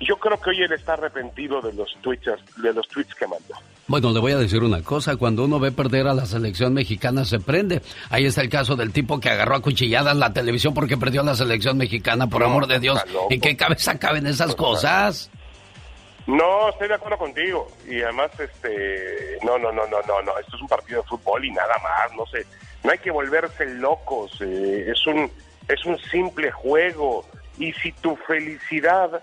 yo 0.00 0.16
creo 0.16 0.38
que 0.40 0.50
hoy 0.50 0.62
él 0.62 0.72
está 0.72 0.92
arrepentido 0.92 1.60
de 1.60 1.72
los 1.72 1.96
tweets, 2.00 2.30
de 2.62 2.72
los 2.72 2.86
tweets 2.88 3.14
que 3.14 3.26
mandó. 3.26 3.54
Bueno, 3.88 4.12
le 4.12 4.20
voy 4.20 4.32
a 4.32 4.36
decir 4.36 4.62
una 4.62 4.82
cosa, 4.82 5.16
cuando 5.16 5.44
uno 5.44 5.58
ve 5.58 5.72
perder 5.72 6.06
a 6.08 6.14
la 6.14 6.26
selección 6.26 6.74
mexicana 6.74 7.24
se 7.24 7.40
prende. 7.40 7.80
Ahí 8.10 8.26
está 8.26 8.42
el 8.42 8.50
caso 8.50 8.76
del 8.76 8.92
tipo 8.92 9.18
que 9.18 9.30
agarró 9.30 9.56
a 9.56 9.62
cuchilladas 9.62 10.14
la 10.14 10.30
televisión 10.32 10.74
porque 10.74 10.98
perdió 10.98 11.22
a 11.22 11.24
la 11.24 11.34
selección 11.34 11.78
mexicana, 11.78 12.26
por 12.26 12.42
No, 12.42 12.48
amor 12.48 12.66
de 12.66 12.80
Dios. 12.80 13.02
¿En 13.30 13.40
qué 13.40 13.56
cabeza 13.56 13.98
caben 13.98 14.26
esas 14.26 14.54
cosas? 14.54 15.30
No, 16.26 16.68
estoy 16.68 16.88
de 16.88 16.94
acuerdo 16.94 17.16
contigo. 17.16 17.66
Y 17.88 18.02
además, 18.02 18.30
este, 18.38 19.38
no, 19.42 19.58
no, 19.58 19.72
no, 19.72 19.86
no, 19.86 19.96
no, 20.06 20.20
no. 20.20 20.38
Esto 20.38 20.56
es 20.56 20.60
un 20.62 20.68
partido 20.68 21.00
de 21.00 21.08
fútbol 21.08 21.42
y 21.46 21.50
nada 21.50 21.74
más. 21.82 22.14
No 22.14 22.26
sé, 22.26 22.44
no 22.84 22.90
hay 22.90 22.98
que 22.98 23.10
volverse 23.10 23.64
locos. 23.76 24.32
eh, 24.42 24.84
es 24.92 25.06
un, 25.06 25.30
es 25.66 25.82
un 25.86 25.98
simple 26.10 26.50
juego. 26.52 27.24
Y 27.58 27.72
si 27.72 27.92
tu 27.92 28.14
felicidad 28.16 29.22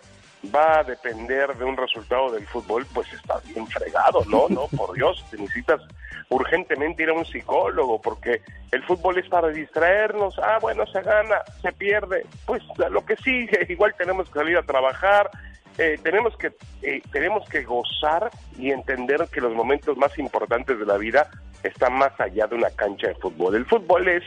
va 0.54 0.80
a 0.80 0.84
depender 0.84 1.56
de 1.56 1.66
un 1.66 1.78
resultado 1.78 2.32
del 2.32 2.46
fútbol, 2.48 2.86
pues 2.94 3.12
está 3.14 3.40
bien 3.54 3.68
fregado, 3.68 4.24
¿no? 4.26 4.48
No, 4.50 4.68
por 4.78 4.94
Dios, 4.94 5.24
te 5.30 5.38
necesitas 5.38 5.82
urgentemente 6.30 7.04
ir 7.04 7.10
a 7.10 7.14
un 7.14 7.26
psicólogo 7.26 8.02
porque 8.02 8.42
el 8.72 8.84
fútbol 8.84 9.18
es 9.18 9.28
para 9.30 9.50
distraernos. 9.50 10.38
Ah, 10.40 10.58
bueno, 10.62 10.86
se 10.88 11.02
gana, 11.02 11.38
se 11.62 11.72
pierde. 11.72 12.26
Pues 12.46 12.64
lo 12.90 13.06
que 13.06 13.16
sigue, 13.18 13.66
igual 13.70 13.94
tenemos 13.98 14.28
que 14.30 14.40
salir 14.40 14.58
a 14.58 14.64
trabajar, 14.64 15.30
eh, 15.78 16.00
tenemos 16.02 16.36
que 16.38 16.54
eh, 16.82 17.02
tenemos 17.12 17.48
que 17.50 17.64
gozar 17.64 18.32
y 18.58 18.72
entender 18.72 19.28
que 19.32 19.42
los 19.42 19.54
momentos 19.54 19.98
más 19.98 20.18
importantes 20.18 20.80
de 20.80 20.86
la 20.86 20.98
vida 20.98 21.30
están 21.64 21.94
más 21.94 22.18
allá 22.20 22.48
de 22.48 22.56
una 22.56 22.70
cancha 22.70 23.08
de 23.08 23.16
fútbol. 23.16 23.56
El 23.56 23.66
fútbol 23.66 24.08
es 24.08 24.24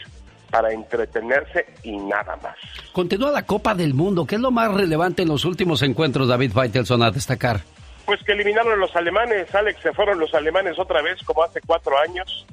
para 0.51 0.73
entretenerse 0.73 1.67
y 1.83 1.97
nada 1.97 2.37
más. 2.43 2.57
Continúa 2.93 3.31
la 3.31 3.43
Copa 3.43 3.75
del 3.75 3.95
Mundo. 3.95 4.27
¿Qué 4.27 4.37
es 4.37 4.41
lo 4.41 4.51
más 4.51 4.73
relevante 4.73 5.23
en 5.23 5.29
los 5.29 5.45
últimos 5.45 5.83
encuentros, 5.83 6.29
David 6.29 6.53
Faitelson, 6.53 7.03
a 7.03 7.11
destacar? 7.11 7.61
Pues 8.07 8.23
que 8.25 8.33
eliminaron 8.33 8.73
a 8.73 8.77
los 8.77 8.95
alemanes, 8.97 9.55
Alex, 9.55 9.83
se 9.83 9.93
fueron 9.93 10.19
los 10.19 10.33
alemanes 10.35 10.79
otra 10.79 11.03
vez 11.03 11.23
como 11.25 11.43
hace 11.43 11.61
cuatro 11.61 11.99
años. 11.99 12.47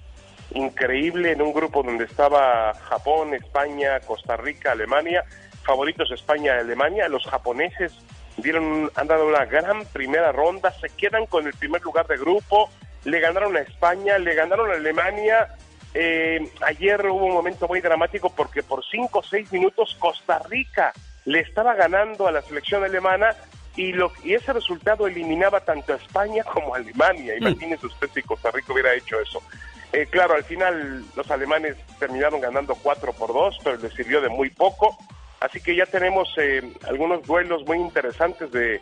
Increíble 0.53 1.31
en 1.31 1.41
un 1.41 1.53
grupo 1.53 1.81
donde 1.81 2.03
estaba 2.03 2.73
Japón, 2.73 3.33
España, 3.33 3.99
Costa 4.01 4.35
Rica, 4.35 4.73
Alemania, 4.73 5.23
favoritos 5.63 6.11
España 6.11 6.55
y 6.57 6.59
Alemania. 6.59 7.07
Los 7.07 7.25
japoneses 7.25 7.93
dieron, 8.37 8.91
han 8.95 9.07
dado 9.07 9.27
una 9.27 9.45
gran 9.45 9.85
primera 9.85 10.31
ronda, 10.31 10.71
se 10.71 10.89
quedan 10.89 11.25
con 11.25 11.47
el 11.47 11.53
primer 11.53 11.81
lugar 11.81 12.07
de 12.07 12.17
grupo, 12.17 12.69
le 13.05 13.19
ganaron 13.19 13.55
a 13.55 13.61
España, 13.61 14.17
le 14.17 14.35
ganaron 14.35 14.69
a 14.71 14.75
Alemania. 14.75 15.47
Eh, 15.97 16.51
ayer 16.61 17.05
hubo 17.07 17.25
un 17.25 17.33
momento 17.33 17.69
muy 17.69 17.79
dramático 17.79 18.29
porque 18.29 18.61
por 18.61 18.83
cinco 18.83 19.19
o 19.19 19.23
seis 19.23 19.49
minutos 19.53 19.95
Costa 19.97 20.39
Rica 20.39 20.91
le 21.23 21.39
estaba 21.39 21.73
ganando 21.73 22.27
a 22.27 22.33
la 22.33 22.41
selección 22.41 22.83
alemana 22.83 23.33
y, 23.77 23.93
lo, 23.93 24.11
y 24.21 24.33
ese 24.33 24.51
resultado 24.51 25.07
eliminaba 25.07 25.61
tanto 25.61 25.93
a 25.93 25.95
España 25.95 26.43
como 26.43 26.75
a 26.75 26.79
Alemania. 26.79 27.37
Imagínese 27.37 27.87
usted 27.87 28.09
si 28.13 28.21
Costa 28.23 28.51
Rica 28.51 28.73
hubiera 28.73 28.93
hecho 28.93 29.19
eso. 29.21 29.41
Eh, 29.93 30.07
claro, 30.09 30.33
al 30.33 30.43
final 30.43 31.05
los 31.15 31.31
alemanes 31.31 31.77
terminaron 31.97 32.41
ganando 32.41 32.75
4 32.75 33.13
por 33.13 33.33
2, 33.33 33.59
pero 33.63 33.77
les 33.77 33.93
sirvió 33.93 34.19
de 34.19 34.27
muy 34.27 34.49
poco. 34.49 34.97
Así 35.39 35.61
que 35.61 35.77
ya 35.77 35.85
tenemos 35.85 36.27
eh, 36.37 36.61
algunos 36.89 37.25
duelos 37.25 37.65
muy 37.65 37.77
interesantes 37.77 38.51
de, 38.51 38.81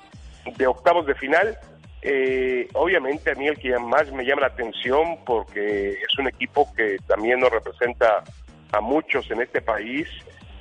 de 0.57 0.67
octavos 0.67 1.05
de 1.05 1.13
final. 1.13 1.59
Eh, 2.05 2.67
obviamente 2.73 3.31
a 3.31 3.35
mí 3.35 3.47
el 3.47 3.57
que 3.57 3.79
más 3.79 4.11
me 4.11 4.25
llama 4.25 4.41
la 4.41 4.47
atención 4.47 5.19
porque 5.25 5.91
es 5.91 6.19
un 6.19 6.27
equipo 6.27 6.67
que 6.75 6.97
también 7.07 7.39
nos 7.39 7.49
representa 7.49 8.25
a 8.73 8.81
muchos 8.81 9.31
en 9.31 9.41
este 9.41 9.61
país, 9.61 10.05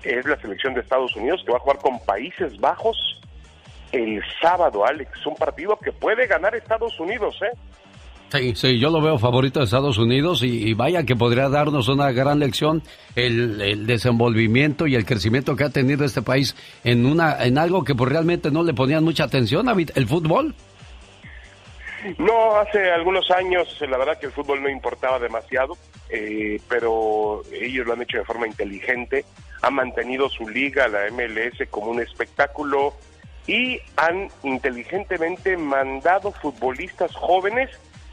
es 0.04 0.24
la 0.24 0.40
selección 0.40 0.72
de 0.74 0.80
Estados 0.82 1.16
Unidos 1.16 1.42
que 1.44 1.50
va 1.50 1.58
a 1.58 1.60
jugar 1.60 1.78
con 1.78 1.98
Países 2.04 2.56
Bajos 2.60 2.96
el 3.90 4.22
sábado, 4.40 4.86
Alex. 4.86 5.26
Un 5.26 5.34
partido 5.34 5.76
que 5.82 5.90
puede 5.90 6.28
ganar 6.28 6.54
Estados 6.54 6.98
Unidos, 7.00 7.36
¿eh? 7.42 7.56
Sí, 8.30 8.54
sí, 8.54 8.78
yo 8.78 8.90
lo 8.90 9.02
veo 9.02 9.18
favorito 9.18 9.58
de 9.58 9.64
Estados 9.64 9.98
Unidos 9.98 10.42
y, 10.42 10.72
vaya 10.74 11.04
que 11.04 11.16
podría 11.16 11.48
darnos 11.48 11.88
una 11.88 12.12
gran 12.12 12.38
lección 12.38 12.82
el, 13.14 13.60
el, 13.60 13.86
desenvolvimiento 13.86 14.86
y 14.86 14.94
el 14.94 15.04
crecimiento 15.04 15.54
que 15.54 15.64
ha 15.64 15.70
tenido 15.70 16.04
este 16.04 16.22
país 16.22 16.56
en 16.82 17.04
una 17.04 17.44
en 17.44 17.58
algo 17.58 17.84
que 17.84 17.94
pues 17.94 18.10
realmente 18.10 18.50
no 18.50 18.62
le 18.62 18.72
ponían 18.72 19.04
mucha 19.04 19.24
atención, 19.24 19.66
el 19.68 20.06
fútbol. 20.06 20.54
No, 22.18 22.56
hace 22.56 22.90
algunos 22.90 23.30
años 23.30 23.80
la 23.80 23.96
verdad 23.96 24.18
que 24.18 24.26
el 24.26 24.32
fútbol 24.32 24.62
no 24.62 24.68
importaba 24.68 25.18
demasiado, 25.18 25.76
eh, 26.08 26.60
pero 26.68 27.42
ellos 27.52 27.86
lo 27.86 27.92
han 27.92 28.02
hecho 28.02 28.18
de 28.18 28.24
forma 28.24 28.46
inteligente, 28.46 29.24
han 29.62 29.74
mantenido 29.74 30.28
su 30.28 30.48
liga, 30.48 30.88
la 30.88 31.10
MLS, 31.10 31.68
como 31.70 31.90
un 31.90 32.00
espectáculo 32.00 32.94
y 33.46 33.80
han 33.96 34.28
inteligentemente 34.42 35.56
mandado 35.56 36.32
futbolistas 36.32 37.14
jóvenes 37.14 37.70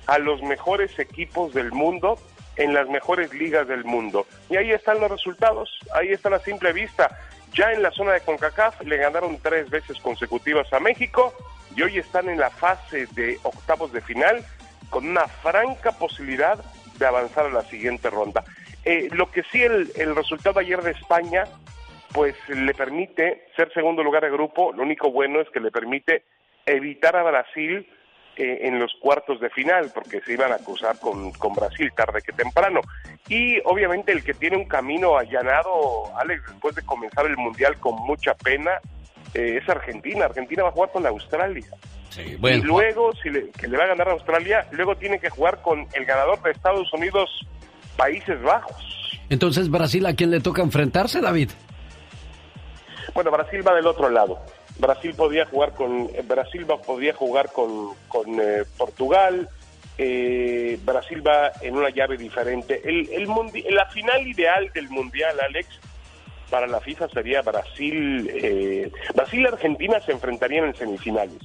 a 0.08 0.18
los 0.18 0.42
mejores 0.42 0.98
equipos 1.00 1.54
del 1.54 1.72
mundo 1.72 2.18
en 2.58 2.74
las 2.74 2.90
mejores 2.90 3.34
ligas 3.34 3.68
del 3.68 3.86
mundo. 3.86 4.26
Y 4.50 4.58
ahí 4.58 4.72
están 4.72 5.00
los 5.00 5.10
resultados, 5.10 5.70
ahí 5.94 6.10
está 6.10 6.30
la 6.30 6.40
simple 6.40 6.74
vista. 6.74 7.18
Ya 7.54 7.72
en 7.72 7.82
la 7.82 7.92
zona 7.92 8.14
de 8.14 8.22
CONCACAF 8.22 8.82
le 8.82 8.98
ganaron 8.98 9.40
tres 9.42 9.70
veces 9.70 9.98
consecutivas 10.00 10.72
a 10.74 10.80
México 10.80 11.34
y 11.80 11.82
hoy 11.82 11.98
están 11.98 12.28
en 12.28 12.38
la 12.38 12.50
fase 12.50 13.06
de 13.14 13.40
octavos 13.42 13.94
de 13.94 14.02
final 14.02 14.44
con 14.90 15.08
una 15.08 15.30
franca 15.30 15.94
posibilidad 15.94 16.60
de 16.98 17.06
avanzar 17.06 17.46
a 17.46 17.52
la 17.52 17.62
siguiente 17.62 18.10
ronda. 18.10 18.44
Eh, 18.84 19.08
lo 19.14 19.32
que 19.32 19.44
sí 19.44 19.64
el, 19.64 19.90
el 19.96 20.14
resultado 20.14 20.60
ayer 20.60 20.82
de 20.82 20.92
España 20.92 21.46
pues 22.12 22.36
le 22.50 22.74
permite 22.74 23.48
ser 23.56 23.72
segundo 23.72 24.04
lugar 24.04 24.24
de 24.24 24.30
grupo, 24.30 24.74
lo 24.74 24.84
único 24.84 25.10
bueno 25.10 25.40
es 25.40 25.50
que 25.52 25.62
le 25.62 25.72
permite 25.72 26.24
evitar 26.66 27.16
a 27.16 27.24
Brasil 27.24 27.88
eh, 28.36 28.60
en 28.64 28.78
los 28.78 28.94
cuartos 29.00 29.40
de 29.40 29.50
final, 29.50 29.90
porque 29.94 30.20
se 30.20 30.34
iban 30.34 30.52
a 30.52 30.58
cruzar 30.58 31.00
con, 31.00 31.32
con, 31.32 31.54
Brasil 31.54 31.94
tarde 31.96 32.22
que 32.22 32.34
temprano. 32.34 32.82
Y 33.30 33.60
obviamente 33.64 34.12
el 34.12 34.24
que 34.24 34.34
tiene 34.34 34.58
un 34.58 34.66
camino 34.66 35.18
allanado, 35.18 36.14
Alex, 36.18 36.44
después 36.46 36.76
de 36.76 36.86
comenzar 36.86 37.26
el 37.26 37.38
Mundial 37.38 37.80
con 37.80 37.96
mucha 37.96 38.34
pena, 38.34 38.82
eh, 39.34 39.60
es 39.62 39.70
Argentina. 39.70 40.26
Argentina 40.26 40.64
va 40.64 40.70
a 40.70 40.72
jugar 40.72 40.92
con 40.92 41.06
Australia. 41.06 41.68
Sí, 42.10 42.36
bueno. 42.40 42.58
Y 42.58 42.62
luego, 42.62 43.14
si 43.22 43.30
le, 43.30 43.50
que 43.52 43.68
le 43.68 43.78
va 43.78 43.84
a 43.84 43.88
ganar 43.88 44.10
a 44.10 44.12
Australia, 44.14 44.68
luego 44.72 44.96
tiene 44.96 45.20
que 45.20 45.30
jugar 45.30 45.62
con 45.62 45.88
el 45.94 46.06
ganador 46.06 46.42
de 46.42 46.52
Estados 46.52 46.92
Unidos, 46.94 47.30
Países 47.96 48.42
Bajos. 48.42 49.22
Entonces, 49.30 49.70
¿Brasil 49.70 50.06
a 50.06 50.16
quién 50.16 50.32
le 50.32 50.40
toca 50.40 50.62
enfrentarse, 50.62 51.22
David? 51.22 51.52
Bueno, 53.14 53.32
Brasil 53.32 53.66
va 53.68 53.76
del 53.76 53.88
otro 53.88 54.10
lado. 54.10 54.40
Brasil 54.80 55.14
podía 55.16 55.46
jugar 55.46 55.74
con 55.74 56.10
Brasil 56.26 56.70
va, 56.70 56.82
podía 56.82 57.14
jugar 57.14 57.52
con, 57.52 57.94
con 58.08 58.40
eh, 58.40 58.64
Portugal. 58.78 59.50
Eh, 59.98 60.80
Brasil 60.84 61.26
va 61.26 61.52
en 61.62 61.76
una 61.76 61.90
llave 61.90 62.18
diferente. 62.18 62.82
El, 62.86 63.10
el 63.12 63.28
la 63.76 63.86
final 63.88 64.26
ideal 64.26 64.72
del 64.74 64.90
mundial, 64.90 65.38
Alex, 65.42 65.68
para 66.50 66.68
la 66.68 66.80
FIFA 66.80 67.10
sería 67.10 67.42
Brasil. 67.42 68.30
Eh, 68.34 68.92
Brasil 69.14 69.42
y 69.42 69.46
Argentina 69.46 70.00
se 70.06 70.12
enfrentarían 70.12 70.66
en 70.66 70.76
semifinales. 70.76 71.40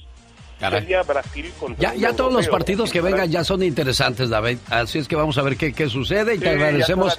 Sería 0.58 1.02
Brasil 1.02 1.52
contra 1.58 1.92
ya, 1.92 1.94
ya 1.94 2.16
todos 2.16 2.32
los 2.32 2.48
partidos 2.48 2.90
que 2.90 3.00
vengan 3.00 3.30
ya 3.30 3.44
son 3.44 3.62
interesantes, 3.62 4.30
David. 4.30 4.58
Así 4.70 4.98
es 4.98 5.08
que 5.08 5.16
vamos 5.16 5.36
a 5.36 5.42
ver 5.42 5.56
qué, 5.56 5.72
qué 5.72 5.88
sucede 5.88 6.36
y 6.36 6.38
te 6.38 6.50
agradecemos 6.50 7.16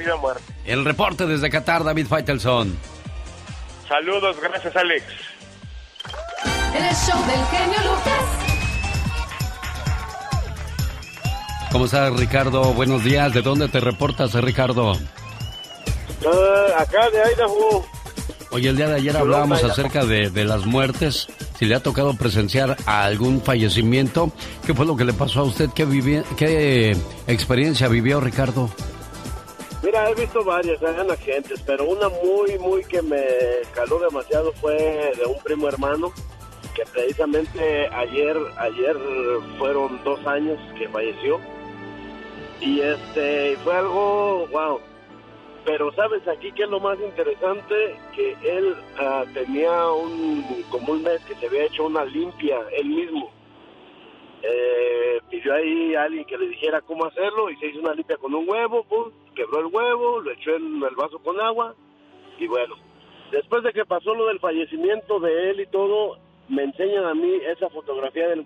el 0.65 0.85
reporte 0.85 1.27
desde 1.27 1.49
Qatar, 1.49 1.83
David 1.83 2.07
Faitelson. 2.07 2.75
Saludos, 3.87 4.37
gracias 4.41 4.75
Alex. 4.75 5.03
El 6.73 6.95
show 6.95 7.19
del 7.27 7.45
genio 7.45 7.91
Lucas. 7.91 8.45
¿Cómo 11.71 11.85
estás, 11.85 12.17
Ricardo? 12.17 12.73
Buenos 12.73 13.03
días. 13.03 13.33
¿De 13.33 13.41
dónde 13.41 13.67
te 13.67 13.81
reportas, 13.81 14.33
Ricardo? 14.33 14.93
Uh, 16.25 16.73
acá 16.77 17.09
de 17.11 17.19
Idaho. 17.33 17.85
Oye, 18.51 18.69
el 18.69 18.77
día 18.77 18.87
de 18.87 18.95
ayer 18.95 19.15
hablábamos 19.15 19.63
acerca 19.63 20.05
de, 20.05 20.29
de, 20.29 20.45
las 20.45 20.65
muertes. 20.65 21.27
Si 21.59 21.65
le 21.65 21.75
ha 21.75 21.83
tocado 21.83 22.13
presenciar 22.15 22.77
a 22.85 23.03
algún 23.03 23.41
fallecimiento, 23.41 24.31
¿qué 24.65 24.73
fue 24.73 24.85
lo 24.85 24.95
que 24.95 25.05
le 25.05 25.13
pasó 25.13 25.41
a 25.41 25.43
usted? 25.43 25.69
¿Qué, 25.75 25.85
vivi 25.85 26.21
qué 26.37 26.97
experiencia 27.27 27.87
vivió, 27.87 28.21
Ricardo? 28.21 28.69
Mira, 29.83 30.09
he 30.09 30.15
visto 30.15 30.43
varias, 30.43 30.81
eran 30.81 31.11
agentes, 31.11 31.61
pero 31.65 31.85
una 31.85 32.09
muy, 32.09 32.57
muy 32.57 32.83
que 32.85 33.03
me 33.03 33.23
caló 33.75 33.99
demasiado 33.99 34.51
fue 34.53 35.13
de 35.15 35.25
un 35.25 35.37
primo 35.43 35.67
hermano 35.67 36.11
que 36.73 36.83
precisamente 36.91 37.87
ayer, 37.87 38.35
ayer 38.57 38.97
fueron 39.59 40.03
dos 40.03 40.25
años 40.25 40.57
que 40.77 40.89
falleció 40.89 41.39
y 42.61 42.81
este 42.81 43.57
fue 43.63 43.75
algo, 43.75 44.47
wow. 44.47 44.79
Pero 45.65 45.91
sabes 45.93 46.27
aquí 46.27 46.51
que 46.51 46.63
es 46.63 46.69
lo 46.69 46.79
más 46.79 46.99
interesante 46.99 47.97
que 48.15 48.37
él 48.43 48.75
ah, 48.99 49.25
tenía 49.33 49.89
un 49.91 50.63
como 50.69 50.93
un 50.93 51.03
mes 51.03 51.19
que 51.25 51.33
se 51.35 51.47
había 51.47 51.65
hecho 51.65 51.85
una 51.85 52.05
limpia 52.05 52.59
él 52.71 52.87
mismo. 52.87 53.31
Eh, 54.43 55.19
pidió 55.29 55.55
ahí 55.55 55.95
a 55.95 56.03
alguien 56.03 56.23
que 56.25 56.37
le 56.37 56.49
dijera 56.49 56.81
cómo 56.81 57.05
hacerlo 57.05 57.49
y 57.49 57.55
se 57.57 57.67
hizo 57.67 57.79
una 57.79 57.95
limpia 57.95 58.17
con 58.17 58.35
un 58.35 58.47
huevo, 58.47 58.85
quebró 59.33 59.59
el 59.59 59.73
huevo, 59.73 60.21
lo 60.21 60.31
echó 60.31 60.55
en 60.55 60.83
el 60.83 60.95
vaso 60.95 61.17
con 61.19 61.41
agua 61.41 61.73
y 62.37 62.45
bueno, 62.45 62.75
después 63.31 63.63
de 63.63 63.73
que 63.73 63.85
pasó 63.85 64.13
lo 64.13 64.27
del 64.27 64.39
fallecimiento 64.39 65.19
de 65.19 65.49
él 65.49 65.61
y 65.61 65.65
todo, 65.67 66.19
me 66.47 66.63
enseñan 66.63 67.05
a 67.05 67.15
mí 67.15 67.39
esa 67.43 67.69
fotografía 67.69 68.27
del 68.27 68.45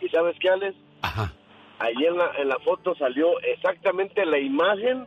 ¿Y 0.00 0.08
sabes 0.08 0.36
qué, 0.40 0.48
Alex? 0.48 0.76
Ajá. 1.02 1.32
Ahí 1.78 2.04
en 2.06 2.16
la, 2.16 2.30
en 2.38 2.48
la 2.48 2.58
foto 2.60 2.94
salió 2.94 3.38
exactamente 3.40 4.24
la 4.24 4.38
imagen 4.38 5.06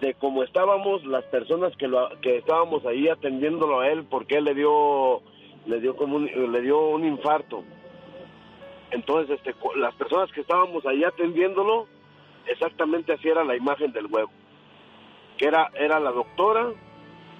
de 0.00 0.14
cómo 0.14 0.42
estábamos 0.42 1.04
las 1.04 1.24
personas 1.24 1.76
que 1.76 1.86
lo, 1.86 2.08
que 2.20 2.38
estábamos 2.38 2.84
ahí 2.86 3.08
atendiéndolo 3.08 3.80
a 3.80 3.88
él 3.88 4.06
porque 4.08 4.36
él 4.38 4.44
le 4.44 4.54
dio 4.54 5.20
le 5.66 5.80
dio 5.80 5.94
como 5.96 6.16
un, 6.16 6.26
le 6.26 6.60
dio 6.62 6.80
un 6.88 7.04
infarto. 7.04 7.62
Entonces, 8.90 9.38
este, 9.38 9.54
las 9.76 9.94
personas 9.94 10.30
que 10.32 10.40
estábamos 10.40 10.84
ahí 10.86 11.04
atendiéndolo, 11.04 11.86
exactamente 12.46 13.12
así 13.12 13.28
era 13.28 13.44
la 13.44 13.56
imagen 13.56 13.92
del 13.92 14.06
huevo. 14.06 14.30
Que 15.36 15.46
era, 15.46 15.70
era 15.74 16.00
la 16.00 16.10
doctora, 16.10 16.72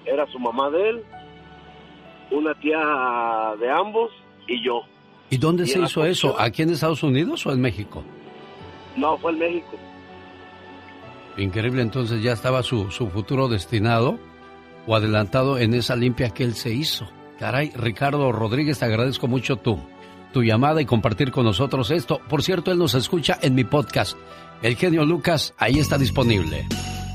era 0.05 0.25
su 0.27 0.39
mamá 0.39 0.69
de 0.69 0.89
él, 0.89 1.03
una 2.31 2.53
tía 2.55 3.55
de 3.59 3.69
ambos 3.69 4.11
y 4.47 4.63
yo. 4.63 4.83
¿Y 5.31 5.37
dónde 5.37 5.65
se 5.65 5.79
hizo 5.79 6.05
eso? 6.05 6.39
¿Aquí 6.39 6.61
en 6.61 6.71
Estados 6.71 7.03
Unidos 7.03 7.45
o 7.47 7.53
en 7.53 7.61
México? 7.61 8.03
No, 8.97 9.17
fue 9.17 9.31
en 9.31 9.39
México. 9.39 9.77
Increíble, 11.37 11.81
entonces 11.81 12.21
ya 12.21 12.33
estaba 12.33 12.61
su, 12.63 12.91
su 12.91 13.09
futuro 13.09 13.47
destinado 13.47 14.19
o 14.85 14.93
adelantado 14.93 15.57
en 15.57 15.73
esa 15.73 15.95
limpia 15.95 16.31
que 16.31 16.43
él 16.43 16.53
se 16.53 16.73
hizo. 16.73 17.09
Caray, 17.39 17.71
Ricardo 17.73 18.31
Rodríguez, 18.33 18.79
te 18.79 18.85
agradezco 18.85 19.29
mucho 19.29 19.55
tu, 19.55 19.79
tu 20.33 20.43
llamada 20.43 20.81
y 20.81 20.85
compartir 20.85 21.31
con 21.31 21.45
nosotros 21.45 21.91
esto. 21.91 22.19
Por 22.27 22.43
cierto, 22.43 22.73
él 22.73 22.77
nos 22.77 22.93
escucha 22.93 23.39
en 23.41 23.55
mi 23.55 23.63
podcast. 23.63 24.17
El 24.61 24.75
genio 24.75 25.05
Lucas, 25.05 25.53
ahí 25.57 25.79
está 25.79 25.97
disponible. 25.97 26.67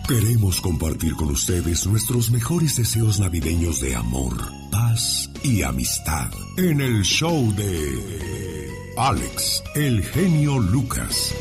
Queremos 0.08 0.60
compartir 0.60 1.16
con 1.16 1.30
ustedes 1.30 1.84
nuestros 1.84 2.30
mejores 2.30 2.76
deseos 2.76 3.18
navideños 3.18 3.80
de 3.80 3.96
amor, 3.96 4.36
paz 4.70 5.28
y 5.42 5.62
amistad 5.62 6.30
en 6.56 6.80
el 6.80 7.02
show 7.02 7.52
de 7.56 8.70
Alex, 8.96 9.64
el 9.74 10.04
genio 10.04 10.60
Lucas. 10.60 11.34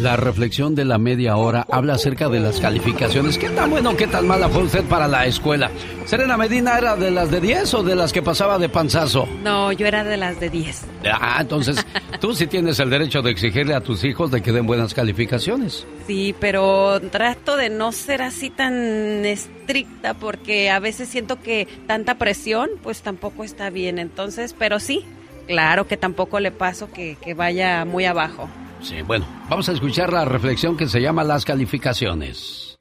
La 0.00 0.16
reflexión 0.16 0.74
de 0.74 0.86
la 0.86 0.96
media 0.96 1.36
hora 1.36 1.66
habla 1.70 1.92
acerca 1.92 2.30
de 2.30 2.40
las 2.40 2.58
calificaciones. 2.58 3.36
¿Qué 3.36 3.50
tan 3.50 3.68
bueno, 3.68 3.94
qué 3.94 4.06
tan 4.06 4.26
mala 4.26 4.48
fue 4.48 4.62
usted 4.62 4.82
para 4.84 5.06
la 5.06 5.26
escuela? 5.26 5.70
¿Serena 6.06 6.38
Medina 6.38 6.78
era 6.78 6.96
de 6.96 7.10
las 7.10 7.30
de 7.30 7.38
10 7.38 7.74
o 7.74 7.82
de 7.82 7.94
las 7.94 8.10
que 8.10 8.22
pasaba 8.22 8.58
de 8.58 8.70
panzazo? 8.70 9.28
No, 9.44 9.72
yo 9.72 9.86
era 9.86 10.02
de 10.02 10.16
las 10.16 10.40
de 10.40 10.48
10. 10.48 10.86
Ah, 11.04 11.36
entonces 11.42 11.84
tú 12.20 12.34
sí 12.34 12.46
tienes 12.46 12.80
el 12.80 12.88
derecho 12.88 13.20
de 13.20 13.30
exigirle 13.30 13.74
a 13.74 13.82
tus 13.82 14.02
hijos 14.02 14.30
de 14.30 14.40
que 14.40 14.52
den 14.52 14.66
buenas 14.66 14.94
calificaciones. 14.94 15.86
Sí, 16.06 16.34
pero 16.40 16.98
trato 17.10 17.58
de 17.58 17.68
no 17.68 17.92
ser 17.92 18.22
así 18.22 18.48
tan 18.48 19.26
estricta 19.26 20.14
porque 20.14 20.70
a 20.70 20.78
veces 20.78 21.10
siento 21.10 21.42
que 21.42 21.68
tanta 21.86 22.14
presión 22.14 22.70
pues 22.82 23.02
tampoco 23.02 23.44
está 23.44 23.68
bien. 23.68 23.98
Entonces, 23.98 24.54
pero 24.58 24.80
sí, 24.80 25.04
claro 25.46 25.86
que 25.86 25.98
tampoco 25.98 26.40
le 26.40 26.52
paso 26.52 26.90
que, 26.90 27.18
que 27.20 27.34
vaya 27.34 27.84
muy 27.84 28.06
abajo. 28.06 28.48
Sí, 28.80 29.02
bueno, 29.02 29.26
vamos 29.48 29.68
a 29.68 29.72
escuchar 29.72 30.12
la 30.12 30.24
reflexión 30.24 30.76
que 30.76 30.88
se 30.88 31.00
llama 31.00 31.22
las 31.22 31.44
calificaciones. 31.44 32.78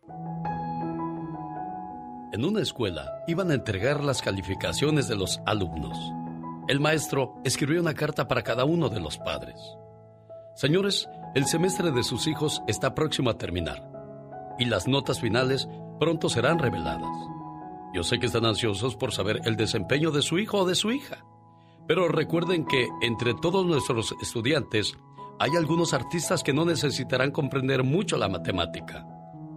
En 2.32 2.46
una 2.46 2.62
escuela 2.62 3.24
iban 3.28 3.52
a 3.52 3.56
entregar 3.56 4.04
las 4.04 4.22
calificaciones 4.22 5.08
de 5.08 5.18
los 5.18 5.42
alumnos. 5.46 5.98
El 6.70 6.80
maestro 6.80 7.36
escribió 7.44 7.82
una 7.82 7.96
carta 7.96 8.28
para 8.28 8.44
cada 8.44 8.64
uno 8.64 8.88
de 8.88 9.00
los 9.00 9.18
padres. 9.18 9.60
Señores, 10.56 11.10
el 11.36 11.46
semestre 11.46 11.92
de 11.92 12.04
sus 12.04 12.28
hijos 12.28 12.62
está 12.68 12.96
próximo 12.96 13.30
a 13.30 13.38
terminar 13.38 13.90
y 14.58 14.66
las 14.66 14.88
notas 14.88 15.20
finales 15.20 15.68
pronto 16.00 16.30
serán 16.30 16.60
reveladas. 16.60 17.18
Yo 17.94 18.04
sé 18.04 18.20
que 18.20 18.28
están 18.28 18.46
ansiosos 18.46 18.96
por 18.96 19.12
saber 19.12 19.42
el 19.46 19.56
desempeño 19.56 20.12
de 20.12 20.22
su 20.22 20.38
hijo 20.38 20.60
o 20.60 20.66
de 20.66 20.76
su 20.76 20.92
hija, 20.92 21.26
pero 21.88 22.08
recuerden 22.08 22.66
que 22.66 22.88
entre 23.02 23.34
todos 23.34 23.66
nuestros 23.66 24.16
estudiantes 24.22 24.96
hay 25.40 25.56
algunos 25.56 25.94
artistas 25.94 26.44
que 26.44 26.52
no 26.52 26.66
necesitarán 26.66 27.32
comprender 27.32 27.84
mucho 27.84 28.18
la 28.18 28.28
matemática, 28.28 29.08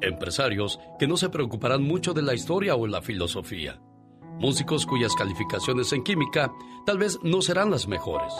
empresarios 0.01 0.79
que 0.97 1.09
no 1.09 1.17
se 1.17 1.29
preocuparán 1.29 1.83
mucho 1.83 2.15
de 2.15 2.23
la 2.23 2.35
historia 2.35 2.77
o 2.77 2.87
la 2.87 3.03
filosofía, 3.03 3.81
músicos 4.39 4.87
cuyas 4.87 5.15
calificaciones 5.17 5.93
en 5.93 6.05
química 6.05 6.53
tal 6.87 6.99
vez 6.99 7.19
no 7.25 7.43
serán 7.43 7.73
las 7.73 7.89
mejores, 7.89 8.33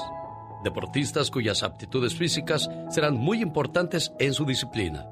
deportistas 0.63 1.33
cuyas 1.33 1.65
aptitudes 1.65 2.15
físicas 2.15 2.71
serán 2.91 3.17
muy 3.17 3.43
importantes 3.43 4.13
en 4.21 4.35
su 4.35 4.45
disciplina. 4.45 5.09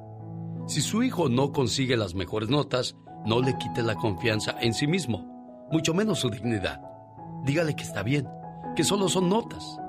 Si 0.68 0.82
su 0.82 1.02
hijo 1.02 1.28
no 1.28 1.50
consigue 1.50 1.96
las 1.96 2.14
mejores 2.14 2.48
notas, 2.48 2.94
no 3.26 3.42
le 3.42 3.58
quite 3.58 3.82
la 3.82 3.96
confianza 3.96 4.54
en 4.60 4.72
sí 4.72 4.86
mismo, 4.86 5.66
mucho 5.72 5.94
menos 5.94 6.20
su 6.20 6.30
dignidad. 6.30 6.80
Dígale 7.44 7.74
que 7.74 7.82
está 7.82 8.04
bien, 8.04 8.28
que 8.76 8.84
solo 8.84 9.08
son 9.08 9.28
notas 9.28 9.80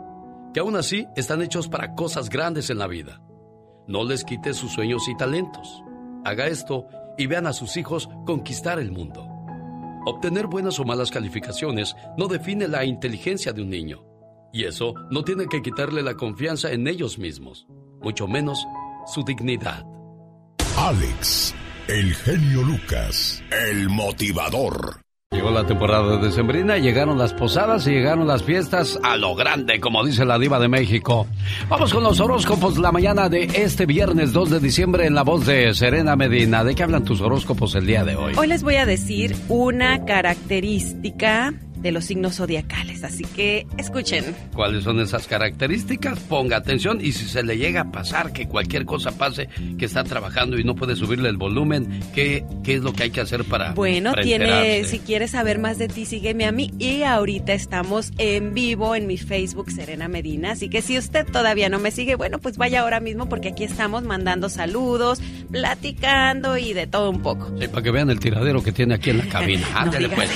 que 0.53 0.59
aún 0.59 0.75
así 0.75 1.07
están 1.15 1.41
hechos 1.41 1.67
para 1.67 1.95
cosas 1.95 2.29
grandes 2.29 2.69
en 2.69 2.77
la 2.77 2.87
vida. 2.87 3.21
No 3.87 4.03
les 4.03 4.23
quite 4.23 4.53
sus 4.53 4.71
sueños 4.71 5.07
y 5.07 5.15
talentos. 5.15 5.83
Haga 6.23 6.47
esto 6.47 6.87
y 7.17 7.27
vean 7.27 7.47
a 7.47 7.53
sus 7.53 7.77
hijos 7.77 8.09
conquistar 8.25 8.79
el 8.79 8.91
mundo. 8.91 9.27
Obtener 10.05 10.47
buenas 10.47 10.79
o 10.79 10.85
malas 10.85 11.11
calificaciones 11.11 11.95
no 12.17 12.27
define 12.27 12.67
la 12.67 12.85
inteligencia 12.85 13.53
de 13.53 13.61
un 13.61 13.69
niño. 13.69 14.03
Y 14.53 14.65
eso 14.65 14.93
no 15.09 15.23
tiene 15.23 15.47
que 15.47 15.61
quitarle 15.61 16.01
la 16.01 16.15
confianza 16.15 16.71
en 16.71 16.87
ellos 16.87 17.17
mismos, 17.17 17.67
mucho 18.01 18.27
menos 18.27 18.65
su 19.05 19.23
dignidad. 19.23 19.85
Alex, 20.77 21.53
el 21.87 22.13
genio 22.15 22.63
Lucas, 22.63 23.43
el 23.51 23.89
motivador. 23.89 25.00
Llegó 25.33 25.49
la 25.49 25.65
temporada 25.65 26.17
de 26.17 26.25
decembrina, 26.25 26.77
llegaron 26.77 27.17
las 27.17 27.33
posadas 27.33 27.87
y 27.87 27.91
llegaron 27.91 28.27
las 28.27 28.43
fiestas 28.43 28.99
a 29.01 29.15
lo 29.15 29.33
grande, 29.33 29.79
como 29.79 30.03
dice 30.03 30.25
la 30.25 30.37
diva 30.37 30.59
de 30.59 30.67
México. 30.67 31.25
Vamos 31.69 31.93
con 31.93 32.03
los 32.03 32.19
horóscopos 32.19 32.77
la 32.77 32.91
mañana 32.91 33.29
de 33.29 33.43
este 33.43 33.85
viernes 33.85 34.33
2 34.33 34.49
de 34.49 34.59
diciembre 34.59 35.05
en 35.05 35.15
la 35.15 35.23
voz 35.23 35.45
de 35.45 35.73
Serena 35.73 36.17
Medina. 36.17 36.65
¿De 36.65 36.75
qué 36.75 36.83
hablan 36.83 37.05
tus 37.05 37.21
horóscopos 37.21 37.75
el 37.75 37.85
día 37.85 38.03
de 38.03 38.17
hoy? 38.17 38.33
Hoy 38.35 38.47
les 38.47 38.61
voy 38.61 38.75
a 38.75 38.85
decir 38.85 39.33
una 39.47 40.03
característica 40.03 41.53
de 41.81 41.91
los 41.91 42.05
signos 42.05 42.35
zodiacales, 42.35 43.03
así 43.03 43.23
que 43.23 43.65
escuchen. 43.77 44.35
¿Cuáles 44.53 44.83
son 44.83 44.99
esas 44.99 45.27
características? 45.27 46.19
Ponga 46.21 46.57
atención 46.57 46.99
y 47.01 47.11
si 47.13 47.25
se 47.25 47.43
le 47.43 47.57
llega 47.57 47.81
a 47.81 47.91
pasar 47.91 48.31
que 48.31 48.47
cualquier 48.47 48.85
cosa 48.85 49.11
pase, 49.11 49.49
que 49.77 49.85
está 49.85 50.03
trabajando 50.03 50.57
y 50.59 50.63
no 50.63 50.75
puede 50.75 50.95
subirle 50.95 51.29
el 51.29 51.37
volumen, 51.37 52.01
¿qué, 52.13 52.45
qué 52.63 52.75
es 52.75 52.81
lo 52.81 52.93
que 52.93 53.03
hay 53.03 53.11
que 53.11 53.21
hacer 53.21 53.43
para... 53.45 53.73
Bueno, 53.73 54.11
para 54.11 54.23
tiene, 54.23 54.45
enterarse? 54.45 54.83
si 54.85 54.99
quieres 54.99 55.31
saber 55.31 55.59
más 55.59 55.77
de 55.77 55.87
ti, 55.87 56.05
sígueme 56.05 56.45
a 56.45 56.51
mí 56.51 56.71
y 56.77 57.03
ahorita 57.03 57.53
estamos 57.53 58.11
en 58.17 58.53
vivo 58.53 58.95
en 58.95 59.07
mi 59.07 59.17
Facebook 59.17 59.71
Serena 59.71 60.07
Medina, 60.07 60.51
así 60.51 60.69
que 60.69 60.81
si 60.81 60.97
usted 60.97 61.25
todavía 61.25 61.69
no 61.69 61.79
me 61.79 61.91
sigue, 61.91 62.15
bueno, 62.15 62.39
pues 62.39 62.57
vaya 62.57 62.81
ahora 62.81 62.99
mismo 62.99 63.27
porque 63.27 63.49
aquí 63.49 63.63
estamos 63.63 64.03
mandando 64.03 64.49
saludos, 64.49 65.19
platicando 65.51 66.57
y 66.57 66.73
de 66.73 66.87
todo 66.87 67.09
un 67.09 67.21
poco. 67.21 67.51
Sí, 67.59 67.67
para 67.67 67.81
que 67.81 67.91
vean 67.91 68.09
el 68.09 68.19
tiradero 68.19 68.61
que 68.63 68.71
tiene 68.71 68.95
aquí 68.95 69.09
en 69.09 69.17
la 69.19 69.25
cabina. 69.25 69.67
No 69.71 69.79
Ándale 69.79 70.09
pues. 70.09 70.29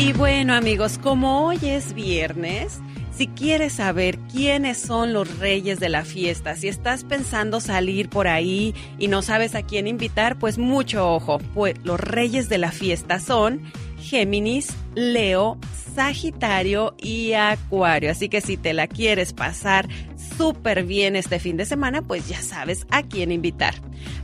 Y 0.00 0.14
bueno 0.14 0.54
amigos, 0.54 0.96
como 0.96 1.44
hoy 1.44 1.58
es 1.62 1.92
viernes, 1.92 2.80
si 3.12 3.26
quieres 3.26 3.74
saber 3.74 4.18
quiénes 4.32 4.78
son 4.78 5.12
los 5.12 5.38
reyes 5.38 5.78
de 5.78 5.90
la 5.90 6.06
fiesta, 6.06 6.56
si 6.56 6.68
estás 6.68 7.04
pensando 7.04 7.60
salir 7.60 8.08
por 8.08 8.26
ahí 8.26 8.74
y 8.98 9.08
no 9.08 9.20
sabes 9.20 9.54
a 9.54 9.60
quién 9.60 9.86
invitar, 9.86 10.38
pues 10.38 10.56
mucho 10.56 11.06
ojo, 11.06 11.36
pues 11.54 11.74
los 11.84 12.00
reyes 12.00 12.48
de 12.48 12.56
la 12.56 12.72
fiesta 12.72 13.20
son 13.20 13.60
Géminis, 13.98 14.74
Leo, 14.94 15.58
Sagitario 15.94 16.94
y 16.96 17.34
Acuario. 17.34 18.10
Así 18.10 18.30
que 18.30 18.40
si 18.40 18.56
te 18.56 18.72
la 18.72 18.86
quieres 18.86 19.34
pasar 19.34 19.86
súper 20.36 20.84
bien 20.84 21.16
este 21.16 21.38
fin 21.38 21.56
de 21.56 21.66
semana, 21.66 22.02
pues 22.02 22.28
ya 22.28 22.40
sabes 22.42 22.86
a 22.90 23.02
quién 23.02 23.32
invitar. 23.32 23.74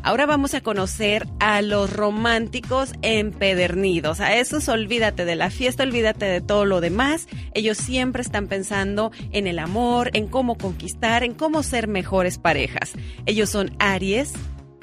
Ahora 0.02 0.26
vamos 0.26 0.54
a 0.54 0.60
conocer 0.60 1.26
a 1.40 1.62
los 1.62 1.92
románticos 1.92 2.92
empedernidos. 3.02 4.20
A 4.20 4.36
esos 4.36 4.68
olvídate 4.68 5.24
de 5.24 5.36
la 5.36 5.50
fiesta, 5.50 5.82
olvídate 5.82 6.26
de 6.26 6.40
todo 6.40 6.64
lo 6.64 6.80
demás. 6.80 7.26
Ellos 7.54 7.78
siempre 7.78 8.22
están 8.22 8.46
pensando 8.46 9.12
en 9.32 9.46
el 9.46 9.58
amor, 9.58 10.10
en 10.14 10.28
cómo 10.28 10.56
conquistar, 10.56 11.24
en 11.24 11.34
cómo 11.34 11.62
ser 11.62 11.88
mejores 11.88 12.38
parejas. 12.38 12.92
Ellos 13.26 13.50
son 13.50 13.74
Aries, 13.78 14.32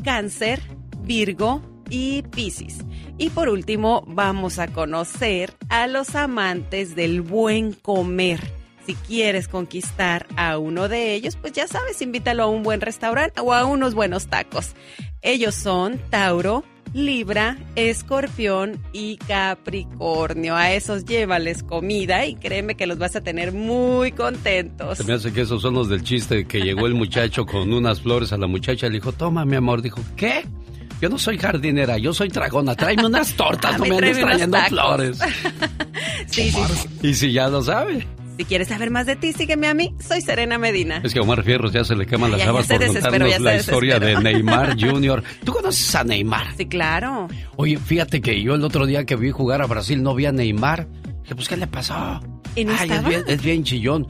Cáncer, 0.03 0.61
Virgo 1.03 1.61
y 1.89 2.23
Piscis. 2.23 2.79
Y 3.17 3.29
por 3.29 3.49
último, 3.49 4.03
vamos 4.07 4.59
a 4.59 4.67
conocer 4.67 5.53
a 5.69 5.87
los 5.87 6.15
amantes 6.15 6.95
del 6.95 7.21
buen 7.21 7.73
comer. 7.73 8.62
Si 8.85 8.95
quieres 8.95 9.47
conquistar 9.47 10.27
a 10.35 10.57
uno 10.57 10.89
de 10.89 11.13
ellos, 11.13 11.37
pues 11.37 11.53
ya 11.53 11.67
sabes, 11.67 12.01
invítalo 12.01 12.43
a 12.43 12.47
un 12.47 12.63
buen 12.63 12.81
restaurante 12.81 13.39
o 13.39 13.53
a 13.53 13.65
unos 13.65 13.93
buenos 13.93 14.27
tacos. 14.27 14.73
Ellos 15.21 15.55
son 15.55 15.99
Tauro, 16.09 16.65
Libra, 16.93 17.57
Escorpión 17.75 18.77
y 18.91 19.15
Capricornio. 19.17 20.55
A 20.55 20.73
esos 20.73 21.05
llévales 21.05 21.63
comida 21.63 22.25
y 22.25 22.35
créeme 22.35 22.75
que 22.75 22.85
los 22.85 22.97
vas 22.97 23.15
a 23.15 23.21
tener 23.21 23.53
muy 23.53 24.11
contentos. 24.11 24.97
Se 24.97 25.05
me 25.05 25.13
hace 25.13 25.31
que 25.31 25.41
esos 25.41 25.61
son 25.61 25.75
los 25.75 25.87
del 25.87 26.03
chiste 26.03 26.45
que 26.45 26.59
llegó 26.59 26.85
el 26.85 26.93
muchacho 26.93 27.45
con 27.45 27.71
unas 27.71 28.01
flores 28.01 28.33
a 28.33 28.37
la 28.37 28.47
muchacha 28.47 28.87
y 28.87 28.89
le 28.89 28.95
dijo, 28.95 29.13
toma 29.13 29.45
mi 29.45 29.55
amor. 29.55 29.81
Dijo, 29.81 30.01
¿qué? 30.17 30.45
Yo 31.01 31.09
no 31.09 31.17
soy 31.17 31.37
jardinera, 31.37 31.97
yo 31.97 32.13
soy 32.13 32.27
dragona. 32.27 32.75
Tráeme 32.75 33.05
unas 33.05 33.33
tortas, 33.37 33.79
no 33.79 33.85
me 33.85 33.95
andes 33.95 34.19
trayendo 34.19 34.57
flores. 34.67 35.19
Sí, 36.27 36.51
sí. 36.51 36.59
Y 37.03 37.13
si 37.13 37.31
ya 37.31 37.47
lo 37.47 37.61
sabe. 37.61 38.07
Si 38.37 38.45
quieres 38.45 38.67
saber 38.67 38.89
más 38.89 39.05
de 39.05 39.15
ti, 39.15 39.31
sígueme 39.31 39.67
a 39.67 39.73
mí. 39.73 39.93
Soy 39.99 40.21
Serena 40.21 40.57
Medina. 40.57 41.01
Es 41.03 41.13
que 41.13 41.19
a 41.19 41.21
Omar 41.21 41.43
Fierros 41.43 41.71
ya 41.71 41.83
se 41.83 41.95
le 41.95 42.05
queman 42.07 42.31
las 42.31 42.39
Ya, 42.39 42.49
habas 42.49 42.67
por 42.67 42.83
contarnos 42.83 43.29
ya 43.29 43.39
la 43.39 43.55
historia 43.57 43.99
de. 43.99 44.15
Neymar 44.21 44.75
Jr. 44.79 45.23
¿Tú 45.45 45.53
conoces 45.53 45.93
a 45.95 46.03
Neymar? 46.03 46.47
Sí, 46.57 46.65
claro. 46.65 47.27
Oye, 47.57 47.77
fíjate 47.77 48.21
que 48.21 48.41
yo 48.41 48.55
el 48.55 48.63
otro 48.63 48.85
día 48.87 49.05
que 49.05 49.15
vi 49.15 49.29
jugar 49.31 49.61
a 49.61 49.67
Brasil 49.67 50.01
no 50.01 50.15
vi 50.15 50.25
a 50.25 50.31
Neymar. 50.31 50.87
Dije, 51.21 51.35
pues, 51.35 51.47
¿qué 51.47 51.57
le 51.57 51.67
pasó? 51.67 52.21
¿Y 52.55 52.65
no 52.65 52.71
Ay, 52.71 52.77
es 52.77 52.81
estaba? 52.91 53.09
bien, 53.09 53.23
es 53.27 53.41
bien 53.43 53.63
chillón. 53.63 54.07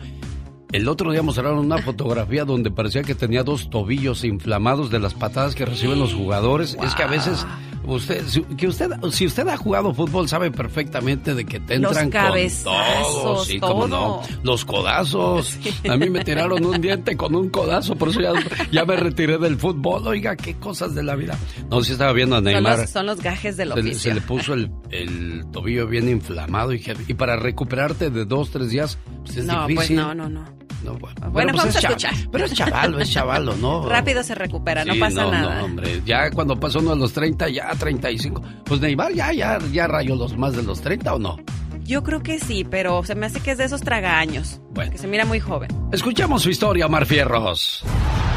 El 0.71 0.87
otro 0.87 1.11
día 1.11 1.21
mostraron 1.21 1.59
una 1.59 1.77
fotografía 1.79 2.45
donde 2.45 2.71
parecía 2.71 3.03
que 3.03 3.13
tenía 3.15 3.43
dos 3.43 3.69
tobillos 3.69 4.23
inflamados 4.23 4.89
de 4.89 4.99
las 4.99 5.13
patadas 5.13 5.53
que 5.53 5.65
reciben 5.65 5.99
los 5.99 6.13
jugadores. 6.13 6.75
Es 6.81 6.95
que 6.95 7.03
a 7.03 7.07
veces 7.07 7.45
usted, 7.85 8.25
si, 8.27 8.41
que 8.41 8.67
usted, 8.67 8.89
si 9.11 9.25
usted 9.25 9.47
ha 9.47 9.57
jugado 9.57 9.93
fútbol 9.93 10.27
sabe 10.29 10.51
perfectamente 10.51 11.33
de 11.35 11.45
que 11.45 11.59
te 11.59 11.77
Los 11.79 11.91
entran 11.97 12.05
con 12.11 12.31
cabezazos, 12.31 13.23
todo, 13.23 13.45
sí, 13.45 13.59
cómo 13.59 13.87
no. 13.87 13.97
todo. 13.97 14.21
Los 14.43 14.65
codazos. 14.65 15.57
A 15.89 15.97
mí 15.97 16.09
me 16.09 16.23
tiraron 16.23 16.65
un 16.65 16.81
diente 16.81 17.15
con 17.17 17.35
un 17.35 17.49
codazo, 17.49 17.95
por 17.95 18.09
eso 18.09 18.21
ya, 18.21 18.33
ya 18.71 18.85
me 18.85 18.95
retiré 18.95 19.37
del 19.37 19.57
fútbol. 19.57 20.07
Oiga, 20.07 20.35
qué 20.35 20.55
cosas 20.55 20.95
de 20.95 21.03
la 21.03 21.15
vida. 21.15 21.37
No, 21.69 21.81
sí 21.81 21.91
estaba 21.93 22.13
viendo 22.13 22.35
a 22.35 22.39
Son 22.39 22.45
Neymar. 22.45 22.79
los, 22.79 22.89
son 22.89 23.05
los 23.05 23.21
gajes 23.21 23.57
del 23.57 23.69
Se 23.73 23.79
oficio. 23.79 23.99
se 23.99 24.13
le 24.13 24.21
puso 24.21 24.53
el, 24.53 24.71
el 24.91 25.45
tobillo 25.51 25.87
bien 25.87 26.09
inflamado 26.09 26.73
y, 26.73 26.79
para 27.17 27.35
recuperarte 27.35 28.09
de 28.09 28.25
dos, 28.25 28.51
tres 28.51 28.69
días, 28.69 28.97
Pues 29.25 29.37
es 29.37 29.45
no, 29.45 29.53
pues 29.65 29.67
difícil. 29.67 29.95
no, 29.97 30.13
no, 30.15 30.29
no. 30.29 30.63
No, 30.83 30.95
bueno, 30.95 31.15
Bueno, 31.31 31.51
pues 31.53 31.63
vamos 31.63 31.75
es 31.77 31.83
a 31.85 31.87
escuchar. 31.87 32.13
Pero 32.29 32.43
es 32.43 32.53
chavalo, 32.53 32.99
es 32.99 33.09
chavalo, 33.09 33.55
¿no? 33.55 33.87
Rápido 33.89 34.21
se 34.21 34.35
recupera, 34.35 34.83
no 34.83 34.93
pasa 34.99 35.23
no, 35.23 35.31
nada. 35.31 35.59
No, 35.59 35.65
hombre, 35.65 36.01
ya 36.05 36.29
cuando 36.31 36.59
pasó 36.59 36.79
uno 36.79 36.89
de 36.89 36.97
los 36.97 37.13
30, 37.13 37.47
ya 37.47 37.72
35. 37.75 38.41
Pues 38.65 38.81
Neymar 38.81 39.13
ya, 39.13 39.31
ya, 39.33 39.59
ya 39.71 39.87
rayó 39.87 40.15
los 40.15 40.37
más 40.37 40.55
de 40.55 40.63
los 40.63 40.81
30 40.81 41.13
o 41.13 41.19
no. 41.19 41.37
Yo 41.83 42.03
creo 42.03 42.23
que 42.23 42.39
sí, 42.39 42.63
pero 42.63 43.03
se 43.03 43.15
me 43.15 43.25
hace 43.25 43.41
que 43.41 43.51
es 43.51 43.57
de 43.57 43.65
esos 43.65 43.81
tragaños. 43.81 44.61
Bueno. 44.71 44.91
Que 44.91 44.97
se 44.97 45.07
mira 45.07 45.25
muy 45.25 45.39
joven. 45.39 45.69
Escuchamos 45.91 46.41
su 46.43 46.49
historia, 46.49 46.85
Omar 46.85 47.05
Fierros. 47.05 47.83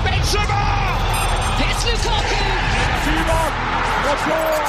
It's 0.07 0.35
Lukaku. 4.07 4.67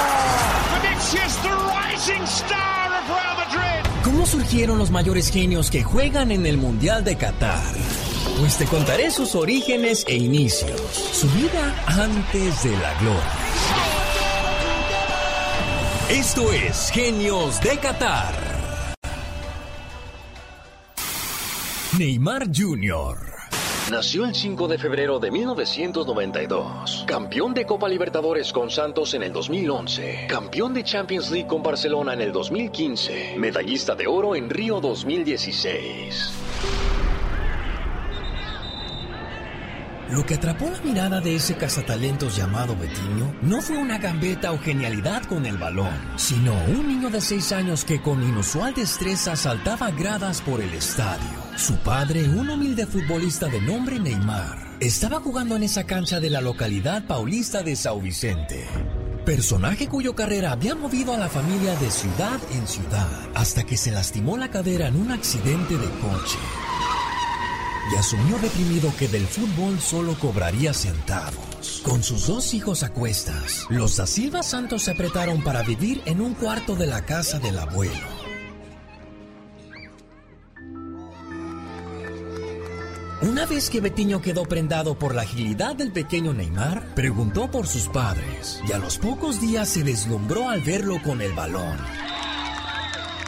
Vinicius, 0.98 1.38
the 1.42 1.50
rising 1.50 2.24
star 2.24 2.92
of 2.92 3.10
Real 3.10 3.36
Madrid. 3.38 4.04
¿Cómo 4.04 4.26
surgieron 4.26 4.78
los 4.78 4.92
mayores 4.92 5.32
genios 5.32 5.72
que 5.72 5.84
juegan 5.84 6.32
en 6.32 6.46
el 6.46 6.58
Mundial 6.58 7.04
de 7.04 7.16
Qatar? 7.16 7.76
Pues 8.40 8.58
te 8.58 8.66
contaré 8.66 9.10
sus 9.10 9.36
orígenes 9.36 10.04
e 10.08 10.16
inicios, 10.16 10.80
su 10.92 11.28
vida 11.30 11.76
antes 11.88 12.64
de 12.64 12.72
la 12.72 12.94
gloria. 13.00 13.47
Esto 16.10 16.54
es 16.54 16.90
Genios 16.90 17.60
de 17.60 17.78
Qatar. 17.80 18.34
Neymar 22.00 22.48
Jr. 22.48 23.18
Nació 23.92 24.24
el 24.24 24.34
5 24.34 24.70
de 24.70 24.78
febrero 24.78 25.20
de 25.20 25.32
1992. 25.32 27.04
Campeón 27.06 27.54
de 27.54 27.66
Copa 27.66 27.90
Libertadores 27.90 28.54
con 28.54 28.70
Santos 28.70 29.16
en 29.16 29.24
el 29.24 29.34
2011. 29.34 30.28
Campeón 30.30 30.74
de 30.74 30.86
Champions 30.86 31.30
League 31.30 31.48
con 31.50 31.62
Barcelona 31.62 32.14
en 32.14 32.22
el 32.22 32.32
2015. 32.32 33.36
Medallista 33.38 33.94
de 33.94 34.08
oro 34.08 34.34
en 34.34 34.50
Río 34.50 34.80
2016. 34.80 36.32
Lo 40.10 40.26
que 40.26 40.36
atrapó 40.36 40.70
la 40.70 40.80
mirada 40.82 41.20
de 41.20 41.36
ese 41.36 41.56
cazatalentos 41.56 42.38
llamado 42.38 42.78
Betiño 42.78 43.36
no 43.42 43.62
fue 43.62 43.78
una 43.78 43.98
gambeta 43.98 44.54
o 44.54 44.58
genialidad 44.58 45.24
con 45.24 45.46
el 45.46 45.58
balón, 45.58 45.94
sino 46.16 46.54
un 46.70 46.88
niño 46.88 47.10
de 47.10 47.20
6 47.20 47.52
años 47.52 47.84
que 47.84 48.02
con 48.02 48.24
inusual 48.24 48.74
destreza 48.74 49.36
saltaba 49.36 49.92
gradas 49.92 50.42
por 50.42 50.62
el 50.62 50.74
estadio. 50.74 51.28
Su 51.58 51.76
padre, 51.78 52.24
un 52.24 52.50
humilde 52.50 52.86
futbolista 52.86 53.48
de 53.48 53.60
nombre 53.60 54.00
Neymar, 54.00 54.78
estaba 54.80 55.20
jugando 55.20 55.58
en 55.58 55.64
esa 55.64 55.84
cancha 55.84 56.22
de 56.22 56.30
la 56.30 56.40
localidad 56.40 57.06
paulista 57.06 57.62
de 57.62 57.76
Sao 57.76 58.00
Vicente. 58.00 58.66
Personaje 59.26 59.88
cuyo 59.88 60.16
carrera 60.16 60.54
había 60.54 60.74
movido 60.74 61.14
a 61.14 61.18
la 61.18 61.28
familia 61.28 61.76
de 61.76 61.92
ciudad 61.92 62.40
en 62.54 62.66
ciudad 62.66 63.10
hasta 63.36 63.66
que 63.66 63.76
se 63.76 63.92
lastimó 63.92 64.38
la 64.38 64.50
cadera 64.50 64.88
en 64.88 64.96
un 64.96 65.12
accidente 65.12 65.78
de 65.78 65.90
coche 66.00 66.38
y 67.92 67.98
asumió 67.98 68.38
deprimido 68.40 68.94
que 68.98 69.08
del 69.08 69.26
fútbol 69.26 69.80
solo 69.80 70.18
cobraría 70.20 70.74
centavos. 70.74 71.82
Con 71.84 72.04
sus 72.04 72.28
dos 72.28 72.54
hijos 72.54 72.84
a 72.84 72.90
cuestas, 72.90 73.66
los 73.70 73.98
da 73.98 74.08
Silva 74.08 74.44
Santos 74.44 74.84
se 74.84 74.92
apretaron 74.92 75.44
para 75.44 75.64
vivir 75.64 76.02
en 76.06 76.22
un 76.22 76.34
cuarto 76.34 76.76
de 76.76 76.88
la 76.88 77.06
casa 77.06 77.40
del 77.40 77.58
abuelo. 77.60 78.18
Una 83.22 83.48
vez 83.48 83.70
que 83.70 83.82
Betiño 83.82 84.22
quedó 84.22 84.44
prendado 84.44 85.00
por 85.00 85.16
la 85.16 85.24
agilidad 85.24 85.76
del 85.76 85.92
pequeño 85.92 86.34
Neymar, 86.34 86.94
preguntó 86.94 87.50
por 87.50 87.66
sus 87.68 87.88
padres 87.88 88.62
y 88.68 88.74
a 88.74 88.78
los 88.78 89.00
pocos 89.00 89.42
días 89.42 89.70
se 89.70 89.84
deslumbró 89.84 90.50
al 90.50 90.62
verlo 90.62 91.02
con 91.04 91.22
el 91.22 91.34
balón. 91.34 91.78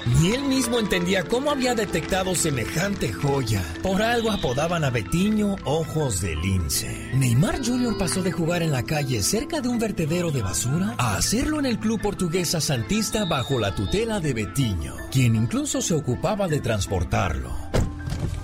Ni 0.05 0.31
él 0.31 0.43
mismo 0.43 0.79
entendía 0.79 1.23
cómo 1.23 1.51
había 1.51 1.75
detectado 1.75 2.35
semejante 2.35 3.11
joya. 3.11 3.63
Por 3.83 4.01
algo 4.01 4.31
apodaban 4.31 4.83
a 4.83 4.89
Betiño 4.89 5.55
Ojos 5.65 6.21
de 6.21 6.35
Lince. 6.35 7.11
Neymar 7.13 7.63
Jr. 7.65 7.97
pasó 7.97 8.23
de 8.23 8.31
jugar 8.31 8.63
en 8.63 8.71
la 8.71 8.83
calle 8.83 9.21
cerca 9.21 9.61
de 9.61 9.69
un 9.69 9.79
vertedero 9.79 10.31
de 10.31 10.41
basura 10.41 10.95
a 10.97 11.17
hacerlo 11.17 11.59
en 11.59 11.65
el 11.65 11.79
club 11.79 12.01
portuguesa 12.01 12.61
Santista 12.61 13.25
bajo 13.25 13.59
la 13.59 13.75
tutela 13.75 14.19
de 14.19 14.33
Betiño, 14.33 14.95
quien 15.11 15.35
incluso 15.35 15.81
se 15.81 15.93
ocupaba 15.93 16.47
de 16.47 16.59
transportarlo. 16.59 17.51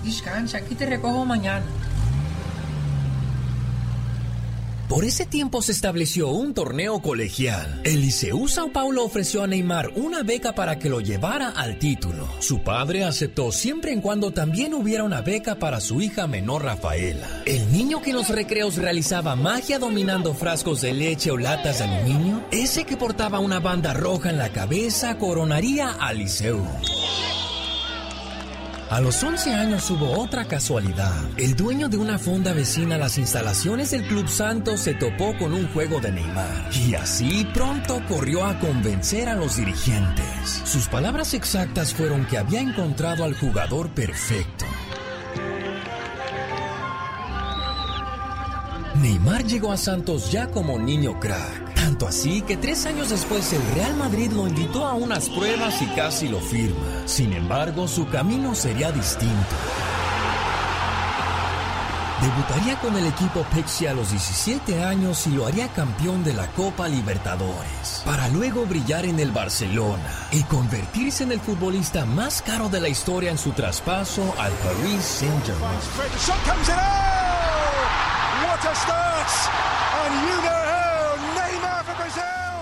Descansa, 0.04 0.58
aquí 0.58 0.74
te 0.74 0.86
recojo 0.86 1.24
mañana. 1.24 1.64
Por 4.88 5.04
ese 5.04 5.26
tiempo 5.26 5.62
se 5.62 5.72
estableció 5.72 6.28
un 6.28 6.54
torneo 6.54 7.02
colegial. 7.02 7.80
El 7.82 8.02
Liceu 8.02 8.46
Sao 8.46 8.72
Paulo 8.72 9.04
ofreció 9.04 9.42
a 9.42 9.48
Neymar 9.48 9.90
una 9.96 10.22
beca 10.22 10.54
para 10.54 10.78
que 10.78 10.88
lo 10.88 11.00
llevara 11.00 11.48
al 11.48 11.80
título. 11.80 12.28
Su 12.38 12.62
padre 12.62 13.04
aceptó 13.04 13.50
siempre 13.50 13.92
en 13.92 14.00
cuando 14.00 14.30
también 14.30 14.74
hubiera 14.74 15.02
una 15.02 15.22
beca 15.22 15.56
para 15.56 15.80
su 15.80 16.00
hija 16.00 16.28
menor 16.28 16.62
Rafaela. 16.62 17.42
El 17.46 17.72
niño 17.72 18.00
que 18.00 18.10
en 18.10 18.16
los 18.16 18.28
recreos 18.28 18.76
realizaba 18.76 19.34
magia 19.34 19.80
dominando 19.80 20.34
frascos 20.34 20.82
de 20.82 20.92
leche 20.92 21.32
o 21.32 21.36
latas 21.36 21.80
de 21.80 21.84
aluminio, 21.84 22.44
ese 22.52 22.84
que 22.84 22.96
portaba 22.96 23.40
una 23.40 23.58
banda 23.58 23.92
roja 23.92 24.30
en 24.30 24.38
la 24.38 24.50
cabeza 24.50 25.18
coronaría 25.18 25.90
al 25.98 26.18
Liceu. 26.18 26.64
A 28.88 29.00
los 29.00 29.20
11 29.20 29.52
años 29.52 29.90
hubo 29.90 30.12
otra 30.12 30.44
casualidad. 30.46 31.12
El 31.36 31.56
dueño 31.56 31.88
de 31.88 31.96
una 31.96 32.20
fonda 32.20 32.52
vecina 32.52 32.94
a 32.94 32.98
las 32.98 33.18
instalaciones 33.18 33.90
del 33.90 34.06
Club 34.06 34.28
Santos 34.28 34.80
se 34.80 34.94
topó 34.94 35.36
con 35.38 35.54
un 35.54 35.66
juego 35.72 36.00
de 36.00 36.12
Neymar. 36.12 36.70
Y 36.72 36.94
así 36.94 37.44
pronto 37.52 38.00
corrió 38.08 38.44
a 38.44 38.60
convencer 38.60 39.28
a 39.28 39.34
los 39.34 39.56
dirigentes. 39.56 40.62
Sus 40.64 40.86
palabras 40.86 41.34
exactas 41.34 41.94
fueron 41.94 42.26
que 42.26 42.38
había 42.38 42.60
encontrado 42.60 43.24
al 43.24 43.36
jugador 43.36 43.90
perfecto. 43.90 44.66
Neymar 49.00 49.44
llegó 49.44 49.72
a 49.72 49.76
Santos 49.76 50.32
ya 50.32 50.48
como 50.48 50.78
niño 50.78 51.18
crack. 51.20 51.74
Tanto 51.74 52.08
así 52.08 52.42
que 52.42 52.56
tres 52.56 52.86
años 52.86 53.10
después 53.10 53.52
el 53.52 53.62
Real 53.74 53.96
Madrid 53.96 54.30
lo 54.32 54.46
invitó 54.46 54.86
a 54.86 54.94
unas 54.94 55.28
pruebas 55.28 55.80
y 55.82 55.86
casi 55.94 56.28
lo 56.28 56.40
firma. 56.40 57.06
Sin 57.06 57.32
embargo, 57.32 57.86
su 57.86 58.08
camino 58.08 58.54
sería 58.54 58.90
distinto. 58.92 59.56
Debutaría 62.22 62.80
con 62.80 62.96
el 62.96 63.06
equipo 63.06 63.44
Pexi 63.54 63.86
a 63.86 63.92
los 63.92 64.10
17 64.10 64.82
años 64.82 65.26
y 65.26 65.30
lo 65.30 65.46
haría 65.46 65.68
campeón 65.68 66.24
de 66.24 66.32
la 66.32 66.46
Copa 66.52 66.88
Libertadores, 66.88 68.02
para 68.06 68.28
luego 68.28 68.64
brillar 68.64 69.04
en 69.04 69.20
el 69.20 69.32
Barcelona 69.32 70.28
y 70.32 70.42
convertirse 70.44 71.24
en 71.24 71.32
el 71.32 71.40
futbolista 71.40 72.06
más 72.06 72.40
caro 72.40 72.70
de 72.70 72.80
la 72.80 72.88
historia 72.88 73.30
en 73.30 73.38
su 73.38 73.52
traspaso 73.52 74.34
al 74.38 74.52
Paris 74.52 75.04
Saint-Germain. 75.04 75.78
And 78.76 80.14
you 80.28 80.36
know 80.44 80.62
who? 80.70 81.34
Neymar 81.34 81.84
for 81.84 81.96
Brazil. 81.96 82.56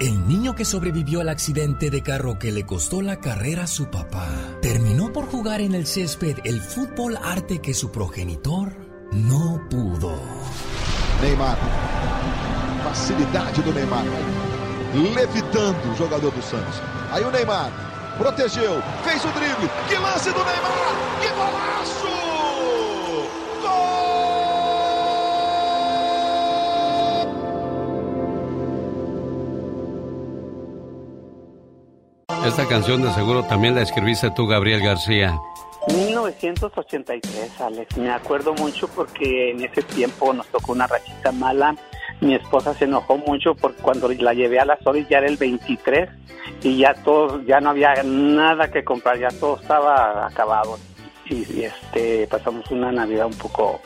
El 0.00 0.26
niño 0.26 0.54
que 0.54 0.64
sobrevivió 0.64 1.20
al 1.20 1.28
accidente 1.28 1.90
de 1.90 2.02
carro 2.02 2.38
que 2.38 2.52
le 2.52 2.64
costó 2.64 3.02
la 3.02 3.20
carrera 3.20 3.64
a 3.64 3.66
su 3.66 3.90
papá 3.90 4.28
terminó 4.62 5.12
por 5.12 5.26
jugar 5.26 5.60
en 5.60 5.74
el 5.74 5.86
césped 5.86 6.38
el 6.44 6.60
fútbol 6.60 7.18
arte 7.22 7.58
que 7.60 7.74
su 7.74 7.92
progenitor 7.92 8.74
no 9.12 9.60
pudo. 9.68 10.14
Neymar. 11.20 11.58
Facilidade 12.84 13.62
do 13.62 13.72
Neymar. 13.72 14.04
Levitando 14.94 15.92
o 15.92 15.94
jogador 15.96 16.32
do 16.32 16.42
Santos. 16.42 16.80
Aí 17.12 17.22
o 17.22 17.30
Neymar 17.30 17.89
protegeu, 18.20 18.82
fez 19.02 19.24
o 19.24 19.28
drible. 19.28 19.66
Que 19.88 19.98
lance 19.98 20.30
do 20.30 20.44
Neymar! 20.44 20.94
Que 21.22 21.28
golaço! 21.30 22.20
Esta 32.46 32.66
canción 32.66 33.02
de 33.02 33.10
seguro 33.12 33.44
también 33.44 33.74
la 33.74 33.82
escribiste 33.82 34.30
tú, 34.32 34.46
Gabriel 34.46 34.82
García. 34.82 35.38
1983, 35.88 37.60
Alex. 37.60 37.96
Me 37.96 38.10
acuerdo 38.10 38.52
mucho 38.54 38.86
porque 38.88 39.52
en 39.52 39.64
ese 39.64 39.82
tiempo 39.82 40.32
nos 40.34 40.46
tocó 40.48 40.72
una 40.72 40.86
rachita 40.86 41.32
mala. 41.32 41.74
Mi 42.20 42.34
esposa 42.34 42.74
se 42.74 42.84
enojó 42.84 43.16
mucho 43.16 43.54
porque 43.54 43.80
cuando 43.82 44.08
la 44.08 44.34
llevé 44.34 44.60
a 44.60 44.64
las 44.66 44.86
horas 44.86 45.06
ya 45.08 45.18
era 45.18 45.26
el 45.28 45.36
23 45.36 46.08
y 46.62 46.76
ya 46.78 46.94
todo, 47.02 47.42
ya 47.44 47.60
no 47.60 47.70
había 47.70 48.02
nada 48.04 48.70
que 48.70 48.84
comprar, 48.84 49.18
ya 49.18 49.28
todo 49.28 49.58
estaba 49.60 50.26
acabado. 50.26 50.78
Y, 51.28 51.34
y, 51.52 51.62
este 51.64 52.26
pasamos 52.26 52.70
una 52.70 52.90
Navidad 52.92 53.26
un 53.26 53.34
poco 53.38 53.80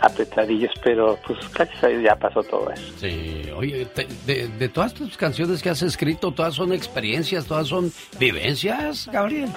apretadillos, 0.00 0.72
pero 0.82 1.18
pues 1.26 1.38
gracias 1.52 1.84
a 1.84 1.88
Dios 1.88 2.02
ya 2.02 2.16
pasó 2.16 2.42
todo 2.42 2.70
eso. 2.70 2.82
Sí, 2.98 3.42
oye, 3.54 3.84
te- 3.86 4.08
de, 4.26 4.48
de 4.48 4.68
todas 4.68 4.94
tus 4.94 5.16
canciones 5.16 5.62
que 5.62 5.70
has 5.70 5.82
escrito, 5.82 6.32
todas 6.32 6.54
son 6.54 6.72
experiencias, 6.72 7.46
todas 7.46 7.68
son 7.68 7.92
vivencias, 8.18 9.08
Gabriel. 9.12 9.50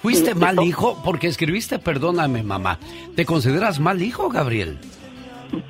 ¿Fuiste 0.00 0.34
mal 0.34 0.60
hijo? 0.64 1.00
Porque 1.04 1.28
escribiste 1.28 1.78
Perdóname, 1.78 2.42
mamá. 2.42 2.78
¿Te 3.14 3.24
consideras 3.24 3.78
mal 3.78 4.02
hijo, 4.02 4.28
Gabriel? 4.30 4.78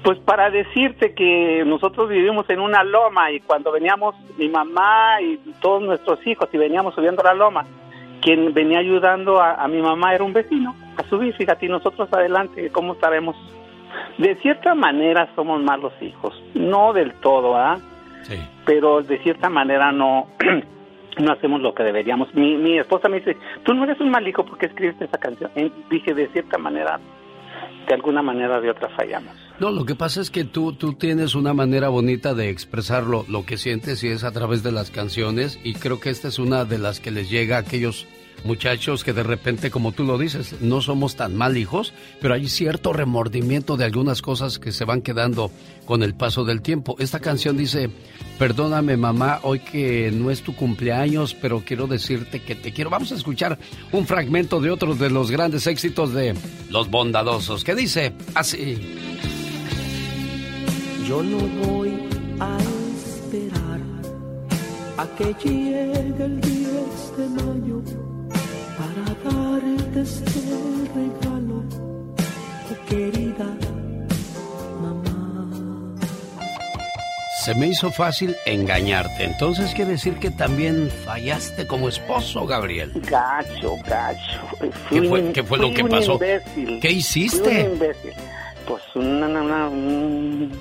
Pues 0.04 0.18
para 0.20 0.50
decirte 0.50 1.14
que 1.14 1.64
nosotros 1.66 2.09
vivimos 2.09 2.48
en 2.50 2.60
una 2.60 2.84
loma 2.84 3.30
y 3.32 3.40
cuando 3.40 3.72
veníamos 3.72 4.14
mi 4.38 4.48
mamá 4.48 5.20
y 5.20 5.38
todos 5.60 5.82
nuestros 5.82 6.24
hijos 6.26 6.48
y 6.52 6.59
veníamos 6.59 6.94
subiendo 6.94 7.22
la 7.22 7.34
loma, 7.34 7.64
quien 8.20 8.54
venía 8.54 8.78
ayudando 8.78 9.40
a, 9.40 9.54
a 9.54 9.68
mi 9.68 9.82
mamá 9.82 10.14
era 10.14 10.24
un 10.24 10.32
vecino 10.32 10.74
a 10.96 11.02
subir, 11.09 11.34
fíjate, 11.34 11.66
y 11.66 11.68
nosotros 11.68 12.09
adelante, 12.12 12.70
¿cómo 12.70 12.94
estaremos? 12.94 13.36
De 14.18 14.36
cierta 14.36 14.74
manera 14.74 15.28
somos 15.34 15.62
malos 15.62 15.92
hijos, 16.00 16.40
no 16.54 16.92
del 16.92 17.14
todo, 17.14 17.56
¿ah? 17.56 17.78
Sí. 18.22 18.38
Pero 18.64 19.02
de 19.02 19.18
cierta 19.18 19.48
manera 19.48 19.90
no, 19.90 20.28
no 21.18 21.32
hacemos 21.32 21.60
lo 21.60 21.74
que 21.74 21.82
deberíamos. 21.82 22.32
Mi, 22.34 22.56
mi 22.56 22.78
esposa 22.78 23.09
me 23.09 23.18
dice, 23.18 23.36
tú 23.64 23.74
no 23.74 23.84
eres 23.84 24.00
un 24.00 24.10
mal 24.10 24.26
hijo 24.26 24.44
porque 24.44 24.66
escribiste 24.66 25.06
esa 25.06 25.18
canción. 25.18 25.50
Y 25.56 25.72
dije, 25.90 26.14
de 26.14 26.28
cierta 26.28 26.59
manera, 26.59 27.00
de 27.86 27.94
alguna 27.94 28.22
manera 28.22 28.59
o 28.59 28.60
de 28.60 28.70
otra 28.70 28.88
fallamos. 28.90 29.34
No, 29.59 29.70
lo 29.70 29.84
que 29.84 29.94
pasa 29.94 30.20
es 30.20 30.30
que 30.30 30.44
tú, 30.44 30.72
tú 30.72 30.94
tienes 30.94 31.34
una 31.34 31.54
manera 31.54 31.88
bonita 31.88 32.34
de 32.34 32.50
expresar 32.50 33.04
lo, 33.04 33.24
lo 33.28 33.44
que 33.44 33.56
sientes 33.56 34.02
y 34.02 34.09
es 34.09 34.24
a 34.24 34.32
través 34.32 34.62
de 34.62 34.72
las 34.72 34.90
canciones 34.90 35.60
y 35.62 35.74
creo 35.74 36.00
que 36.00 36.10
esta 36.10 36.28
es 36.28 36.38
una 36.38 36.64
de 36.64 36.78
las 36.78 37.00
que 37.00 37.10
les 37.10 37.30
llega 37.30 37.56
a 37.56 37.60
aquellos 37.60 38.06
muchachos 38.44 39.04
que 39.04 39.12
de 39.12 39.22
repente, 39.22 39.70
como 39.70 39.92
tú 39.92 40.04
lo 40.04 40.18
dices, 40.18 40.56
no 40.60 40.80
somos 40.80 41.16
tan 41.16 41.36
mal 41.36 41.56
hijos, 41.56 41.92
pero 42.20 42.34
hay 42.34 42.48
cierto 42.48 42.92
remordimiento 42.92 43.76
de 43.76 43.84
algunas 43.84 44.22
cosas 44.22 44.59
que 44.59 44.72
se 44.72 44.84
van 44.84 45.02
quedando 45.02 45.50
con 45.84 46.02
el 46.02 46.14
paso 46.14 46.44
del 46.44 46.62
tiempo. 46.62 46.96
Esta 46.98 47.20
canción 47.20 47.56
dice, 47.56 47.90
perdóname 48.38 48.96
mamá, 48.96 49.40
hoy 49.42 49.60
que 49.60 50.10
no 50.12 50.30
es 50.30 50.42
tu 50.42 50.54
cumpleaños, 50.54 51.34
pero 51.34 51.62
quiero 51.64 51.86
decirte 51.86 52.42
que 52.42 52.54
te 52.54 52.72
quiero. 52.72 52.90
Vamos 52.90 53.12
a 53.12 53.16
escuchar 53.16 53.59
un 53.92 54.06
fragmento 54.06 54.60
de 54.60 54.70
otro 54.70 54.94
de 54.94 55.10
los 55.10 55.30
grandes 55.30 55.66
éxitos 55.66 56.12
de 56.12 56.34
Los 56.70 56.90
Bondadosos, 56.90 57.64
que 57.64 57.74
dice 57.74 58.12
así. 58.34 58.78
Yo 61.06 61.22
no 61.22 61.38
voy 61.66 61.92
a 62.40 62.56
esperar 62.59 63.80
a 64.96 65.06
que 65.16 65.34
llegue 65.44 66.24
el 66.24 66.40
10 66.40 67.16
de 67.18 67.28
mayo 67.28 68.11
este 69.24 70.40
regalo, 70.94 71.62
oh 72.70 72.86
querida 72.89 73.44
mamá. 74.81 75.94
Se 77.44 77.55
me 77.55 77.69
hizo 77.69 77.90
fácil 77.90 78.36
engañarte, 78.47 79.24
entonces 79.24 79.74
quiere 79.74 79.93
decir 79.93 80.15
que 80.19 80.31
también 80.31 80.90
fallaste 81.05 81.66
como 81.66 81.89
esposo, 81.89 82.47
Gabriel. 82.47 82.93
Gacho, 83.09 83.77
gacho. 83.86 84.40
¿Qué 84.61 84.70
Fui 84.99 85.09
fue- 85.09 85.20
un- 85.20 85.32
qué 85.32 85.43
fue 85.43 85.59
lo 85.59 85.73
que 85.73 85.82
un 85.82 85.89
pasó? 85.89 86.12
imbécil. 86.15 86.81
¿Qué 86.81 86.90
hiciste? 86.90 87.51
Fui 87.51 87.62
un 87.65 87.73
imbécil. 87.73 88.12
Pues 88.66 88.82
una, 88.94 89.27
una, 89.27 89.69
un- 89.69 90.53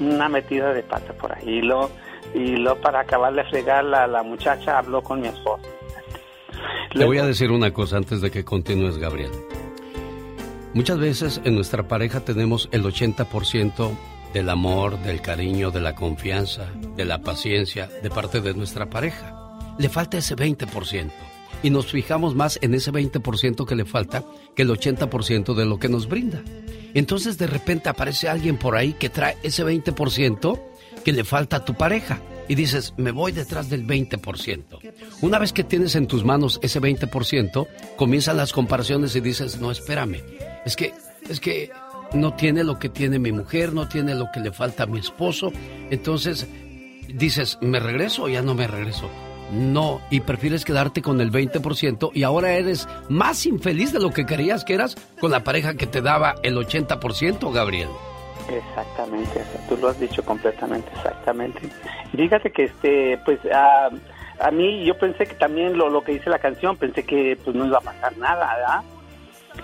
una 0.00 0.28
metida 0.28 0.72
de 0.72 0.82
pata 0.82 1.12
por 1.14 1.32
ahí. 1.36 1.44
Y 1.58 1.62
lo, 1.62 1.90
y 2.34 2.56
lo 2.56 2.80
para 2.80 3.00
acabar 3.00 3.32
de 3.34 3.44
fregar, 3.44 3.84
la, 3.84 4.06
la 4.06 4.22
muchacha 4.22 4.78
habló 4.78 5.02
con 5.02 5.20
mi 5.20 5.28
esposo. 5.28 5.62
Le 6.94 7.04
voy 7.04 7.18
a 7.18 7.26
decir 7.26 7.50
una 7.50 7.72
cosa 7.72 7.96
antes 7.96 8.20
de 8.20 8.30
que 8.30 8.44
continúes, 8.44 8.98
Gabriel. 8.98 9.30
Muchas 10.74 10.98
veces 10.98 11.40
en 11.44 11.54
nuestra 11.54 11.86
pareja 11.88 12.20
tenemos 12.20 12.68
el 12.72 12.84
80% 12.84 13.90
del 14.32 14.48
amor, 14.48 14.98
del 15.02 15.20
cariño, 15.20 15.70
de 15.70 15.80
la 15.80 15.94
confianza, 15.94 16.66
de 16.96 17.04
la 17.04 17.20
paciencia 17.20 17.90
de 18.02 18.10
parte 18.10 18.40
de 18.40 18.54
nuestra 18.54 18.88
pareja. 18.88 19.36
Le 19.78 19.88
falta 19.88 20.18
ese 20.18 20.36
20%. 20.36 21.10
Y 21.62 21.70
nos 21.70 21.86
fijamos 21.86 22.34
más 22.34 22.58
en 22.62 22.74
ese 22.74 22.90
20% 22.90 23.66
que 23.66 23.76
le 23.76 23.84
falta 23.84 24.24
que 24.56 24.62
el 24.62 24.70
80% 24.70 25.54
de 25.54 25.64
lo 25.64 25.78
que 25.78 25.88
nos 25.88 26.08
brinda. 26.08 26.42
Entonces 26.94 27.38
de 27.38 27.46
repente 27.46 27.88
aparece 27.88 28.28
alguien 28.28 28.56
por 28.56 28.76
ahí 28.76 28.94
que 28.94 29.10
trae 29.10 29.36
ese 29.42 29.64
20% 29.64 30.60
que 31.04 31.12
le 31.12 31.24
falta 31.24 31.58
a 31.58 31.64
tu 31.64 31.74
pareja. 31.74 32.20
Y 32.48 32.54
dices, 32.54 32.94
me 32.96 33.12
voy 33.12 33.32
detrás 33.32 33.70
del 33.70 33.86
20%. 33.86 34.78
Una 35.20 35.38
vez 35.38 35.52
que 35.52 35.64
tienes 35.64 35.94
en 35.94 36.06
tus 36.06 36.24
manos 36.24 36.58
ese 36.62 36.80
20%, 36.80 37.66
comienzan 37.96 38.36
las 38.36 38.52
comparaciones 38.52 39.14
y 39.16 39.20
dices, 39.20 39.60
no, 39.60 39.70
espérame. 39.70 40.22
Es 40.64 40.76
que, 40.76 40.92
es 41.28 41.40
que 41.40 41.70
no 42.14 42.34
tiene 42.34 42.64
lo 42.64 42.78
que 42.78 42.88
tiene 42.88 43.18
mi 43.18 43.32
mujer, 43.32 43.72
no 43.72 43.88
tiene 43.88 44.14
lo 44.14 44.30
que 44.32 44.40
le 44.40 44.52
falta 44.52 44.84
a 44.84 44.86
mi 44.86 44.98
esposo. 44.98 45.52
Entonces 45.90 46.46
dices, 47.08 47.58
¿me 47.60 47.80
regreso 47.80 48.24
o 48.24 48.28
ya 48.28 48.42
no 48.42 48.54
me 48.54 48.66
regreso? 48.66 49.08
No, 49.52 50.00
y 50.10 50.20
prefieres 50.20 50.64
quedarte 50.64 51.02
con 51.02 51.20
el 51.20 51.30
20% 51.30 52.10
y 52.14 52.22
ahora 52.22 52.54
eres 52.54 52.88
más 53.10 53.44
infeliz 53.44 53.92
de 53.92 54.00
lo 54.00 54.10
que 54.10 54.24
creías 54.24 54.64
que 54.64 54.74
eras 54.74 54.96
con 55.20 55.30
la 55.30 55.44
pareja 55.44 55.74
que 55.74 55.86
te 55.86 56.00
daba 56.00 56.36
el 56.42 56.56
80%, 56.56 57.52
Gabriel. 57.52 57.88
Exactamente, 58.48 59.42
tú 59.68 59.76
lo 59.76 59.88
has 59.88 59.98
dicho 60.00 60.24
completamente, 60.24 60.90
exactamente. 60.96 61.60
Fíjate 62.14 62.50
que 62.50 62.64
este, 62.64 63.18
pues 63.24 63.38
a, 63.52 63.90
a 64.40 64.50
mí 64.50 64.84
yo 64.84 64.96
pensé 64.98 65.26
que 65.26 65.34
también 65.34 65.76
lo, 65.78 65.88
lo 65.88 66.02
que 66.02 66.12
dice 66.12 66.28
la 66.30 66.38
canción, 66.38 66.76
pensé 66.76 67.04
que 67.04 67.38
pues 67.44 67.54
no 67.56 67.66
iba 67.66 67.78
a 67.78 67.82
pasar 67.82 68.16
nada, 68.18 68.54
¿verdad? 68.56 68.82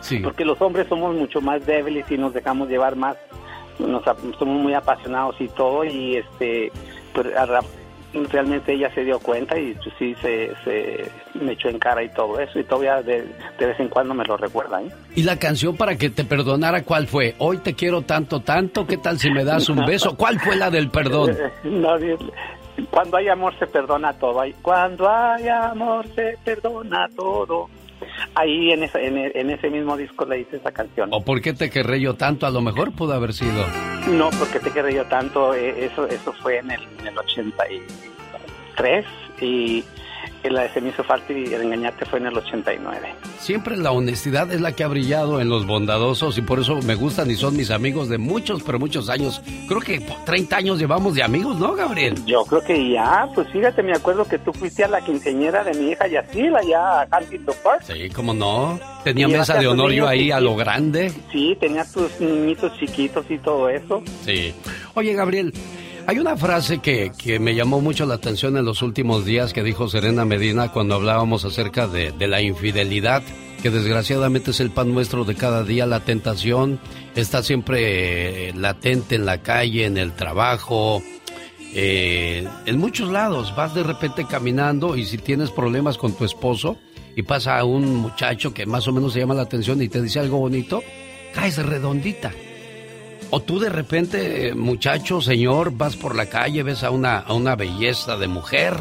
Sí. 0.01 0.19
Porque 0.19 0.45
los 0.45 0.61
hombres 0.61 0.87
somos 0.89 1.15
mucho 1.15 1.41
más 1.41 1.65
débiles 1.67 2.11
y 2.11 2.19
nos 2.19 2.33
dejamos 2.35 2.69
llevar 2.69 2.95
más, 2.97 3.17
nos, 3.79 4.05
somos 4.05 4.61
muy 4.63 4.75
apasionados 4.75 5.41
y 5.41 5.49
todo 5.49 5.85
y 5.85 6.17
este, 6.17 6.71
pero 7.15 7.31
ra- 7.47 7.61
realmente 8.13 8.73
ella 8.73 8.93
se 8.95 9.05
dio 9.05 9.19
cuenta 9.19 9.59
y 9.59 9.75
pues, 9.75 9.95
sí 9.99 10.15
se, 10.21 10.53
se 10.65 11.11
me 11.35 11.53
echó 11.53 11.69
en 11.69 11.79
cara 11.79 12.03
y 12.03 12.09
todo 12.09 12.39
eso 12.41 12.59
y 12.59 12.65
todavía 12.65 13.03
de, 13.03 13.27
de 13.59 13.67
vez 13.67 13.79
en 13.79 13.89
cuando 13.89 14.15
me 14.15 14.25
lo 14.25 14.37
recuerda, 14.37 14.83
¿eh? 14.83 14.89
¿Y 15.15 15.23
la 15.23 15.39
canción 15.39 15.77
para 15.77 15.97
que 15.97 16.11
te 16.11 16.25
perdonara 16.25 16.83
cuál 16.85 17.07
fue? 17.07 17.35
Hoy 17.39 17.59
te 17.59 17.75
quiero 17.75 18.03
tanto, 18.03 18.41
tanto, 18.41 18.87
¿qué 18.87 18.97
tal 18.97 19.19
si 19.19 19.31
me 19.31 19.45
das 19.45 19.69
un 19.69 19.85
beso? 19.85 20.17
¿Cuál 20.17 20.41
fue 20.41 20.57
la 20.57 20.71
del 20.71 20.91
perdón? 20.91 21.37
No, 21.65 21.97
cuando 22.91 23.17
hay 23.17 23.29
amor 23.29 23.59
se 23.59 23.67
perdona 23.67 24.13
todo. 24.15 24.41
Cuando 24.63 25.09
hay 25.09 25.49
amor 25.49 26.07
se 26.15 26.37
perdona 26.45 27.09
todo. 27.15 27.69
Ahí 28.35 28.73
en, 28.73 28.83
esa- 28.83 29.01
en, 29.01 29.17
en 29.17 29.51
ese 29.51 29.71
mismo 29.71 29.97
disco 29.97 30.25
le 30.25 30.41
hice 30.41 30.57
esa 30.57 30.73
canción. 30.73 31.09
¿O 31.13 31.25
por 31.25 31.41
qué 31.41 31.53
te 31.53 31.71
querré 31.71 32.01
yo 32.01 32.15
tanto? 32.15 32.47
A 32.47 32.51
lo 32.51 32.61
mejor 32.61 32.93
pudo 32.93 33.13
haber 33.15 33.33
sido. 33.33 33.65
No, 34.09 34.31
porque 34.39 34.61
te 34.61 34.71
quedé 34.71 34.95
yo 34.95 35.05
tanto. 35.07 35.55
eh, 35.55 35.87
Eso 35.87 36.07
eso 36.09 36.33
fue 36.43 36.59
en 36.59 36.71
el, 36.71 36.81
en 37.01 37.07
el 37.09 37.19
83 37.19 39.05
y 39.41 39.85
la 40.45 40.63
de 40.63 40.69
Se 40.71 40.81
me 40.81 40.91
hizo 40.91 41.05
falta 41.05 41.33
y 41.33 41.53
el 41.53 41.63
engañarte 41.63 42.05
fue 42.07 42.19
en 42.19 42.27
el 42.27 42.37
89. 42.37 43.15
Siempre 43.39 43.77
la 43.77 43.93
honestidad 43.93 44.51
es 44.53 44.61
la 44.61 44.73
que 44.73 44.85
ha 44.85 44.89
brillado 44.89 45.41
en 45.41 45.49
los 45.49 45.67
bondadosos 45.67 46.39
y 46.39 46.43
por 46.43 46.61
eso 46.61 46.81
me 46.83 46.95
gustan 46.95 47.31
y 47.31 47.35
son 47.35 47.57
mis 47.57 47.71
amigos 47.71 48.09
de 48.09 48.19
muchos, 48.19 48.63
pero 48.63 48.79
muchos 48.79 49.09
años. 49.09 49.43
Creo 49.67 49.81
que 49.81 50.01
por 50.01 50.25
30 50.25 50.57
años 50.57 50.79
llevamos 50.79 51.15
de 51.15 51.23
amigos, 51.23 51.59
¿no, 51.59 51.75
Gabriel? 51.75 52.15
Yo 52.25 52.45
creo 52.45 52.63
que 52.63 52.91
ya, 52.91 53.29
pues 53.35 53.49
fíjate, 53.53 53.83
me 53.83 53.93
acuerdo 53.93 54.25
que 54.25 54.39
tú 54.39 54.53
fuiste 54.53 54.85
a 54.85 54.89
la 54.89 55.01
quinceñera 55.01 55.65
de 55.65 55.75
mi 55.75 55.91
hija 55.91 56.07
Yacil, 56.07 56.55
allá 56.57 57.03
a 57.03 57.09
Huntington 57.19 57.55
Park. 57.63 57.83
Sí, 57.85 58.09
cómo 58.11 58.33
no. 58.35 58.79
Tenía 59.05 59.29
Y 59.29 59.33
mesa 59.33 59.59
de 59.59 59.67
honor 59.67 59.93
yo 59.93 60.07
ahí 60.07 60.31
a 60.31 60.41
lo 60.41 60.57
grande. 60.57 61.13
Sí, 61.33 61.57
tenías 61.61 61.93
tus 61.93 62.21
niñitos 62.21 62.73
chiquitos 62.79 63.25
y 63.31 63.39
todo 63.39 63.69
eso. 63.69 64.03
Sí. 64.25 64.55
Oye, 64.95 65.15
Gabriel, 65.15 65.53
hay 66.09 66.19
una 66.19 66.39
frase 66.39 66.79
que, 66.79 67.13
que 67.19 67.39
me 67.39 67.55
llamó 67.55 67.83
mucho 67.83 68.07
la 68.07 68.15
atención 68.15 68.57
en 68.57 68.65
los 68.65 68.81
últimos 68.81 69.27
días 69.27 69.53
que 69.53 69.63
dijo 69.63 69.91
Serena 69.91 70.25
Medina 70.25 70.73
cuando 70.73 70.95
hablábamos 70.95 71.45
acerca 71.45 71.87
de, 71.87 72.15
la 72.27 72.41
infidelidad, 72.41 73.23
que 73.63 73.69
desgraciadamente 73.69 74.53
es 74.53 74.61
el 74.61 74.71
pan 74.71 74.95
nuestro 74.95 75.27
de 75.27 75.35
cada 75.35 75.65
día, 75.65 75.85
la 75.85 76.01
tentación 76.01 76.81
está 77.15 77.43
siempre 77.43 78.49
eh, 78.49 78.55
latente 78.55 79.17
en 79.17 79.27
la 79.27 79.43
calle, 79.43 79.85
en 79.85 79.99
el 79.99 80.13
trabajo, 80.13 81.03
eh, 81.75 82.49
en 82.65 82.79
muchos 82.79 83.11
lados. 83.11 83.55
Vas 83.55 83.75
de 83.75 83.83
repente 83.83 84.25
caminando 84.27 84.97
y 84.97 85.05
si 85.05 85.19
tienes 85.19 85.51
problemas 85.51 85.99
con 85.99 86.15
tu 86.15 86.25
esposo 86.25 86.79
y 87.17 87.23
pasa 87.23 87.63
un 87.65 87.97
muchacho 87.97 88.55
que 88.55 88.65
más 88.65 88.89
o 88.89 88.93
menos 88.95 89.13
se 89.13 89.19
llama 89.19 89.35
la 89.35 89.43
atención 89.43 89.83
y 89.83 89.91
te 89.91 90.01
dice 90.01 90.21
algo 90.21 90.39
bonito, 90.39 90.83
caes 91.35 91.59
redondita. 91.59 92.33
O 93.31 93.41
tú 93.41 93.59
de 93.61 93.69
repente, 93.69 94.55
muchacho, 94.55 95.21
señor, 95.21 95.73
vas 95.77 95.97
por 95.97 96.15
la 96.17 96.27
calle, 96.27 96.63
ves 96.63 96.83
a 96.83 96.91
una, 96.91 97.19
a 97.19 97.35
una 97.35 97.57
belleza 97.57 98.17
de 98.17 98.27
mujer 98.27 98.75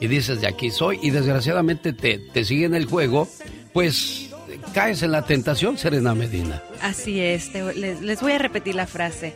y 0.00 0.08
dices, 0.08 0.40
de 0.40 0.48
aquí 0.48 0.70
soy, 0.72 0.98
y 1.02 1.10
desgraciadamente 1.10 1.92
te, 1.92 2.18
te 2.18 2.44
sigue 2.44 2.64
en 2.64 2.74
el 2.74 2.86
juego, 2.86 3.28
pues 3.72 4.30
caes 4.74 5.02
en 5.04 5.12
la 5.12 5.22
tentación, 5.22 5.78
Serena 5.78 6.14
Medina. 6.16 6.60
Así 6.80 7.20
es, 7.20 7.52
te- 7.52 7.74
les, 7.74 8.00
les 8.00 8.20
voy 8.20 8.32
a 8.32 8.38
repetir 8.38 8.74
la 8.74 8.88
frase. 8.88 9.34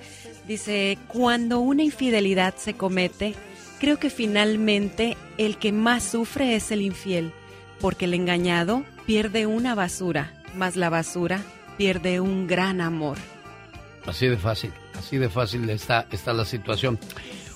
Dice, 0.48 0.98
cuando 1.08 1.60
una 1.60 1.84
infidelidad 1.84 2.54
se 2.56 2.74
comete, 2.74 3.34
creo 3.78 3.98
que 4.00 4.10
finalmente 4.10 5.16
el 5.38 5.58
que 5.58 5.70
más 5.70 6.02
sufre 6.02 6.56
es 6.56 6.72
el 6.72 6.82
infiel, 6.82 7.30
porque 7.80 8.06
el 8.06 8.14
engañado 8.14 8.82
pierde 9.06 9.46
una 9.46 9.76
basura, 9.76 10.32
más 10.56 10.74
la 10.74 10.90
basura 10.90 11.40
pierde 11.78 12.18
un 12.20 12.48
gran 12.48 12.80
amor. 12.80 13.16
Así 14.06 14.28
de 14.28 14.36
fácil, 14.36 14.72
así 14.98 15.18
de 15.18 15.28
fácil 15.28 15.68
está, 15.70 16.06
está 16.10 16.32
la 16.32 16.44
situación. 16.44 16.98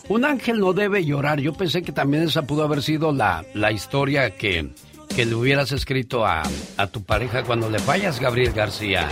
Un 0.09 0.25
ángel 0.25 0.59
no 0.59 0.73
debe 0.73 1.05
llorar. 1.05 1.41
Yo 1.41 1.53
pensé 1.53 1.83
que 1.83 1.93
también 1.93 2.25
esa 2.25 2.43
pudo 2.43 2.65
haber 2.65 2.83
sido 2.83 3.13
la, 3.13 3.45
la 3.55 3.71
historia 3.71 4.37
que, 4.37 4.71
que 5.15 5.25
le 5.25 5.35
hubieras 5.35 5.71
escrito 5.73 6.27
a, 6.27 6.43
a 6.77 6.87
tu 6.89 7.03
pareja 7.05 7.45
cuando 7.45 7.71
le 7.71 7.79
fallas, 7.79 8.19
Gabriel 8.19 8.53
García. 8.53 9.09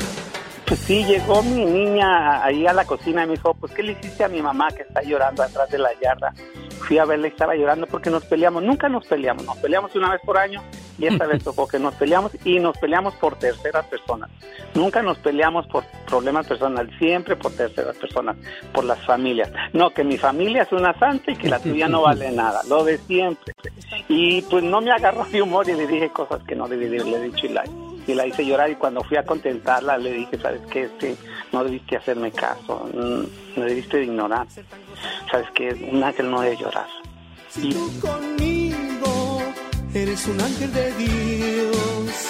Pues 0.68 0.80
sí, 0.80 1.02
llegó 1.04 1.42
mi 1.42 1.64
niña 1.64 2.44
ahí 2.44 2.66
a 2.66 2.74
la 2.74 2.84
cocina 2.84 3.24
y 3.24 3.26
me 3.26 3.32
dijo, 3.36 3.54
pues 3.54 3.72
¿qué 3.72 3.82
le 3.82 3.92
hiciste 3.92 4.22
a 4.22 4.28
mi 4.28 4.42
mamá 4.42 4.68
que 4.68 4.82
está 4.82 5.00
llorando 5.02 5.42
atrás 5.42 5.70
de 5.70 5.78
la 5.78 5.88
yarda? 5.98 6.34
Fui 6.80 6.98
a 6.98 7.06
verla 7.06 7.26
y 7.26 7.30
estaba 7.30 7.56
llorando 7.56 7.86
porque 7.86 8.10
nos 8.10 8.26
peleamos, 8.26 8.62
nunca 8.62 8.86
nos 8.90 9.06
peleamos, 9.06 9.46
nos 9.46 9.56
peleamos 9.56 9.94
una 9.96 10.10
vez 10.10 10.20
por 10.26 10.36
año 10.36 10.62
y 10.98 11.06
esta 11.06 11.26
vez 11.26 11.42
tocó 11.44 11.66
que 11.66 11.78
nos 11.78 11.94
peleamos 11.94 12.32
y 12.44 12.58
nos 12.58 12.76
peleamos 12.76 13.14
por 13.14 13.36
terceras 13.36 13.86
personas. 13.86 14.28
Nunca 14.74 15.00
nos 15.00 15.16
peleamos 15.18 15.66
por 15.68 15.84
problemas 16.06 16.46
personales, 16.46 16.94
siempre 16.98 17.34
por 17.34 17.52
terceras 17.52 17.96
personas, 17.96 18.36
por 18.70 18.84
las 18.84 19.02
familias. 19.06 19.50
No, 19.72 19.88
que 19.88 20.04
mi 20.04 20.18
familia 20.18 20.64
es 20.64 20.72
una 20.72 20.92
santa 20.98 21.32
y 21.32 21.36
que 21.36 21.48
la 21.48 21.60
tuya 21.60 21.88
no 21.88 22.02
vale 22.02 22.30
nada, 22.30 22.60
lo 22.68 22.84
de 22.84 22.98
siempre. 22.98 23.54
Y 24.06 24.42
pues 24.42 24.62
no 24.62 24.82
me 24.82 24.90
agarró 24.90 25.24
de 25.24 25.40
humor 25.40 25.66
y 25.66 25.72
le 25.72 25.86
dije 25.86 26.10
cosas 26.10 26.42
que 26.46 26.54
no 26.54 26.68
debí 26.68 26.88
de 26.88 27.00
haberle 27.00 27.22
dicho 27.22 27.46
y 27.46 27.50
la, 27.50 27.64
y 28.08 28.14
la 28.14 28.26
hice 28.26 28.44
llorar 28.44 28.70
y 28.70 28.76
cuando 28.76 29.04
fui 29.04 29.18
a 29.18 29.22
contentarla 29.22 29.98
le 29.98 30.12
dije, 30.12 30.38
¿sabes 30.38 30.62
qué? 30.70 30.84
Este, 30.84 31.14
no 31.52 31.62
debiste 31.62 31.96
hacerme 31.96 32.32
caso, 32.32 32.88
mm, 32.92 33.60
me 33.60 33.66
debiste 33.66 33.98
de 33.98 34.04
ignorar. 34.04 34.46
¿Sabes 35.30 35.46
qué? 35.54 35.74
Un 35.92 36.02
ángel 36.02 36.30
no 36.30 36.40
debe 36.40 36.56
llorar. 36.56 36.86
Y 37.56 37.74
conmigo, 38.00 39.42
eres 39.94 40.26
un 40.26 40.40
ángel 40.40 40.72
de 40.72 40.92
Dios. 40.94 42.28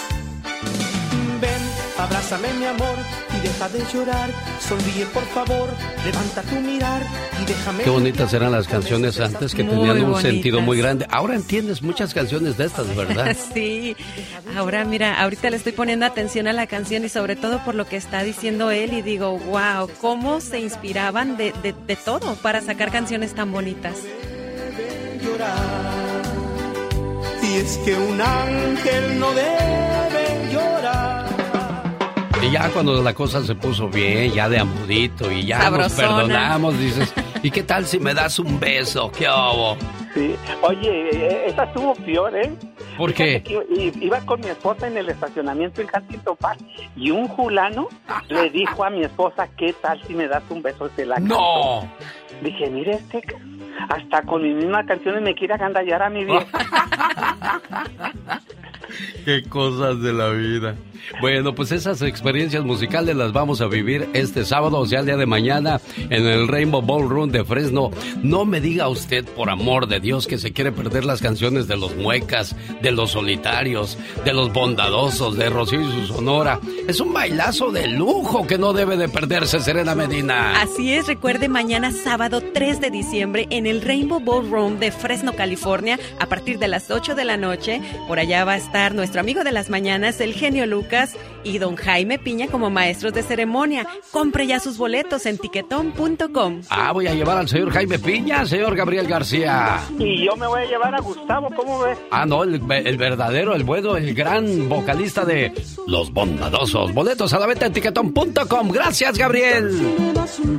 Ven, 1.40 1.62
abrázame 1.96 2.52
mi 2.54 2.64
amor 2.66 3.27
y 3.38 3.46
deja 3.46 3.68
de 3.68 3.82
llorar. 3.92 4.30
Sonríe 4.60 5.06
por 5.06 5.24
favor, 5.26 5.68
levanta 6.04 6.42
tu 6.42 6.56
mirar 6.60 7.02
y 7.40 7.44
déjame. 7.46 7.84
Qué 7.84 7.90
bonitas 7.90 8.32
eran 8.34 8.52
las 8.52 8.66
canciones 8.66 9.20
antes 9.20 9.54
que 9.54 9.64
tenían 9.64 9.96
un 9.98 10.10
bonitas. 10.12 10.22
sentido 10.22 10.60
muy 10.60 10.78
grande. 10.78 11.06
Ahora 11.10 11.34
entiendes 11.36 11.82
muchas 11.82 12.12
canciones 12.14 12.56
de 12.56 12.66
estas, 12.66 12.94
¿verdad? 12.96 13.36
Sí, 13.54 13.96
ahora 14.56 14.84
mira, 14.84 15.20
ahorita 15.22 15.50
le 15.50 15.56
estoy 15.56 15.72
poniendo 15.72 16.04
atención 16.06 16.46
a 16.48 16.52
la 16.52 16.66
canción 16.66 17.04
y 17.04 17.08
sobre 17.08 17.36
todo 17.36 17.64
por 17.64 17.74
lo 17.74 17.86
que 17.86 17.96
está 17.96 18.22
diciendo 18.22 18.70
él 18.70 18.92
y 18.92 19.02
digo, 19.02 19.38
wow, 19.38 19.88
cómo 20.00 20.40
se 20.40 20.60
inspiraban 20.60 21.36
de, 21.36 21.52
de, 21.62 21.72
de 21.86 21.96
todo 21.96 22.34
para 22.36 22.60
sacar 22.60 22.90
canciones 22.90 23.34
tan 23.34 23.52
bonitas. 23.52 23.96
llorar. 25.22 26.22
Y 27.42 27.56
es 27.56 27.78
que 27.78 27.94
un 27.94 28.20
ángel 28.20 29.18
no 29.20 29.30
debe. 29.32 30.07
Y 32.42 32.50
ya 32.50 32.70
cuando 32.70 33.02
la 33.02 33.14
cosa 33.14 33.42
se 33.42 33.54
puso 33.54 33.88
bien, 33.88 34.32
ya 34.32 34.48
de 34.48 34.58
amudito 34.58 35.30
y 35.30 35.44
ya 35.46 35.70
nos 35.70 35.92
perdonamos, 35.92 36.78
dices, 36.78 37.12
¿y 37.42 37.50
qué 37.50 37.62
tal 37.62 37.86
si 37.86 37.98
me 37.98 38.14
das 38.14 38.38
un 38.38 38.58
beso? 38.60 39.10
¿Qué 39.10 39.26
hago? 39.26 39.76
Sí. 40.14 40.34
Oye, 40.62 41.10
eh, 41.12 41.44
esa 41.46 41.64
estuvo 41.64 41.94
peor, 41.94 42.36
¿eh? 42.36 42.50
¿Por 42.96 43.12
qué? 43.12 43.42
Iba 44.00 44.20
con 44.20 44.40
mi 44.40 44.48
esposa 44.48 44.88
en 44.88 44.96
el 44.96 45.08
estacionamiento 45.08 45.80
en 45.80 45.88
Huntington 45.94 46.36
Park 46.36 46.60
y 46.96 47.10
un 47.10 47.28
fulano 47.36 47.88
le 48.28 48.50
dijo 48.50 48.84
a 48.84 48.90
mi 48.90 49.02
esposa, 49.02 49.48
¿qué 49.56 49.72
tal 49.72 50.02
si 50.06 50.14
me 50.14 50.26
das 50.26 50.42
un 50.48 50.62
beso? 50.62 50.90
Se 50.96 51.06
la 51.06 51.18
¡No! 51.18 51.80
cantó. 51.80 51.88
Dije, 52.42 52.70
mire 52.70 52.92
este, 52.92 53.22
hasta 53.88 54.22
con 54.22 54.42
mis 54.42 54.54
mismas 54.56 54.86
canciones 54.86 55.22
me 55.22 55.34
quiere 55.34 55.54
agandallar 55.54 56.02
a 56.02 56.10
mi 56.10 56.24
vieja. 56.24 56.46
Qué 59.24 59.42
cosas 59.42 60.00
de 60.00 60.12
la 60.12 60.30
vida. 60.30 60.76
Bueno, 61.20 61.54
pues 61.54 61.72
esas 61.72 62.02
experiencias 62.02 62.64
musicales 62.64 63.16
las 63.16 63.32
vamos 63.32 63.60
a 63.60 63.66
vivir 63.66 64.08
este 64.12 64.44
sábado, 64.44 64.78
o 64.78 64.86
sea, 64.86 65.00
el 65.00 65.06
día 65.06 65.16
de 65.16 65.26
mañana, 65.26 65.80
en 65.96 66.26
el 66.26 66.48
Rainbow 66.48 66.82
Ballroom 66.82 67.30
de 67.30 67.44
Fresno. 67.44 67.90
No 68.22 68.44
me 68.44 68.60
diga 68.60 68.88
usted, 68.88 69.24
por 69.24 69.48
amor 69.48 69.86
de 69.88 70.00
Dios, 70.00 70.26
que 70.26 70.38
se 70.38 70.52
quiere 70.52 70.72
perder 70.72 71.04
las 71.04 71.22
canciones 71.22 71.66
de 71.66 71.76
los 71.76 71.96
muecas, 71.96 72.56
de 72.82 72.90
los 72.92 73.12
solitarios, 73.12 73.98
de 74.24 74.32
los 74.32 74.52
bondadosos, 74.52 75.36
de 75.36 75.48
Rocío 75.48 75.80
y 75.80 76.06
su 76.06 76.14
Sonora. 76.14 76.60
Es 76.86 77.00
un 77.00 77.12
bailazo 77.12 77.70
de 77.70 77.86
lujo 77.86 78.46
que 78.46 78.58
no 78.58 78.72
debe 78.72 78.96
de 78.96 79.08
perderse, 79.08 79.60
Serena 79.60 79.94
Medina. 79.94 80.60
Así 80.60 80.92
es, 80.92 81.06
recuerde 81.06 81.48
mañana 81.48 81.90
sábado 81.90 82.42
3 82.52 82.80
de 82.80 82.90
diciembre 82.90 83.46
en 83.50 83.66
el 83.66 83.80
Rainbow 83.82 84.20
Ballroom 84.20 84.78
de 84.78 84.92
Fresno, 84.92 85.34
California, 85.34 85.98
a 86.18 86.26
partir 86.26 86.58
de 86.58 86.68
las 86.68 86.90
8 86.90 87.14
de 87.14 87.24
la 87.24 87.36
noche. 87.36 87.80
Por 88.06 88.18
allá 88.18 88.44
va 88.44 88.52
a 88.52 88.56
estar 88.56 88.77
nuestro 88.94 89.20
amigo 89.20 89.42
de 89.42 89.52
las 89.52 89.70
mañanas, 89.70 90.20
el 90.20 90.34
genio 90.34 90.64
Lucas, 90.64 91.16
y 91.44 91.58
don 91.58 91.76
Jaime 91.76 92.18
Piña 92.18 92.48
como 92.48 92.70
maestros 92.70 93.12
de 93.12 93.22
ceremonia. 93.22 93.86
Compre 94.10 94.46
ya 94.46 94.60
sus 94.60 94.78
boletos 94.78 95.26
en 95.26 95.38
tiquetón.com. 95.38 96.62
Ah, 96.70 96.92
voy 96.92 97.06
a 97.06 97.14
llevar 97.14 97.38
al 97.38 97.48
señor 97.48 97.70
Jaime 97.70 97.98
Piña, 97.98 98.44
señor 98.46 98.74
Gabriel 98.76 99.06
García. 99.06 99.80
Y 99.98 100.24
yo 100.24 100.36
me 100.36 100.46
voy 100.46 100.62
a 100.62 100.64
llevar 100.66 100.94
a 100.94 101.00
Gustavo, 101.00 101.48
¿cómo 101.54 101.80
ves? 101.80 101.98
Ah, 102.10 102.26
no, 102.26 102.42
el, 102.44 102.60
el 102.70 102.96
verdadero, 102.96 103.54
el 103.54 103.64
bueno, 103.64 103.96
el 103.96 104.14
gran 104.14 104.68
vocalista 104.68 105.24
de 105.24 105.52
Los 105.86 106.12
Bondadosos. 106.12 106.92
Boletos 106.92 107.32
a 107.32 107.38
la 107.38 107.46
venta 107.46 107.66
en 107.66 107.72
tiquetón.com. 107.72 108.70
Gracias, 108.70 109.16
Gabriel. 109.18 109.96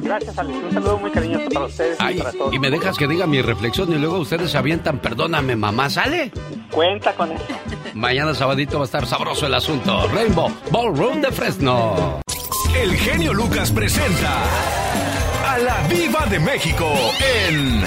Gracias, 0.01 0.37
Alex. 0.37 0.57
Un 0.67 0.73
saludo 0.73 0.97
muy 0.97 1.11
cariñoso 1.11 1.49
para 1.49 1.65
ustedes 1.65 1.97
y 2.11 2.17
para 2.17 2.31
todos. 2.31 2.53
y 2.53 2.59
me 2.59 2.69
dejas 2.69 2.97
que 2.97 3.07
diga 3.07 3.27
mi 3.27 3.41
reflexión 3.41 3.91
y 3.91 3.97
luego 3.97 4.19
ustedes 4.19 4.51
se 4.51 4.57
avientan, 4.57 4.99
perdóname, 4.99 5.55
mamá, 5.55 5.89
¿sale? 5.89 6.31
Cuenta 6.71 7.13
con 7.13 7.31
eso. 7.31 7.43
Mañana 7.93 8.33
sabadito 8.33 8.77
va 8.77 8.83
a 8.83 8.85
estar 8.85 9.05
sabroso 9.05 9.45
el 9.47 9.53
asunto. 9.53 10.07
Rainbow 10.09 10.51
Ballroom 10.79 11.19
de 11.19 11.29
Fresno. 11.29 12.21
El 12.73 12.95
genio 12.95 13.33
Lucas 13.33 13.69
presenta 13.69 14.43
a 15.45 15.57
la 15.57 15.85
Viva 15.89 16.25
de 16.27 16.39
México 16.39 16.89
en 17.19 17.81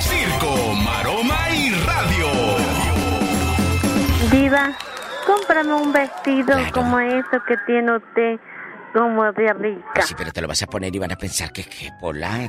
Circo, 0.00 0.72
Maroma 0.82 1.50
y 1.54 1.70
Radio. 1.84 2.28
Diva, 4.32 4.74
cómprame 5.26 5.74
un 5.74 5.92
vestido 5.92 6.56
como 6.72 6.98
eso 6.98 7.42
que 7.46 7.56
tiene 7.66 7.98
usted, 7.98 8.40
como 8.94 9.30
de 9.32 9.52
rica. 9.52 10.00
Sí, 10.00 10.14
pero 10.16 10.32
te 10.32 10.40
lo 10.40 10.48
vas 10.48 10.62
a 10.62 10.66
poner 10.66 10.96
y 10.96 10.98
van 10.98 11.12
a 11.12 11.16
pensar 11.16 11.52
que, 11.52 11.64
que 11.64 11.90
Pola, 12.00 12.48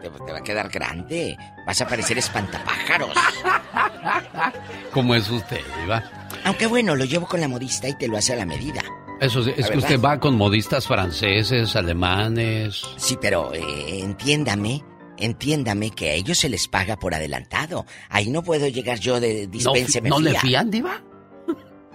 te, 0.00 0.08
va 0.08 0.38
a 0.38 0.42
quedar 0.42 0.68
grande. 0.68 1.36
Vas 1.66 1.80
a 1.80 1.86
parecer 1.88 2.18
espantapájaros. 2.18 3.10
¿Cómo 4.92 5.14
es 5.14 5.28
usted, 5.30 5.60
Iba? 5.84 6.02
Aunque 6.44 6.66
bueno, 6.66 6.94
lo 6.96 7.04
llevo 7.04 7.26
con 7.26 7.40
la 7.40 7.48
modista 7.48 7.88
y 7.88 7.94
te 7.94 8.08
lo 8.08 8.16
hace 8.16 8.32
a 8.32 8.36
la 8.36 8.46
medida. 8.46 8.82
Eso 9.20 9.40
es 9.40 9.46
La 9.46 9.54
que 9.54 9.62
verdad. 9.62 9.78
usted 9.78 10.00
va 10.00 10.20
con 10.20 10.36
modistas 10.36 10.86
franceses, 10.86 11.74
alemanes. 11.74 12.82
Sí, 12.96 13.16
pero 13.20 13.52
eh, 13.54 14.00
entiéndame, 14.00 14.84
entiéndame 15.16 15.90
que 15.90 16.10
a 16.10 16.12
ellos 16.14 16.38
se 16.38 16.48
les 16.48 16.68
paga 16.68 16.96
por 16.96 17.14
adelantado. 17.14 17.86
Ahí 18.10 18.30
no 18.30 18.42
puedo 18.42 18.68
llegar 18.68 18.98
yo 19.00 19.18
de 19.18 19.46
dispénseme 19.46 20.08
¿no 20.10 20.20
le 20.20 20.30
fía. 20.32 20.40
fían, 20.40 20.70
Diva? 20.70 21.02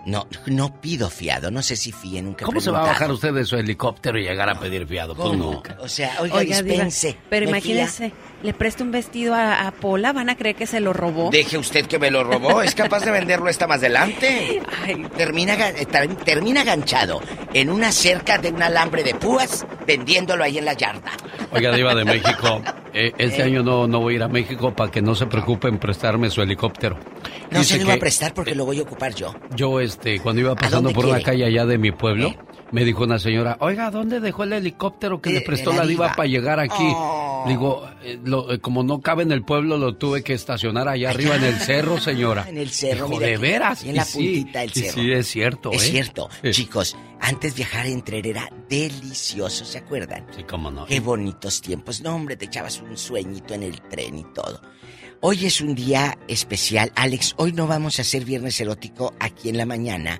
No, 0.05 0.25
no 0.47 0.81
pido 0.81 1.09
fiado, 1.11 1.51
no 1.51 1.61
sé 1.61 1.75
si 1.75 1.91
fíe, 1.91 2.23
nunca 2.23 2.43
¿Cómo 2.45 2.59
se 2.59 2.71
va 2.71 2.79
a 2.79 2.87
bajar 2.87 3.11
usted 3.11 3.33
de 3.33 3.45
su 3.45 3.55
helicóptero 3.55 4.17
y 4.17 4.23
llegar 4.23 4.49
a 4.49 4.59
pedir 4.59 4.87
fiado? 4.87 5.13
Pues. 5.13 5.29
O 5.79 5.87
sea, 5.87 6.15
oiga, 6.21 6.37
Oiga, 6.37 6.61
Diva, 6.63 6.73
dispense. 6.75 7.17
pero 7.29 7.47
imagínese, 7.47 8.11
le 8.41 8.53
presta 8.55 8.83
un 8.83 8.91
vestido 8.91 9.35
a, 9.35 9.67
a 9.67 9.71
Pola, 9.71 10.11
van 10.11 10.29
a 10.31 10.35
creer 10.35 10.55
que 10.55 10.65
se 10.65 10.79
lo 10.79 10.91
robó. 10.93 11.29
Deje 11.29 11.57
usted 11.59 11.85
que 11.85 11.99
me 11.99 12.09
lo 12.09 12.23
robó, 12.23 12.63
es 12.63 12.73
capaz 12.73 13.05
de 13.05 13.11
venderlo 13.11 13.47
esta 13.47 13.67
más 13.67 13.77
adelante. 13.77 14.61
Termina, 15.15 15.55
ga- 15.55 15.73
eh, 15.77 15.85
ter- 15.85 16.15
termina 16.15 16.63
ganchado 16.63 17.21
en 17.53 17.69
una 17.69 17.91
cerca 17.91 18.39
de 18.39 18.49
un 18.49 18.63
alambre 18.63 19.03
de 19.03 19.13
púas 19.13 19.65
vendiéndolo 19.85 20.43
ahí 20.43 20.57
en 20.57 20.65
la 20.65 20.73
yarda. 20.73 21.11
Oiga, 21.51 21.71
Diva 21.75 21.93
de 21.93 22.05
México, 22.05 22.61
eh, 22.93 23.11
este 23.17 23.43
año 23.43 23.61
no, 23.61 23.85
no 23.87 23.99
voy 23.99 24.13
a 24.13 24.15
ir 24.17 24.23
a 24.23 24.27
México 24.27 24.73
para 24.73 24.89
que 24.89 25.01
no 25.01 25.13
se 25.15 25.27
preocupe 25.27 25.67
en 25.67 25.77
prestarme 25.77 26.29
su 26.29 26.41
helicóptero. 26.41 26.97
No 27.51 27.59
Dice 27.59 27.73
se 27.73 27.77
lo 27.79 27.83
iba 27.85 27.93
a 27.95 27.97
prestar 27.97 28.33
porque 28.33 28.55
lo 28.55 28.63
voy 28.65 28.79
a 28.79 28.83
ocupar 28.83 29.13
yo. 29.13 29.35
Yo, 29.53 29.81
este, 29.91 30.19
cuando 30.19 30.41
iba 30.41 30.55
pasando 30.55 30.91
por 30.91 31.05
una 31.05 31.15
quiere? 31.17 31.31
calle 31.31 31.45
allá 31.45 31.65
de 31.65 31.77
mi 31.77 31.91
pueblo, 31.91 32.33
me 32.71 32.83
dijo 32.85 33.03
una 33.03 33.19
señora, 33.19 33.57
oiga, 33.59 33.91
¿dónde 33.91 34.19
dejó 34.19 34.43
el 34.43 34.53
helicóptero 34.53 35.21
que 35.21 35.29
le 35.31 35.41
prestó 35.41 35.71
la 35.73 35.85
diva 35.85 36.05
diva. 36.05 36.15
para 36.15 36.27
llegar 36.27 36.59
aquí? 36.59 36.91
Oh. 36.95 37.43
Digo, 37.47 37.89
eh, 38.03 38.19
lo- 38.23 38.51
eh, 38.53 38.59
como 38.59 38.83
no 38.83 39.01
cabe 39.01 39.23
en 39.23 39.31
el 39.31 39.43
pueblo, 39.43 39.77
lo 39.77 39.95
tuve 39.95 40.23
que 40.23 40.33
estacionar 40.33 40.87
allá 40.87 41.09
arriba 41.09 41.35
en 41.35 41.43
el 41.43 41.55
cerro, 41.55 41.99
señora. 41.99 42.45
En 42.47 42.57
el 42.59 42.69
cerro, 42.69 43.07
Dijo, 43.07 43.19
¿de 43.19 43.33
aquí, 43.33 43.41
veras? 43.41 43.83
en 43.83 43.95
la 43.95 44.03
Y 44.03 44.05
sí, 44.05 44.17
puntita 44.17 44.59
del 44.59 44.69
y 44.69 44.79
cerro. 44.79 44.93
Sí, 44.93 45.11
es 45.11 45.27
cierto, 45.27 45.71
Es 45.71 45.83
¿eh? 45.83 45.87
cierto. 45.89 46.29
Chicos, 46.51 46.95
antes 47.19 47.55
viajar 47.55 47.87
en 47.87 48.03
tren 48.03 48.25
era 48.25 48.47
delicioso, 48.69 49.65
¿se 49.65 49.79
acuerdan? 49.79 50.25
Sí, 50.35 50.43
cómo 50.43 50.69
no. 50.71 50.85
Qué 50.85 50.99
bonitos 50.99 51.61
tiempos. 51.61 52.01
No, 52.01 52.15
hombre, 52.15 52.35
te 52.37 52.45
echabas 52.45 52.79
un 52.81 52.95
sueñito 52.97 53.53
en 53.55 53.63
el 53.63 53.81
tren 53.81 54.19
y 54.19 54.23
todo. 54.35 54.61
Hoy 55.23 55.45
es 55.45 55.61
un 55.61 55.75
día 55.75 56.17
especial. 56.27 56.91
Alex, 56.95 57.35
hoy 57.37 57.53
no 57.53 57.67
vamos 57.67 57.99
a 57.99 58.01
hacer 58.01 58.25
viernes 58.25 58.59
erótico 58.59 59.13
aquí 59.19 59.49
en 59.49 59.57
la 59.57 59.67
mañana 59.67 60.19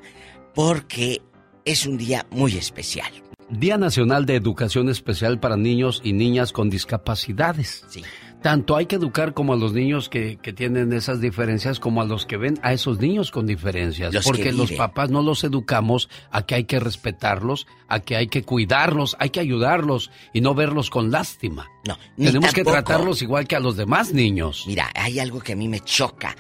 porque 0.54 1.24
es 1.66 1.88
un 1.88 1.98
día 1.98 2.28
muy 2.30 2.56
especial. 2.56 3.12
Día 3.50 3.78
Nacional 3.78 4.28
de 4.28 4.36
Educación 4.36 4.90
Especial 4.90 5.40
para 5.40 5.58
Niños 5.58 6.02
y 6.04 6.14
Niñas 6.14 6.54
con 6.54 6.70
Discapacidades. 6.70 7.84
Sí. 7.90 8.04
Tanto 8.42 8.76
hay 8.76 8.88
que 8.88 8.96
educar 8.96 9.34
como 9.34 9.54
a 9.54 9.56
los 9.56 9.74
niños 9.74 10.10
que, 10.10 10.38
que 10.38 10.52
tienen 10.52 10.92
esas 10.94 11.22
diferencias 11.22 11.80
como 11.80 12.02
a 12.02 12.06
los 12.06 12.26
que 12.26 12.38
ven 12.38 12.60
a 12.64 12.74
esos 12.74 13.00
niños 13.00 13.30
con 13.30 13.46
diferencias. 13.46 14.14
Los 14.14 14.26
porque 14.26 14.52
los 14.52 14.72
papás 14.72 15.12
no 15.12 15.22
los 15.22 15.44
educamos 15.44 16.10
a 16.32 16.46
que 16.46 16.56
hay 16.56 16.64
que 16.64 16.80
respetarlos, 16.80 17.68
a 17.88 18.00
que 18.00 18.16
hay 18.16 18.28
que 18.28 18.44
cuidarlos, 18.44 19.16
hay 19.20 19.30
que 19.30 19.40
ayudarlos 19.40 20.10
y 20.34 20.42
no 20.42 20.56
verlos 20.56 20.90
con 20.90 21.12
lástima. 21.12 21.70
No, 21.88 21.98
Tenemos 22.18 22.54
que 22.54 22.64
tratarlos 22.64 23.22
igual 23.22 23.48
que 23.48 23.56
a 23.56 23.60
los 23.60 23.78
demás 23.78 24.14
niños. 24.14 24.64
Mira, 24.66 24.90
hay 24.96 25.20
algo 25.20 25.40
que 25.40 25.54
a 25.54 25.56
mí 25.56 25.68
me 25.68 25.80
choca. 25.80 26.36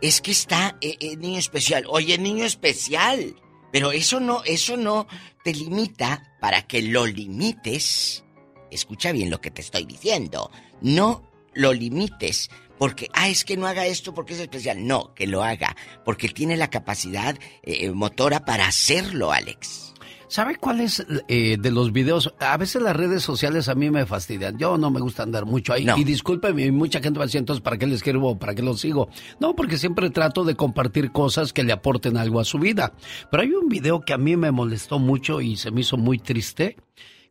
Es 0.00 0.20
que 0.20 0.30
está 0.30 0.76
eh, 0.80 0.96
eh, 1.00 1.16
niño 1.16 1.38
especial. 1.38 1.84
Oye, 1.88 2.16
niño 2.18 2.44
especial. 2.44 3.34
Pero 3.70 3.90
eso 3.90 4.20
no, 4.20 4.42
eso 4.44 4.76
no 4.76 5.06
te 5.44 5.52
limita 5.54 6.34
para 6.40 6.62
que 6.62 6.82
lo 6.82 7.06
limites. 7.06 8.22
Escucha 8.70 9.12
bien 9.12 9.30
lo 9.30 9.40
que 9.40 9.50
te 9.50 9.62
estoy 9.62 9.84
diciendo. 9.84 10.50
No 10.82 11.22
lo 11.54 11.72
limites 11.72 12.50
porque, 12.78 13.08
ah, 13.12 13.28
es 13.28 13.44
que 13.44 13.56
no 13.56 13.68
haga 13.68 13.86
esto 13.86 14.12
porque 14.12 14.34
es 14.34 14.40
especial. 14.40 14.84
No, 14.84 15.14
que 15.14 15.28
lo 15.28 15.44
haga, 15.44 15.76
porque 16.04 16.28
tiene 16.28 16.56
la 16.56 16.68
capacidad 16.68 17.38
eh, 17.62 17.90
motora 17.92 18.44
para 18.44 18.66
hacerlo, 18.66 19.30
Alex. 19.30 19.94
¿Sabe 20.26 20.56
cuál 20.56 20.80
es 20.80 21.06
eh, 21.28 21.58
de 21.60 21.70
los 21.70 21.92
videos? 21.92 22.34
A 22.40 22.56
veces 22.56 22.80
las 22.80 22.96
redes 22.96 23.22
sociales 23.22 23.68
a 23.68 23.74
mí 23.74 23.90
me 23.90 24.06
fastidian. 24.06 24.58
Yo 24.58 24.78
no 24.78 24.90
me 24.90 24.98
gusta 24.98 25.22
andar 25.22 25.44
mucho 25.44 25.74
ahí. 25.74 25.86
Y 25.96 26.04
discúlpeme, 26.04 26.72
mucha 26.72 27.00
gente 27.00 27.18
va 27.18 27.24
a 27.24 27.26
decir 27.26 27.38
entonces, 27.38 27.62
¿para 27.62 27.76
qué 27.76 27.86
le 27.86 27.94
escribo? 27.94 28.36
¿Para 28.38 28.54
qué 28.54 28.62
lo 28.62 28.74
sigo? 28.74 29.10
No, 29.38 29.54
porque 29.54 29.76
siempre 29.76 30.10
trato 30.10 30.42
de 30.42 30.56
compartir 30.56 31.12
cosas 31.12 31.52
que 31.52 31.62
le 31.62 31.72
aporten 31.72 32.16
algo 32.16 32.40
a 32.40 32.44
su 32.44 32.58
vida. 32.58 32.94
Pero 33.30 33.42
hay 33.42 33.52
un 33.52 33.68
video 33.68 34.00
que 34.00 34.14
a 34.14 34.18
mí 34.18 34.36
me 34.36 34.50
molestó 34.50 34.98
mucho 34.98 35.40
y 35.40 35.56
se 35.56 35.70
me 35.70 35.82
hizo 35.82 35.98
muy 35.98 36.18
triste 36.18 36.78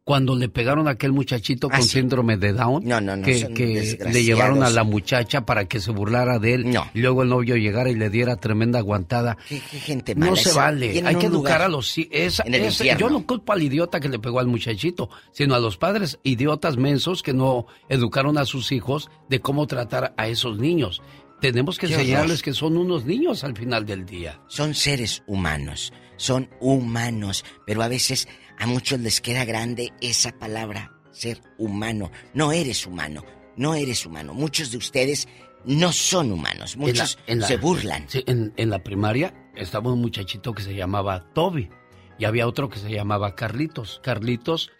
cuando 0.03 0.35
le 0.35 0.49
pegaron 0.49 0.87
a 0.87 0.91
aquel 0.91 1.11
muchachito 1.11 1.67
Ah, 1.71 1.77
con 1.77 1.83
sí. 1.83 1.99
síndrome 1.99 2.35
de 2.37 2.53
Down, 2.53 2.83
No, 2.85 2.99
no, 2.99 3.15
no, 3.15 3.23
que, 3.23 3.97
le 4.11 4.23
llevaron 4.23 4.63
a 4.63 4.69
la 4.69 4.83
muchacha 4.83 5.45
para 5.45 5.65
que 5.65 5.79
se 5.79 5.91
burlara 5.91 6.39
de 6.39 6.55
él, 6.55 6.75
y 6.93 6.99
luego 7.01 7.21
el 7.23 7.29
novio 7.29 7.55
llegara 7.55 7.89
y 7.91 7.95
le 7.95 8.09
diera 8.09 8.35
tremenda 8.35 8.79
aguantada. 8.79 9.37
Qué, 9.47 9.61
qué 9.71 9.79
gente 9.79 10.15
No 10.15 10.35
se 10.35 10.51
vale, 10.53 11.03
hay 11.05 11.15
que 11.15 11.27
educar 11.27 11.61
a 11.61 11.67
los 11.67 11.95
esa- 12.09 12.43
en 12.45 12.55
el. 12.55 12.71
Yo 12.97 13.09
no 13.09 13.25
culpo 13.27 13.53
al 13.53 13.61
idiota 13.61 13.99
que 13.99 14.09
le 14.09 14.17
pegó 14.19 14.39
al 14.39 14.47
muchachito, 14.47 15.09
sino 15.31 15.53
a 15.55 15.59
los 15.59 15.77
padres 15.77 16.19
idiotas 16.23 16.77
mensos 16.77 17.21
que 17.21 17.33
no 17.33 17.67
educaron 17.87 18.37
a 18.39 18.45
sus 18.45 18.71
hijos 18.71 19.09
de 19.29 19.39
cómo 19.39 19.67
tratar 19.67 20.13
a 20.17 20.27
esos 20.27 20.57
niños. 20.57 21.01
Tenemos 21.41 21.77
que 21.79 21.87
enseñarles 21.87 22.41
que 22.43 22.53
son 22.53 22.77
unos 22.77 23.05
niños 23.05 23.43
al 23.43 23.55
final 23.55 23.85
del 23.85 24.05
día. 24.05 24.39
Son 24.47 24.75
seres 24.75 25.23
humanos, 25.25 25.91
son 26.17 26.49
humanos, 26.59 27.43
pero 27.65 27.81
a 27.81 27.87
veces 27.87 28.27
a 28.57 28.67
muchos 28.67 28.99
les 28.99 29.21
queda 29.21 29.45
grande 29.45 29.91
esa 30.01 30.31
palabra, 30.37 30.91
ser 31.11 31.41
humano. 31.57 32.11
No 32.33 32.51
eres 32.51 32.85
humano, 32.85 33.23
no 33.57 33.73
eres 33.75 34.05
humano. 34.05 34.33
Muchos 34.33 34.71
de 34.71 34.77
ustedes 34.77 35.27
no 35.65 35.91
son 35.91 36.31
humanos, 36.31 36.73
En 36.75 36.81
la- 36.81 36.87
muchos 36.87 37.19
en 37.27 37.39
la- 37.39 37.47
se 37.47 37.57
burlan. 37.57 38.05
Sí, 38.09 38.23
en, 38.27 38.53
en 38.57 38.69
la 38.69 38.79
primaria 38.83 39.33
estaba 39.55 39.91
un 39.91 40.01
muchachito 40.01 40.53
que 40.53 40.63
se 40.63 40.73
llamaba 40.75 41.31
Toby 41.33 41.69
y 42.17 42.25
había 42.25 42.47
otro 42.47 42.69
que 42.69 42.79
se 42.79 42.89
llamaba 42.91 43.35
Carlitos. 43.35 43.99
Carlitos 44.03 44.71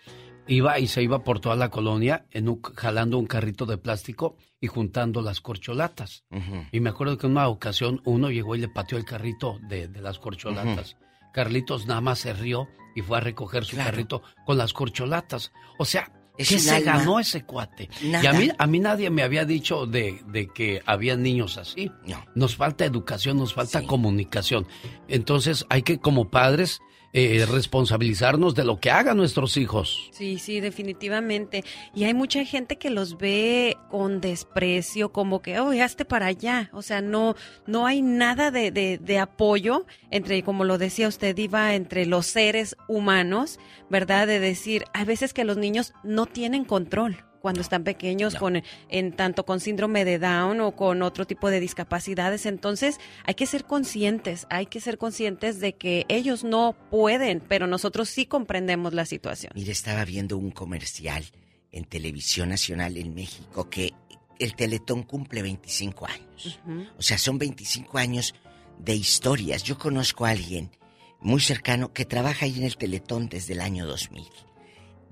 iba 0.48 0.80
y 0.80 0.88
se 0.88 1.04
iba 1.04 1.24
por 1.24 1.40
toda 1.40 1.56
la 1.56 1.70
colonia 1.70 2.26
en 2.32 2.50
un- 2.50 2.62
jalando 2.62 3.18
un 3.18 3.28
carrito 3.28 3.66
de 3.66 3.78
plástico 3.78 4.38
y 4.60 4.68
juntando 4.68 5.22
las 5.22 5.40
corcholatas. 5.42 6.24
Y 6.72 6.80
me 6.80 6.90
acuerdo 6.90 7.18
que 7.18 7.26
en 7.28 7.34
una 7.34 7.48
ocasión 7.48 8.02
uno 8.06 8.30
llegó 8.32 8.56
y 8.56 8.60
le 8.60 8.68
pateó 8.68 8.98
el 8.98 9.06
carrito 9.06 9.60
de, 9.68 9.88
de 9.88 10.02
las 10.02 10.20
corcholatas. 10.20 10.98
Carlitos 11.34 11.86
nada 11.88 12.02
más 12.02 12.20
se 12.20 12.34
rió 12.34 12.68
y 12.96 13.02
fue 13.02 13.18
a 13.18 13.22
recoger 13.22 13.66
su 13.66 13.76
carrito 13.78 14.22
con 14.46 14.58
las 14.58 14.74
corcholatas. 14.74 15.52
O 15.78 15.86
sea, 15.86 16.12
Es 16.38 16.50
¿qué 16.50 16.60
se 16.60 16.72
alma. 16.76 16.98
ganó 16.98 17.20
ese 17.20 17.44
cuate? 17.46 17.90
Y 18.02 18.08
Nada. 18.10 18.30
a 18.30 18.34
mí, 18.34 18.50
a 18.58 18.68
mí 18.68 18.80
nadie 18.80 19.10
me 19.10 19.22
había 19.24 19.46
dicho 19.46 19.86
de, 19.86 20.22
de 20.28 20.48
que 20.48 20.82
había 20.86 21.16
niños 21.16 21.58
así. 21.58 21.92
Nos 22.36 22.56
falta 22.56 22.86
educación, 22.86 23.38
nos 23.38 23.54
falta 23.54 23.84
comunicación. 23.84 24.66
Entonces 25.08 25.66
hay 25.70 25.84
que, 25.84 26.00
como 26.00 26.30
padres, 26.30 26.80
eh, 27.14 27.46
responsabilizarnos 27.46 28.56
de 28.56 28.64
lo 28.64 28.80
que 28.80 28.92
hagan 28.92 29.18
nuestros 29.18 29.58
hijos. 29.58 30.10
Sí, 30.12 30.40
sí, 30.40 30.60
definitivamente. 30.60 31.64
Y 31.94 32.06
hay 32.06 32.14
mucha 32.14 32.46
gente 32.46 32.78
que 32.78 32.90
los 32.90 33.18
ve 33.18 33.78
con 33.90 34.22
desprecio, 34.22 35.12
como 35.12 35.42
que, 35.42 35.60
oh, 35.60 35.72
hazte 35.84 36.06
para 36.06 36.28
allá. 36.28 36.70
O 36.74 36.82
sea, 36.82 37.02
no, 37.02 37.36
no 37.68 37.86
hay 37.86 38.02
nada 38.02 38.52
de, 38.52 38.72
de, 38.72 38.98
de 38.98 39.20
apoyo 39.20 39.86
entre, 40.10 40.44
como 40.44 40.64
lo 40.64 40.78
decía 40.78 41.08
usted, 41.08 41.38
Iba, 41.38 41.76
entre 41.76 42.06
los 42.06 42.28
seres 42.28 42.76
humanos, 42.88 43.60
¿verdad? 43.90 44.28
De 44.28 44.40
decir, 44.40 44.86
hay 44.94 45.06
veces 45.06 45.34
que 45.34 45.44
los 45.44 45.58
niños 45.58 45.94
no 46.04 46.26
tienen 46.26 46.66
control 46.66 47.26
cuando 47.42 47.62
están 47.62 47.84
pequeños, 47.84 48.36
con, 48.36 48.62
en 48.90 49.12
tanto 49.14 49.46
con 49.46 49.60
síndrome 49.60 50.06
de 50.06 50.20
Down 50.20 50.62
o 50.62 50.76
con 50.76 51.02
otro 51.02 51.26
tipo 51.26 51.50
de 51.50 51.60
discapacidades. 51.60 52.46
Entonces, 52.46 53.00
hay 53.26 53.34
que 53.34 53.46
ser 53.46 53.66
conscientes, 53.66 54.48
hay 54.50 54.68
que 54.68 54.80
ser 54.80 54.98
conscientes 54.98 55.60
de 55.60 55.74
que 55.76 56.06
ellos 56.08 56.44
no 56.44 56.76
pueden, 56.90 57.42
pero 57.42 57.68
nosotros 57.68 58.10
sí 58.10 58.26
comprendemos 58.26 58.94
la 58.94 59.06
situación. 59.06 59.52
Mire, 59.56 59.72
estaba 59.72 60.06
viendo 60.06 60.38
un 60.38 60.52
comercial 60.52 61.26
en 61.72 61.86
Televisión 61.86 62.50
Nacional 62.50 62.98
en 62.98 63.14
México 63.14 63.70
que 63.70 63.94
el 64.40 64.56
Teletón 64.56 65.04
cumple 65.04 65.42
25 65.42 66.08
años. 66.08 66.60
O 66.98 67.02
sea, 67.02 67.18
son 67.18 67.38
25 67.38 67.98
años 67.98 68.34
de 68.80 68.96
historias. 68.96 69.64
Yo 69.64 69.78
conozco 69.78 70.26
a 70.26 70.32
alguien 70.32 70.72
muy 71.20 71.40
cercano 71.40 71.94
que 71.94 72.06
trabaja 72.06 72.46
ahí 72.46 72.58
en 72.58 72.64
el 72.64 72.78
Teletón 72.78 73.30
desde 73.30 73.54
el 73.54 73.62
año 73.62 73.86
2000. 73.86 74.24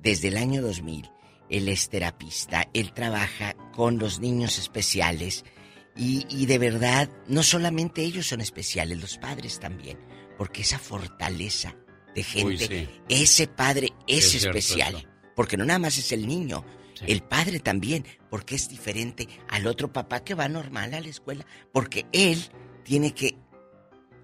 Desde 0.01 0.29
el 0.29 0.37
año 0.37 0.61
2000, 0.61 1.11
él 1.49 1.67
es 1.67 1.89
terapista, 1.89 2.67
él 2.73 2.93
trabaja 2.93 3.55
con 3.73 3.97
los 3.97 4.19
niños 4.19 4.57
especiales 4.59 5.45
y, 5.95 6.25
y 6.29 6.45
de 6.45 6.57
verdad, 6.57 7.09
no 7.27 7.43
solamente 7.43 8.03
ellos 8.03 8.27
son 8.27 8.41
especiales, 8.41 8.99
los 8.99 9.17
padres 9.17 9.59
también, 9.59 9.97
porque 10.37 10.61
esa 10.61 10.79
fortaleza 10.79 11.75
de 12.15 12.23
gente, 12.23 12.67
sí. 12.67 12.89
ese 13.09 13.47
padre 13.47 13.93
es, 14.07 14.33
especial, 14.35 15.07
porque 15.35 15.57
no 15.57 15.65
nada 15.65 15.79
más 15.79 15.97
es 15.97 16.11
el 16.11 16.27
niño, 16.27 16.63
el 17.05 17.21
padre 17.21 17.59
también, 17.59 18.05
porque 18.29 18.55
es 18.55 18.69
diferente 18.69 19.27
al 19.49 19.67
otro 19.67 19.91
papá 19.91 20.23
que 20.23 20.35
va 20.35 20.47
normal 20.47 20.93
a 20.93 21.01
la 21.01 21.07
escuela, 21.07 21.45
porque 21.71 22.05
él 22.11 22.41
tiene 22.83 23.13
que, 23.13 23.37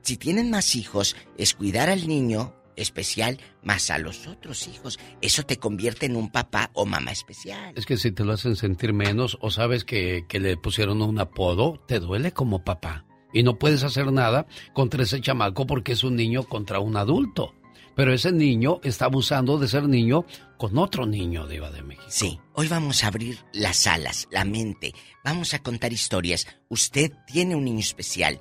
si 0.02 0.18
tienen 0.18 0.50
más 0.50 0.76
hijos, 0.76 1.16
es 1.38 1.54
cuidar 1.54 1.90
al 1.90 2.08
niño 2.08 2.55
especial 2.76 3.40
más 3.64 3.90
a 3.90 3.98
los 3.98 4.28
otros 4.28 4.68
hijos. 4.68 5.00
Eso 5.22 5.44
te 5.44 5.58
convierte 5.58 6.06
en 6.06 6.16
un 6.16 6.30
papá 6.30 6.72
o 6.74 6.86
mamá 6.86 7.12
especial. 7.12 7.74
Es 7.76 7.86
que 7.86 7.98
si 7.98 8.12
te 8.12 8.24
lo 8.24 8.34
hacen 8.34 8.56
sentir 8.56 8.94
menos 8.94 9.38
o 9.42 9.52
sabes 9.52 9.84
que, 9.84 10.26
que 10.28 10.40
le 10.40 10.58
pusieron 10.58 11.02
un 11.02 11.20
apodo, 11.20 11.82
te 11.88 12.00
duele 12.00 12.32
como 12.32 12.64
papá. 12.64 13.06
Y 13.34 13.44
no 13.44 13.60
puedes 13.60 13.84
hacer 13.84 14.12
nada 14.12 14.48
contra 14.74 15.04
ese 15.04 15.20
chamaco 15.20 15.68
porque 15.68 15.92
es 15.92 16.04
un 16.04 16.16
niño 16.16 16.44
contra 16.44 16.80
un 16.80 16.96
adulto. 16.96 17.54
Pero 17.96 18.14
ese 18.14 18.32
niño 18.32 18.82
está 18.84 19.06
abusando 19.06 19.58
de 19.58 19.70
ser 19.70 19.88
niño 19.88 20.26
con 20.58 20.78
otro 20.78 21.06
niño 21.06 21.48
de 21.48 21.56
Iba 21.56 21.72
de 21.72 21.82
México. 21.82 22.06
Sí, 22.10 22.40
hoy 22.54 22.68
vamos 22.68 23.04
a 23.04 23.08
abrir 23.08 23.40
las 23.54 23.88
alas, 23.88 24.28
la 24.32 24.44
mente. 24.44 24.94
Vamos 25.24 25.54
a 25.54 25.60
contar 25.60 25.94
historias. 25.94 26.46
Usted 26.68 27.12
tiene 27.26 27.56
un 27.56 27.64
niño 27.64 27.80
especial. 27.80 28.40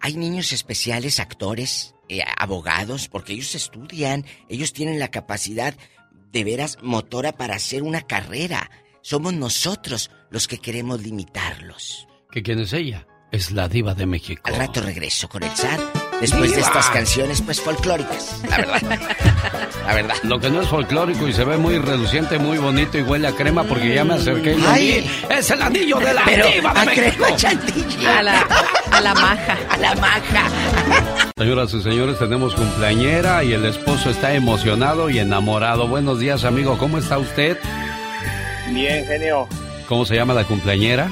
Hay 0.00 0.16
niños 0.16 0.52
especiales, 0.52 1.20
actores, 1.20 1.94
eh, 2.12 2.22
abogados, 2.36 3.08
porque 3.08 3.32
ellos 3.32 3.54
estudian, 3.54 4.26
ellos 4.50 4.74
tienen 4.74 4.98
la 4.98 5.10
capacidad 5.10 5.74
de 6.30 6.44
veras 6.44 6.76
motora 6.82 7.32
para 7.32 7.54
hacer 7.54 7.82
una 7.82 8.02
carrera. 8.02 8.70
Somos 9.00 9.32
nosotros 9.32 10.10
los 10.30 10.46
que 10.46 10.58
queremos 10.58 11.02
limitarlos. 11.02 12.06
¿Que 12.30 12.42
quién 12.42 12.58
es 12.58 12.74
ella? 12.74 13.06
Es 13.32 13.50
la 13.50 13.66
diva 13.66 13.94
de 13.94 14.04
México. 14.04 14.42
Al 14.44 14.56
rato 14.56 14.82
regreso 14.82 15.26
con 15.28 15.42
el 15.42 15.50
zar, 15.52 15.80
después 16.20 16.54
de 16.54 16.60
estas 16.60 16.90
canciones 16.90 17.40
pues 17.40 17.60
folclóricas, 17.60 18.42
la 18.48 18.56
verdad. 18.58 18.82
La 19.86 19.94
verdad. 19.94 20.14
Lo 20.22 20.38
que 20.38 20.48
no 20.48 20.60
es 20.62 20.68
folclórico 20.68 21.26
y 21.26 21.32
se 21.32 21.42
ve 21.42 21.56
muy 21.56 21.76
reluciente, 21.76 22.38
muy 22.38 22.56
bonito 22.58 22.96
y 22.98 23.02
huele 23.02 23.26
a 23.26 23.32
crema 23.32 23.64
porque 23.64 23.92
ya 23.92 24.04
me 24.04 24.14
acerqué 24.14 24.52
y 24.54 24.64
Ay. 24.64 25.10
Es 25.28 25.50
el 25.50 25.60
anillo 25.60 25.98
de 25.98 26.14
la 26.14 26.22
Pero 26.24 26.46
diva 26.46 26.72
de 26.72 26.78
a 26.80 26.84
México. 26.84 27.14
crema 27.24 27.36
chantilly. 27.36 28.06
A 28.06 28.22
la, 28.22 28.40
a 28.92 29.00
la 29.00 29.14
maja. 29.14 29.58
A 29.70 29.76
la 29.78 29.94
maja. 29.96 30.44
Señoras 31.36 31.74
y 31.74 31.82
señores, 31.82 32.16
tenemos 32.20 32.54
cumpleañera 32.54 33.42
y 33.42 33.54
el 33.54 33.64
esposo 33.64 34.10
está 34.10 34.32
emocionado 34.34 35.10
y 35.10 35.18
enamorado. 35.18 35.88
Buenos 35.88 36.20
días, 36.20 36.44
amigo. 36.44 36.78
¿Cómo 36.78 36.98
está 36.98 37.18
usted? 37.18 37.58
Bien, 38.70 39.04
genio. 39.04 39.48
¿Cómo 39.88 40.04
se 40.04 40.14
llama 40.14 40.32
la 40.32 40.44
cumpleañera? 40.44 41.10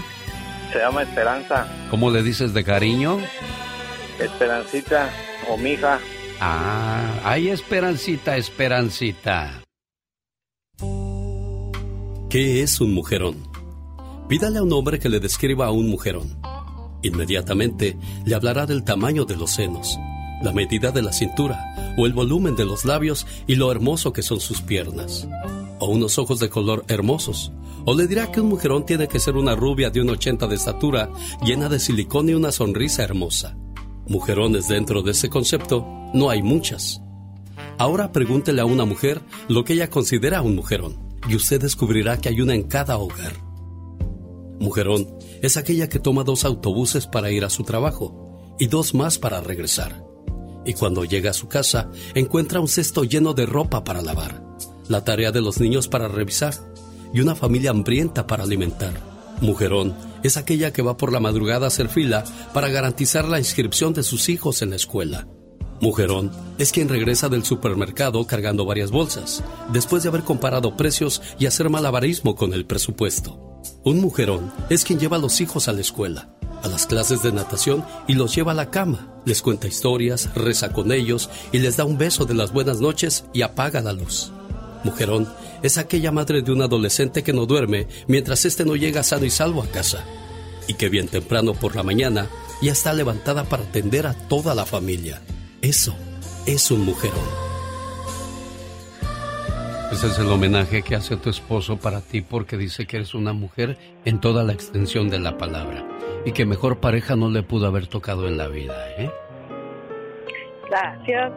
Se 0.73 0.79
llama 0.79 1.03
Esperanza. 1.03 1.67
¿Cómo 1.91 2.11
le 2.11 2.23
dices 2.23 2.55
de 2.55 2.65
cariño? 2.65 3.19
Esperancita 4.19 5.11
o 5.49 5.57
mija. 5.57 5.99
Ah, 6.41 7.21
ay, 7.25 7.49
Esperancita, 7.49 8.37
Esperancita. 8.37 9.63
¿Qué 12.31 12.63
es 12.63 12.81
un 12.81 12.95
mujerón? 12.95 13.37
Pídale 14.29 14.59
a 14.59 14.63
un 14.63 14.73
hombre 14.73 15.01
que 15.01 15.09
le 15.09 15.19
describa 15.19 15.67
a 15.67 15.73
un 15.73 15.91
mujerón. 15.91 16.41
Inmediatamente 17.03 17.97
le 18.25 18.35
hablará 18.37 18.67
del 18.67 18.85
tamaño 18.85 19.25
de 19.25 19.37
los 19.37 19.51
senos, 19.51 19.99
la 20.43 20.53
medida 20.53 20.93
de 20.93 21.03
la 21.03 21.13
cintura 21.13 21.59
o 21.99 22.07
el 22.07 22.13
volumen 22.13 22.55
de 22.55 22.65
los 22.65 22.85
labios 22.85 23.27
y 23.49 23.57
lo 23.57 23.73
hermoso 23.73 24.13
que 24.13 24.23
son 24.23 24.39
sus 24.39 24.61
piernas. 24.61 25.27
O 25.81 25.89
unos 25.89 26.19
ojos 26.19 26.39
de 26.39 26.49
color 26.49 26.85
hermosos. 26.89 27.53
O 27.85 27.95
le 27.95 28.07
dirá 28.07 28.31
que 28.31 28.41
un 28.41 28.49
mujerón 28.49 28.87
tiene 28.87 29.09
que 29.09 29.19
ser 29.19 29.37
una 29.37 29.57
rubia 29.57 29.91
de 29.91 30.01
un 30.01 30.11
80 30.11 30.47
de 30.47 30.55
estatura, 30.55 31.11
llena 31.43 31.69
de 31.69 31.81
silicón 31.81 32.29
y 32.29 32.35
una 32.35 32.53
sonrisa 32.53 33.03
hermosa. 33.03 33.57
Mujerones 34.07 34.69
dentro 34.69 35.03
de 35.03 35.13
ese 35.13 35.29
concepto 35.29 35.87
no 36.15 36.31
hay 36.31 36.43
muchas. 36.43 37.01
Ahora 37.79 38.13
pregúntele 38.13 38.61
a 38.61 38.67
una 38.67 38.85
mujer 38.85 39.23
lo 39.49 39.65
que 39.65 39.73
ella 39.73 39.91
considera 39.91 40.43
un 40.43 40.55
mujerón 40.55 40.99
y 41.29 41.35
usted 41.37 41.61
descubrirá 41.61 42.19
que 42.19 42.29
hay 42.29 42.41
una 42.41 42.55
en 42.55 42.65
cada 42.65 42.99
hogar. 42.99 43.35
Mujerón 44.59 45.09
es 45.41 45.57
aquella 45.57 45.89
que 45.89 45.99
toma 45.99 46.25
dos 46.25 46.45
autobuses 46.45 47.07
para 47.07 47.31
ir 47.31 47.45
a 47.45 47.51
su 47.51 47.63
trabajo 47.63 48.55
y 48.59 48.67
dos 48.67 48.95
más 48.95 49.19
para 49.19 49.41
regresar. 49.41 50.05
y 50.67 50.75
cuando 50.75 51.05
llega 51.05 51.31
a 51.31 51.35
su 51.35 51.49
casa 51.49 51.91
encuentra 52.15 52.61
un 52.61 52.69
cesto 52.69 53.05
lleno 53.05 53.33
de 53.33 53.47
ropa 53.47 53.83
para 53.83 54.03
lavar, 54.03 54.45
la 54.91 55.05
tarea 55.05 55.31
de 55.31 55.41
los 55.41 55.61
niños 55.61 55.87
para 55.89 56.09
revisar 56.09 56.53
y 57.15 57.21
una 57.21 57.37
familia 57.37 57.71
hambrienta 57.71 58.27
para 58.27 58.43
alimentar. 58.43 58.93
Mujerón 59.41 59.95
es 60.23 60.37
aquella 60.37 60.73
que 60.73 60.83
va 60.83 60.97
por 60.97 61.13
la 61.13 61.21
madrugada 61.21 61.67
a 61.67 61.69
hacer 61.69 61.89
fila 61.89 62.25
para 62.53 62.69
garantizar 62.69 63.27
la 63.27 63.39
inscripción 63.39 63.95
de 63.95 64.03
sus 64.03 64.29
hijos 64.29 64.63
en 64.63 64.71
la 64.71 64.77
escuela. 64.77 65.29
Mujerón 65.81 66.31
es 66.59 66.73
quien 66.73 66.89
regresa 66.89 67.29
del 67.29 67.45
supermercado 67.45 68.27
cargando 68.27 68.67
varias 68.67 68.91
bolsas, 68.91 69.43
después 69.73 70.03
de 70.03 70.11
haber 70.11 70.25
comparado 70.25 70.77
precios 70.77 71.23
y 71.39 71.47
hacer 71.47 71.71
malabarismo 71.71 72.35
con 72.35 72.53
el 72.53 72.67
presupuesto. 72.67 73.61
Un 73.85 74.01
mujerón 74.01 74.53
es 74.69 74.85
quien 74.85 74.99
lleva 74.99 75.17
a 75.17 75.21
los 75.21 75.41
hijos 75.41 75.69
a 75.69 75.73
la 75.73 75.81
escuela, 75.81 76.35
a 76.63 76.69
las 76.69 76.87
clases 76.87 77.23
de 77.23 77.33
natación 77.33 77.85
y 78.09 78.15
los 78.15 78.35
lleva 78.35 78.53
a 78.53 78.57
la 78.57 78.71
cama, 78.71 79.15
les 79.25 79.41
cuenta 79.41 79.69
historias, 79.69 80.35
reza 80.35 80.73
con 80.73 80.91
ellos 80.91 81.31
y 81.53 81.61
les 81.61 81.77
da 81.77 81.85
un 81.85 81.97
beso 81.97 82.27
de 82.27 82.35
las 82.35 82.53
buenas 82.53 82.81
noches 82.81 83.25
y 83.33 83.43
apaga 83.43 83.81
la 83.81 83.93
luz. 83.93 84.33
Mujerón 84.85 85.29
es 85.63 85.79
aquella 85.79 86.13
madre 86.13 86.43
de 86.43 86.53
un 86.53 86.63
adolescente 86.63 87.23
que 87.23 87.33
no 87.33 87.47
duerme 87.47 87.87
mientras 88.07 88.45
éste 88.45 88.65
no 88.65 88.77
llega 88.77 89.03
sano 89.03 89.25
y 89.25 89.31
salvo 89.31 89.63
a 89.63 89.67
casa 89.67 90.05
y 90.67 90.75
que 90.75 90.89
bien 90.89 91.09
temprano 91.09 91.55
por 91.55 91.77
la 91.77 91.83
mañana 91.83 92.29
ya 92.63 92.73
está 92.73 92.93
levantada 92.93 93.45
para 93.45 93.65
atender 93.65 94.07
a 94.07 94.15
toda 94.15 94.55
la 94.55 94.65
familia. 94.65 95.21
Eso 95.63 95.95
es 96.47 96.71
un 96.71 96.85
mujerón. 96.85 97.51
Ese 99.93 100.07
es 100.07 100.19
el 100.21 100.29
homenaje 100.29 100.83
que 100.83 100.95
hace 100.95 101.17
tu 101.17 101.31
esposo 101.31 101.77
para 101.77 102.01
ti 102.01 102.21
porque 102.21 102.57
dice 102.57 102.87
que 102.87 102.99
eres 102.99 103.15
una 103.15 103.33
mujer 103.33 103.77
en 104.05 104.21
toda 104.21 104.45
la 104.45 104.53
extensión 104.53 105.11
de 105.11 105.19
la 105.19 105.37
palabra 105.37 105.85
y 106.25 106.31
que 106.31 106.47
mejor 106.47 106.79
pareja 106.79 107.17
no 107.17 107.29
le 107.29 107.43
pudo 107.43 107.67
haber 107.67 107.89
tocado 107.89 108.29
en 108.29 108.39
la 108.39 108.47
vida, 108.47 108.75
¿eh? 108.97 109.11
Gracias, 110.69 111.33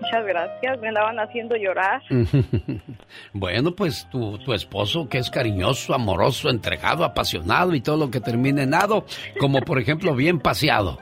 muchas 0.00 0.26
gracias, 0.26 0.80
me 0.80 0.88
andaban 0.88 1.18
haciendo 1.18 1.56
llorar. 1.56 2.02
bueno, 3.32 3.72
pues 3.74 4.08
tu, 4.10 4.38
tu 4.38 4.52
esposo 4.52 5.08
que 5.08 5.18
es 5.18 5.30
cariñoso, 5.30 5.94
amoroso, 5.94 6.48
entregado, 6.50 7.04
apasionado 7.04 7.74
y 7.74 7.80
todo 7.80 7.96
lo 7.96 8.10
que 8.10 8.20
termine 8.20 8.62
en 8.62 8.70
nado, 8.70 9.06
como 9.38 9.60
por 9.60 9.78
ejemplo 9.78 10.14
bien 10.14 10.40
paseado. 10.40 10.98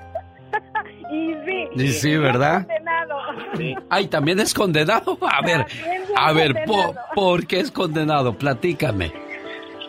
y 1.13 1.35
sí. 1.45 1.69
Y 1.75 1.89
sí, 1.89 2.17
¿verdad? 2.17 2.67
Condenado. 2.67 3.15
Ay, 3.91 4.09
también 4.09 4.41
es 4.41 4.55
condenado. 4.55 5.19
A 5.21 5.45
ver, 5.45 5.67
a 6.17 6.33
ver, 6.33 6.65
¿por, 6.67 6.95
¿por 7.15 7.47
qué 7.47 7.61
es 7.61 7.71
condenado? 7.71 8.37
Platícame. 8.37 9.13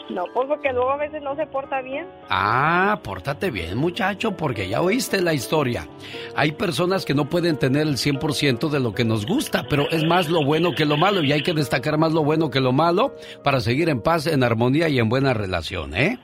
No, 0.10 0.24
pues 0.34 0.48
porque 0.48 0.72
luego 0.72 0.92
a 0.92 0.98
veces 0.98 1.22
no 1.24 1.36
se 1.36 1.48
porta 1.48 1.82
bien. 1.82 2.06
Ah, 2.30 3.00
pórtate 3.04 3.50
bien, 3.50 3.76
muchacho, 3.78 4.38
porque 4.38 4.68
ya 4.70 4.82
oíste 4.82 5.20
la 5.22 5.34
historia. 5.34 5.88
Hay 6.36 6.52
personas 6.52 7.06
que 7.06 7.16
no 7.16 7.26
pueden 7.26 7.58
tener 7.58 7.82
el 7.84 7.96
100% 7.96 8.70
de 8.70 8.80
lo 8.80 8.94
que 8.94 9.04
nos 9.04 9.26
gusta, 9.26 9.66
pero 9.68 9.90
es 9.90 10.04
más 10.06 10.30
lo 10.30 10.46
bueno 10.46 10.74
que 10.76 10.86
lo 10.86 10.96
malo 10.98 11.24
y 11.24 11.32
hay 11.32 11.42
que 11.42 11.54
destacar 11.54 11.98
más 11.98 12.14
lo 12.14 12.24
bueno 12.24 12.52
que 12.52 12.60
lo 12.60 12.72
malo 12.72 13.14
para 13.44 13.60
seguir 13.62 13.90
en 13.90 14.02
paz, 14.02 14.28
en 14.28 14.44
armonía 14.44 14.90
y 14.90 15.00
en 15.00 15.10
buena 15.10 15.34
relación, 15.34 15.96
¿eh? 15.96 16.20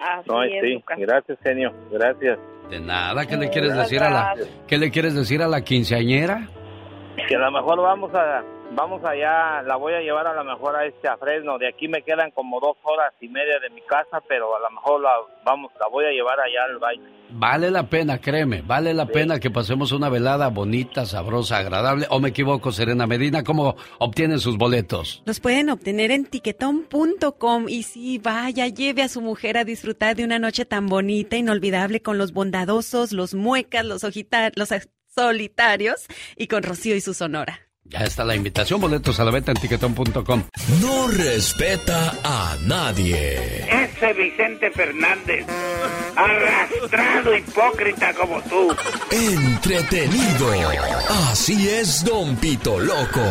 Así 0.00 0.30
No, 0.30 0.42
es, 0.42 0.52
sí, 0.62 0.72
Lucas. 0.74 0.98
gracias, 0.98 1.38
genio, 1.42 1.72
gracias. 1.90 2.38
De 2.70 2.80
nada, 2.80 3.26
¿qué 3.26 3.36
le 3.36 3.50
quieres 3.50 3.74
decir 3.76 4.02
a 4.02 4.08
la 4.10 4.34
qué 4.66 4.78
le 4.78 4.90
quieres 4.90 5.14
decir 5.14 5.42
a 5.42 5.48
la 5.48 5.60
quinceañera? 5.60 6.48
Que 7.28 7.36
a 7.36 7.38
lo 7.38 7.52
mejor 7.52 7.80
vamos 7.82 8.10
a, 8.14 8.42
vamos 8.74 9.04
allá, 9.04 9.62
la 9.62 9.76
voy 9.76 9.94
a 9.94 10.00
llevar 10.00 10.26
a 10.26 10.34
lo 10.34 10.44
mejor 10.44 10.76
a 10.76 10.84
este 10.84 11.08
a 11.08 11.16
Fresno. 11.16 11.58
De 11.58 11.68
aquí 11.68 11.88
me 11.88 12.02
quedan 12.02 12.30
como 12.32 12.60
dos 12.60 12.76
horas 12.82 13.12
y 13.20 13.28
media 13.28 13.58
de 13.60 13.70
mi 13.70 13.80
casa, 13.82 14.20
pero 14.28 14.56
a 14.56 14.60
lo 14.60 14.70
mejor 14.70 15.00
la 15.00 15.10
vamos, 15.44 15.72
la 15.80 15.88
voy 15.88 16.04
a 16.04 16.10
llevar 16.10 16.38
allá 16.40 16.64
al 16.64 16.78
baile. 16.78 17.04
Vale 17.30 17.70
la 17.70 17.88
pena, 17.88 18.20
créeme, 18.20 18.62
vale 18.62 18.94
la 18.94 19.06
pena 19.06 19.40
que 19.40 19.50
pasemos 19.50 19.92
una 19.92 20.08
velada 20.08 20.48
bonita, 20.48 21.04
sabrosa, 21.06 21.58
agradable. 21.58 22.06
¿O 22.10 22.20
me 22.20 22.28
equivoco, 22.28 22.70
Serena 22.70 23.06
Medina? 23.06 23.42
¿Cómo 23.42 23.76
obtienen 23.98 24.38
sus 24.38 24.56
boletos? 24.56 25.22
Los 25.24 25.40
pueden 25.40 25.70
obtener 25.70 26.10
en 26.10 26.26
tiquetón.com 26.26 27.68
y 27.68 27.82
sí, 27.82 28.18
vaya, 28.18 28.68
lleve 28.68 29.02
a 29.02 29.08
su 29.08 29.20
mujer 29.20 29.56
a 29.56 29.64
disfrutar 29.64 30.14
de 30.16 30.24
una 30.24 30.38
noche 30.38 30.64
tan 30.64 30.86
bonita, 30.86 31.36
inolvidable 31.36 32.02
con 32.02 32.18
los 32.18 32.32
bondadosos, 32.32 33.12
los 33.12 33.34
muecas, 33.34 33.84
los 33.84 34.04
ojitar, 34.04 34.52
los 34.56 34.68
solitarios 35.14 36.06
y 36.36 36.46
con 36.46 36.62
Rocío 36.62 36.94
y 36.94 37.00
su 37.00 37.14
sonora. 37.14 37.60
Ya 37.86 38.00
está 38.00 38.24
la 38.24 38.34
invitación, 38.34 38.80
boletos 38.80 39.20
a 39.20 39.24
la 39.24 39.30
venta 39.30 39.52
en 39.52 39.58
tiquetón.com. 39.58 40.42
No 40.80 41.08
respeta 41.08 42.18
a 42.24 42.56
nadie. 42.62 43.36
Ese 43.68 44.12
Vicente 44.14 44.70
Fernández, 44.70 45.44
arrastrado 46.16 47.36
hipócrita 47.36 48.14
como 48.14 48.40
tú. 48.42 48.74
Entretenido. 49.10 50.50
Así 51.30 51.68
es, 51.68 52.02
Don 52.04 52.36
Pito 52.36 52.78
Loco. 52.80 53.22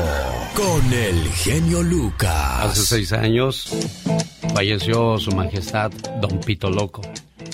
Con 0.56 0.94
el 0.94 1.28
genio 1.32 1.82
Lucas. 1.82 2.66
Hace 2.66 2.82
seis 2.82 3.12
años 3.12 3.74
falleció 4.54 5.18
su 5.18 5.32
majestad 5.32 5.92
Don 6.22 6.40
Pito 6.40 6.70
Loco, 6.70 7.02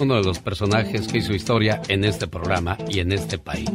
uno 0.02 0.16
de 0.16 0.24
los 0.24 0.40
personajes 0.40 1.08
que 1.08 1.20
hizo 1.20 1.34
historia 1.34 1.82
en 1.88 2.04
este 2.06 2.28
programa 2.28 2.78
y 2.88 3.00
en 3.00 3.12
este 3.12 3.38
país. 3.38 3.70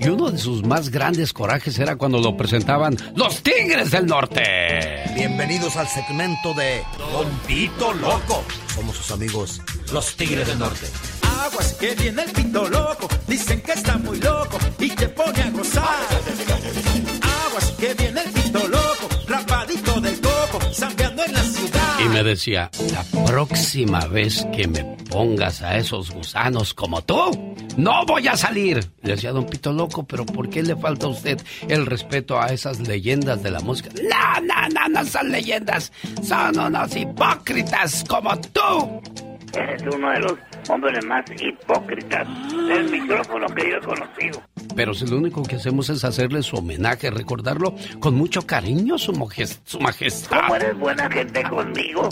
Y 0.00 0.08
uno 0.08 0.30
de 0.30 0.38
sus 0.38 0.64
más 0.64 0.90
grandes 0.90 1.32
corajes 1.32 1.78
era 1.78 1.96
cuando 1.96 2.18
lo 2.18 2.36
presentaban 2.36 2.96
los 3.14 3.42
Tigres 3.42 3.90
del 3.90 4.06
Norte. 4.06 4.42
Bienvenidos 5.14 5.76
al 5.76 5.86
segmento 5.86 6.54
de 6.54 6.82
Don 6.98 7.28
Pito 7.46 7.92
Loco. 7.94 8.44
Somos 8.74 8.96
sus 8.96 9.10
amigos, 9.12 9.60
los 9.92 10.16
Tigres 10.16 10.48
del 10.48 10.58
Norte. 10.58 10.86
Aguas 11.44 11.74
que 11.74 11.94
viene 11.94 12.22
el 12.22 12.30
pito 12.30 12.68
loco, 12.68 13.08
dicen 13.26 13.60
que 13.62 13.72
está 13.72 13.96
muy 13.98 14.18
loco 14.20 14.58
y 14.78 14.90
te 14.90 15.08
pone 15.08 15.42
a 15.42 15.50
gozar. 15.50 15.84
Aguas 17.46 17.72
que 17.78 17.94
viene 17.94 18.22
el 18.22 18.30
pito 18.30 18.68
loco, 18.68 19.08
rapadito 19.26 20.00
del 20.00 20.20
coco, 20.20 20.60
zampeando 20.72 21.24
en 21.24 21.32
la 21.32 21.42
ciudad. 21.42 21.81
Y 22.04 22.08
me 22.08 22.24
decía, 22.24 22.70
la 22.92 23.24
próxima 23.26 24.06
vez 24.06 24.44
que 24.54 24.66
me 24.66 24.82
pongas 25.08 25.62
a 25.62 25.76
esos 25.76 26.10
gusanos 26.10 26.74
como 26.74 27.02
tú, 27.02 27.54
no 27.76 28.04
voy 28.06 28.26
a 28.26 28.36
salir. 28.36 28.80
Le 29.02 29.12
decía 29.12 29.30
Don 29.30 29.46
Pito 29.46 29.72
Loco, 29.72 30.04
pero 30.04 30.26
¿por 30.26 30.50
qué 30.50 30.62
le 30.62 30.74
falta 30.74 31.06
a 31.06 31.10
usted 31.10 31.40
el 31.68 31.86
respeto 31.86 32.40
a 32.40 32.46
esas 32.46 32.80
leyendas 32.80 33.42
de 33.42 33.50
la 33.52 33.60
música? 33.60 33.90
No, 34.02 34.40
no, 34.40 34.68
no, 34.68 34.88
no 34.88 35.04
son 35.04 35.30
leyendas, 35.30 35.92
son 36.22 36.58
unos 36.58 36.96
hipócritas 36.96 38.04
como 38.08 38.36
tú. 38.40 39.00
Eres 39.54 39.82
uno 39.94 40.10
de 40.10 40.20
los 40.20 40.32
hombres 40.68 41.04
más 41.04 41.24
hipócritas 41.40 42.26
del 42.68 42.90
micrófono 42.90 43.46
que 43.54 43.70
yo 43.70 43.76
he 43.76 43.80
conocido. 43.80 44.42
Pero 44.74 44.94
si 44.94 45.06
lo 45.06 45.18
único 45.18 45.42
que 45.42 45.56
hacemos 45.56 45.90
es 45.90 46.04
hacerle 46.04 46.42
su 46.42 46.56
homenaje, 46.56 47.10
recordarlo 47.10 47.74
con 48.00 48.14
mucho 48.14 48.46
cariño, 48.46 48.98
su, 48.98 49.12
majestad. 49.12 50.40
¿Cómo 50.40 50.56
eres 50.56 50.78
buena 50.78 51.10
gente 51.10 51.42
conmigo? 51.44 52.08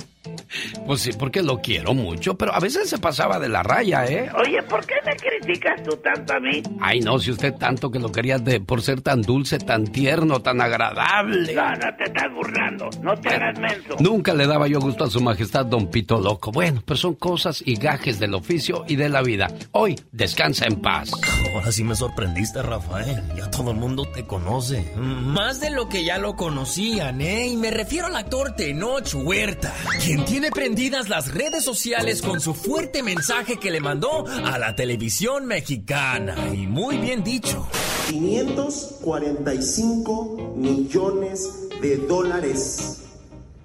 Pues 0.86 1.00
sí, 1.00 1.12
porque 1.18 1.42
lo 1.42 1.60
quiero 1.60 1.94
mucho, 1.94 2.36
pero 2.36 2.52
a 2.54 2.60
veces 2.60 2.90
se 2.90 2.98
pasaba 2.98 3.38
de 3.38 3.48
la 3.48 3.62
raya, 3.62 4.04
¿eh? 4.06 4.30
Oye, 4.34 4.62
¿por 4.64 4.84
qué 4.84 4.96
me 5.06 5.16
criticas 5.16 5.82
tú 5.82 5.96
tanto 5.96 6.34
a 6.34 6.40
mí? 6.40 6.62
Ay, 6.80 7.00
no, 7.00 7.18
si 7.18 7.30
usted 7.30 7.54
tanto 7.54 7.90
que 7.90 7.98
lo 7.98 8.10
quería 8.10 8.38
de, 8.38 8.60
por 8.60 8.82
ser 8.82 9.00
tan 9.00 9.22
dulce, 9.22 9.58
tan 9.58 9.86
tierno, 9.86 10.40
tan 10.40 10.60
agradable. 10.60 11.54
No, 11.54 11.70
no 11.70 11.96
te 11.96 12.04
estás 12.04 12.32
burlando. 12.34 12.90
No 13.02 13.16
te 13.16 13.28
hagas 13.28 13.58
menso. 13.58 13.96
Nunca 14.00 14.34
le 14.34 14.46
daba 14.46 14.66
yo 14.66 14.80
gusto 14.80 15.04
a 15.04 15.10
su 15.10 15.20
majestad 15.20 15.66
Don 15.66 15.88
Pito 15.88 16.20
Loco. 16.20 16.50
Bueno, 16.50 16.82
pero 16.84 16.96
son 16.96 17.14
cosas 17.14 17.62
y 17.64 17.76
gajes 17.76 18.18
del 18.18 18.34
oficio 18.34 18.84
y 18.88 18.96
de 18.96 19.08
la 19.08 19.22
vida. 19.22 19.48
Hoy, 19.72 19.98
descansa 20.12 20.66
en 20.66 20.80
paz. 20.80 21.12
Ahora 21.54 21.72
sí 21.72 21.84
me 21.84 21.94
sorprendiste, 21.94 22.49
Rafael. 22.54 23.22
Ya 23.36 23.50
todo 23.50 23.70
el 23.70 23.76
mundo 23.76 24.06
te 24.12 24.26
conoce. 24.26 24.92
Más 24.96 25.60
de 25.60 25.70
lo 25.70 25.88
que 25.88 26.04
ya 26.04 26.18
lo 26.18 26.34
conocían, 26.36 27.20
¿eh? 27.20 27.46
Y 27.48 27.56
me 27.56 27.70
refiero 27.70 28.08
al 28.08 28.16
actor 28.16 28.56
Tenoch 28.56 29.14
Huerta, 29.14 29.72
quien 30.04 30.24
tiene 30.24 30.50
prendidas 30.50 31.08
las 31.08 31.32
redes 31.32 31.62
sociales 31.64 32.22
con 32.22 32.40
su 32.40 32.54
fuerte 32.54 33.04
mensaje 33.04 33.58
que 33.58 33.70
le 33.70 33.80
mandó 33.80 34.26
a 34.26 34.58
la 34.58 34.74
televisión 34.74 35.46
mexicana. 35.46 36.34
Y 36.52 36.66
muy 36.66 36.98
bien 36.98 37.22
dicho. 37.22 37.68
545 38.08 40.54
millones 40.56 41.68
de 41.80 41.96
dólares 41.96 43.04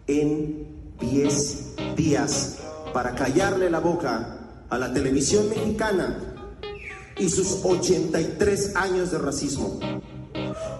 en 0.07 0.68
10 0.99 1.95
días 1.95 2.57
para 2.94 3.16
callarle 3.16 3.70
la 3.70 3.80
boca 3.80 4.38
a 4.70 4.78
la 4.78 4.94
televisión 4.94 5.49
mexicana 5.49 6.35
y 7.18 7.30
sus 7.30 7.60
83 7.64 8.76
años 8.76 9.12
de 9.12 9.18
racismo. 9.18 9.80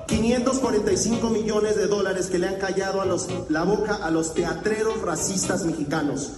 545 0.08 1.30
millones 1.30 1.76
de 1.76 1.88
dólares 1.88 2.28
que 2.28 2.40
le 2.40 2.48
han 2.48 2.60
callado 2.60 3.02
a 3.02 3.06
los, 3.06 3.28
la 3.50 3.64
boca 3.64 3.96
a 3.96 4.12
los 4.12 4.34
teatreros 4.34 5.02
racistas 5.02 5.66
mexicanos 5.66 6.34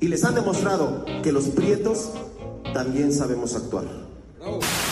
y 0.00 0.08
les 0.08 0.24
han 0.24 0.34
demostrado 0.34 1.04
que 1.22 1.32
los 1.32 1.44
prietos 1.46 2.10
también 2.72 3.12
sabemos 3.12 3.54
actuar. 3.54 4.03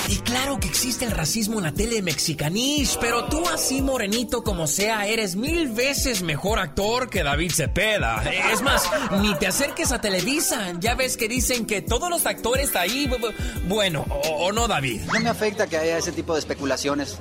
Y 0.09 0.17
claro 0.19 0.59
que 0.61 0.67
existe 0.69 1.05
el 1.05 1.11
racismo 1.11 1.59
en 1.59 1.65
la 1.65 1.73
tele 1.73 2.03
mexicanish, 2.03 2.99
pero 3.01 3.25
tú 3.27 3.43
así 3.49 3.81
morenito 3.83 4.43
como 4.45 4.67
sea, 4.67 5.07
eres 5.07 5.37
mil 5.37 5.69
veces 5.69 6.23
mejor 6.23 6.59
actor 6.59 7.09
que 7.09 7.23
David 7.23 7.53
Cepeda. 7.53 8.23
Es 8.53 8.61
más, 8.63 8.83
ni 9.21 9.35
te 9.37 9.47
acerques 9.47 9.93
a 9.93 10.01
Televisa. 10.01 10.73
Ya 10.81 10.95
ves 10.95 11.17
que 11.17 11.29
dicen 11.29 11.67
que 11.67 11.83
todos 11.83 12.11
los 12.11 12.27
actores 12.27 12.75
ahí, 12.77 13.07
bu- 13.07 13.19
bu- 13.21 13.35
bueno, 13.69 14.05
o, 14.11 14.47
o 14.47 14.53
no 14.53 14.69
David. 14.69 15.03
No 15.13 15.21
me 15.21 15.29
afecta 15.29 15.67
que 15.67 15.77
haya 15.79 15.99
ese 15.99 16.13
tipo 16.13 16.35
de 16.35 16.41
especulaciones 16.41 17.19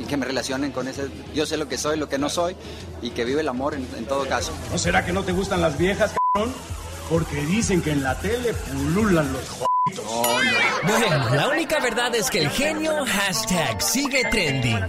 y 0.00 0.04
que 0.04 0.16
me 0.16 0.26
relacionen 0.26 0.72
con 0.72 0.88
ese. 0.88 1.08
Yo 1.34 1.44
sé 1.46 1.56
lo 1.56 1.68
que 1.68 1.78
soy, 1.78 1.98
lo 1.98 2.08
que 2.08 2.18
no 2.18 2.28
soy 2.30 2.56
y 3.02 3.10
que 3.10 3.24
vive 3.24 3.42
el 3.42 3.48
amor 3.48 3.74
en, 3.74 3.86
en 3.96 4.06
todo 4.06 4.26
caso. 4.28 4.52
¿No 4.72 4.78
será 4.78 5.04
que 5.04 5.12
no 5.12 5.22
te 5.24 5.32
gustan 5.32 5.60
las 5.60 5.76
viejas, 5.78 6.12
cabrón? 6.32 6.52
Porque 7.10 7.36
dicen 7.46 7.80
que 7.82 7.92
en 7.92 8.02
la 8.02 8.18
tele 8.18 8.54
pululan 8.54 9.32
los. 9.32 9.67
Bueno, 10.86 11.34
la 11.34 11.48
única 11.48 11.80
verdad 11.80 12.14
es 12.14 12.30
que 12.30 12.40
el 12.40 12.50
genio 12.50 13.04
hashtag 13.06 13.82
sigue 13.82 14.24
trending. 14.30 14.80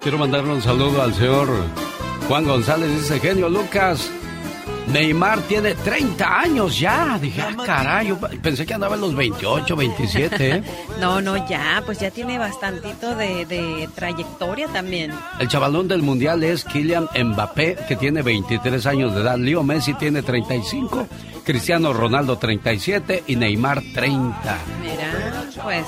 Quiero 0.00 0.18
mandarle 0.18 0.52
un 0.52 0.62
saludo 0.62 1.02
al 1.02 1.14
señor 1.14 1.48
Juan 2.28 2.44
González, 2.44 2.90
dice 2.90 3.18
genio 3.18 3.48
Lucas. 3.48 4.10
Neymar 4.88 5.40
tiene 5.42 5.74
30 5.74 6.40
años 6.40 6.78
ya. 6.78 7.18
Dije, 7.20 7.42
ah, 7.42 7.54
caray, 7.64 8.08
yo 8.08 8.18
pensé 8.40 8.64
que 8.64 8.74
andaba 8.74 8.94
en 8.94 9.00
los 9.00 9.16
28, 9.16 9.74
27. 9.74 10.50
¿eh? 10.50 10.62
No, 11.00 11.20
no, 11.20 11.48
ya, 11.48 11.82
pues 11.84 11.98
ya 11.98 12.10
tiene 12.10 12.38
bastantito 12.38 13.16
de, 13.16 13.46
de 13.46 13.88
trayectoria 13.94 14.68
también. 14.68 15.12
El 15.40 15.48
chavalón 15.48 15.88
del 15.88 16.02
mundial 16.02 16.44
es 16.44 16.62
Kylian 16.64 17.08
Mbappé, 17.14 17.76
que 17.88 17.96
tiene 17.96 18.22
23 18.22 18.86
años 18.86 19.14
de 19.14 19.22
edad. 19.22 19.38
Leo 19.38 19.62
Messi 19.64 19.94
tiene 19.94 20.22
35. 20.22 21.08
Cristiano 21.46 21.92
Ronaldo 21.92 22.38
37 22.38 23.22
y 23.28 23.36
Neymar 23.36 23.80
30. 23.94 24.58
Mira, 24.82 25.12
pues 25.66 25.84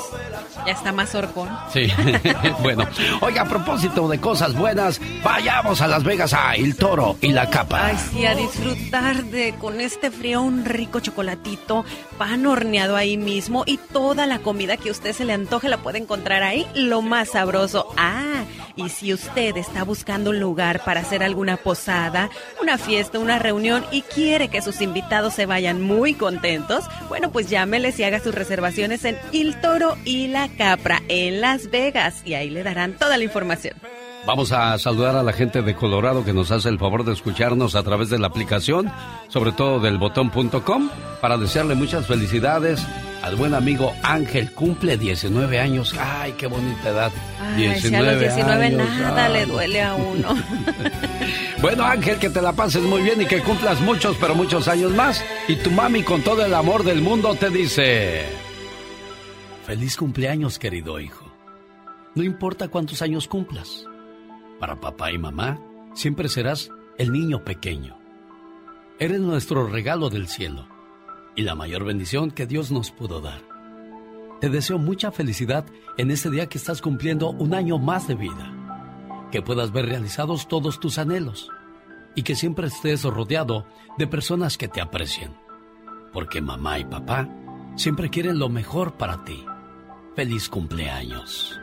ya 0.67 0.73
está 0.73 0.91
más 0.91 1.15
horcón. 1.15 1.49
Sí, 1.73 1.87
bueno. 2.63 2.85
Oiga, 3.21 3.43
a 3.43 3.45
propósito 3.45 4.09
de 4.09 4.19
cosas 4.19 4.57
buenas, 4.57 5.01
vayamos 5.23 5.81
a 5.81 5.87
Las 5.87 6.03
Vegas 6.03 6.35
a 6.35 6.57
El 6.57 6.75
Toro 6.75 7.17
y 7.21 7.29
la 7.29 7.49
Capa. 7.49 7.87
Ay, 7.87 7.97
sí, 8.11 8.27
a 8.27 8.35
disfrutar 8.35 9.23
de 9.27 9.55
con 9.55 9.81
este 9.81 10.11
frío 10.11 10.43
un 10.43 10.65
rico 10.65 10.99
chocolatito, 10.99 11.85
pan 12.19 12.45
horneado 12.45 12.97
ahí 12.97 13.17
mismo 13.17 13.63
y 13.67 13.77
toda 13.77 14.27
la 14.27 14.41
comida 14.41 14.77
que 14.77 14.89
a 14.89 14.93
usted 14.93 15.13
se 15.13 15.25
le 15.25 15.33
antoje 15.33 15.69
la 15.69 15.77
puede 15.77 15.99
encontrar 15.99 16.43
ahí, 16.43 16.67
lo 16.75 17.01
más 17.01 17.29
sabroso. 17.29 17.95
Ah, 17.97 18.43
y 18.75 18.89
si 18.89 19.15
usted 19.15 19.57
está 19.57 19.85
buscando 19.85 20.31
un 20.31 20.41
lugar 20.41 20.83
para 20.85 21.01
hacer 21.01 21.23
alguna 21.23 21.57
posada, 21.57 22.31
una 22.61 22.79
fiesta, 22.79 23.21
una 23.21 23.39
reunión 23.39 23.85
y 23.93 24.03
quiere 24.03 24.49
que 24.49 24.61
sus 24.61 24.81
invitados 24.81 25.35
se 25.35 25.47
vayan 25.47 25.81
muy 25.81 26.15
contentos, 26.15 26.85
bueno, 27.09 27.31
pues 27.31 27.49
llámeles 27.49 27.97
y 28.01 28.05
haga 28.05 28.19
sus 28.19 28.35
reservaciones 28.35 29.05
en 29.05 29.17
Il 29.31 29.61
Toro 29.61 29.68
y 30.05 30.29
la 30.29 30.49
Capra 30.49 31.03
en 31.09 31.43
Las 31.43 31.71
Vegas 31.71 32.23
y 32.25 32.35
ahí 32.35 32.49
le 32.49 32.63
darán 32.63 32.95
toda 32.95 33.19
la 33.19 33.25
información. 33.25 33.75
Vamos 34.27 34.51
a 34.53 34.77
saludar 34.79 35.15
a 35.15 35.23
la 35.23 35.33
gente 35.33 35.63
de 35.63 35.75
Colorado 35.75 36.25
que 36.25 36.33
nos 36.33 36.51
hace 36.51 36.69
el 36.69 36.79
favor 36.79 37.05
de 37.05 37.13
escucharnos 37.13 37.75
a 37.75 37.83
través 37.83 38.09
de 38.09 38.19
la 38.19 38.29
aplicación, 38.29 38.91
sobre 39.29 39.53
todo 39.53 39.79
del 39.79 39.99
botón.com, 39.99 40.91
para 41.21 41.37
desearle 41.37 41.75
muchas 41.75 42.07
felicidades 42.07 42.81
al 43.23 43.37
buen 43.37 43.55
amigo 43.55 43.93
Ángel. 44.03 44.53
Cumple 44.53 44.97
19 44.97 45.61
años. 45.61 45.95
Ay, 45.99 46.33
qué 46.39 46.47
bonita 46.47 46.89
edad. 46.89 47.13
Ay, 47.41 47.79
si 47.81 47.95
a 47.95 48.01
los 48.03 48.21
19 48.21 48.67
años. 48.67 48.89
nada 48.99 49.27
Ay. 49.27 49.33
le 49.35 49.47
duele 49.47 49.83
a 49.83 49.95
uno. 49.95 50.35
Bueno, 51.61 51.83
Ángel, 51.85 52.19
que 52.19 52.31
te 52.31 52.41
la 52.41 52.53
pases 52.53 52.83
muy 52.85 53.03
bien 53.03 53.21
y 53.21 53.27
que 53.27 53.43
cumplas 53.43 53.81
muchos, 53.81 54.17
pero 54.21 54.37
muchos 54.37 54.69
años 54.69 54.93
más. 54.93 55.25
Y 55.49 55.57
tu 55.57 55.73
mami, 55.73 56.05
con 56.05 56.23
todo 56.23 56.47
el 56.47 56.55
amor 56.55 56.85
del 56.85 57.03
mundo, 57.03 57.35
te 57.35 57.51
dice... 57.51 58.48
Feliz 59.69 59.99
cumpleaños, 59.99 60.59
querido 60.59 60.99
hijo. 60.99 61.27
No 62.15 62.23
importa 62.23 62.69
cuántos 62.69 63.03
años 63.03 63.29
cumplas. 63.29 63.85
Para 64.59 64.81
papá 64.81 65.13
y 65.13 65.19
mamá, 65.19 65.61
siempre 65.93 66.31
serás 66.31 66.71
el 66.97 67.13
niño 67.13 67.45
pequeño. 67.45 67.99
Eres 68.99 69.21
nuestro 69.21 69.67
regalo 69.67 70.09
del 70.09 70.27
cielo 70.27 70.67
y 71.37 71.43
la 71.43 71.55
mayor 71.55 71.85
bendición 71.85 72.31
que 72.31 72.47
Dios 72.47 72.73
nos 72.73 72.91
pudo 72.91 73.21
dar. 73.21 73.43
Te 74.41 74.49
deseo 74.49 74.79
mucha 74.79 75.13
felicidad 75.13 75.67
en 75.99 76.13
este 76.13 76.31
día 76.31 76.49
que 76.49 76.57
estás 76.57 76.81
cumpliendo 76.81 77.29
un 77.33 77.53
año 77.53 77.77
más 77.77 78.09
de 78.09 78.15
vida. 78.15 79.29
Que 79.31 79.43
puedas 79.43 79.71
ver 79.71 79.85
realizados 79.85 80.49
todos 80.49 80.81
tus 80.81 80.97
anhelos 80.97 81.51
y 82.15 82.23
que 82.23 82.37
siempre 82.37 82.69
estés 82.69 83.05
rodeado 83.05 83.67
de 83.99 84.07
personas 84.07 84.57
que 84.57 84.69
te 84.69 84.81
aprecian. 84.81 85.37
Porque 86.15 86.41
mamá 86.41 86.79
y 86.79 86.87
papá 86.87 87.29
siempre 87.77 88.09
quieren 88.09 88.39
lo 88.39 88.49
mejor 88.49 88.97
para 88.97 89.25
ti. 89.25 89.45
Feliz 90.19 90.49
cumpleaños. 90.49 91.61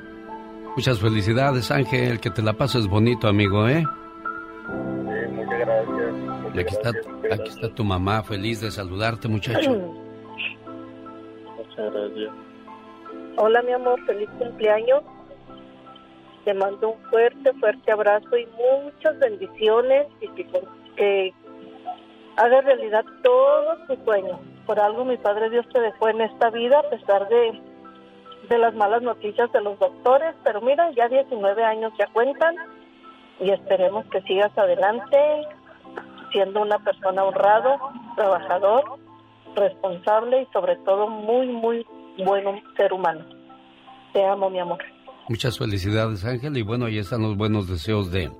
Muchas 0.77 1.01
felicidades, 1.01 1.71
Ángel. 1.71 2.21
Que 2.21 2.29
te 2.29 2.41
la 2.41 2.53
pases 2.53 2.87
bonito, 2.87 3.27
amigo, 3.27 3.67
¿eh? 3.67 3.83
muchas 5.29 5.59
gracias. 5.59 6.55
Y 6.55 6.59
aquí 6.61 6.73
está, 6.73 6.89
aquí 7.33 7.49
está 7.49 7.75
tu 7.75 7.83
mamá, 7.83 8.23
feliz 8.23 8.61
de 8.61 8.71
saludarte, 8.71 9.27
muchacho. 9.27 9.71
Muchas 11.57 11.93
gracias. 11.93 12.31
Hola, 13.35 13.61
mi 13.63 13.73
amor, 13.73 13.99
feliz 14.05 14.29
cumpleaños. 14.39 15.03
Te 16.45 16.53
mando 16.53 16.91
un 16.91 17.09
fuerte, 17.09 17.51
fuerte 17.59 17.91
abrazo 17.91 18.37
y 18.37 18.47
muchas 18.85 19.19
bendiciones 19.19 20.07
y 20.21 20.29
que, 20.29 20.47
que 20.95 21.33
hagas 22.37 22.63
realidad 22.63 23.03
todos 23.21 23.85
tus 23.87 23.99
sueños. 24.05 24.39
Por 24.65 24.79
algo 24.79 25.03
mi 25.03 25.17
Padre 25.17 25.49
Dios 25.49 25.65
te 25.73 25.81
dejó 25.81 26.07
en 26.07 26.21
esta 26.21 26.51
vida 26.51 26.79
a 26.79 26.89
pesar 26.89 27.27
de, 27.27 27.74
de 28.49 28.57
las 28.57 28.75
malas 28.75 29.01
noticias 29.01 29.51
de 29.51 29.61
los 29.61 29.77
doctores, 29.79 30.35
pero 30.43 30.61
mira, 30.61 30.91
ya 30.91 31.07
19 31.07 31.63
años 31.63 31.93
ya 31.97 32.07
cuentan 32.07 32.55
y 33.39 33.51
esperemos 33.51 34.05
que 34.07 34.21
sigas 34.21 34.55
adelante 34.57 35.17
siendo 36.31 36.61
una 36.61 36.79
persona 36.79 37.23
honrado, 37.23 37.77
trabajador, 38.15 38.99
responsable 39.55 40.41
y 40.41 40.45
sobre 40.53 40.75
todo 40.77 41.07
muy, 41.07 41.47
muy 41.47 41.85
buen 42.17 42.61
ser 42.75 42.93
humano. 42.93 43.25
Te 44.13 44.25
amo, 44.25 44.49
mi 44.49 44.59
amor. 44.59 44.79
Muchas 45.27 45.57
felicidades, 45.57 46.23
Ángel. 46.23 46.57
Y 46.57 46.61
bueno, 46.61 46.85
ahí 46.85 46.99
están 46.99 47.21
los 47.21 47.35
buenos 47.35 47.67
deseos 47.67 48.11
de, 48.11 48.31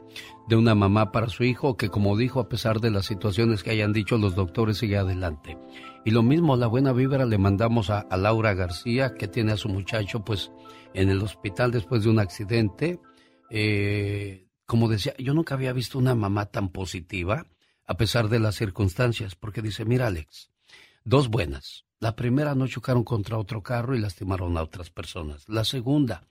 de 0.48 0.56
una 0.56 0.76
mamá 0.76 1.12
para 1.12 1.30
su 1.30 1.44
hijo, 1.44 1.78
que 1.78 1.90
como 1.90 2.16
dijo, 2.16 2.40
a 2.40 2.48
pesar 2.48 2.80
de 2.80 2.92
las 2.92 3.06
situaciones 3.06 3.64
que 3.64 3.72
hayan 3.72 3.92
dicho 3.92 4.18
los 4.18 4.36
doctores, 4.36 4.78
sigue 4.78 4.98
adelante. 4.98 5.58
Y 6.06 6.12
lo 6.12 6.22
mismo, 6.22 6.56
la 6.56 6.68
buena 6.68 6.94
vibra 6.94 7.26
le 7.26 7.40
mandamos 7.40 7.90
a, 7.90 8.06
Laura 8.16 8.54
García, 8.54 9.16
que 9.16 9.28
tiene 9.28 9.54
a 9.54 9.58
su 9.58 9.70
muchacho, 9.70 10.24
pues, 10.24 10.52
en 10.94 11.10
el 11.10 11.20
hospital 11.24 11.72
después 11.72 12.04
de 12.04 12.12
un 12.12 12.20
accidente. 12.20 13.00
Eh, 13.50 14.48
como 14.68 14.88
decía, 14.88 15.16
yo 15.18 15.34
nunca 15.34 15.56
había 15.56 15.74
visto 15.74 15.98
una 15.98 16.14
mamá 16.14 16.46
tan 16.46 16.70
positiva, 16.70 17.48
a 17.88 17.98
pesar 17.98 18.30
de 18.30 18.38
las 18.38 18.54
circunstancias, 18.54 19.34
porque 19.34 19.64
dice, 19.64 19.84
mira, 19.84 20.06
Alex, 20.06 20.52
dos 21.04 21.30
buenas. 21.30 21.86
La 22.00 22.16
primera, 22.16 22.54
no 22.54 22.68
chocaron 22.68 23.04
contra 23.04 23.40
otro 23.40 23.64
carro 23.64 23.96
y 23.96 24.00
lastimaron 24.00 24.58
a 24.58 24.62
otras 24.62 24.92
personas. 24.92 25.50
La 25.50 25.66
segunda, 25.66 26.28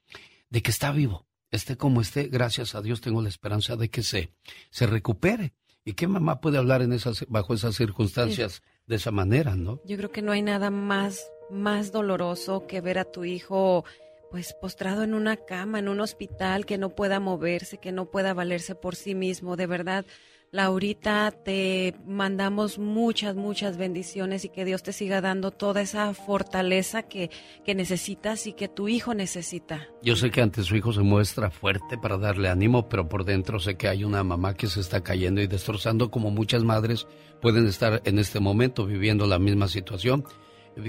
de 0.50 0.62
que 0.62 0.70
está 0.70 0.92
vivo. 0.92 1.26
Esté 1.50 1.76
como 1.76 2.00
esté, 2.00 2.28
gracias 2.28 2.76
a 2.76 2.80
Dios 2.80 3.00
tengo 3.00 3.22
la 3.22 3.28
esperanza 3.28 3.74
de 3.74 3.90
que 3.90 4.04
se, 4.04 4.32
se 4.70 4.86
recupere. 4.86 5.52
¿Y 5.84 5.94
qué 5.94 6.06
mamá 6.06 6.40
puede 6.40 6.58
hablar 6.58 6.80
en 6.82 6.92
esas, 6.92 7.26
bajo 7.28 7.54
esas 7.54 7.74
circunstancias 7.74 8.62
de 8.86 8.96
esa 8.96 9.10
manera, 9.10 9.56
no? 9.56 9.80
Yo 9.84 9.96
creo 9.96 10.10
que 10.10 10.22
no 10.22 10.32
hay 10.32 10.42
nada 10.42 10.70
más, 10.70 11.30
más 11.50 11.92
doloroso 11.92 12.66
que 12.66 12.80
ver 12.80 12.98
a 12.98 13.04
tu 13.04 13.24
hijo 13.24 13.84
pues 14.30 14.52
postrado 14.52 15.04
en 15.04 15.14
una 15.14 15.36
cama, 15.36 15.78
en 15.78 15.88
un 15.88 16.00
hospital, 16.00 16.66
que 16.66 16.76
no 16.76 16.90
pueda 16.96 17.20
moverse, 17.20 17.78
que 17.78 17.92
no 17.92 18.06
pueda 18.06 18.34
valerse 18.34 18.74
por 18.74 18.96
sí 18.96 19.14
mismo. 19.14 19.54
De 19.54 19.68
verdad, 19.68 20.04
Laurita, 20.54 21.32
te 21.32 21.96
mandamos 22.06 22.78
muchas, 22.78 23.34
muchas 23.34 23.76
bendiciones 23.76 24.44
y 24.44 24.50
que 24.50 24.64
Dios 24.64 24.84
te 24.84 24.92
siga 24.92 25.20
dando 25.20 25.50
toda 25.50 25.80
esa 25.80 26.14
fortaleza 26.14 27.02
que, 27.02 27.28
que 27.64 27.74
necesitas 27.74 28.46
y 28.46 28.52
que 28.52 28.68
tu 28.68 28.86
hijo 28.86 29.14
necesita. 29.14 29.88
Yo 30.00 30.14
sé 30.14 30.30
que 30.30 30.42
ante 30.42 30.62
su 30.62 30.76
hijo 30.76 30.92
se 30.92 31.00
muestra 31.00 31.50
fuerte 31.50 31.98
para 31.98 32.18
darle 32.18 32.50
ánimo, 32.50 32.88
pero 32.88 33.08
por 33.08 33.24
dentro 33.24 33.58
sé 33.58 33.76
que 33.76 33.88
hay 33.88 34.04
una 34.04 34.22
mamá 34.22 34.54
que 34.54 34.68
se 34.68 34.78
está 34.78 35.02
cayendo 35.02 35.40
y 35.40 35.48
destrozando 35.48 36.12
como 36.12 36.30
muchas 36.30 36.62
madres 36.62 37.08
pueden 37.42 37.66
estar 37.66 38.00
en 38.04 38.20
este 38.20 38.38
momento 38.38 38.86
viviendo 38.86 39.26
la 39.26 39.40
misma 39.40 39.66
situación. 39.66 40.24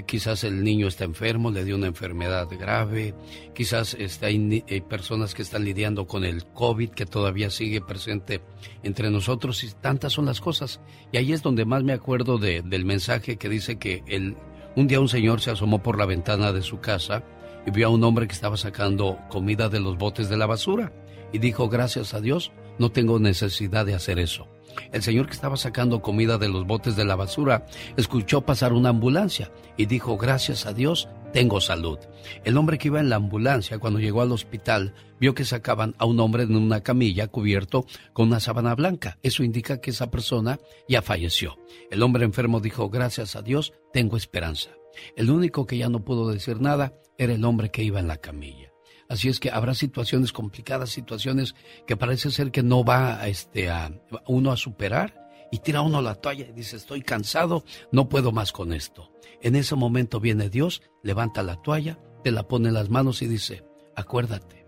Quizás 0.06 0.42
el 0.42 0.64
niño 0.64 0.88
está 0.88 1.04
enfermo, 1.04 1.52
le 1.52 1.64
dio 1.64 1.76
una 1.76 1.86
enfermedad 1.86 2.48
grave, 2.58 3.14
quizás 3.54 3.94
está, 3.94 4.26
hay, 4.26 4.62
personas 4.88 5.32
que 5.32 5.42
están 5.42 5.64
lidiando 5.64 6.08
con 6.08 6.24
el 6.24 6.44
COVID 6.44 6.90
que 6.90 7.06
todavía 7.06 7.50
sigue 7.50 7.80
presente 7.80 8.40
entre 8.82 9.10
nosotros 9.10 9.62
y 9.62 9.70
tantas 9.80 10.12
son 10.14 10.26
las 10.26 10.40
cosas. 10.40 10.80
Y 11.12 11.18
ahí 11.18 11.32
es 11.32 11.42
donde 11.42 11.64
más 11.64 11.84
me 11.84 11.92
acuerdo 11.92 12.36
de- 12.38 12.62
del 12.62 12.84
mensaje 12.84 13.36
que 13.36 13.48
dice 13.48 13.78
que 13.78 14.02
el, 14.08 14.36
un 14.74 14.88
día 14.88 14.98
un 15.00 15.08
señor 15.08 15.40
se 15.40 15.52
asomó 15.52 15.80
por 15.82 15.98
la 15.98 16.06
ventana 16.06 16.52
de 16.52 16.62
su 16.62 16.80
casa 16.80 17.22
y 17.64 17.70
vio 17.70 17.86
a 17.86 17.90
un 17.90 18.02
hombre 18.02 18.26
que 18.26 18.34
estaba 18.34 18.56
sacando 18.56 19.18
comida 19.28 19.68
de 19.68 19.78
los 19.80 19.96
botes 19.98 20.28
de 20.28 20.36
la 20.36 20.46
basura 20.46 20.92
y 21.32 21.38
dijo, 21.38 21.68
gracias 21.68 22.12
a 22.12 22.20
Dios, 22.20 22.50
no 22.78 22.90
tengo 22.90 23.20
necesidad 23.20 23.86
de 23.86 23.94
hacer 23.94 24.18
eso. 24.18 24.48
El 24.92 25.02
señor 25.02 25.26
que 25.26 25.34
estaba 25.34 25.56
sacando 25.56 26.02
comida 26.02 26.38
de 26.38 26.48
los 26.48 26.66
botes 26.66 26.96
de 26.96 27.04
la 27.04 27.16
basura 27.16 27.66
escuchó 27.96 28.42
pasar 28.42 28.72
una 28.72 28.90
ambulancia 28.90 29.50
y 29.76 29.86
dijo, 29.86 30.16
gracias 30.16 30.66
a 30.66 30.72
Dios, 30.72 31.08
tengo 31.32 31.60
salud. 31.60 31.98
El 32.44 32.56
hombre 32.56 32.78
que 32.78 32.88
iba 32.88 33.00
en 33.00 33.10
la 33.10 33.16
ambulancia 33.16 33.78
cuando 33.78 34.00
llegó 34.00 34.22
al 34.22 34.32
hospital 34.32 34.94
vio 35.20 35.34
que 35.34 35.44
sacaban 35.44 35.94
a 35.98 36.06
un 36.06 36.18
hombre 36.20 36.44
en 36.44 36.56
una 36.56 36.82
camilla 36.82 37.28
cubierto 37.28 37.86
con 38.12 38.28
una 38.28 38.40
sábana 38.40 38.74
blanca. 38.74 39.18
Eso 39.22 39.42
indica 39.42 39.80
que 39.80 39.90
esa 39.90 40.10
persona 40.10 40.58
ya 40.88 41.02
falleció. 41.02 41.58
El 41.90 42.02
hombre 42.02 42.24
enfermo 42.24 42.60
dijo, 42.60 42.88
gracias 42.88 43.36
a 43.36 43.42
Dios, 43.42 43.72
tengo 43.92 44.16
esperanza. 44.16 44.70
El 45.14 45.30
único 45.30 45.66
que 45.66 45.78
ya 45.78 45.88
no 45.88 46.04
pudo 46.04 46.30
decir 46.30 46.60
nada 46.60 46.94
era 47.18 47.34
el 47.34 47.44
hombre 47.44 47.70
que 47.70 47.82
iba 47.82 48.00
en 48.00 48.08
la 48.08 48.16
camilla. 48.16 48.65
Así 49.08 49.28
es 49.28 49.40
que 49.40 49.50
habrá 49.50 49.74
situaciones 49.74 50.32
complicadas, 50.32 50.90
situaciones 50.90 51.54
que 51.86 51.96
parece 51.96 52.30
ser 52.30 52.50
que 52.50 52.62
no 52.62 52.84
va 52.84 53.20
a, 53.20 53.28
este, 53.28 53.70
a 53.70 53.92
uno 54.26 54.52
a 54.52 54.56
superar 54.56 55.26
y 55.50 55.58
tira 55.58 55.80
uno 55.80 56.02
la 56.02 56.16
toalla 56.16 56.46
y 56.48 56.52
dice, 56.52 56.76
estoy 56.76 57.02
cansado, 57.02 57.64
no 57.92 58.08
puedo 58.08 58.32
más 58.32 58.52
con 58.52 58.72
esto. 58.72 59.12
En 59.42 59.54
ese 59.54 59.76
momento 59.76 60.18
viene 60.20 60.50
Dios, 60.50 60.82
levanta 61.02 61.42
la 61.42 61.56
toalla, 61.62 61.98
te 62.24 62.32
la 62.32 62.48
pone 62.48 62.68
en 62.68 62.74
las 62.74 62.90
manos 62.90 63.22
y 63.22 63.26
dice, 63.26 63.64
acuérdate, 63.94 64.66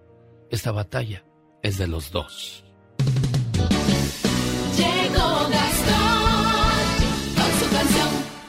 esta 0.51 0.71
batalla 0.73 1.25
es 1.63 1.79
de 1.79 1.89
los 1.89 2.11
dos. 2.13 2.65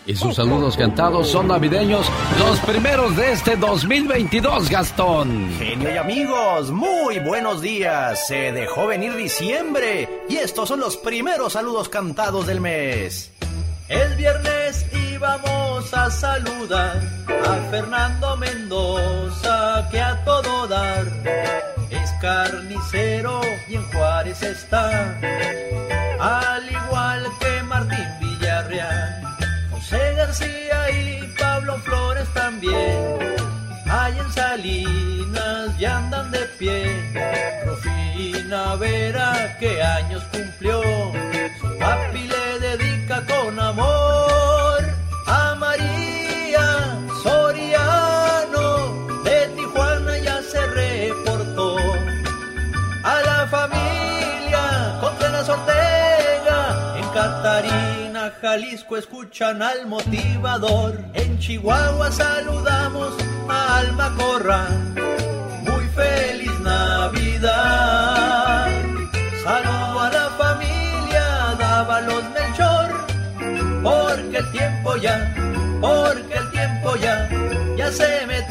Y 0.10 0.15
sus 0.15 0.38
saludos 0.38 0.76
cantados 0.76 1.30
son 1.30 1.49
navideños, 1.49 2.03
los 2.40 2.60
primeros 2.61 3.15
de 3.15 3.31
este 3.31 3.56
2022, 3.56 4.68
Gastón. 4.68 5.52
Genio 5.60 5.94
y 5.94 5.98
amigos, 5.98 6.72
muy 6.72 7.19
buenos 7.19 7.61
días. 7.61 8.26
Se 8.26 8.52
dejó 8.52 8.88
venir 8.88 9.15
diciembre 9.15 10.23
y 10.27 10.38
estos 10.38 10.68
son 10.68 10.80
los 10.80 10.98
primeros 10.98 11.53
saludos 11.53 11.90
cantados 11.90 12.48
del 12.48 12.60
mes. 12.60 13.31
El 13.88 14.15
viernes 14.15 14.84
íbamos 15.14 15.94
a 15.94 16.10
saludar 16.10 17.03
a 17.48 17.69
Fernando 17.69 18.36
Mendoza, 18.38 19.90
que 19.91 20.02
a 20.02 20.26
todo 20.26 20.65
dar 20.65 21.06
es 21.91 22.11
carnicero 22.19 23.41
y 23.68 23.76
en 23.76 23.84
Juárez 23.91 24.41
está, 24.41 25.19
al 26.19 26.68
igual 26.68 27.27
que 27.40 27.61
Martín. 27.61 28.19
José 29.90 30.14
García 30.14 30.91
y 30.91 31.36
Pablo 31.40 31.80
Flores 31.80 32.28
también. 32.36 33.18
Hay 33.90 34.20
en 34.20 34.32
Salinas 34.32 35.80
y 35.80 35.86
andan 35.86 36.30
de 36.30 36.41
pie. 36.60 37.11
Rufina 37.66 38.76
Vera, 38.76 39.57
que 39.60 39.82
años 39.82 40.22
cumplió. 40.32 40.84
Su 41.60 41.78
papi 41.80 42.28
le 42.28 42.60
dedica 42.60 43.26
con 43.26 43.60
amor 43.60 44.29
Jalisco 58.32 58.98
escuchan 58.98 59.62
al 59.62 59.88
motivador. 59.88 61.04
En 61.14 61.40
Chihuahua 61.40 62.12
saludamos 62.12 63.14
a 63.48 63.78
Alma. 63.78 64.10
Muy 65.62 65.86
feliz 65.96 66.60
Navidad. 66.62 67.48
Saludo 69.44 70.00
a 70.00 70.10
la 70.12 70.30
familia 70.38 71.56
Dávalos 71.58 72.24
Melchor. 72.32 72.90
Porque 73.84 74.38
el 74.38 74.52
tiempo 74.52 74.96
ya, 74.98 75.34
porque 75.82 76.34
el 76.34 76.52
tiempo 76.52 76.96
ya, 76.98 77.30
ya 77.78 77.92
se 77.92 78.26
me 78.28 78.42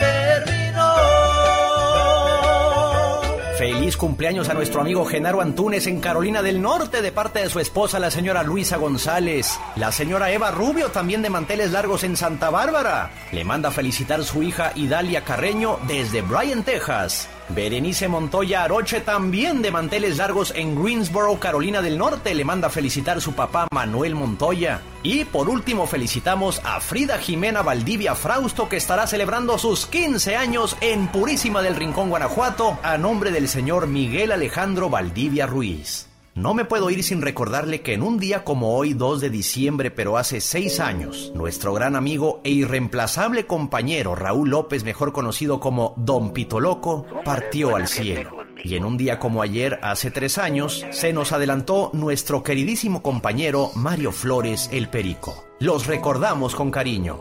cumpleaños 3.99 4.49
a 4.49 4.55
nuestro 4.55 4.81
amigo 4.81 5.05
Genaro 5.05 5.43
Antunes 5.43 5.87
en 5.87 6.01
Carolina 6.01 6.41
del 6.41 6.63
Norte 6.63 7.03
de 7.03 7.13
parte 7.13 7.41
de 7.41 7.51
su 7.51 7.61
esposa, 7.61 7.99
la 7.99 8.11
señora 8.11 8.43
Luisa 8.43 8.79
González. 8.79 9.59
La 9.77 9.93
señora 9.93 10.31
Eva 10.31 10.51
Rubio, 10.51 10.91
también 10.91 11.21
de 11.21 11.29
manteles 11.29 11.73
largos 11.73 12.05
en 12.05 12.17
Santa 12.17 12.49
Bárbara. 12.49 13.11
Le 13.33 13.45
manda 13.45 13.71
felicitar 13.71 14.25
su 14.25 14.43
hija 14.43 14.73
Idalia 14.77 15.25
Carreño 15.25 15.79
desde 15.87 16.23
Bryan, 16.23 16.63
Texas. 16.63 17.29
Berenice 17.51 18.09
Montoya 18.09 18.65
Aroche, 18.65 19.01
también 19.01 19.63
de 19.63 19.71
manteles 19.71 20.19
largos 20.19 20.53
en 20.55 20.81
Greensboro, 20.81 21.39
Carolina 21.41 21.83
del 21.83 21.99
Norte, 21.99 22.35
le 22.35 22.45
manda 22.45 22.69
felicitar 22.69 23.21
su 23.21 23.33
papá 23.33 23.69
Manuel 23.73 24.15
Montoya. 24.15 24.83
Y 25.03 25.25
por 25.25 25.49
último 25.49 25.87
felicitamos 25.87 26.61
a 26.65 26.81
Frida 26.81 27.19
Jimena 27.19 27.63
Valdivia 27.63 28.15
Frausto, 28.15 28.69
que 28.69 28.77
estará 28.77 29.07
celebrando 29.07 29.59
sus 29.59 29.87
15 29.87 30.37
años 30.37 30.77
en 30.81 31.09
Purísima 31.09 31.63
del 31.63 31.77
Rincón, 31.77 32.11
Guanajuato, 32.11 32.79
a 32.83 32.99
nombre 32.99 33.31
del 33.31 33.49
señor 33.49 33.87
Miguel 33.87 34.33
Alejandro 34.33 34.91
Valdivia 34.91 35.47
Ruiz. 35.47 36.08
No 36.39 36.55
me 36.55 36.65
puedo 36.65 36.89
ir 36.89 37.03
sin 37.03 37.21
recordarle 37.21 37.81
que 37.81 37.95
en 37.95 38.03
un 38.05 38.21
día 38.21 38.45
como 38.45 38.77
hoy, 38.77 38.95
2 38.95 39.21
de 39.21 39.29
diciembre, 39.29 39.91
pero 39.91 40.17
hace 40.17 40.41
seis 40.41 40.79
años, 40.79 41.33
nuestro 41.35 41.75
gran 41.75 41.97
amigo 41.97 42.41
e 42.45 42.51
irreemplazable 42.51 43.45
compañero 43.45 44.15
Raúl 44.15 44.51
López, 44.51 44.85
mejor 44.85 45.13
conocido 45.13 45.59
como 45.59 45.95
Don 45.97 46.33
Pito 46.33 46.61
Loco, 46.61 47.05
partió 47.25 47.75
al 47.75 47.89
cielo. 47.89 48.37
Y 48.63 48.77
en 48.77 48.85
un 48.85 48.97
día 48.97 49.19
como 49.19 49.43
ayer, 49.43 49.81
hace 49.83 50.13
tres 50.13 50.39
años, 50.39 50.87
se 50.93 51.13
nos 51.13 51.33
adelantó 51.33 51.91
nuestro 51.93 52.45
queridísimo 52.45 53.03
compañero 53.03 53.73
Mario 53.75 54.13
Flores 54.13 54.71
el 54.73 54.89
Perico. 54.89 55.45
Los 55.59 55.89
recordamos 55.89 56.55
con 56.55 56.71
cariño. 56.71 57.19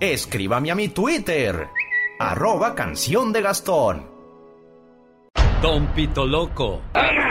Escríbame 0.00 0.72
a 0.72 0.74
mi 0.74 0.88
Twitter, 0.88 1.68
arroba 2.18 2.74
canción 2.74 3.32
de 3.32 3.42
Gastón. 3.42 4.15
Don 5.62 5.86
Pito 5.88 6.26
Loco. 6.26 6.82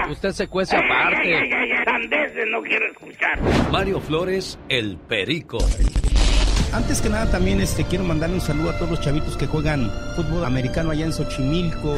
Usted 0.09 0.31
se 0.31 0.47
cuece 0.47 0.75
aparte. 0.75 1.49
Sandeces 1.85 2.45
no 2.51 2.61
quiero 2.61 2.85
escuchar. 2.91 3.39
Mario 3.71 3.99
Flores, 3.99 4.57
el 4.69 4.97
Perico. 4.97 5.57
Antes 6.73 7.01
que 7.01 7.09
nada 7.09 7.29
también 7.31 7.61
este 7.61 7.85
quiero 7.85 8.03
mandarle 8.03 8.35
un 8.35 8.41
saludo 8.41 8.71
a 8.71 8.77
todos 8.77 8.91
los 8.91 9.01
chavitos 9.01 9.37
que 9.37 9.47
juegan 9.47 9.89
fútbol 10.15 10.43
americano 10.43 10.91
allá 10.91 11.05
en 11.05 11.13
Xochimilco. 11.13 11.95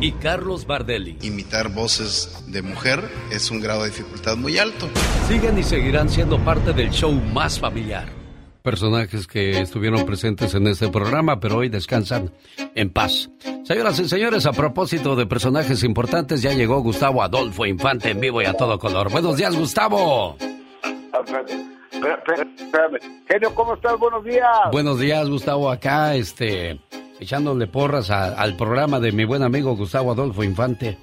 Y 0.00 0.12
Carlos 0.12 0.66
Bardelli. 0.66 1.18
Imitar 1.22 1.68
voces 1.70 2.44
de 2.46 2.62
mujer 2.62 3.02
es 3.32 3.50
un 3.50 3.60
grado 3.60 3.82
de 3.82 3.90
dificultad 3.90 4.36
muy 4.36 4.58
alto. 4.58 4.88
Siguen 5.26 5.58
y 5.58 5.64
seguirán 5.64 6.08
siendo 6.08 6.38
parte 6.38 6.72
del 6.72 6.90
show 6.90 7.12
más 7.12 7.58
familiar. 7.58 8.17
Personajes 8.62 9.26
que 9.26 9.60
estuvieron 9.60 10.04
presentes 10.04 10.54
en 10.54 10.66
este 10.66 10.88
programa, 10.88 11.40
pero 11.40 11.58
hoy 11.58 11.68
descansan 11.68 12.30
en 12.74 12.90
paz. 12.90 13.30
Señoras 13.64 13.98
y 14.00 14.08
señores, 14.08 14.46
a 14.46 14.52
propósito 14.52 15.16
de 15.16 15.26
personajes 15.26 15.82
importantes, 15.84 16.42
ya 16.42 16.52
llegó 16.52 16.80
Gustavo 16.82 17.22
Adolfo 17.22 17.64
Infante 17.66 18.10
en 18.10 18.20
vivo 18.20 18.42
y 18.42 18.46
a 18.46 18.54
todo 18.54 18.78
color. 18.78 19.10
Buenos 19.10 19.36
días, 19.36 19.56
Gustavo. 19.56 20.36
Genio, 23.28 23.54
¿cómo 23.54 23.74
estás? 23.74 23.98
Buenos 23.98 24.24
días. 24.24 24.46
Buenos 24.72 24.98
días, 25.00 25.28
Gustavo. 25.28 25.70
Acá, 25.70 26.14
este, 26.14 26.80
echándole 27.20 27.66
porras 27.66 28.10
a- 28.10 28.34
al 28.40 28.56
programa 28.56 29.00
de 29.00 29.12
mi 29.12 29.24
buen 29.24 29.42
amigo 29.42 29.76
Gustavo 29.76 30.12
Adolfo 30.12 30.42
Infante. 30.44 30.98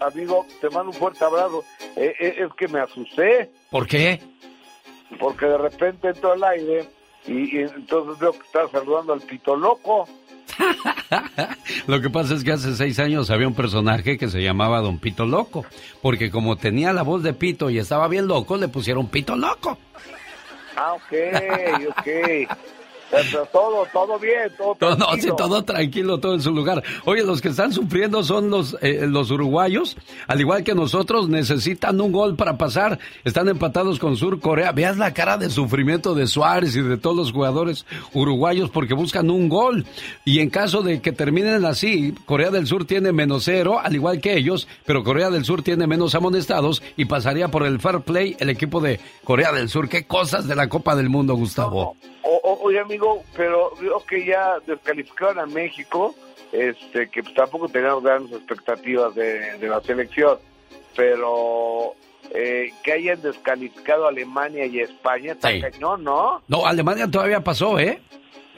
Amigo, 0.00 0.46
te 0.60 0.68
mando 0.70 0.90
un 0.90 0.96
fuerte 0.96 1.24
abrazo. 1.24 1.62
Eh, 1.96 2.12
eh, 2.18 2.34
es 2.38 2.52
que 2.56 2.68
me 2.68 2.80
asusté 2.80 3.50
¿Por 3.70 3.86
qué? 3.86 4.20
Porque 5.18 5.46
de 5.46 5.58
repente 5.58 6.08
entró 6.08 6.32
al 6.32 6.44
aire 6.44 6.88
y, 7.26 7.56
y 7.56 7.62
entonces 7.62 8.18
veo 8.18 8.32
que 8.32 8.46
estás 8.46 8.70
saludando 8.70 9.12
al 9.12 9.20
pito 9.20 9.56
loco. 9.56 10.08
Lo 11.86 12.00
que 12.00 12.10
pasa 12.10 12.34
es 12.34 12.44
que 12.44 12.52
hace 12.52 12.74
seis 12.74 12.98
años 12.98 13.30
había 13.30 13.48
un 13.48 13.54
personaje 13.54 14.18
que 14.18 14.28
se 14.28 14.42
llamaba 14.42 14.80
Don 14.80 14.98
Pito 14.98 15.24
Loco, 15.24 15.64
porque 16.02 16.30
como 16.30 16.56
tenía 16.56 16.92
la 16.92 17.02
voz 17.02 17.22
de 17.22 17.32
Pito 17.32 17.70
y 17.70 17.78
estaba 17.78 18.08
bien 18.08 18.26
loco, 18.26 18.56
le 18.56 18.68
pusieron 18.68 19.08
Pito 19.08 19.36
Loco. 19.36 19.78
Ah, 20.76 20.94
ok, 20.94 21.12
ok. 21.88 22.48
Pero 23.10 23.44
todo, 23.46 23.86
todo 23.92 24.18
bien, 24.18 24.52
todo 24.56 24.76
Todo, 24.78 24.90
no, 24.96 25.06
tranquilo. 25.06 25.22
sí, 25.36 25.36
todo 25.36 25.64
tranquilo, 25.64 26.20
todo 26.20 26.34
en 26.34 26.42
su 26.42 26.52
lugar. 26.52 26.82
Oye, 27.06 27.24
los 27.24 27.40
que 27.40 27.48
están 27.48 27.72
sufriendo 27.72 28.22
son 28.22 28.50
los, 28.50 28.76
eh, 28.82 29.06
los 29.08 29.30
uruguayos, 29.32 29.96
al 30.28 30.40
igual 30.40 30.62
que 30.62 30.74
nosotros, 30.76 31.28
necesitan 31.28 32.00
un 32.00 32.12
gol 32.12 32.36
para 32.36 32.56
pasar. 32.56 32.98
Están 33.24 33.48
empatados 33.48 33.98
con 33.98 34.16
Sur 34.16 34.38
Corea. 34.40 34.70
Veas 34.72 34.96
la 34.96 35.12
cara 35.12 35.36
de 35.38 35.50
sufrimiento 35.50 36.14
de 36.14 36.26
Suárez 36.28 36.76
y 36.76 36.82
de 36.82 36.96
todos 36.98 37.16
los 37.16 37.32
jugadores 37.32 37.84
uruguayos 38.14 38.70
porque 38.70 38.94
buscan 38.94 39.28
un 39.30 39.48
gol. 39.48 39.84
Y 40.24 40.38
en 40.40 40.50
caso 40.50 40.82
de 40.82 41.00
que 41.00 41.12
terminen 41.12 41.64
así, 41.64 42.14
Corea 42.26 42.50
del 42.50 42.66
Sur 42.66 42.84
tiene 42.84 43.12
menos 43.12 43.44
cero, 43.44 43.80
al 43.82 43.94
igual 43.94 44.20
que 44.20 44.36
ellos, 44.36 44.68
pero 44.86 45.02
Corea 45.02 45.30
del 45.30 45.44
Sur 45.44 45.62
tiene 45.62 45.86
menos 45.86 46.14
amonestados 46.14 46.82
y 46.96 47.06
pasaría 47.06 47.48
por 47.48 47.64
el 47.66 47.80
fair 47.80 48.00
play 48.00 48.36
el 48.38 48.50
equipo 48.50 48.80
de 48.80 49.00
Corea 49.24 49.52
del 49.52 49.68
Sur. 49.68 49.88
Qué 49.88 50.06
cosas 50.06 50.46
de 50.46 50.54
la 50.54 50.68
Copa 50.68 50.94
del 50.94 51.08
Mundo, 51.08 51.34
Gustavo. 51.34 51.96
O- 52.22 52.40
o- 52.44 52.58
oye, 52.64 52.78
amigo, 53.00 53.22
pero 53.36 53.72
veo 53.80 54.02
que 54.06 54.24
ya 54.24 54.58
descalificaron 54.66 55.38
a 55.38 55.46
México, 55.46 56.14
este, 56.52 57.08
que 57.08 57.22
pues, 57.22 57.34
tampoco 57.34 57.68
teníamos 57.68 58.02
grandes 58.04 58.32
expectativas 58.32 59.14
de, 59.14 59.58
de 59.58 59.68
la 59.68 59.80
selección, 59.80 60.38
pero 60.96 61.94
eh, 62.34 62.70
que 62.82 62.92
hayan 62.92 63.20
descalificado 63.22 64.06
a 64.06 64.08
Alemania 64.10 64.66
y 64.66 64.80
España, 64.80 65.32
está 65.32 65.50
Sí. 65.50 65.60
cañón, 65.60 66.04
¿no? 66.04 66.42
No, 66.48 66.66
Alemania 66.66 67.10
todavía 67.10 67.40
pasó, 67.42 67.78
¿eh? 67.78 68.00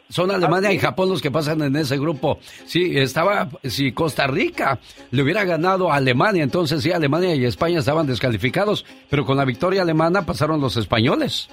son 0.09 0.31
Alemania 0.31 0.71
y 0.71 0.79
Japón 0.79 1.09
los 1.09 1.23
que 1.23 1.31
pasan 1.31 1.63
en 1.63 1.75
ese 1.75 1.97
grupo. 1.97 2.39
Sí, 2.67 2.99
estaba, 2.99 3.49
si 3.65 3.93
Costa 3.93 4.27
Rica 4.27 4.79
le 5.11 5.23
hubiera 5.23 5.43
ganado 5.45 5.91
a 5.91 5.97
Alemania, 5.97 6.43
entonces 6.43 6.83
sí, 6.83 6.93
Alemania 6.93 7.35
y 7.35 7.47
España 7.47 7.79
estaban 7.79 8.07
descalificados, 8.07 8.85
pero 9.09 9.25
con 9.25 9.39
la 9.39 9.47
victoria 9.47 9.81
alemana 9.81 10.27
pasaron 10.27 10.61
los 10.61 10.77
españoles. 10.77 11.49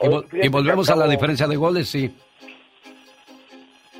Y, 0.00 0.06
vol- 0.06 0.26
y 0.44 0.48
volvemos 0.48 0.90
a 0.90 0.96
la 0.96 1.06
diferencia 1.08 1.46
de 1.46 1.56
goles, 1.56 1.88
sí. 1.88 2.14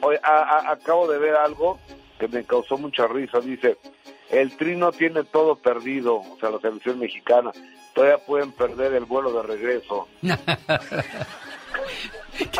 Oye, 0.02 0.18
a- 0.22 0.28
a- 0.68 0.72
acabo 0.72 1.10
de 1.10 1.18
ver 1.18 1.34
algo 1.36 1.78
que 2.18 2.28
me 2.28 2.44
causó 2.44 2.76
mucha 2.78 3.06
risa. 3.06 3.40
Dice, 3.40 3.76
el 4.30 4.56
Tri 4.56 4.76
no 4.76 4.92
tiene 4.92 5.24
todo 5.24 5.56
perdido, 5.56 6.16
o 6.16 6.36
sea, 6.40 6.50
la 6.50 6.58
selección 6.60 6.98
mexicana. 6.98 7.50
Todavía 7.94 8.18
pueden 8.18 8.52
perder 8.52 8.92
el 8.92 9.06
vuelo 9.06 9.32
de 9.32 9.42
regreso. 9.42 10.06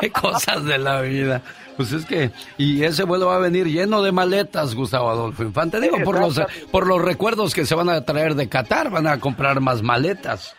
Qué 0.00 0.10
cosas 0.10 0.64
de 0.64 0.78
la 0.78 1.02
vida. 1.02 1.42
Pues 1.76 1.92
es 1.92 2.06
que, 2.06 2.30
y 2.56 2.82
ese 2.84 3.04
vuelo 3.04 3.26
va 3.26 3.36
a 3.36 3.40
venir 3.40 3.66
lleno 3.66 4.00
de 4.02 4.10
maletas, 4.12 4.74
Gustavo 4.74 5.10
Adolfo 5.10 5.42
Infante. 5.42 5.78
Digo, 5.78 5.98
por 6.02 6.18
los, 6.18 6.40
por 6.70 6.86
los 6.86 7.02
recuerdos 7.02 7.52
que 7.52 7.66
se 7.66 7.74
van 7.74 7.90
a 7.90 8.02
traer 8.02 8.34
de 8.34 8.48
Qatar, 8.48 8.88
van 8.90 9.06
a 9.06 9.20
comprar 9.20 9.60
más 9.60 9.82
maletas. 9.82 10.56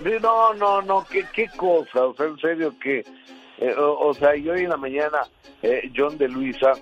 No, 0.00 0.54
no, 0.54 0.82
no, 0.82 1.06
qué, 1.10 1.24
qué 1.32 1.48
cosa, 1.56 2.06
o 2.06 2.14
sea, 2.14 2.26
en 2.26 2.38
serio 2.38 2.74
que, 2.82 3.04
eh, 3.58 3.74
o, 3.76 4.14
sea, 4.14 4.34
y 4.34 4.48
hoy 4.48 4.62
en 4.62 4.70
la 4.70 4.76
mañana, 4.76 5.18
eh, 5.62 5.90
John 5.94 6.16
de 6.16 6.28
Luisa, 6.28 6.72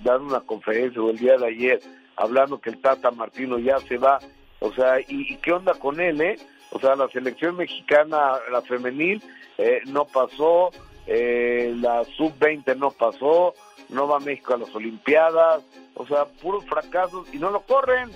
dando 0.00 0.24
una 0.24 0.40
conferencia, 0.40 1.00
o 1.00 1.10
el 1.10 1.18
día 1.18 1.36
de 1.38 1.46
ayer, 1.46 1.80
hablando 2.16 2.60
que 2.60 2.70
el 2.70 2.80
Tata 2.80 3.10
Martino 3.10 3.58
ya 3.58 3.78
se 3.78 3.96
va, 3.96 4.18
o 4.60 4.72
sea, 4.72 5.00
¿y, 5.00 5.36
qué 5.36 5.52
onda 5.52 5.74
con 5.74 6.00
él, 6.00 6.20
eh? 6.20 6.36
O 6.70 6.80
sea, 6.80 6.94
la 6.94 7.08
selección 7.08 7.56
mexicana, 7.56 8.34
la 8.50 8.60
femenil, 8.62 9.22
eh, 9.56 9.80
no 9.86 10.04
pasó, 10.04 10.70
eh, 11.06 11.72
la 11.76 12.04
sub-20 12.04 12.76
no 12.76 12.90
pasó, 12.90 13.54
no 13.88 14.06
va 14.06 14.20
México 14.20 14.54
a 14.54 14.58
las 14.58 14.74
Olimpiadas, 14.74 15.62
o 15.94 16.06
sea, 16.06 16.26
puros 16.26 16.64
fracasos, 16.66 17.26
y 17.32 17.38
no 17.38 17.50
lo 17.50 17.60
corren. 17.62 18.10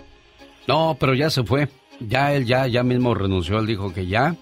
No, 0.66 0.96
pero 0.98 1.14
ya 1.14 1.30
se 1.30 1.42
fue. 1.42 1.68
Ya 2.08 2.34
él 2.34 2.44
ya, 2.44 2.66
ya 2.66 2.82
mismo 2.82 3.14
renunció. 3.14 3.58
Él 3.58 3.66
dijo 3.66 3.92
que 3.92 4.06
ya. 4.06 4.34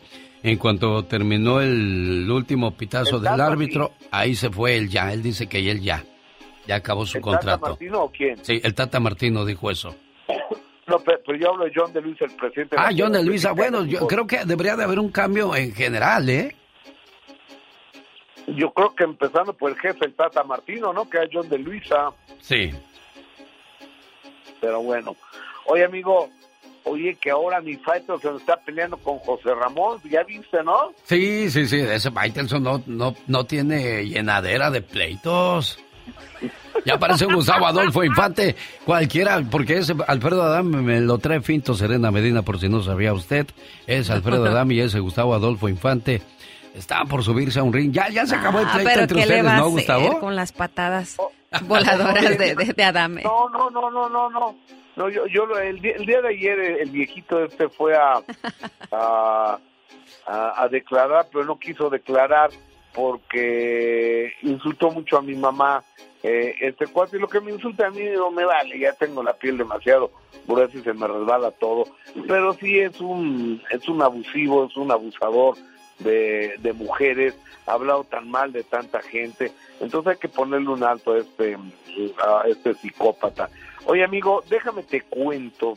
En 0.43 0.57
cuanto 0.57 1.05
terminó 1.05 1.61
el 1.61 2.27
último 2.31 2.70
pitazo 2.73 3.16
El 3.16 3.23
del 3.23 3.32
Tata, 3.32 3.47
árbitro, 3.47 3.93
ahí 4.11 4.35
se 4.35 4.51
fue 4.51 4.77
él 4.77 4.89
ya. 4.89 5.12
Él 5.12 5.23
dice 5.23 5.47
que 5.47 5.59
él 5.70 5.81
ya. 5.81 6.03
Ya 6.66 6.77
acabó 6.77 7.05
su 7.05 7.19
¿El 7.19 7.24
Tata 7.24 7.37
contrato. 7.37 7.66
Martino 7.66 8.03
o 8.05 8.11
quién? 8.11 8.43
Sí, 8.45 8.61
el 8.62 8.74
Tata 8.74 9.01
Martino 9.01 9.45
dijo 9.45 9.70
eso. 9.70 9.95
No, 10.87 10.99
pero, 10.99 11.39
yo 11.39 11.51
hablo 11.51 11.66
de 11.66 11.73
John 11.73 11.93
de 11.93 12.01
Luisa, 12.01 12.24
el 12.24 12.32
presidente. 12.32 12.74
Ah, 12.77 12.91
John 12.97 13.12
de 13.12 13.23
Luisa. 13.23 13.55
Mexicana 13.55 13.78
Bueno, 13.78 13.89
yo 13.89 14.09
creo 14.09 14.27
que 14.27 14.45
debería 14.45 14.74
de 14.74 14.82
haber 14.82 14.99
un 14.99 15.11
cambio 15.11 15.55
en 15.55 15.73
general, 15.73 16.28
¿eh? 16.28 16.57
Yo 18.49 18.73
creo 18.73 18.93
que 18.97 19.05
empezando 19.05 19.53
por 19.53 19.70
el 19.70 19.78
jefe, 19.78 20.05
el 20.05 20.15
Tata 20.15 20.43
Martino, 20.43 20.93
¿no? 20.93 21.09
Que 21.09 21.19
es 21.19 21.31
John 21.32 21.49
de 21.49 21.59
Luisa. 21.59 22.11
Sí. 22.41 22.73
Pero 24.61 24.82
bueno. 24.82 25.15
Oye, 25.66 25.85
amigo, 25.85 26.28
oye, 26.91 27.17
que 27.21 27.31
ahora 27.31 27.61
mi 27.61 27.77
fighter 27.77 28.19
se 28.21 28.35
está 28.37 28.57
peleando 28.57 28.97
con 28.99 29.19
José 29.19 29.55
Ramón. 29.55 29.99
Ya 30.11 30.23
viste, 30.25 30.62
¿no? 30.65 30.93
Sí, 31.05 31.51
sí, 31.51 31.67
sí. 31.67 31.79
Ese 31.81 32.11
Faitelson 32.11 32.62
no, 32.62 32.83
no, 32.87 33.15
no 33.27 33.45
tiene 33.45 34.05
llenadera 34.07 34.71
de 34.71 34.83
pleitos. 34.83 35.79
Ya 36.87 36.99
parece 36.99 37.27
un 37.27 37.35
Gustavo 37.35 37.67
Adolfo 37.67 38.03
Infante, 38.03 38.57
cualquiera, 38.87 39.43
porque 39.51 39.79
ese 39.79 39.95
Alfredo 40.07 40.43
Adame 40.43 40.79
me 40.81 41.01
lo 41.03 41.19
trae 41.19 41.43
finto 41.43 41.75
Serena 41.75 42.11
Medina, 42.11 42.41
por 42.43 42.59
si 42.59 42.69
no 42.71 42.83
sabía 42.83 43.12
usted. 43.12 43.47
Es 43.87 44.09
Alfredo 44.09 44.47
Adame 44.47 44.75
y 44.75 44.81
ese 44.81 44.99
Gustavo 45.01 45.35
Adolfo 45.35 45.69
Infante. 45.69 46.23
Están 46.75 47.07
por 47.09 47.23
subirse 47.23 47.59
a 47.59 47.65
un 47.65 47.73
ring. 47.73 47.93
Ya, 47.93 48.09
ya 48.09 48.25
se 48.27 48.35
acabó 48.37 48.61
el 48.61 48.67
Ah, 48.67 48.73
pleito 48.75 48.89
pero 48.91 49.01
entre 49.03 49.21
¿qué 49.21 49.27
le 49.27 49.35
ustedes, 49.41 49.45
va 49.47 49.57
¿no, 49.57 49.62
hacer 49.65 49.71
Gustavo? 49.73 50.21
con 50.21 50.37
las 50.37 50.53
patadas 50.53 51.15
Oh. 51.19 51.31
voladoras 51.62 52.23
de, 52.39 52.55
de, 52.55 52.73
de 52.73 52.85
Adame? 52.85 53.23
No, 53.25 53.49
no, 53.51 53.69
no, 53.71 53.91
no, 53.91 54.09
no, 54.09 54.31
no. 54.31 54.55
No, 54.97 55.09
yo, 55.09 55.27
yo 55.27 55.47
lo- 55.47 55.59
el, 55.59 55.81
día, 55.81 55.93
el 55.97 56.07
día 56.07 56.21
de 56.23 56.29
ayer 56.29 56.59
el, 56.59 56.77
el 56.81 56.91
viejito 56.91 57.43
este 57.45 57.69
fue 57.69 57.97
a, 57.97 58.23
a, 58.93 59.59
a, 60.27 60.62
a 60.62 60.69
declarar, 60.69 61.29
pero 61.33 61.45
no 61.45 61.59
quiso 61.59 61.89
declarar 61.91 62.51
porque 62.95 64.33
insultó 64.43 64.91
mucho 64.91 65.19
a 65.19 65.23
mi 65.23 65.35
mamá. 65.35 65.83
Eh, 66.23 66.55
este 66.61 66.87
cuate, 66.87 67.17
y 67.17 67.21
lo 67.21 67.29
que 67.29 67.41
me 67.41 67.51
insulta 67.53 67.87
a 67.87 67.91
mí 67.91 68.03
no 68.15 68.31
me 68.31 68.45
vale, 68.45 68.79
ya 68.79 68.93
tengo 68.93 69.23
la 69.23 69.33
piel 69.33 69.57
demasiado 69.57 70.11
gruesa 70.47 70.77
y 70.77 70.83
se 70.83 70.93
me 70.93 71.07
resbala 71.09 71.51
todo. 71.53 71.85
Pero 72.29 72.53
sí 72.55 72.79
es 72.79 73.01
un, 73.01 73.62
es 73.71 73.89
un 73.89 74.03
abusivo, 74.03 74.67
es 74.67 74.77
un 74.77 74.91
abusador 74.91 75.57
de, 75.99 76.55
de 76.59 76.73
mujeres, 76.75 77.35
ha 77.67 77.73
hablado 77.73 78.05
tan 78.05 78.31
mal 78.31 78.53
de 78.53 78.65
tanta 78.65 79.01
gente. 79.01 79.51
Entonces 79.81 80.12
hay 80.12 80.19
que 80.19 80.29
ponerle 80.29 80.69
un 80.69 80.83
alto 80.85 81.12
a 81.12 81.19
este, 81.19 81.57
a 82.23 82.43
este 82.49 82.75
psicópata. 82.75 83.49
Oye, 83.86 84.05
amigo, 84.05 84.43
déjame 84.48 84.82
te 84.82 85.02
cuento. 85.02 85.74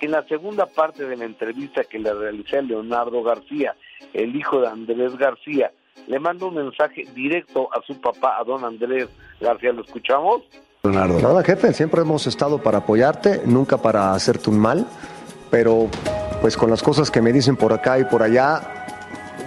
En 0.00 0.12
la 0.12 0.22
segunda 0.24 0.66
parte 0.66 1.04
de 1.04 1.16
la 1.16 1.24
entrevista 1.24 1.84
que 1.84 1.98
le 1.98 2.12
realicé 2.14 2.58
a 2.58 2.62
Leonardo 2.62 3.22
García, 3.22 3.74
el 4.14 4.34
hijo 4.34 4.60
de 4.60 4.68
Andrés 4.68 5.16
García, 5.16 5.72
le 6.06 6.18
mando 6.18 6.48
un 6.48 6.54
mensaje 6.54 7.04
directo 7.14 7.68
a 7.72 7.82
su 7.82 8.00
papá, 8.00 8.38
a 8.38 8.44
don 8.44 8.64
Andrés 8.64 9.08
García. 9.40 9.72
¿Lo 9.72 9.82
escuchamos? 9.82 10.42
Nada, 10.82 11.42
jefe, 11.44 11.74
siempre 11.74 12.00
hemos 12.00 12.26
estado 12.26 12.62
para 12.62 12.78
apoyarte, 12.78 13.42
nunca 13.44 13.76
para 13.76 14.14
hacerte 14.14 14.48
un 14.48 14.58
mal, 14.58 14.86
pero 15.50 15.88
pues 16.40 16.56
con 16.56 16.70
las 16.70 16.82
cosas 16.82 17.10
que 17.10 17.20
me 17.20 17.32
dicen 17.34 17.56
por 17.56 17.74
acá 17.74 17.98
y 17.98 18.04
por 18.04 18.22
allá, 18.22 18.86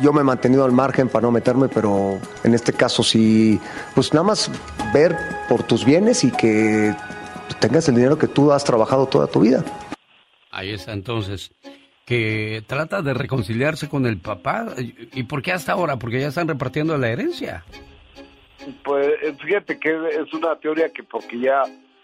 yo 0.03 0.11
me 0.11 0.21
he 0.21 0.23
mantenido 0.23 0.65
al 0.65 0.73
margen 0.73 1.07
para 1.07 1.23
no 1.23 1.31
meterme, 1.31 1.69
pero 1.69 2.19
en 2.43 2.53
este 2.53 2.73
caso 2.73 3.01
sí, 3.03 3.59
pues 3.95 4.13
nada 4.13 4.25
más 4.25 4.51
ver 4.93 5.15
por 5.47 5.63
tus 5.63 5.85
bienes 5.85 6.23
y 6.25 6.31
que 6.31 6.93
tengas 7.59 7.87
el 7.87 7.95
dinero 7.95 8.17
que 8.17 8.27
tú 8.27 8.51
has 8.51 8.63
trabajado 8.65 9.07
toda 9.07 9.27
tu 9.27 9.39
vida. 9.39 9.63
Ahí 10.51 10.71
está 10.71 10.91
entonces. 10.91 11.51
Que 12.05 12.61
trata 12.67 13.01
de 13.01 13.13
reconciliarse 13.13 13.87
con 13.87 14.05
el 14.05 14.17
papá. 14.17 14.75
¿Y 14.77 15.23
por 15.23 15.41
qué 15.41 15.53
hasta 15.53 15.71
ahora? 15.71 15.97
Porque 15.97 16.19
ya 16.19 16.27
están 16.27 16.49
repartiendo 16.49 16.97
la 16.97 17.09
herencia. 17.09 17.63
Pues 18.83 19.07
eh, 19.23 19.35
fíjate 19.41 19.79
que 19.79 19.89
es 19.89 20.33
una 20.33 20.57
teoría 20.57 20.89
que 20.89 21.03
porque 21.03 21.39
ya 21.39 21.63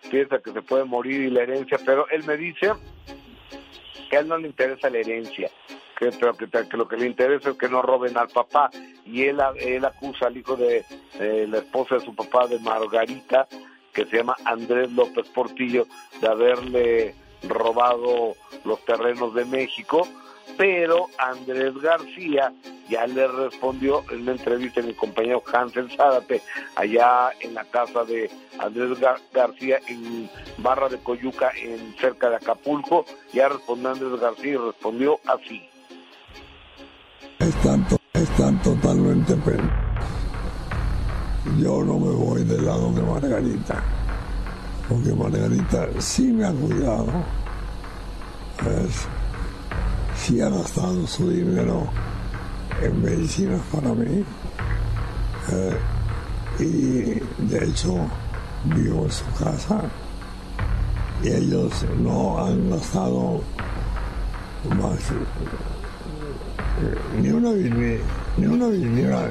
piensa 0.10 0.40
que 0.40 0.52
se 0.54 0.62
puede 0.62 0.86
morir 0.86 1.22
y 1.22 1.30
la 1.30 1.44
herencia, 1.44 1.78
pero 1.86 2.08
él 2.10 2.24
me 2.24 2.38
dice 2.38 2.72
que 4.10 4.18
a 4.18 4.22
él 4.22 4.28
no 4.30 4.38
le 4.38 4.48
interesa 4.48 4.90
la 4.90 5.00
herencia, 5.00 5.50
que, 6.00 6.78
lo 6.78 6.88
que 6.88 6.98
le 6.98 7.06
interesa 7.06 7.50
es 7.52 7.58
que 7.58 7.70
no 7.70 7.82
roben 7.82 8.18
al 8.18 8.30
papá. 8.30 8.72
Y 9.06 9.26
él, 9.26 9.40
él 9.60 9.84
acusa 9.86 10.28
al 10.28 10.38
hijo 10.38 10.56
de 10.56 10.86
eh, 11.20 11.46
la 11.50 11.58
esposa 11.60 11.96
de 11.96 12.02
su 12.06 12.16
papá, 12.16 12.48
de 12.48 12.58
Margarita, 12.60 13.48
que 13.94 14.06
se 14.06 14.18
llama 14.18 14.38
Andrés 14.46 14.92
López 14.92 15.28
Portillo, 15.30 15.86
de 16.22 16.28
haberle 16.28 17.16
robado 17.48 18.36
los 18.66 18.84
terrenos 18.86 19.34
de 19.34 19.46
México, 19.46 20.08
pero 20.58 21.08
Andrés 21.18 21.74
García 21.82 22.52
ya 22.90 23.06
le 23.08 23.28
respondió 23.28 24.04
en 24.12 24.24
una 24.24 24.32
entrevista 24.34 24.82
a 24.82 24.84
mi 24.84 24.94
compañero 24.94 25.44
Hansel 25.54 25.90
Zárate, 25.96 26.42
allá 26.76 27.30
en 27.40 27.54
la 27.54 27.64
casa 27.66 28.04
de 28.04 28.30
Andrés 28.58 29.00
Gar- 29.00 29.22
García 29.32 29.80
en 29.88 30.30
Barra 30.58 30.90
de 30.90 30.98
Coyuca, 30.98 31.52
en 31.56 31.96
cerca 31.98 32.30
de 32.30 32.38
Acapulco, 32.38 33.06
ya 33.32 33.48
respondió 33.50 33.90
Andrés 33.90 34.20
García 34.20 34.54
y 34.54 34.58
respondió 34.58 35.20
así. 35.28 35.69
Están, 37.40 37.88
to- 37.88 37.98
están 38.14 38.62
totalmente 38.62 39.34
pen. 39.36 39.70
Yo 41.60 41.84
no 41.84 41.98
me 41.98 42.12
voy 42.12 42.44
del 42.44 42.66
lado 42.66 42.92
de 42.92 43.02
Margarita, 43.02 43.82
porque 44.88 45.14
Margarita 45.14 45.88
sí 46.00 46.32
me 46.34 46.46
ha 46.46 46.52
cuidado. 46.52 47.06
Sí 50.18 50.42
ha 50.42 50.50
gastado 50.50 51.08
su 51.08 51.30
dinero 51.30 51.88
en 52.84 53.02
medicinas 53.02 53.62
para 53.72 53.94
mí. 53.94 54.24
Eh, 55.52 55.78
y 56.60 57.44
de 57.46 57.66
hecho 57.66 57.96
vivo 58.66 59.06
en 59.06 59.12
su 59.12 59.24
casa 59.44 59.82
y 61.24 61.30
ellos 61.30 61.86
no 62.04 62.46
han 62.46 62.70
gastado 62.70 63.42
más 64.78 65.00
ni 67.22 67.30
una 67.30 67.52
vi- 67.52 67.70
ni 68.38 68.46
una 68.48 68.68
ni 68.68 69.02
una, 69.04 69.28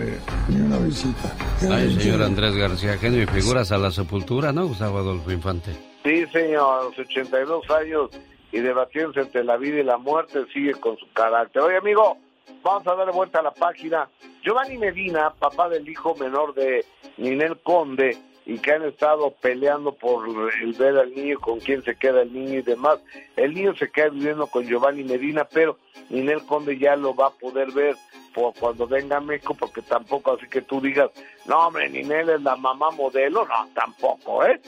ni 0.49 0.61
una 0.61 0.79
visita. 0.79 1.35
Ay, 1.71 1.99
señor 1.99 2.23
Andrés 2.23 2.55
García, 2.55 2.97
genio 2.99 3.23
y 3.23 3.27
figuras 3.27 3.73
a 3.73 3.79
la 3.79 3.91
sepultura, 3.91 4.53
¿no, 4.53 4.67
Gustavo 4.67 4.99
Adolfo 4.99 5.31
Infante? 5.33 5.73
Sí, 6.05 6.25
señor, 6.33 6.81
a 6.81 6.85
los 6.85 6.99
82 6.99 7.71
años 7.71 8.11
y 8.53 8.61
debatiéndose 8.61 9.21
entre 9.21 9.45
la 9.45 9.57
vida 9.57 9.81
y 9.81 9.85
la 9.85 9.97
muerte, 9.99 10.41
sigue 10.53 10.73
con 10.75 10.97
su 10.97 11.07
carácter. 11.13 11.63
Oye, 11.63 11.77
amigo, 11.77 12.17
vamos 12.63 12.87
a 12.87 12.95
darle 12.95 13.13
vuelta 13.13 13.41
a 13.41 13.43
la 13.43 13.53
página. 13.53 14.09
Giovanni 14.43 14.79
Medina, 14.79 15.31
papá 15.39 15.69
del 15.69 15.89
hijo 15.89 16.15
menor 16.17 16.55
de 16.55 16.85
Ninel 17.19 17.59
Conde, 17.63 18.17
y 18.49 18.59
que 18.61 18.73
han 18.73 18.83
estado 18.83 19.31
peleando 19.43 19.93
por 19.93 20.27
el 20.63 20.73
ver 20.73 20.97
al 20.97 21.15
niño, 21.15 21.39
con 21.39 21.61
quién 21.61 21.85
se 21.85 21.95
queda 21.97 22.23
el 22.23 22.33
niño 22.33 22.61
y 22.61 22.63
demás. 22.63 22.99
El 23.37 23.53
niño 23.53 23.75
se 23.77 23.91
queda 23.91 24.09
viviendo 24.09 24.47
con 24.47 24.65
Giovanni 24.65 25.05
Medina, 25.05 25.45
pero 25.45 25.77
Ninel 26.09 26.47
Conde 26.47 26.79
ya 26.79 26.97
lo 26.97 27.15
va 27.15 27.27
a 27.27 27.31
poder 27.31 27.71
ver 27.73 27.95
por 28.33 28.55
cuando 28.55 28.87
venga 28.87 29.19
a 29.19 29.21
México, 29.21 29.55
porque 29.55 29.83
tampoco 29.83 30.33
así 30.33 30.49
que 30.49 30.63
tú 30.63 30.81
digas, 30.81 31.11
no 31.45 31.67
hombre, 31.67 31.91
Ninel 31.91 32.31
es 32.31 32.41
la 32.41 32.57
mamá 32.57 32.91
modelo, 32.91 33.45
no, 33.45 33.69
tampoco, 33.75 34.43
¿eh? 34.47 34.59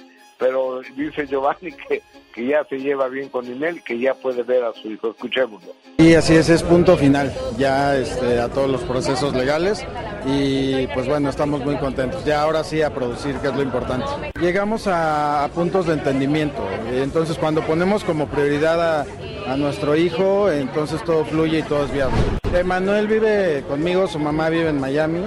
Pero 0.41 0.81
dice 0.97 1.27
Giovanni 1.27 1.71
que, 1.73 2.03
que 2.35 2.47
ya 2.47 2.65
se 2.65 2.79
lleva 2.79 3.09
bien 3.09 3.29
con 3.29 3.47
Ninel 3.47 3.85
que 3.85 3.99
ya 3.99 4.15
puede 4.15 4.43
ver 4.43 4.65
a 4.65 4.73
su 4.73 4.91
hijo. 4.91 5.11
Escuchémoslo. 5.11 5.73
Y 5.99 6.15
así 6.15 6.35
es, 6.35 6.49
es 6.49 6.63
punto 6.63 6.97
final, 6.97 7.31
ya 7.59 7.95
este, 7.97 8.41
a 8.41 8.49
todos 8.49 8.71
los 8.71 8.81
procesos 8.81 9.35
legales 9.35 9.87
y 10.27 10.87
pues 10.89 11.07
bueno, 11.07 11.29
estamos 11.29 11.63
muy 11.63 11.77
contentos. 11.77 12.25
Ya 12.25 12.43
ahora 12.43 12.65
sí 12.65 12.81
a 12.81 12.89
producir, 12.93 13.37
que 13.37 13.49
es 13.49 13.55
lo 13.55 13.63
importante. 13.63 14.07
Llegamos 14.41 14.87
a, 14.87 15.45
a 15.45 15.49
puntos 15.49 15.87
de 15.87 15.93
entendimiento, 15.93 16.67
entonces 16.91 17.37
cuando 17.37 17.61
ponemos 17.61 18.03
como 18.03 18.27
prioridad 18.27 19.01
a, 19.01 19.07
a 19.47 19.57
nuestro 19.59 19.95
hijo, 19.95 20.51
entonces 20.51 21.05
todo 21.05 21.27
fluye 21.27 21.59
y 21.59 21.63
todo 21.63 21.85
es 21.85 21.93
viable. 21.93 22.17
Emanuel 22.55 23.07
vive 23.07 23.63
conmigo, 23.69 24.09
su 24.09 24.19
mamá 24.19 24.49
vive 24.49 24.71
en 24.71 24.81
Miami, 24.81 25.23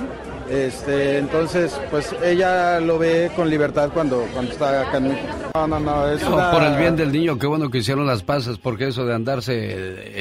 este, 0.49 1.17
entonces, 1.17 1.79
pues 1.91 2.13
ella 2.23 2.79
lo 2.79 2.97
ve 2.97 3.31
con 3.35 3.49
libertad 3.49 3.89
cuando, 3.93 4.25
cuando 4.33 4.51
está 4.51 4.81
acá 4.81 4.97
en 4.97 5.09
México. 5.09 5.33
No, 5.55 5.67
no, 5.67 5.79
no, 5.79 6.09
es 6.09 6.21
No, 6.23 6.35
una- 6.35 6.51
Por 6.51 6.63
el 6.63 6.77
bien 6.77 6.95
del 6.95 7.11
niño, 7.11 7.37
qué 7.39 7.47
bueno 7.47 7.69
que 7.69 7.79
hicieron 7.79 8.05
las 8.07 8.23
pasas, 8.23 8.57
porque 8.57 8.87
eso 8.87 9.05
de 9.05 9.13
andarse 9.13 9.53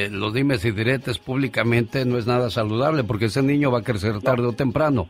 eh, 0.05 0.09
los 0.11 0.33
dimes 0.35 0.65
y 0.65 0.71
diretes 0.71 1.19
públicamente 1.19 2.05
no 2.05 2.19
es 2.19 2.27
nada 2.27 2.51
saludable, 2.51 3.05
porque 3.05 3.27
ese 3.27 3.43
niño 3.43 3.71
va 3.71 3.79
a 3.81 3.83
crecer 3.83 4.21
tarde 4.21 4.47
o 4.47 4.53
temprano. 4.53 5.09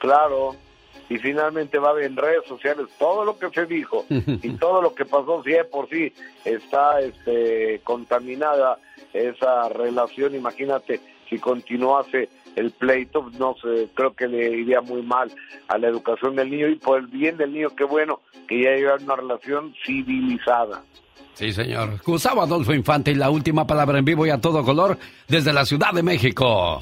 Claro, 0.00 0.54
y 1.08 1.16
finalmente 1.18 1.78
va 1.78 1.88
a 1.88 1.90
haber 1.92 2.04
en 2.04 2.16
redes 2.16 2.44
sociales 2.46 2.86
todo 2.98 3.24
lo 3.24 3.38
que 3.38 3.48
se 3.50 3.66
dijo 3.66 4.04
y 4.10 4.50
todo 4.58 4.82
lo 4.82 4.94
que 4.94 5.04
pasó, 5.04 5.42
si 5.42 5.50
de 5.52 5.64
por 5.64 5.88
sí 5.88 6.12
está 6.44 7.00
este, 7.00 7.80
contaminada 7.84 8.78
esa 9.12 9.68
relación, 9.70 10.34
imagínate 10.34 11.00
si 11.28 11.38
continuase 11.38 12.28
el 12.58 12.72
pleito, 12.72 13.30
no 13.38 13.54
sé, 13.62 13.88
creo 13.94 14.12
que 14.14 14.26
le 14.26 14.50
iría 14.50 14.80
muy 14.80 15.02
mal 15.02 15.30
a 15.68 15.78
la 15.78 15.88
educación 15.88 16.34
del 16.36 16.50
niño 16.50 16.68
y 16.68 16.76
por 16.76 16.98
el 16.98 17.06
bien 17.06 17.36
del 17.36 17.52
niño, 17.52 17.70
qué 17.76 17.84
bueno 17.84 18.20
que 18.48 18.62
ya 18.62 18.70
llevan 18.70 19.04
una 19.04 19.16
relación 19.16 19.74
civilizada. 19.86 20.82
Sí, 21.34 21.52
señor. 21.52 22.00
Gustavo 22.04 22.42
Adolfo 22.42 22.74
Infante 22.74 23.12
y 23.12 23.14
la 23.14 23.30
última 23.30 23.64
palabra 23.64 23.98
en 23.98 24.04
vivo 24.04 24.26
y 24.26 24.30
a 24.30 24.40
todo 24.40 24.64
color 24.64 24.98
desde 25.28 25.52
la 25.52 25.64
Ciudad 25.64 25.92
de 25.92 26.02
México. 26.02 26.80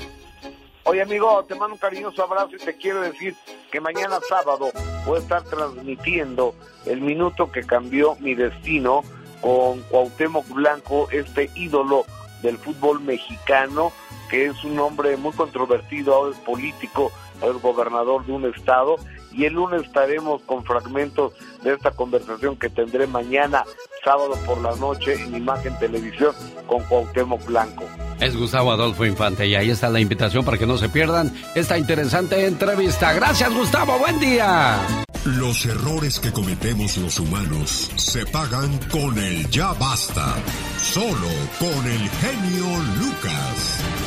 Oye 0.84 1.02
amigo, 1.02 1.44
te 1.46 1.54
mando 1.56 1.74
un 1.74 1.80
cariñoso 1.80 2.22
abrazo 2.22 2.54
y 2.54 2.64
te 2.64 2.74
quiero 2.76 3.02
decir 3.02 3.34
que 3.70 3.80
mañana 3.80 4.18
sábado 4.28 4.70
voy 5.04 5.16
a 5.18 5.20
estar 5.20 5.42
transmitiendo 5.42 6.54
el 6.86 7.00
minuto 7.00 7.50
que 7.50 7.64
cambió 7.64 8.16
mi 8.20 8.34
destino 8.34 9.02
con 9.42 9.82
Cuauhtémoc 9.90 10.48
Blanco, 10.48 11.08
este 11.10 11.50
ídolo 11.56 12.04
del 12.42 12.56
fútbol 12.56 13.00
mexicano, 13.00 13.92
que 14.28 14.46
es 14.46 14.64
un 14.64 14.78
hombre 14.78 15.16
muy 15.16 15.32
controvertido, 15.32 16.14
ahora 16.14 16.32
es 16.32 16.38
político, 16.38 17.12
ahora 17.40 17.56
es 17.56 17.62
gobernador 17.62 18.26
de 18.26 18.32
un 18.32 18.44
estado, 18.44 18.96
y 19.32 19.44
el 19.44 19.54
lunes 19.54 19.82
estaremos 19.82 20.42
con 20.42 20.64
fragmentos 20.64 21.32
de 21.62 21.74
esta 21.74 21.90
conversación 21.90 22.56
que 22.56 22.70
tendré 22.70 23.06
mañana, 23.06 23.64
sábado 24.02 24.32
por 24.46 24.60
la 24.62 24.74
noche, 24.76 25.14
en 25.14 25.36
Imagen 25.36 25.78
Televisión 25.78 26.34
con 26.66 26.82
Cuauhtémoc 26.84 27.44
Blanco. 27.44 27.84
Es 28.20 28.34
Gustavo 28.34 28.72
Adolfo 28.72 29.04
Infante 29.04 29.46
y 29.46 29.54
ahí 29.54 29.70
está 29.70 29.90
la 29.90 30.00
invitación 30.00 30.44
para 30.44 30.56
que 30.56 30.66
no 30.66 30.78
se 30.78 30.88
pierdan 30.88 31.32
esta 31.54 31.76
interesante 31.76 32.46
entrevista. 32.46 33.12
Gracias, 33.12 33.52
Gustavo. 33.54 33.98
Buen 33.98 34.18
día. 34.18 34.78
Los 35.26 35.66
errores 35.66 36.20
que 36.20 36.32
cometemos 36.32 36.96
los 36.98 37.18
humanos 37.18 37.90
se 37.96 38.24
pagan 38.26 38.78
con 38.90 39.18
el 39.18 39.50
ya 39.50 39.72
basta. 39.72 40.36
Solo 40.78 41.28
con 41.58 41.84
el 41.84 42.08
genio 42.08 42.66
Lucas. 43.00 44.05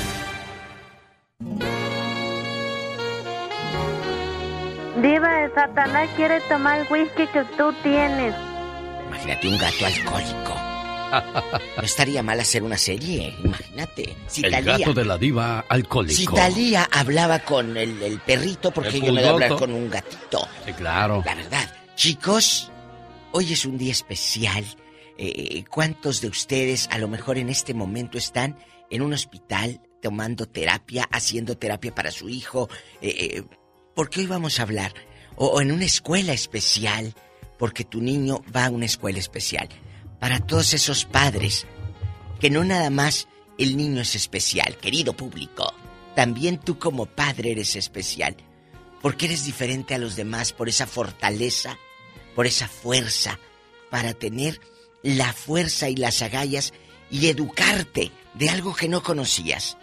Diva 5.01 5.33
de 5.39 5.53
Satanás 5.55 6.09
quiere 6.17 6.41
tomar 6.41 6.81
el 6.81 6.87
whisky 6.91 7.25
que 7.27 7.45
tú 7.57 7.73
tienes. 7.81 8.35
Imagínate 9.07 9.47
un 9.47 9.57
gato 9.57 9.85
alcohólico. 9.85 10.55
No 11.77 11.83
estaría 11.83 12.21
mal 12.21 12.39
hacer 12.39 12.61
una 12.61 12.77
serie, 12.77 13.33
imagínate. 13.43 14.15
Si 14.27 14.45
El 14.45 14.61
gato 14.63 14.93
de 14.93 15.05
la 15.05 15.17
diva 15.17 15.65
alcohólico. 15.69 16.15
Si 16.15 16.27
Talía 16.27 16.87
hablaba 16.91 17.39
con 17.39 17.77
el, 17.77 18.01
el 18.03 18.19
perrito, 18.19 18.71
porque 18.71 18.97
El 18.97 19.05
yo 19.05 19.13
me 19.13 19.21
voy 19.21 19.29
a 19.29 19.31
hablar 19.31 19.55
con 19.55 19.71
un 19.71 19.89
gatito. 19.89 20.47
Sí, 20.65 20.73
claro. 20.73 21.23
La 21.25 21.35
verdad. 21.35 21.73
Chicos, 21.95 22.69
hoy 23.31 23.53
es 23.53 23.65
un 23.65 23.77
día 23.77 23.93
especial. 23.93 24.65
Eh, 25.17 25.63
¿Cuántos 25.69 26.21
de 26.21 26.27
ustedes 26.27 26.89
a 26.91 26.97
lo 26.97 27.07
mejor 27.07 27.37
en 27.37 27.49
este 27.49 27.73
momento 27.73 28.17
están 28.17 28.57
en 28.89 29.01
un 29.01 29.13
hospital 29.13 29.81
tomando 30.01 30.47
terapia, 30.47 31.07
haciendo 31.11 31.57
terapia 31.57 31.93
para 31.93 32.11
su 32.11 32.29
hijo? 32.29 32.69
Eh, 33.01 33.37
eh, 33.37 33.43
porque 33.95 34.21
hoy 34.21 34.27
vamos 34.27 34.59
a 34.59 34.63
hablar. 34.63 34.93
O, 35.35 35.47
o 35.47 35.61
en 35.61 35.71
una 35.71 35.85
escuela 35.85 36.33
especial, 36.33 37.13
porque 37.57 37.83
tu 37.83 38.01
niño 38.01 38.43
va 38.55 38.65
a 38.65 38.69
una 38.69 38.85
escuela 38.85 39.19
especial. 39.19 39.69
Para 40.19 40.39
todos 40.39 40.73
esos 40.73 41.05
padres, 41.05 41.65
que 42.39 42.49
no 42.49 42.63
nada 42.63 42.89
más 42.89 43.27
el 43.57 43.75
niño 43.75 44.01
es 44.01 44.15
especial, 44.15 44.77
querido 44.77 45.13
público. 45.13 45.73
También 46.15 46.57
tú 46.57 46.79
como 46.79 47.05
padre 47.05 47.51
eres 47.51 47.75
especial. 47.75 48.35
Porque 49.01 49.27
eres 49.27 49.45
diferente 49.45 49.95
a 49.95 49.97
los 49.97 50.15
demás 50.15 50.51
por 50.51 50.67
esa 50.67 50.87
fortaleza, 50.87 51.77
por 52.35 52.47
esa 52.47 52.67
fuerza, 52.67 53.39
para 53.89 54.13
tener 54.13 54.59
la 55.03 55.31
fuerza 55.33 55.89
y 55.89 55.95
las 55.95 56.21
agallas 56.21 56.73
y 57.09 57.27
educarte 57.27 58.11
de 58.33 58.49
algo 58.49 58.75
que 58.75 58.89
no 58.89 59.03
conocías. 59.03 59.77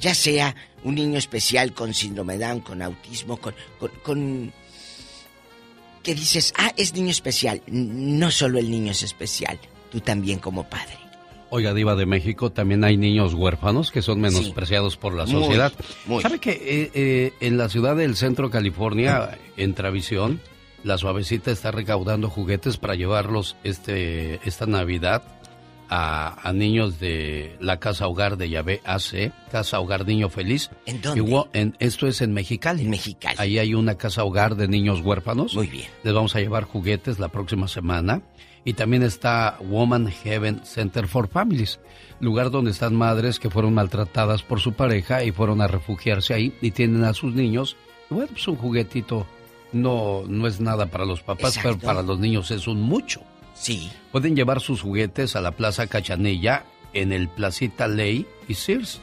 Ya 0.00 0.14
sea 0.14 0.54
un 0.82 0.94
niño 0.94 1.18
especial 1.18 1.72
con 1.74 1.92
síndrome 1.94 2.38
de 2.38 2.46
Down, 2.46 2.60
con 2.60 2.80
autismo, 2.82 3.36
con, 3.36 3.54
con, 3.78 3.90
con- 4.02 4.52
que 6.02 6.14
dices, 6.14 6.54
ah, 6.56 6.72
es 6.76 6.94
niño 6.94 7.10
especial. 7.10 7.60
No 7.66 8.30
solo 8.30 8.58
el 8.58 8.70
niño 8.70 8.92
es 8.92 9.02
especial, 9.02 9.58
tú 9.90 10.00
también 10.00 10.38
como 10.38 10.64
padre. 10.64 10.94
Oiga, 11.50 11.74
Diva 11.74 11.96
de 11.96 12.06
México, 12.06 12.50
también 12.52 12.84
hay 12.84 12.96
niños 12.96 13.34
huérfanos 13.34 13.90
que 13.90 14.02
son 14.02 14.20
menospreciados 14.20 14.96
por 14.96 15.14
la 15.14 15.26
Muy, 15.26 15.42
sociedad. 15.42 15.72
muy. 16.06 16.22
¿Sabe 16.22 16.38
que 16.38 16.52
eh, 16.52 16.90
eh, 16.94 17.32
en 17.40 17.58
la 17.58 17.68
ciudad 17.68 17.96
del 17.96 18.16
centro 18.16 18.50
California, 18.50 19.36
en 19.56 19.74
Travisión, 19.74 20.40
la 20.84 20.96
suavecita 20.96 21.50
está 21.50 21.72
recaudando 21.72 22.30
juguetes 22.30 22.76
para 22.78 22.94
llevarlos 22.94 23.56
este 23.64 24.40
esta 24.48 24.64
Navidad 24.66 25.24
a, 25.90 26.48
a 26.48 26.52
niños 26.52 27.00
de 27.00 27.56
la 27.60 27.78
Casa 27.80 28.06
Hogar 28.06 28.36
de 28.36 28.48
Yahvé 28.48 28.80
AC, 28.84 29.32
Casa 29.50 29.80
Hogar 29.80 30.06
Niño 30.06 30.28
Feliz. 30.30 30.70
¿En 30.86 31.02
dónde? 31.02 31.44
En- 31.52 31.76
esto 31.80 32.06
es 32.06 32.20
en 32.22 32.32
Mexicali. 32.32 32.84
En 32.84 32.90
Mexicali. 32.90 33.34
Ahí 33.38 33.58
hay 33.58 33.74
una 33.74 33.96
Casa 33.96 34.24
Hogar 34.24 34.54
de 34.56 34.68
niños 34.68 35.00
huérfanos. 35.00 35.54
Muy 35.54 35.66
bien. 35.66 35.88
Les 36.04 36.14
vamos 36.14 36.34
a 36.36 36.40
llevar 36.40 36.64
juguetes 36.64 37.18
la 37.18 37.28
próxima 37.28 37.66
semana. 37.68 38.22
Y 38.64 38.74
también 38.74 39.02
está 39.02 39.56
Woman 39.62 40.08
Heaven 40.12 40.60
Center 40.64 41.08
for 41.08 41.28
Families, 41.28 41.80
lugar 42.20 42.50
donde 42.50 42.70
están 42.72 42.94
madres 42.94 43.38
que 43.38 43.48
fueron 43.48 43.72
maltratadas 43.72 44.42
por 44.42 44.60
su 44.60 44.74
pareja 44.74 45.24
y 45.24 45.32
fueron 45.32 45.62
a 45.62 45.66
refugiarse 45.66 46.34
ahí 46.34 46.52
y 46.60 46.70
tienen 46.70 47.04
a 47.04 47.14
sus 47.14 47.34
niños. 47.34 47.76
Bueno, 48.10 48.28
pues 48.32 48.46
un 48.48 48.56
juguetito 48.56 49.26
no, 49.72 50.24
no 50.28 50.46
es 50.46 50.60
nada 50.60 50.86
para 50.86 51.06
los 51.06 51.22
papás, 51.22 51.56
Exacto. 51.56 51.78
pero 51.80 51.86
para 51.86 52.02
los 52.02 52.18
niños 52.18 52.50
es 52.50 52.66
un 52.66 52.82
mucho. 52.82 53.22
Sí. 53.60 53.92
Pueden 54.10 54.34
llevar 54.34 54.60
sus 54.60 54.80
juguetes 54.80 55.36
a 55.36 55.42
la 55.42 55.52
Plaza 55.52 55.86
Cachanilla 55.86 56.64
en 56.94 57.12
el 57.12 57.28
Placita 57.28 57.88
Ley 57.88 58.26
y 58.48 58.54
Sears. 58.54 59.02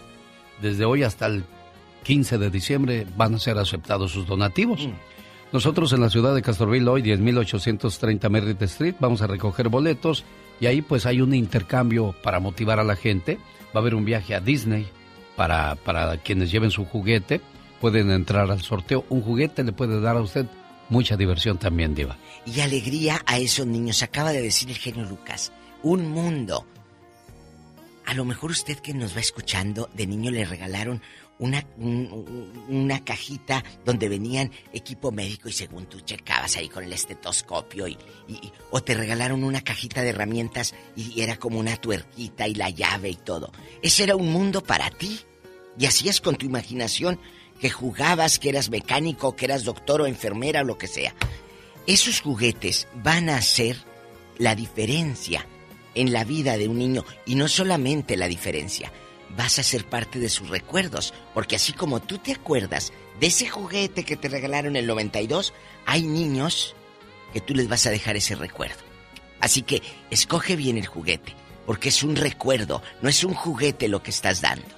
Desde 0.61 0.83
hoy 0.83 1.03
hasta 1.03 1.27
el 1.27 1.43
15 2.03 2.39
de 2.39 2.49
diciembre 2.49 3.05
van 3.15 3.35
a 3.35 3.39
ser 3.39 3.59
aceptados 3.59 4.11
sus 4.11 4.25
donativos. 4.25 4.89
Nosotros 5.53 5.93
en 5.93 6.01
la 6.01 6.09
ciudad 6.09 6.33
de 6.33 6.41
Castroville 6.41 6.87
hoy, 6.87 7.03
10.830 7.03 8.29
Merritt 8.31 8.61
Street, 8.63 8.95
vamos 8.99 9.21
a 9.21 9.27
recoger 9.27 9.69
boletos 9.69 10.25
y 10.59 10.65
ahí 10.65 10.81
pues 10.81 11.05
hay 11.05 11.21
un 11.21 11.35
intercambio 11.35 12.15
para 12.23 12.39
motivar 12.39 12.79
a 12.79 12.83
la 12.83 12.95
gente. 12.95 13.37
Va 13.67 13.75
a 13.75 13.79
haber 13.79 13.93
un 13.93 14.05
viaje 14.05 14.33
a 14.33 14.39
Disney 14.39 14.87
para, 15.35 15.75
para 15.75 16.17
quienes 16.17 16.49
lleven 16.49 16.71
su 16.71 16.83
juguete. 16.83 17.41
Pueden 17.79 18.09
entrar 18.09 18.49
al 18.49 18.61
sorteo. 18.61 19.05
Un 19.09 19.21
juguete 19.21 19.63
le 19.63 19.71
puede 19.71 20.01
dar 20.01 20.17
a 20.17 20.21
usted 20.21 20.47
mucha 20.89 21.15
diversión 21.17 21.57
también, 21.57 21.93
Diva. 21.95 22.17
y 22.45 22.59
alegría 22.61 23.21
a 23.25 23.37
esos 23.37 23.65
niños. 23.67 24.03
Acaba 24.03 24.31
de 24.31 24.41
decir 24.41 24.69
el 24.69 24.77
genio 24.77 25.05
Lucas, 25.05 25.51
un 25.83 26.09
mundo. 26.09 26.65
A 28.05 28.13
lo 28.13 28.23
mejor 28.23 28.51
usted 28.51 28.77
que 28.79 28.93
nos 28.93 29.15
va 29.15 29.19
escuchando, 29.19 29.89
de 29.93 30.07
niño 30.07 30.31
le 30.31 30.45
regalaron 30.45 31.01
una, 31.39 31.63
un- 31.77 32.09
un- 32.11 32.63
una 32.69 33.03
cajita 33.03 33.63
donde 33.85 34.07
venían 34.09 34.49
equipo 34.73 35.11
médico 35.11 35.49
y 35.49 35.51
según 35.51 35.85
tú 35.87 35.99
checabas 35.99 36.55
ahí 36.55 36.67
con 36.69 36.83
el 36.85 36.93
estetoscopio 36.93 37.87
y, 37.87 37.97
y- 38.29 38.51
o 38.71 38.81
te 38.81 38.93
regalaron 38.95 39.43
una 39.43 39.61
cajita 39.61 40.01
de 40.01 40.09
herramientas 40.09 40.73
y 40.95 41.21
era 41.21 41.35
como 41.37 41.59
una 41.59 41.75
tuerquita 41.75 42.47
y 42.47 42.55
la 42.55 42.69
llave 42.69 43.09
y 43.09 43.15
todo. 43.17 43.51
Ese 43.83 44.03
era 44.03 44.15
un 44.15 44.31
mundo 44.31 44.63
para 44.63 44.89
ti 44.89 45.19
y 45.77 45.85
hacías 45.85 46.21
con 46.21 46.37
tu 46.37 46.45
imaginación 46.45 47.19
que 47.59 47.69
jugabas, 47.69 48.39
que 48.39 48.49
eras 48.49 48.69
mecánico, 48.69 49.35
que 49.35 49.45
eras 49.45 49.63
doctor 49.63 50.01
o 50.01 50.07
enfermera 50.07 50.61
o 50.61 50.65
lo 50.65 50.77
que 50.77 50.87
sea. 50.87 51.13
esos 51.85 52.21
juguetes 52.21 52.87
van 52.95 53.29
a 53.29 53.37
hacer 53.37 53.77
la 54.37 54.55
diferencia 54.55 55.45
en 55.95 56.13
la 56.13 56.23
vida 56.23 56.57
de 56.57 56.67
un 56.67 56.77
niño 56.77 57.05
y 57.25 57.35
no 57.35 57.47
solamente 57.47 58.17
la 58.17 58.27
diferencia, 58.27 58.91
vas 59.35 59.59
a 59.59 59.63
ser 59.63 59.85
parte 59.85 60.19
de 60.19 60.29
sus 60.29 60.49
recuerdos, 60.49 61.13
porque 61.33 61.55
así 61.55 61.73
como 61.73 62.01
tú 62.01 62.17
te 62.17 62.33
acuerdas 62.33 62.93
de 63.19 63.27
ese 63.27 63.47
juguete 63.47 64.03
que 64.03 64.15
te 64.15 64.29
regalaron 64.29 64.75
en 64.75 64.83
el 64.83 64.87
92, 64.87 65.53
hay 65.85 66.03
niños 66.03 66.75
que 67.33 67.41
tú 67.41 67.55
les 67.55 67.67
vas 67.67 67.85
a 67.85 67.91
dejar 67.91 68.15
ese 68.15 68.35
recuerdo. 68.35 68.83
Así 69.39 69.61
que 69.61 69.81
escoge 70.09 70.55
bien 70.55 70.77
el 70.77 70.85
juguete, 70.85 71.33
porque 71.65 71.89
es 71.89 72.03
un 72.03 72.15
recuerdo, 72.15 72.81
no 73.01 73.09
es 73.09 73.23
un 73.23 73.33
juguete 73.33 73.87
lo 73.87 74.03
que 74.03 74.11
estás 74.11 74.41
dando. 74.41 74.76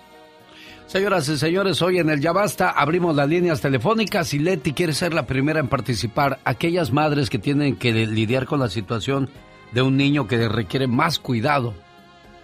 Señoras 0.89 1.29
y 1.29 1.37
señores, 1.37 1.83
hoy 1.83 1.99
en 1.99 2.09
el 2.09 2.19
Ya 2.19 2.31
Basta 2.31 2.71
abrimos 2.71 3.15
las 3.15 3.29
líneas 3.29 3.61
telefónicas 3.61 4.33
y 4.33 4.39
Leti 4.39 4.73
quiere 4.73 4.93
ser 4.93 5.13
la 5.13 5.27
primera 5.27 5.59
en 5.59 5.67
participar. 5.67 6.39
Aquellas 6.45 6.91
madres 6.91 7.29
que 7.29 7.37
tienen 7.37 7.75
que 7.77 7.91
lidiar 7.91 8.47
con 8.47 8.59
la 8.59 8.69
situación 8.69 9.29
de 9.71 9.83
un 9.83 9.97
niño 9.97 10.27
que 10.27 10.49
requiere 10.49 10.87
más 10.87 11.19
cuidado, 11.19 11.75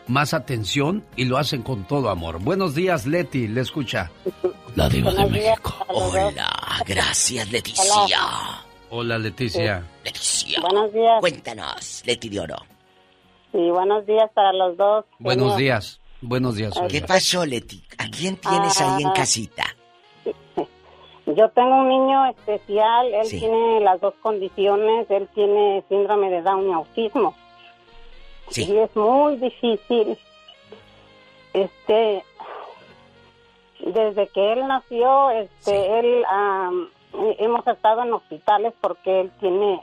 más 0.05 0.35
atención 0.35 1.03
y 1.15 1.25
lo 1.25 1.39
hacen 1.39 1.63
con 1.63 1.85
todo 1.85 2.11
amor. 2.11 2.37
Buenos 2.39 2.75
días, 2.75 3.07
Leti, 3.07 3.47
le 3.47 3.61
escucha. 3.61 4.11
La 4.75 4.89
diva 4.89 5.11
de 5.11 5.25
México. 5.25 5.83
Hola, 5.87 6.83
gracias, 6.85 7.51
Leticia. 7.51 8.19
Hola, 8.91 9.17
Leticia. 9.17 9.83
Leticia. 10.03 10.61
Buenos 10.61 10.93
días. 10.93 11.19
Cuéntanos, 11.19 12.03
Leti 12.05 12.29
de 12.29 12.41
Oro. 12.41 12.57
Sí, 13.51 13.71
buenos 13.71 14.05
días 14.05 14.29
para 14.35 14.53
los 14.53 14.77
dos. 14.77 15.05
Buenos 15.17 15.45
Señor. 15.45 15.57
días. 15.57 15.99
Buenos 16.27 16.55
días. 16.55 16.73
¿Qué 16.89 17.01
pasó, 17.01 17.45
Leti? 17.45 17.83
¿A 17.99 18.09
quién 18.09 18.35
tienes 18.37 18.81
ahí 18.81 19.03
en 19.03 19.09
Ah. 19.09 19.13
casita? 19.13 19.63
Yo 21.27 21.49
tengo 21.49 21.75
un 21.81 21.87
niño 21.89 22.25
especial, 22.31 23.13
él 23.13 23.25
Sí. 23.25 23.39
tiene 23.39 23.79
las 23.81 24.01
dos 24.01 24.13
condiciones, 24.21 25.05
él 25.09 25.27
tiene 25.35 25.83
síndrome 25.87 26.29
de 26.31 26.41
Down 26.41 26.69
y 26.69 26.73
autismo. 26.73 27.35
Sí. 28.49 28.65
Y 28.71 28.77
es 28.77 28.95
muy 28.95 29.37
difícil. 29.37 30.17
Este, 31.53 32.23
desde 33.79 34.27
que 34.29 34.53
él 34.53 34.67
nació, 34.67 35.29
este, 35.31 35.99
él, 35.99 36.25
am, 36.29 36.89
hemos 37.39 37.65
estado 37.67 38.01
en 38.03 38.13
hospitales 38.13 38.73
porque 38.81 39.21
él 39.21 39.31
tiene 39.39 39.79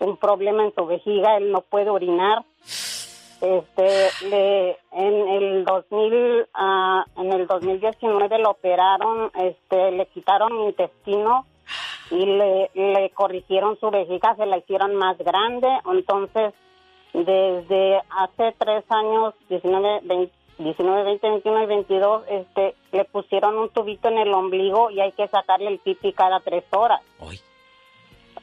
un 0.00 0.16
problema 0.16 0.64
en 0.64 0.74
su 0.74 0.86
vejiga, 0.86 1.36
él 1.36 1.52
no 1.52 1.60
puede 1.60 1.90
orinar. 1.90 2.44
Este, 3.40 4.08
le, 4.28 4.70
en 4.92 5.28
el 5.28 5.64
2000, 5.64 6.46
ah, 6.54 7.04
en 7.16 7.32
el 7.32 7.46
2019 7.46 8.38
lo 8.40 8.50
operaron, 8.50 9.30
este, 9.34 9.92
le 9.92 10.06
quitaron 10.06 10.64
intestino 10.64 11.46
y 12.10 12.26
le, 12.26 13.10
corrigieron 13.14 13.78
su 13.78 13.90
vejiga, 13.90 14.34
se 14.34 14.46
la 14.46 14.58
hicieron 14.58 14.96
más 14.96 15.16
grande, 15.18 15.68
entonces 15.92 16.52
desde 17.12 18.02
hace 18.10 18.54
tres 18.58 18.84
años, 18.90 19.34
19, 19.48 20.00
20, 20.02 20.32
19, 20.58 21.04
20, 21.04 21.30
21 21.30 21.62
y 21.62 21.66
22, 21.66 22.22
este, 22.28 22.74
le 22.90 23.04
pusieron 23.04 23.56
un 23.56 23.68
tubito 23.68 24.08
en 24.08 24.18
el 24.18 24.34
ombligo 24.34 24.90
y 24.90 25.00
hay 25.00 25.12
que 25.12 25.28
sacarle 25.28 25.68
el 25.68 25.78
pipi 25.78 26.12
cada 26.12 26.40
tres 26.40 26.64
horas. 26.72 27.00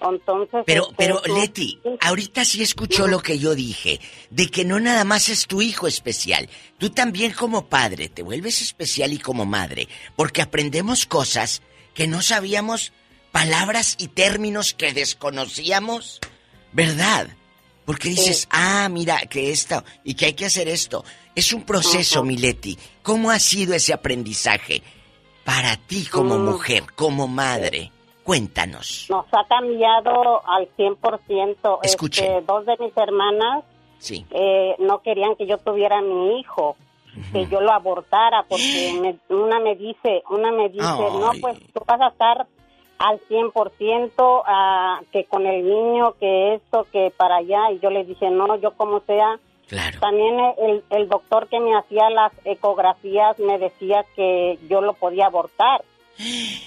Entonces, 0.01 0.61
Pero, 0.65 0.83
este, 0.83 0.95
pero, 0.97 1.21
su- 1.25 1.35
Leti, 1.35 1.79
ahorita 2.01 2.45
sí 2.45 2.61
escuchó 2.63 3.07
lo 3.07 3.19
que 3.19 3.39
yo 3.39 3.55
dije, 3.55 3.99
de 4.29 4.47
que 4.49 4.65
no 4.65 4.79
nada 4.79 5.03
más 5.03 5.29
es 5.29 5.47
tu 5.47 5.61
hijo 5.61 5.87
especial, 5.87 6.49
tú 6.77 6.89
también 6.89 7.31
como 7.33 7.67
padre 7.67 8.09
te 8.09 8.21
vuelves 8.23 8.61
especial 8.61 9.13
y 9.13 9.19
como 9.19 9.45
madre, 9.45 9.87
porque 10.15 10.41
aprendemos 10.41 11.05
cosas 11.05 11.61
que 11.93 12.07
no 12.07 12.21
sabíamos, 12.21 12.93
palabras 13.31 13.95
y 13.99 14.07
términos 14.09 14.73
que 14.73 14.93
desconocíamos, 14.93 16.19
¿verdad? 16.71 17.27
Porque 17.85 18.09
dices, 18.09 18.47
ah, 18.49 18.87
mira, 18.89 19.19
que 19.29 19.51
esto, 19.51 19.83
y 20.03 20.15
que 20.15 20.25
hay 20.27 20.33
que 20.33 20.45
hacer 20.45 20.67
esto. 20.67 21.05
Es 21.35 21.53
un 21.53 21.63
proceso, 21.63 22.23
mi 22.23 22.35
Leti. 22.37 22.77
¿Cómo 23.03 23.29
ha 23.29 23.37
sido 23.39 23.75
ese 23.75 23.93
aprendizaje 23.93 24.81
para 25.43 25.77
ti 25.77 26.05
como 26.05 26.39
Mm. 26.39 26.45
mujer, 26.45 26.83
como 26.95 27.27
madre? 27.27 27.91
Cuéntanos. 28.25 29.05
nos 29.09 29.25
ha 29.31 29.45
cambiado 29.47 30.41
al 30.47 30.67
100%. 30.75 31.79
Escuche. 31.83 32.25
Este, 32.25 32.41
dos 32.41 32.65
de 32.65 32.75
mis 32.79 32.97
hermanas 32.97 33.63
Sí. 33.99 34.25
eh, 34.31 34.75
no 34.79 34.99
querían 34.99 35.35
que 35.35 35.45
yo 35.47 35.57
tuviera 35.59 35.99
a 35.99 36.01
mi 36.01 36.39
hijo, 36.39 36.75
que 37.31 37.45
yo 37.45 37.61
lo 37.61 37.71
abortara, 37.71 38.43
porque 38.49 38.93
me- 39.01 39.19
una 39.35 39.59
me 39.59 39.75
dice, 39.75 40.23
una 40.29 40.51
me 40.51 40.67
dice, 40.69 40.83
no, 40.83 41.31
pues 41.39 41.57
tú 41.73 41.81
vas 41.87 42.01
a 42.01 42.07
estar 42.07 42.47
al 42.97 43.19
100%, 43.29 44.43
ah, 44.45 44.99
que 45.11 45.25
con 45.25 45.45
el 45.45 45.63
niño, 45.67 46.13
que 46.19 46.55
esto, 46.55 46.87
que 46.91 47.11
para 47.15 47.37
allá, 47.37 47.71
y 47.71 47.79
yo 47.79 47.89
le 47.89 48.03
dije, 48.05 48.29
no, 48.29 48.55
yo 48.57 48.71
como 48.75 49.01
sea. 49.01 49.39
Claro. 49.67 49.99
También 49.99 50.39
el, 50.59 50.83
el 50.91 51.09
doctor 51.09 51.47
que 51.47 51.59
me 51.59 51.75
hacía 51.75 52.09
las 52.11 52.31
ecografías 52.45 53.39
me 53.39 53.57
decía 53.57 54.05
que 54.15 54.59
yo 54.69 54.81
lo 54.81 54.93
podía 54.93 55.25
abortar. 55.25 55.83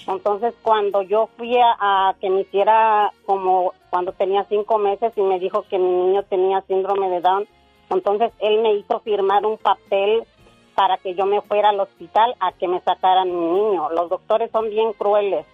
Entonces, 0.07 0.55
cuando 0.63 1.03
yo 1.03 1.29
fui 1.37 1.57
a, 1.57 2.09
a 2.09 2.15
que 2.21 2.29
me 2.29 2.43
hiciera 2.43 3.13
como 3.25 3.73
cuando 3.91 4.13
tenía 4.13 4.45
cinco 4.49 4.79
meses 4.79 5.13
y 5.17 5.23
me 5.23 5.39
dijo 5.39 5.65
que 5.71 5.79
mi 5.79 5.91
niño 5.91 6.23
tenía 6.25 6.63
síndrome 6.69 7.09
de 7.09 7.21
Down, 7.21 7.49
entonces 7.91 8.33
él 8.41 8.61
me 8.61 8.75
hizo 8.75 9.01
firmar 9.01 9.47
un 9.47 9.57
papel 9.57 10.25
para 10.75 10.99
que 10.99 11.15
yo 11.15 11.27
me 11.27 11.41
fuera 11.41 11.71
al 11.71 11.81
hospital 11.81 12.35
a 12.41 12.53
que 12.53 12.69
me 12.69 12.81
sacaran 12.81 13.29
mi 13.29 13.47
niño. 13.47 13.91
Los 13.91 14.11
doctores 14.11 14.51
son 14.53 14.69
bien 14.69 14.93
crueles. 14.93 15.47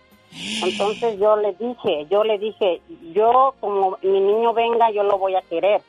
Entonces 0.62 1.18
yo 1.20 1.36
le 1.36 1.52
dije, 1.52 2.06
yo 2.10 2.24
le 2.24 2.38
dije, 2.38 2.82
yo 3.12 3.54
como 3.60 3.96
mi 4.02 4.20
niño 4.20 4.52
venga, 4.52 4.90
yo 4.90 5.04
lo 5.04 5.16
voy 5.16 5.36
a 5.36 5.42
querer. 5.42 5.80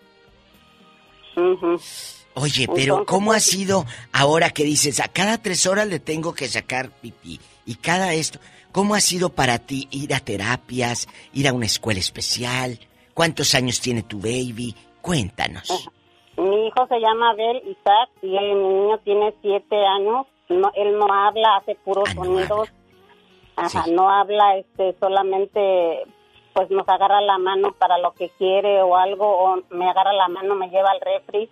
Oye, 2.36 2.68
pero 2.68 3.00
Entonces, 3.00 3.06
¿cómo 3.08 3.32
ha 3.32 3.36
pues, 3.36 3.46
sido 3.46 3.86
ahora 4.14 4.52
que 4.52 4.64
dices, 4.64 5.00
a 5.00 5.08
cada 5.08 5.40
tres 5.40 5.66
horas 5.66 5.88
le 5.88 6.00
tengo 6.00 6.34
que 6.34 6.48
sacar 6.48 6.90
pipí 6.90 7.40
y 7.66 7.76
cada 7.76 8.14
esto? 8.14 8.40
¿Cómo 8.72 8.96
ha 8.96 9.00
sido 9.00 9.30
para 9.30 9.60
ti 9.60 9.88
ir 9.92 10.14
a 10.14 10.20
terapias, 10.20 11.08
ir 11.34 11.48
a 11.48 11.54
una 11.54 11.66
escuela 11.66 12.00
especial? 12.00 12.80
¿Cuántos 13.14 13.56
años 13.56 13.80
tiene 13.80 14.04
tu 14.04 14.20
baby? 14.20 14.76
Cuéntanos. 15.02 15.90
Mi 16.38 16.68
hijo 16.68 16.86
se 16.88 17.00
llama 17.00 17.30
Abel 17.30 17.58
Isaac 17.66 18.10
y 18.22 18.36
el 18.36 18.62
niño 18.62 18.98
tiene 19.06 19.34
siete 19.42 19.78
años. 19.86 20.28
No, 20.50 20.72
él 20.76 20.98
no 21.00 21.08
habla, 21.12 21.58
hace 21.58 21.76
puros 21.86 22.10
sonidos. 22.10 22.70
Ajá, 23.56 23.86
no 23.90 24.10
habla, 24.10 24.58
este, 24.58 24.94
solamente, 25.00 26.04
pues 26.54 26.70
nos 26.70 26.88
agarra 26.90 27.22
la 27.22 27.38
mano 27.38 27.72
para 27.80 27.98
lo 27.98 28.12
que 28.12 28.30
quiere 28.38 28.82
o 28.82 28.98
algo, 28.98 29.26
o 29.26 29.62
me 29.70 29.90
agarra 29.90 30.12
la 30.12 30.28
mano, 30.28 30.56
me 30.56 30.70
lleva 30.70 30.92
al 30.92 31.00
refri. 31.00 31.50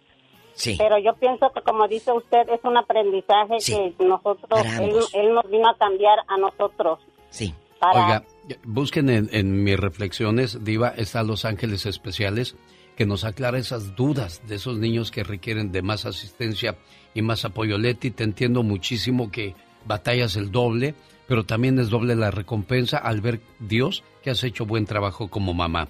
Sí. 0.54 0.76
Pero 0.78 0.98
yo 1.00 1.14
pienso 1.16 1.52
que, 1.52 1.62
como 1.62 1.88
dice 1.88 2.12
usted, 2.12 2.48
es 2.50 2.60
un 2.64 2.78
aprendizaje 2.78 3.58
que 3.66 4.06
nosotros, 4.06 4.48
para 4.50 4.84
él, 4.84 4.90
ambos. 4.90 5.14
él 5.14 5.34
nos 5.34 5.50
vino 5.50 5.70
a 5.70 5.78
cambiar 5.78 6.20
a 6.28 6.38
nosotros. 6.38 7.00
Sí. 7.30 7.54
Para, 7.80 8.06
Oiga, 8.06 8.24
busquen 8.64 9.10
en, 9.10 9.30
en 9.32 9.64
mis 9.64 9.78
reflexiones, 9.78 10.64
Diva, 10.64 10.90
está 10.90 11.24
Los 11.24 11.44
Ángeles 11.44 11.86
Especiales, 11.86 12.56
que 12.96 13.06
nos 13.06 13.24
aclara 13.24 13.58
esas 13.58 13.96
dudas 13.96 14.42
de 14.48 14.56
esos 14.56 14.78
niños 14.78 15.12
que 15.12 15.24
requieren 15.24 15.72
de 15.72 15.82
más 15.82 16.06
asistencia 16.06 16.78
y 17.14 17.22
más 17.22 17.46
apoyo. 17.46 17.78
Leti, 17.78 18.12
te 18.12 18.24
entiendo 18.24 18.64
muchísimo 18.64 19.32
que 19.32 19.56
batallas 19.86 20.36
el 20.36 20.52
doble, 20.52 20.96
pero 21.28 21.46
también 21.46 21.80
es 21.80 21.90
doble 21.90 22.16
la 22.16 22.32
recompensa 22.32 22.98
al 22.98 23.22
ver, 23.22 23.42
Dios, 23.60 24.04
que 24.22 24.30
has 24.30 24.44
hecho 24.44 24.66
buen 24.66 24.86
trabajo 24.86 25.30
como 25.30 25.54
mamá. 25.54 25.88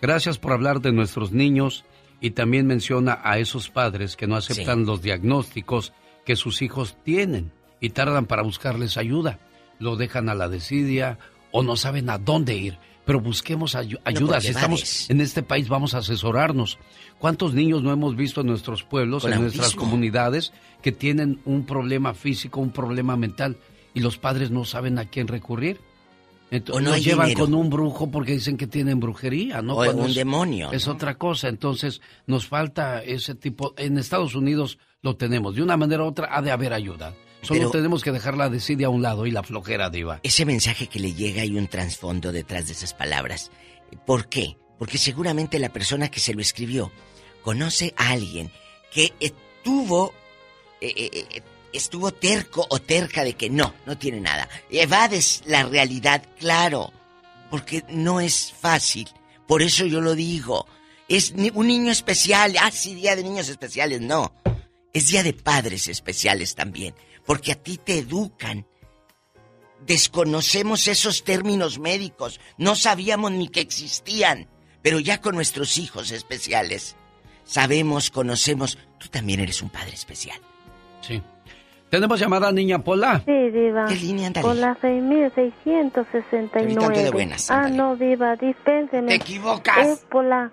Gracias 0.00 0.38
por 0.38 0.52
hablar 0.52 0.80
de 0.80 0.92
nuestros 0.92 1.32
niños 1.32 1.84
y 2.24 2.30
también 2.30 2.66
menciona 2.66 3.20
a 3.22 3.38
esos 3.38 3.68
padres 3.68 4.16
que 4.16 4.26
no 4.26 4.34
aceptan 4.36 4.86
los 4.86 5.02
diagnósticos 5.02 5.92
que 6.24 6.36
sus 6.36 6.62
hijos 6.62 6.96
tienen 7.04 7.52
y 7.80 7.90
tardan 7.90 8.24
para 8.24 8.40
buscarles 8.40 8.96
ayuda. 8.96 9.38
Lo 9.78 9.96
dejan 9.96 10.30
a 10.30 10.34
la 10.34 10.48
desidia 10.48 11.18
o 11.52 11.62
no 11.62 11.76
saben 11.76 12.08
a 12.08 12.16
dónde 12.16 12.56
ir. 12.56 12.78
Pero 13.04 13.20
busquemos 13.20 13.74
ayu- 13.74 14.00
ayuda. 14.06 14.40
Si 14.40 14.48
estamos 14.48 15.10
en 15.10 15.20
este 15.20 15.42
país, 15.42 15.68
vamos 15.68 15.92
a 15.92 15.98
asesorarnos. 15.98 16.78
¿Cuántos 17.18 17.52
niños 17.52 17.82
no 17.82 17.92
hemos 17.92 18.16
visto 18.16 18.40
en 18.40 18.46
nuestros 18.46 18.84
pueblos, 18.84 19.24
Con 19.24 19.34
en 19.34 19.42
nuestras 19.42 19.74
comunidades, 19.74 20.54
que 20.80 20.92
tienen 20.92 21.40
un 21.44 21.66
problema 21.66 22.14
físico, 22.14 22.58
un 22.62 22.70
problema 22.70 23.18
mental, 23.18 23.58
y 23.92 24.00
los 24.00 24.16
padres 24.16 24.50
no 24.50 24.64
saben 24.64 24.98
a 24.98 25.04
quién 25.04 25.28
recurrir? 25.28 25.78
Entonces, 26.54 26.86
O 26.86 26.88
no 26.88 26.94
hay 26.94 27.02
llevan 27.02 27.28
dinero. 27.28 27.44
con 27.46 27.54
un 27.54 27.70
brujo 27.70 28.10
porque 28.10 28.32
dicen 28.32 28.56
que 28.56 28.66
tienen 28.66 29.00
brujería, 29.00 29.60
¿no? 29.62 29.74
O 29.76 29.90
un 29.92 30.06
es- 30.10 30.14
demonio, 30.14 30.70
Es 30.72 30.86
¿no? 30.86 30.92
otra 30.94 31.16
cosa. 31.16 31.48
Entonces, 31.48 32.00
nos 32.26 32.46
falta 32.46 33.02
ese 33.02 33.34
tipo. 33.34 33.74
En 33.76 33.98
Estados 33.98 34.34
Unidos 34.34 34.78
lo 35.02 35.16
tenemos. 35.16 35.54
De 35.56 35.62
una 35.62 35.76
manera 35.76 36.02
u 36.04 36.06
otra 36.06 36.28
ha 36.36 36.40
de 36.42 36.50
haber 36.50 36.72
ayuda. 36.72 37.14
Solo 37.42 37.60
Pero- 37.60 37.70
tenemos 37.72 38.02
que 38.02 38.10
dejar 38.12 38.36
la 38.38 38.48
desidia 38.48 38.86
a 38.86 38.90
un 38.90 39.02
lado 39.02 39.26
y 39.26 39.30
la 39.30 39.42
flojera, 39.42 39.90
Diva. 39.90 40.20
Ese 40.22 40.46
mensaje 40.46 40.86
que 40.86 40.98
le 40.98 41.12
llega 41.12 41.42
hay 41.42 41.56
un 41.58 41.66
trasfondo 41.68 42.32
detrás 42.32 42.66
de 42.68 42.72
esas 42.72 42.94
palabras. 42.94 43.50
¿Por 44.06 44.28
qué? 44.28 44.56
Porque 44.78 44.96
seguramente 44.98 45.58
la 45.58 45.68
persona 45.68 46.08
que 46.10 46.20
se 46.20 46.32
lo 46.34 46.40
escribió 46.40 46.90
conoce 47.42 47.92
a 47.98 48.10
alguien 48.12 48.50
que 48.92 49.12
estuvo 49.20 50.12
eh, 50.80 50.92
eh, 50.96 51.10
eh, 51.34 51.42
estuvo 51.74 52.12
terco 52.12 52.66
o 52.70 52.78
terca 52.78 53.24
de 53.24 53.34
que 53.34 53.50
no, 53.50 53.74
no 53.84 53.98
tiene 53.98 54.20
nada. 54.20 54.48
Evades 54.70 55.42
la 55.46 55.64
realidad, 55.64 56.24
claro, 56.38 56.92
porque 57.50 57.84
no 57.88 58.20
es 58.20 58.52
fácil 58.58 59.08
Por 59.46 59.62
eso 59.62 59.84
yo 59.86 60.00
lo 60.00 60.14
digo. 60.14 60.66
Es 61.06 61.32
un 61.32 61.66
niño 61.66 61.92
especial. 61.92 62.56
Ah, 62.60 62.70
sí, 62.70 62.94
día 62.94 63.14
de 63.14 63.22
niños 63.22 63.48
especiales. 63.48 64.00
No. 64.00 64.32
Es 64.92 65.08
día 65.08 65.22
de 65.22 65.34
padres 65.34 65.86
especiales 65.88 66.54
también. 66.54 66.94
Porque 67.26 67.52
a 67.52 67.54
ti 67.54 67.76
te 67.76 67.98
educan. 67.98 68.66
Desconocemos 69.86 70.88
esos 70.88 71.24
términos 71.24 71.78
médicos. 71.78 72.40
No 72.56 72.74
sabíamos 72.74 73.32
ni 73.32 73.48
que 73.48 73.60
existían. 73.60 74.48
Pero 74.82 74.98
ya 74.98 75.20
con 75.20 75.34
nuestros 75.34 75.76
hijos 75.76 76.10
especiales. 76.10 76.96
Sabemos, 77.44 78.10
conocemos. 78.10 78.78
Tú 78.98 79.08
también 79.08 79.40
eres 79.40 79.60
un 79.60 79.68
padre 79.68 79.92
especial. 79.92 80.40
Sí. 81.02 81.22
¿Tenemos 81.94 82.18
llamada, 82.18 82.50
niña 82.50 82.80
Pola? 82.80 83.22
Sí, 83.24 83.50
Diva. 83.50 83.84
¿Qué 83.86 83.94
línea, 83.94 84.26
ándale? 84.26 84.48
Por 84.48 84.56
la 84.56 84.74
6669. 84.80 86.50
Ahorita 86.60 86.86
ando 86.86 87.00
de 87.00 87.10
buenas, 87.10 87.48
Ah, 87.52 87.68
no, 87.68 87.94
Diva, 87.94 88.34
dispénseme. 88.34 89.06
Te 89.06 89.14
equivocas. 89.14 89.86
Es 89.86 89.98
por 90.10 90.24
la 90.24 90.50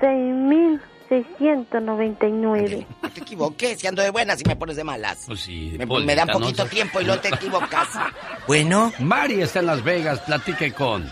6699. 0.00 2.86
No 3.02 3.10
te 3.10 3.20
equivoques, 3.20 3.80
si 3.80 3.88
ando 3.88 4.00
de 4.00 4.10
buenas 4.10 4.40
y 4.40 4.44
me 4.46 4.54
pones 4.54 4.76
de 4.76 4.84
malas. 4.84 5.24
Pues 5.26 5.40
sí, 5.40 5.74
Me, 5.76 5.88
Polita, 5.88 6.06
me 6.06 6.14
dan 6.14 6.28
poquito 6.28 6.64
tiempo 6.66 7.00
y 7.00 7.04
no 7.04 7.18
te 7.18 7.30
equivocas. 7.30 7.88
bueno. 8.46 8.92
Mari 9.00 9.42
está 9.42 9.58
en 9.58 9.66
Las 9.66 9.82
Vegas, 9.82 10.20
platique 10.20 10.72
con. 10.72 11.04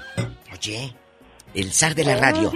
Oye, 0.52 0.94
el 1.54 1.72
zar 1.72 1.94
de 1.94 2.04
la 2.04 2.16
radio. 2.16 2.52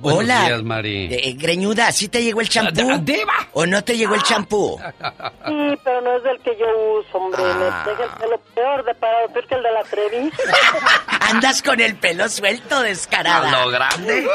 Buenos 0.00 0.24
Hola. 0.24 0.46
días, 0.46 0.62
Mari. 0.62 1.04
Eh, 1.04 1.28
eh, 1.28 1.32
greñuda, 1.34 1.92
¿sí 1.92 2.08
te 2.08 2.22
llegó 2.22 2.40
el 2.40 2.48
champú? 2.48 2.98
¡Diva! 3.02 3.32
¿O 3.52 3.64
no 3.64 3.84
te 3.84 3.96
llegó 3.96 4.14
el 4.14 4.22
champú? 4.22 4.76
Sí, 4.80 5.78
pero 5.84 6.00
no 6.00 6.16
es 6.16 6.22
del 6.24 6.40
que 6.40 6.56
yo 6.58 6.66
uso, 6.98 7.18
hombre. 7.18 7.42
Ah. 7.44 7.84
Me 7.86 7.92
deja 7.92 8.04
el 8.04 8.10
pelo 8.20 8.40
peor 8.54 8.84
de 8.84 8.94
parado, 8.94 9.28
peor 9.28 9.46
que 9.46 9.54
el 9.54 9.62
de 9.62 9.70
la 9.70 9.82
Trevi. 9.84 10.32
Andas 11.20 11.62
con 11.62 11.80
el 11.80 11.94
pelo 11.96 12.28
suelto, 12.28 12.80
descarada. 12.82 13.48
A 13.48 13.64
lo 13.64 13.70
grande. 13.70 14.26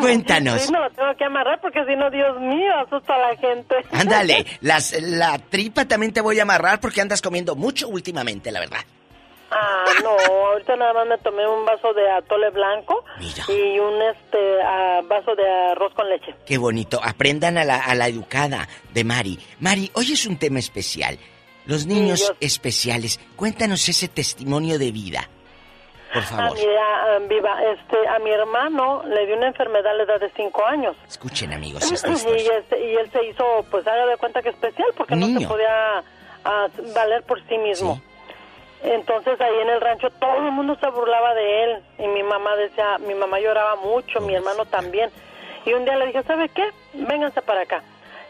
Cuéntanos. 0.00 0.62
Sí, 0.62 0.72
me 0.72 0.80
lo 0.80 0.90
tengo 0.90 1.14
que 1.16 1.24
amarrar 1.24 1.60
porque 1.60 1.84
si 1.86 1.96
no, 1.96 2.10
Dios 2.10 2.38
mío, 2.40 2.72
asusta 2.84 3.14
a 3.14 3.18
la 3.18 3.36
gente. 3.36 3.76
Ándale, 3.92 4.46
las, 4.60 5.00
la 5.00 5.38
tripa 5.38 5.86
también 5.86 6.12
te 6.12 6.20
voy 6.20 6.38
a 6.38 6.42
amarrar 6.42 6.80
porque 6.80 7.00
andas 7.00 7.22
comiendo 7.22 7.56
mucho 7.56 7.88
últimamente, 7.88 8.52
la 8.52 8.60
verdad. 8.60 8.80
Ah, 9.50 9.84
no, 10.02 10.10
ahorita 10.10 10.74
nada 10.76 10.92
más 10.92 11.06
me 11.06 11.18
tomé 11.18 11.46
un 11.46 11.64
vaso 11.64 11.92
de 11.94 12.10
atole 12.10 12.50
blanco 12.50 13.04
y 13.48 13.78
un 13.78 14.02
este 14.02 14.60
ah, 14.62 15.00
vaso 15.04 15.34
de 15.36 15.48
arroz 15.70 15.94
con 15.94 16.08
leche. 16.08 16.34
Qué 16.44 16.58
bonito. 16.58 16.98
Aprendan 17.02 17.56
a 17.58 17.64
la, 17.64 17.76
a 17.76 17.94
la 17.94 18.08
educada 18.08 18.68
de 18.92 19.04
Mari. 19.04 19.38
Mari, 19.60 19.90
hoy 19.94 20.12
es 20.12 20.26
un 20.26 20.36
tema 20.38 20.58
especial. 20.58 21.18
Los 21.64 21.86
niños 21.86 22.32
especiales. 22.40 23.20
Cuéntanos 23.36 23.88
ese 23.88 24.08
testimonio 24.08 24.78
de 24.78 24.90
vida. 24.92 25.28
Por 26.12 26.22
Ah, 26.22 26.26
favor. 26.26 26.56
mira, 26.58 27.16
ah, 27.16 27.18
viva, 27.28 27.58
este, 27.72 27.96
a 28.08 28.18
mi 28.20 28.30
hermano 28.30 29.02
le 29.06 29.26
dio 29.26 29.36
una 29.36 29.48
enfermedad 29.48 29.88
a 29.92 29.94
la 29.94 30.02
edad 30.04 30.20
de 30.20 30.30
cinco 30.36 30.64
años. 30.66 30.96
Escuchen, 31.08 31.52
amigos, 31.52 31.82
esta 31.92 32.08
y, 32.10 32.12
este, 32.14 32.84
y 32.84 32.96
él 32.96 33.10
se 33.12 33.24
hizo, 33.26 33.44
pues 33.70 33.86
haga 33.86 34.06
de 34.06 34.16
cuenta 34.16 34.42
que 34.42 34.48
especial 34.50 34.88
porque 34.96 35.14
no 35.16 35.38
se 35.38 35.46
podía 35.46 36.02
valer 36.94 37.22
por 37.24 37.40
sí 37.48 37.58
mismo. 37.58 38.00
Entonces 38.82 39.40
ahí 39.40 39.60
en 39.62 39.68
el 39.70 39.80
rancho 39.80 40.10
todo 40.20 40.36
el 40.36 40.52
mundo 40.52 40.76
se 40.80 40.88
burlaba 40.90 41.34
de 41.34 41.64
él 41.64 41.82
y 41.98 42.06
mi 42.08 42.22
mamá 42.22 42.54
decía, 42.56 42.98
mi 42.98 43.14
mamá 43.14 43.40
lloraba 43.40 43.76
mucho, 43.76 44.20
mi 44.20 44.34
hermano 44.34 44.64
también. 44.66 45.10
Y 45.64 45.72
un 45.72 45.84
día 45.84 45.96
le 45.96 46.06
dije, 46.06 46.22
¿sabe 46.22 46.48
qué? 46.50 46.64
Vénganse 46.94 47.42
para 47.42 47.62
acá. 47.62 47.82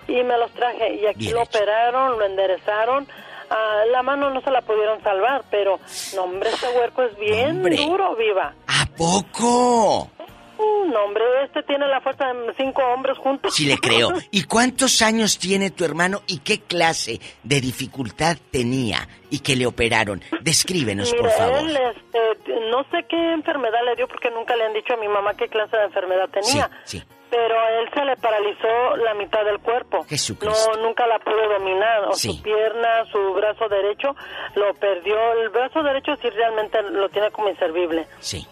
Y 0.09 0.23
me 0.23 0.39
los 0.39 0.51
traje 0.53 0.95
y 0.95 1.07
aquí 1.07 1.31
lo 1.31 1.43
operaron, 1.43 2.19
lo 2.19 2.25
enderezaron. 2.25 3.07
Ah, 3.51 3.83
la 3.93 4.03
mano 4.03 4.31
no 4.31 4.41
se 4.41 4.51
la 4.51 4.63
pudieron 4.63 5.01
salvar, 5.03 5.43
pero 5.51 5.79
no, 6.15 6.23
hombre, 6.25 6.49
ese 6.51 6.67
huerco 6.77 7.03
es 7.03 7.17
bien 7.17 7.57
Hombre. 7.59 7.77
duro, 7.77 8.17
viva. 8.17 8.55
¿A 8.67 8.87
poco? 8.97 10.11
Uh, 10.59 10.85
no, 10.87 11.05
hombre, 11.05 11.23
este 11.45 11.63
tiene 11.65 11.87
la 11.87 12.01
fuerza 12.01 12.33
de 12.33 12.55
cinco 12.57 12.83
hombres 12.95 13.19
juntos. 13.19 13.55
Sí 13.55 13.67
le 13.67 13.77
creo. 13.79 14.13
¿Y 14.31 14.45
cuántos 14.45 15.03
años 15.03 15.39
tiene 15.39 15.71
tu 15.71 15.85
hermano 15.85 16.23
y 16.27 16.39
qué 16.39 16.61
clase 16.61 17.21
de 17.43 17.61
dificultad 17.61 18.37
tenía 18.51 19.09
y 19.31 19.41
que 19.41 19.55
le 19.57 19.67
operaron? 19.67 20.23
Descríbenos, 20.41 21.13
por 21.13 21.25
Mire, 21.25 21.37
favor. 21.37 21.59
él, 21.59 21.77
este, 21.77 22.61
no 22.71 22.85
sé 22.91 23.05
qué 23.09 23.33
enfermedad 23.35 23.81
le 23.85 23.97
dio 23.97 24.09
porque 24.09 24.31
nunca 24.31 24.57
le 24.57 24.65
han 24.65 24.73
dicho 24.73 24.95
a 24.95 24.97
mi 24.97 25.09
mamá 25.09 25.35
qué 25.35 25.49
clase 25.49 25.77
de 25.77 25.85
enfermedad 25.85 26.29
tenía. 26.31 26.71
Sí, 26.85 26.99
sí. 27.01 27.05
Pero 27.29 27.59
a 27.59 27.71
él 27.81 27.89
se 27.93 28.05
le 28.05 28.17
paralizó 28.17 28.97
la 28.99 29.13
mitad 29.15 29.45
del 29.45 29.59
cuerpo. 29.59 30.05
Jesucristo. 30.09 30.73
No, 30.77 30.83
nunca 30.85 31.07
la 31.09 31.19
pudo 31.19 31.49
dominar. 31.59 32.05
O 32.09 32.13
Sí. 32.13 32.29
su 32.37 32.43
pierna, 32.43 33.05
su 33.11 33.35
brazo 33.35 33.69
derecho 33.69 34.15
lo 34.55 34.73
perdió. 34.75 35.17
El 35.43 35.49
brazo 35.51 35.83
derecho 35.83 36.13
sí 36.23 36.31
realmente 36.31 36.81
lo 36.83 37.09
tiene 37.09 37.31
como 37.33 37.49
inservible. 37.49 38.07
Sí. 38.21 38.47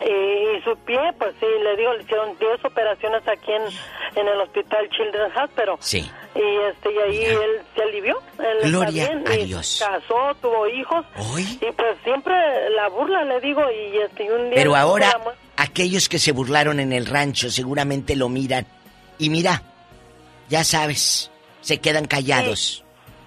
Y, 0.00 0.56
y 0.56 0.62
su 0.62 0.74
pie, 0.86 0.98
pues 1.18 1.34
sí, 1.38 1.46
le 1.62 1.76
digo, 1.76 1.92
le 1.92 2.02
hicieron 2.02 2.36
10 2.38 2.64
operaciones 2.64 3.22
aquí 3.28 3.52
en, 3.52 3.62
en 4.18 4.28
el 4.28 4.40
hospital 4.40 4.88
Children's 4.90 5.36
Hospital. 5.36 5.76
Sí. 5.80 6.10
Y, 6.34 6.40
este, 6.70 6.92
y 6.94 6.98
ahí 6.98 7.24
él 7.24 7.60
se 7.74 7.82
alivió. 7.82 8.18
Él 8.38 8.56
está 8.56 8.68
Gloria 8.68 9.06
bien, 9.08 9.28
a 9.28 9.34
y 9.36 9.44
Dios. 9.46 9.84
casó, 9.86 10.34
tuvo 10.40 10.66
hijos. 10.68 11.04
Y 11.60 11.72
pues 11.72 11.98
siempre 12.02 12.34
la 12.70 12.88
burla, 12.88 13.24
le 13.24 13.40
digo, 13.40 13.60
y, 13.70 13.98
este, 13.98 14.32
un 14.32 14.44
día... 14.50 14.54
Pero 14.54 14.74
ahora, 14.74 15.20
aquellos 15.56 16.08
que 16.08 16.18
se 16.18 16.32
burlaron 16.32 16.80
en 16.80 16.92
el 16.92 17.04
rancho 17.06 17.50
seguramente 17.50 18.16
lo 18.16 18.28
miran. 18.30 18.66
Y 19.18 19.28
mira, 19.28 19.62
ya 20.48 20.64
sabes, 20.64 21.30
se 21.60 21.78
quedan 21.78 22.06
callados. 22.06 22.84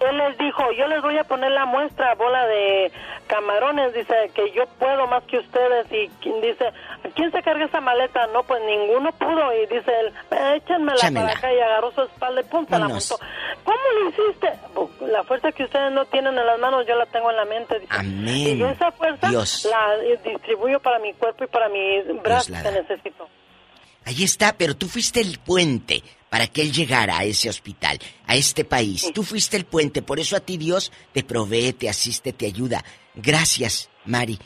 Él 0.09 0.17
les 0.17 0.37
dijo, 0.37 0.71
yo 0.73 0.87
les 0.87 1.01
voy 1.01 1.17
a 1.17 1.23
poner 1.23 1.51
la 1.51 1.65
muestra, 1.65 2.15
bola 2.15 2.45
de 2.47 2.91
camarones, 3.27 3.93
dice 3.93 4.13
que 4.33 4.51
yo 4.51 4.65
puedo 4.79 5.07
más 5.07 5.23
que 5.23 5.37
ustedes 5.39 5.87
y 5.91 6.09
qui- 6.21 6.41
dice, 6.41 6.71
¿quién 7.15 7.31
se 7.31 7.41
carga 7.41 7.65
esa 7.65 7.81
maleta? 7.81 8.27
No, 8.27 8.43
pues 8.43 8.61
ninguno 8.65 9.11
pudo 9.13 9.53
y 9.53 9.65
dice 9.67 9.91
él, 9.99 10.13
"Eh, 10.31 10.55
échenmela 10.57 10.95
Échamela. 10.95 11.25
para 11.27 11.37
acá 11.37 11.53
y 11.53 11.59
agarró 11.59 11.91
su 11.91 12.01
espalda 12.01 12.41
y 12.41 12.43
se 12.43 12.79
la 12.79 12.87
montó. 12.87 13.19
¿Cómo 13.63 13.77
lo 13.99 14.09
hiciste? 14.09 14.49
"Bu- 14.75 15.07
La 15.07 15.23
fuerza 15.23 15.51
que 15.51 15.63
ustedes 15.63 15.91
no 15.91 16.05
tienen 16.05 16.37
en 16.37 16.45
las 16.45 16.59
manos, 16.59 16.85
yo 16.87 16.95
la 16.95 17.05
tengo 17.07 17.29
en 17.29 17.37
la 17.37 17.45
mente. 17.45 17.79
Dice. 17.79 17.93
Amén. 17.97 18.57
Y 18.59 18.63
esa 18.63 18.91
fuerza 18.91 19.29
Dios. 19.29 19.65
la 19.69 19.95
eh, 20.03 20.19
distribuyo 20.23 20.79
para 20.79 20.99
mi 20.99 21.13
cuerpo 21.13 21.43
y 21.43 21.47
para 21.47 21.69
mis 21.69 22.05
brazos 22.21 22.49
la 22.49 22.63
que 22.63 22.71
necesito. 22.71 23.27
Ahí 24.05 24.23
está, 24.23 24.55
pero 24.57 24.75
tú 24.75 24.87
fuiste 24.87 25.21
el 25.21 25.39
puente 25.39 26.03
para 26.29 26.47
que 26.47 26.61
él 26.61 26.71
llegara 26.71 27.19
a 27.19 27.23
ese 27.25 27.49
hospital, 27.49 27.99
a 28.25 28.35
este 28.35 28.65
país. 28.65 29.11
Tú 29.13 29.23
fuiste 29.23 29.55
el 29.57 29.65
puente, 29.65 30.01
por 30.01 30.19
eso 30.19 30.35
a 30.35 30.39
ti 30.39 30.57
Dios 30.57 30.91
te 31.13 31.23
provee, 31.23 31.73
te 31.73 31.89
asiste, 31.89 32.33
te 32.33 32.47
ayuda. 32.47 32.83
Gracias, 33.15 33.89
Mari. 34.05 34.39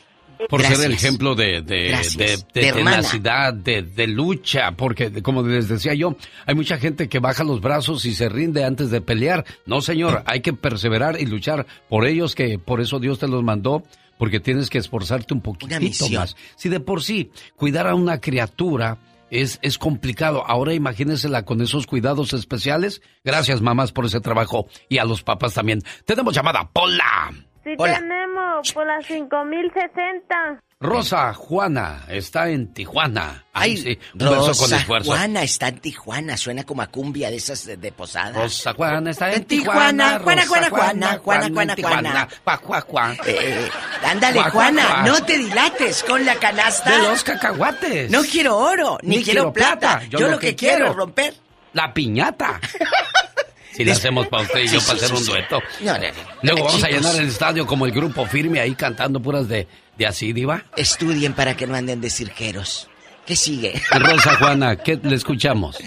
Por 0.48 0.60
Gracias. 0.60 0.78
ser 0.82 0.86
el 0.90 0.94
ejemplo 0.96 1.34
de, 1.34 1.62
de, 1.62 1.98
de- 2.16 2.36
de 2.54 2.72
tenacidad, 2.72 3.52
de, 3.52 3.82
de 3.82 4.06
lucha, 4.06 4.70
porque 4.76 5.20
como 5.20 5.42
les 5.42 5.66
decía 5.68 5.94
yo, 5.94 6.14
hay 6.46 6.54
mucha 6.54 6.78
gente 6.78 7.08
que 7.08 7.18
baja 7.18 7.42
los 7.42 7.60
brazos 7.60 8.04
y 8.04 8.14
se 8.14 8.28
rinde 8.28 8.62
antes 8.64 8.90
de 8.90 9.00
pelear. 9.00 9.44
No, 9.66 9.80
señor, 9.80 10.22
hay 10.26 10.40
que 10.40 10.52
perseverar 10.52 11.20
y 11.20 11.26
luchar 11.26 11.66
por 11.88 12.06
ellos, 12.06 12.36
que 12.36 12.56
por 12.60 12.80
eso 12.80 13.00
Dios 13.00 13.18
te 13.18 13.26
los 13.26 13.42
mandó, 13.42 13.82
porque 14.16 14.38
tienes 14.38 14.70
que 14.70 14.78
esforzarte 14.78 15.34
un 15.34 15.40
poquitito 15.40 15.80
misión. 15.80 16.12
más. 16.20 16.36
Si 16.54 16.68
de 16.68 16.78
por 16.78 17.02
sí 17.02 17.32
cuidar 17.56 17.88
a 17.88 17.96
una 17.96 18.20
criatura 18.20 18.96
es, 19.30 19.58
es 19.62 19.78
complicado, 19.78 20.44
ahora 20.46 20.74
imagínensela 20.74 21.44
con 21.44 21.60
esos 21.60 21.86
cuidados 21.86 22.32
especiales. 22.32 23.02
Gracias, 23.24 23.60
mamás, 23.60 23.92
por 23.92 24.06
ese 24.06 24.20
trabajo 24.20 24.66
y 24.88 24.98
a 24.98 25.04
los 25.04 25.22
papás 25.22 25.54
también. 25.54 25.80
Tenemos 26.04 26.34
llamada, 26.34 26.70
Pola. 26.72 27.47
Sí 27.68 27.74
Hola. 27.76 27.98
tenemos 27.98 28.72
por 28.72 28.86
las 28.86 29.04
5060. 29.04 30.62
Rosa 30.80 31.34
Juana 31.34 32.04
está 32.08 32.48
en 32.48 32.72
Tijuana. 32.72 33.44
Ay, 33.52 33.76
sí, 33.76 33.98
un 34.14 34.18
beso 34.20 34.46
Rosa 34.46 34.64
con 34.64 34.78
esfuerzo. 34.78 35.10
Juana 35.10 35.42
está 35.42 35.68
en 35.68 35.78
Tijuana, 35.80 36.36
suena 36.38 36.64
como 36.64 36.80
a 36.80 36.86
cumbia 36.86 37.28
de 37.28 37.36
esas 37.36 37.66
de, 37.66 37.76
de 37.76 37.92
posada. 37.92 38.40
Rosa 38.40 38.72
Juana 38.72 39.10
está 39.10 39.28
en 39.28 39.42
En 39.42 39.44
Tijuana, 39.44 40.18
Tijuana. 40.18 40.18
Juana, 40.20 40.42
Rosa 40.44 40.70
Juana, 40.70 41.18
Juana, 41.22 41.48
Juana, 41.52 41.74
Juana. 41.78 42.10
Juana. 42.10 42.28
Juá, 42.62 42.80
juá. 42.80 43.16
Eh, 43.26 43.68
ándale, 44.02 44.40
juá, 44.40 44.50
Juana, 44.50 44.82
juá. 44.84 45.02
no 45.02 45.22
te 45.26 45.36
dilates 45.36 46.02
con 46.04 46.24
la 46.24 46.36
canasta. 46.36 46.90
De 46.90 47.02
los 47.02 47.22
cacahuates. 47.22 48.10
No 48.10 48.22
quiero 48.22 48.56
oro, 48.56 48.98
ni, 49.02 49.22
quiero, 49.22 49.52
plata. 49.52 50.00
Yo, 50.08 50.26
lo 50.26 50.38
que, 50.38 50.56
quiero 50.56 50.86
es 50.86 50.96
romper. 50.96 51.34
La 51.74 51.92
piñata. 51.92 52.60
Si 53.72 53.84
la 53.84 53.92
hacemos 53.92 54.26
para 54.28 54.42
usted 54.44 54.60
y 54.60 54.68
yo 54.68 54.80
Sí, 54.80 54.86
para 54.86 54.98
sí, 54.98 55.04
hacer 55.04 55.08
sí, 55.08 55.14
un 55.22 55.24
sí. 55.24 55.30
dueto. 55.32 55.60
No, 55.80 55.92
no, 55.92 55.98
no. 55.98 56.08
Luego 56.42 56.64
vamos 56.64 56.84
a 56.84 56.88
llenar 56.88 57.14
el 57.16 57.28
estadio 57.28 57.66
como 57.66 57.86
el 57.86 57.92
grupo 57.92 58.26
firme 58.26 58.60
ahí 58.60 58.74
cantando 58.74 59.20
puras 59.20 59.48
de, 59.48 59.66
de 59.96 60.06
así, 60.06 60.32
diva. 60.32 60.64
Estudien 60.76 61.32
para 61.34 61.56
que 61.56 61.66
no 61.66 61.74
anden 61.74 62.00
de 62.00 62.10
cirqueros. 62.10 62.88
¿Qué 63.26 63.36
sigue? 63.36 63.80
Rosa 63.92 64.36
Juana, 64.36 64.76
¿qué 64.76 64.98
le 65.02 65.14
escuchamos? 65.14 65.78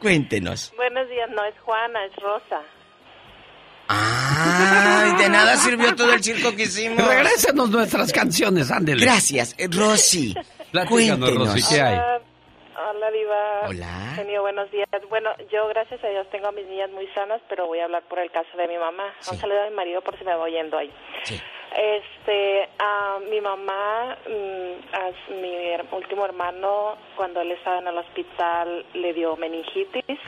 Cuéntenos. 0.00 0.72
Buenos 0.76 1.08
días, 1.10 1.28
no 1.34 1.44
es 1.44 1.54
Juana, 1.62 1.98
es 2.06 2.16
Rosa. 2.16 2.62
Ay, 3.90 5.12
de 5.22 5.28
nada 5.30 5.56
sirvió 5.56 5.94
todo 5.94 6.12
el 6.12 6.22
circo 6.22 6.54
que 6.54 6.64
hicimos. 6.64 7.06
Regrésenos 7.06 7.70
nuestras 7.70 8.12
canciones, 8.12 8.70
ándele. 8.70 9.04
Gracias, 9.04 9.54
Rosy. 9.70 10.34
Platícanos, 10.70 10.88
Cuéntenos. 10.88 11.48
Rosy, 11.54 11.62
¿qué 11.74 11.80
hay? 11.82 11.94
Ah, 11.96 12.18
Hola, 12.78 13.10
Diva. 13.10 13.68
Hola. 13.68 14.12
Genio, 14.14 14.42
buenos 14.42 14.70
días. 14.70 14.88
Bueno, 15.08 15.30
yo 15.50 15.66
gracias 15.68 16.02
a 16.04 16.08
Dios 16.08 16.28
tengo 16.30 16.48
a 16.48 16.52
mis 16.52 16.66
niñas 16.66 16.90
muy 16.90 17.08
sanas, 17.08 17.40
pero 17.48 17.66
voy 17.66 17.80
a 17.80 17.84
hablar 17.84 18.04
por 18.04 18.20
el 18.20 18.30
caso 18.30 18.56
de 18.56 18.68
mi 18.68 18.78
mamá. 18.78 19.14
Un 19.30 19.36
saludo 19.36 19.62
a 19.62 19.68
mi 19.68 19.74
marido 19.74 20.00
por 20.00 20.16
si 20.16 20.24
me 20.24 20.36
voy 20.36 20.52
yendo 20.52 20.78
ahí. 20.78 20.92
Este, 21.76 22.68
a 22.78 23.18
mi 23.28 23.40
mamá, 23.40 24.16
mm, 24.28 24.94
a 24.94 25.32
mi 25.34 25.56
último 25.90 26.24
hermano, 26.24 26.96
cuando 27.16 27.40
él 27.40 27.50
estaba 27.52 27.78
en 27.78 27.88
el 27.88 27.98
hospital, 27.98 28.86
le 28.94 29.12
dio 29.12 29.36
meningitis. 29.36 30.18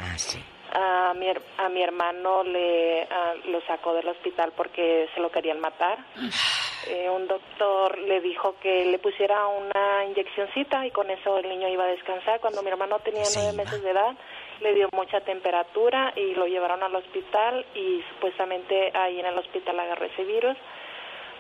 A 0.72 1.14
mi, 1.14 1.26
a 1.28 1.68
mi 1.68 1.82
hermano 1.82 2.44
le 2.44 3.08
lo 3.46 3.60
sacó 3.62 3.92
del 3.94 4.08
hospital 4.08 4.52
porque 4.56 5.08
se 5.14 5.20
lo 5.20 5.30
querían 5.30 5.60
matar. 5.60 5.98
Eh, 6.88 7.10
un 7.10 7.28
doctor 7.28 7.98
le 7.98 8.22
dijo 8.22 8.54
que 8.58 8.86
le 8.86 8.98
pusiera 8.98 9.46
una 9.48 10.06
inyeccioncita 10.06 10.86
y 10.86 10.90
con 10.90 11.10
eso 11.10 11.36
el 11.36 11.46
niño 11.46 11.68
iba 11.68 11.84
a 11.84 11.88
descansar. 11.88 12.40
Cuando 12.40 12.62
mi 12.62 12.70
hermano 12.70 12.98
tenía 13.00 13.24
nueve 13.36 13.52
meses 13.52 13.82
de 13.82 13.90
edad, 13.90 14.16
le 14.60 14.74
dio 14.74 14.88
mucha 14.92 15.20
temperatura 15.20 16.14
y 16.16 16.34
lo 16.34 16.46
llevaron 16.46 16.82
al 16.82 16.94
hospital 16.96 17.66
y 17.74 18.02
supuestamente 18.14 18.92
ahí 18.94 19.20
en 19.20 19.26
el 19.26 19.36
hospital 19.36 19.78
agarró 19.78 20.06
ese 20.06 20.24
virus. 20.24 20.56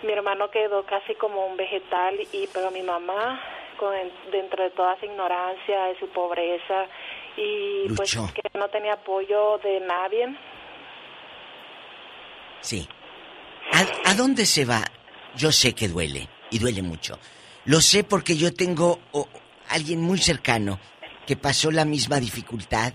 Mi 0.02 0.12
hermano 0.12 0.50
quedó 0.50 0.84
casi 0.84 1.14
como 1.14 1.46
un 1.46 1.56
vegetal 1.56 2.20
y 2.20 2.46
pero 2.52 2.70
mi 2.70 2.82
mamá 2.82 3.40
con, 3.78 3.94
dentro 4.30 4.62
de 4.62 4.70
toda 4.70 4.98
su 4.98 5.06
ignorancia, 5.06 5.84
de 5.86 5.98
su 5.98 6.08
pobreza 6.08 6.86
y 7.40 7.88
pues 7.94 8.12
que 8.12 8.58
no 8.58 8.68
tenía 8.68 8.94
apoyo 8.94 9.58
de 9.58 9.80
nadie, 9.80 10.36
Sí. 12.60 12.86
¿A, 13.72 14.10
a 14.10 14.14
dónde 14.14 14.44
se 14.46 14.64
va? 14.64 14.84
Yo 15.36 15.52
sé 15.52 15.74
que 15.74 15.88
duele, 15.88 16.28
y 16.50 16.58
duele 16.58 16.82
mucho. 16.82 17.18
Lo 17.64 17.80
sé 17.80 18.04
porque 18.04 18.36
yo 18.36 18.52
tengo 18.52 19.00
o, 19.12 19.28
alguien 19.68 20.00
muy 20.00 20.18
cercano 20.18 20.78
que 21.26 21.36
pasó 21.36 21.70
la 21.70 21.84
misma 21.84 22.20
dificultad 22.20 22.94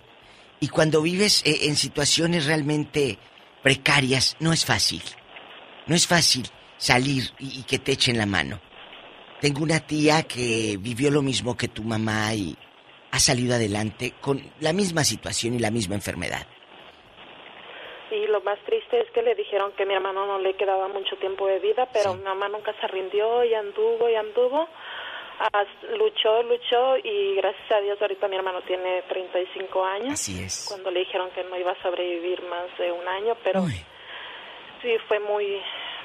y 0.59 0.67
cuando 0.67 1.01
vives 1.01 1.41
eh, 1.45 1.59
en 1.63 1.75
situaciones 1.75 2.45
realmente 2.45 3.17
precarias 3.63 4.35
no 4.39 4.53
es 4.53 4.65
fácil. 4.65 5.01
No 5.87 5.95
es 5.95 6.07
fácil 6.07 6.47
salir 6.77 7.31
y, 7.39 7.59
y 7.59 7.63
que 7.63 7.79
te 7.79 7.93
echen 7.93 8.17
la 8.17 8.25
mano. 8.25 8.59
Tengo 9.39 9.63
una 9.63 9.79
tía 9.79 10.23
que 10.23 10.77
vivió 10.79 11.11
lo 11.11 11.21
mismo 11.21 11.55
que 11.55 11.67
tu 11.67 11.83
mamá 11.83 12.33
y 12.33 12.57
ha 13.15 13.19
salido 13.19 13.55
adelante 13.55 14.11
con 14.19 14.41
la 14.59 14.73
misma 14.73 15.05
situación 15.05 15.53
y 15.53 15.59
la 15.59 15.71
misma 15.71 15.95
enfermedad. 15.95 16.45
Y 18.11 18.27
lo 18.27 18.41
más 18.41 18.59
triste 18.65 18.99
es 18.99 19.09
que 19.11 19.21
le 19.21 19.35
dijeron 19.35 19.71
que 19.71 19.83
a 19.83 19.85
mi 19.85 19.93
hermano 19.93 20.25
no 20.25 20.37
le 20.39 20.53
quedaba 20.55 20.89
mucho 20.89 21.15
tiempo 21.15 21.47
de 21.47 21.59
vida, 21.59 21.87
pero 21.93 22.13
mi 22.13 22.23
mamá 22.23 22.49
nunca 22.49 22.73
se 22.81 22.87
rindió 22.87 23.45
y 23.45 23.53
anduvo 23.53 24.09
y 24.09 24.15
anduvo. 24.15 24.67
Luchó, 25.97 26.43
luchó 26.43 26.97
y 26.97 27.35
gracias 27.35 27.71
a 27.71 27.79
Dios 27.79 28.01
ahorita 28.01 28.27
mi 28.27 28.35
hermano 28.35 28.61
tiene 28.63 29.01
35 29.03 29.85
años. 29.85 30.13
Así 30.13 30.43
es. 30.43 30.65
Cuando 30.67 30.91
le 30.91 30.99
dijeron 30.99 31.29
que 31.31 31.43
no 31.45 31.57
iba 31.57 31.71
a 31.71 31.81
sobrevivir 31.81 32.41
más 32.43 32.65
de 32.77 32.91
un 32.91 33.07
año, 33.07 33.37
pero 33.45 33.65
sí 34.81 34.97
fue 35.07 35.19
muy 35.21 35.61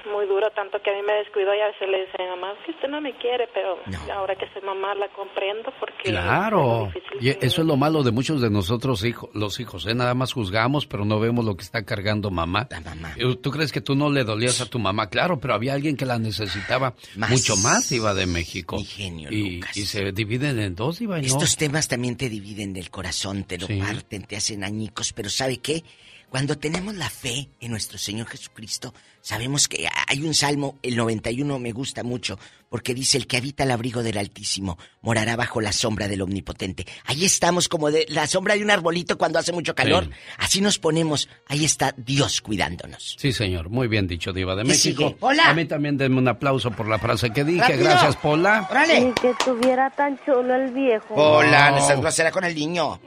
muy 0.06 0.26
duro, 0.26 0.50
tanto 0.54 0.80
que 0.82 0.90
a 0.90 0.94
mí 0.94 1.02
me 1.06 1.14
descuidó 1.14 1.54
y 1.54 1.60
a 1.60 1.66
veces 1.66 1.88
le 1.88 2.24
mi 2.24 2.30
mamá, 2.30 2.52
"Es 2.52 2.64
que 2.66 2.70
usted 2.72 2.88
no 2.88 3.00
me 3.00 3.16
quiere, 3.16 3.48
pero 3.52 3.78
ahora 4.12 4.34
que 4.36 4.46
soy 4.52 4.62
mamá 4.62 4.94
la 4.94 5.08
comprendo 5.08 5.72
porque... 5.78 6.10
Claro. 6.10 6.92
Y 7.20 7.30
eso 7.30 7.60
es 7.62 7.66
lo 7.66 7.76
malo 7.76 8.02
de 8.02 8.10
muchos 8.10 8.40
de 8.40 8.50
nosotros, 8.50 9.04
hijo, 9.04 9.30
los 9.34 9.60
hijos, 9.60 9.86
¿eh? 9.86 9.94
Nada 9.94 10.14
más 10.14 10.32
juzgamos, 10.32 10.86
pero 10.86 11.04
no 11.04 11.20
vemos 11.20 11.44
lo 11.44 11.56
que 11.56 11.62
está 11.62 11.84
cargando 11.84 12.30
mamá. 12.30 12.68
Eh, 13.16 13.36
¿Tú 13.36 13.50
crees 13.50 13.72
que 13.72 13.80
tú 13.80 13.94
no 13.94 14.10
le 14.10 14.24
dolías 14.24 14.60
a 14.60 14.66
tu 14.66 14.78
mamá? 14.78 15.08
Claro, 15.08 15.38
pero 15.40 15.54
había 15.54 15.74
alguien 15.74 15.96
que 15.96 16.06
la 16.06 16.18
necesitaba 16.18 16.94
mucho 17.16 17.56
más, 17.56 17.90
iba 17.92 18.14
de 18.14 18.26
México. 18.26 18.78
y, 18.98 19.60
y 19.74 19.82
se 19.86 20.12
dividen 20.12 20.58
en 20.58 20.74
dos, 20.74 21.00
iba 21.00 21.18
no. 21.18 21.22
Estos 21.26 21.56
temas 21.56 21.88
también 21.88 22.16
te 22.16 22.28
dividen 22.28 22.72
del 22.72 22.90
corazón, 22.90 23.44
te 23.44 23.58
lo 23.58 23.66
parten, 23.66 24.24
te 24.24 24.36
hacen 24.36 24.64
añicos, 24.64 25.12
pero 25.12 25.28
¿sabe 25.30 25.58
qué? 25.58 25.82
Cuando 26.30 26.56
tenemos 26.56 26.94
la 26.94 27.10
fe 27.10 27.48
en 27.58 27.72
nuestro 27.72 27.98
Señor 27.98 28.28
Jesucristo, 28.28 28.94
sabemos 29.20 29.66
que 29.66 29.88
hay 30.06 30.22
un 30.22 30.32
salmo, 30.32 30.78
el 30.80 30.94
91 30.96 31.58
me 31.58 31.72
gusta 31.72 32.04
mucho, 32.04 32.38
porque 32.68 32.94
dice, 32.94 33.18
el 33.18 33.26
que 33.26 33.36
habita 33.38 33.64
el 33.64 33.72
abrigo 33.72 34.04
del 34.04 34.16
Altísimo 34.16 34.78
morará 35.02 35.34
bajo 35.34 35.60
la 35.60 35.72
sombra 35.72 36.06
del 36.06 36.22
Omnipotente. 36.22 36.86
Ahí 37.06 37.24
estamos 37.24 37.68
como 37.68 37.90
de 37.90 38.06
la 38.10 38.28
sombra 38.28 38.54
de 38.54 38.62
un 38.62 38.70
arbolito 38.70 39.18
cuando 39.18 39.40
hace 39.40 39.52
mucho 39.52 39.74
calor. 39.74 40.08
Así 40.38 40.60
nos 40.60 40.78
ponemos, 40.78 41.28
ahí 41.48 41.64
está 41.64 41.92
Dios 41.96 42.40
cuidándonos. 42.42 43.16
Sí, 43.18 43.32
señor. 43.32 43.68
Muy 43.68 43.88
bien 43.88 44.06
dicho, 44.06 44.32
Diva 44.32 44.54
de 44.54 44.62
¿Qué 44.62 44.68
México. 44.68 45.02
sigue? 45.08 45.16
Hola. 45.18 45.50
A 45.50 45.54
mí 45.54 45.64
también 45.64 45.96
denme 45.98 46.18
un 46.18 46.28
aplauso 46.28 46.70
por 46.70 46.86
la 46.88 47.00
frase 47.00 47.30
que 47.30 47.42
dije. 47.42 47.60
¡Rápido! 47.60 47.82
Gracias, 47.84 48.14
Pola. 48.16 48.68
Ni 48.86 49.12
que 49.14 49.30
estuviera 49.30 49.90
tan 49.90 50.16
chulo 50.24 50.54
el 50.54 50.70
viejo. 50.72 51.12
Hola, 51.14 51.72
No. 51.72 51.78
no 51.80 51.86
seas 51.88 52.00
grosera 52.00 52.30
con 52.30 52.44
el 52.44 52.54
niño. 52.54 53.00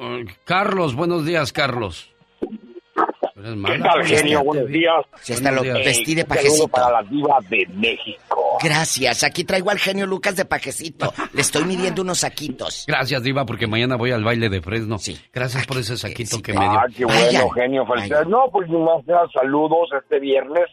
Carlos, 0.43 0.93
buenos 0.93 1.25
días, 1.25 1.53
Carlos. 1.53 2.09
Eres 3.43 3.57
mala, 3.57 3.75
¿Qué 3.75 3.81
tal, 3.81 4.05
genio? 4.05 4.43
Buenos 4.45 4.69
días. 4.69 5.05
Si 5.22 5.33
hasta 5.33 5.51
lo 5.51 5.63
vestí 5.63 6.15
de 6.15 6.22
saludo 6.22 6.35
pajecito. 6.35 6.67
para 6.69 6.89
la 6.89 7.03
diva 7.03 7.39
de 7.49 7.67
México. 7.73 8.57
Gracias, 8.63 9.23
aquí 9.25 9.43
traigo 9.43 9.69
al 9.69 9.80
genio 9.80 10.05
Lucas 10.05 10.38
de 10.38 10.45
pajecito. 10.45 11.13
Le 11.33 11.41
estoy 11.41 11.65
midiendo 11.65 12.03
unos 12.03 12.19
saquitos. 12.19 12.85
Gracias, 12.88 13.22
Diva, 13.22 13.45
porque 13.45 13.67
mañana 13.67 13.97
voy 13.97 14.11
al 14.11 14.23
baile 14.23 14.47
de 14.47 14.61
Fresno. 14.61 14.97
Gracias 15.33 15.67
por 15.67 15.77
ese 15.77 15.97
saquito 15.97 16.41
que 16.41 16.53
me 16.53 16.61
dio. 16.61 16.72
Ah, 16.72 16.85
qué 16.95 17.03
bueno, 17.03 17.49
genio. 17.49 17.85
Felicidades. 17.85 18.30
No, 18.30 18.45
pues 18.49 18.69
más 18.69 19.05
nada, 19.05 19.27
saludos 19.33 19.89
este 20.01 20.22
viernes. 20.22 20.69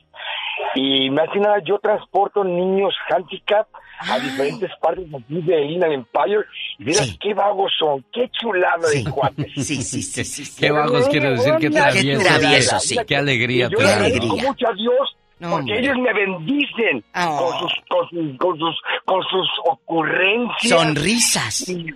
Y 0.74 1.10
más 1.10 1.28
que 1.32 1.40
nada, 1.40 1.58
yo 1.64 1.78
transporto 1.78 2.44
niños 2.44 2.94
handicap 3.08 3.66
a 3.98 4.18
diferentes 4.18 4.70
partes 4.80 5.06
aquí 5.14 5.42
de 5.42 5.62
Inland 5.66 5.92
Empire. 5.92 6.44
Y 6.78 6.84
mira 6.84 7.02
qué 7.20 7.34
vagos 7.34 7.72
son, 7.78 8.05
qué 8.12 8.28
chulada 8.30 8.89
de 8.89 9.05
cuates. 9.10 9.52
Sí, 9.55 9.82
sí, 9.82 10.02
sí, 10.02 10.24
sí. 10.24 10.60
Qué 10.60 10.70
vagos 10.70 11.08
quiere 11.08 11.30
decir, 11.30 11.55
qué 11.60 11.70
travieso. 11.70 12.22
travieso, 12.22 12.78
sí. 12.80 12.97
Qué 13.06 13.16
alegría. 13.16 13.68
Yo 13.68 13.78
da. 13.78 13.94
agradezco 13.97 14.36
mucho 14.36 14.68
a 14.68 14.72
Dios 14.74 15.16
No, 15.39 15.50
porque 15.50 15.78
ellos 15.78 15.97
me 15.98 16.12
bendicen 16.12 17.05
Oh. 17.14 17.36
con, 17.39 17.58
sus, 17.60 17.72
con, 17.89 18.08
sus, 18.10 18.36
con, 18.39 18.58
sus, 18.58 18.80
con 19.05 19.22
sus 19.24 19.48
ocurrencias. 19.66 20.68
Sonrisas. 20.80 21.68
Y 21.68 21.86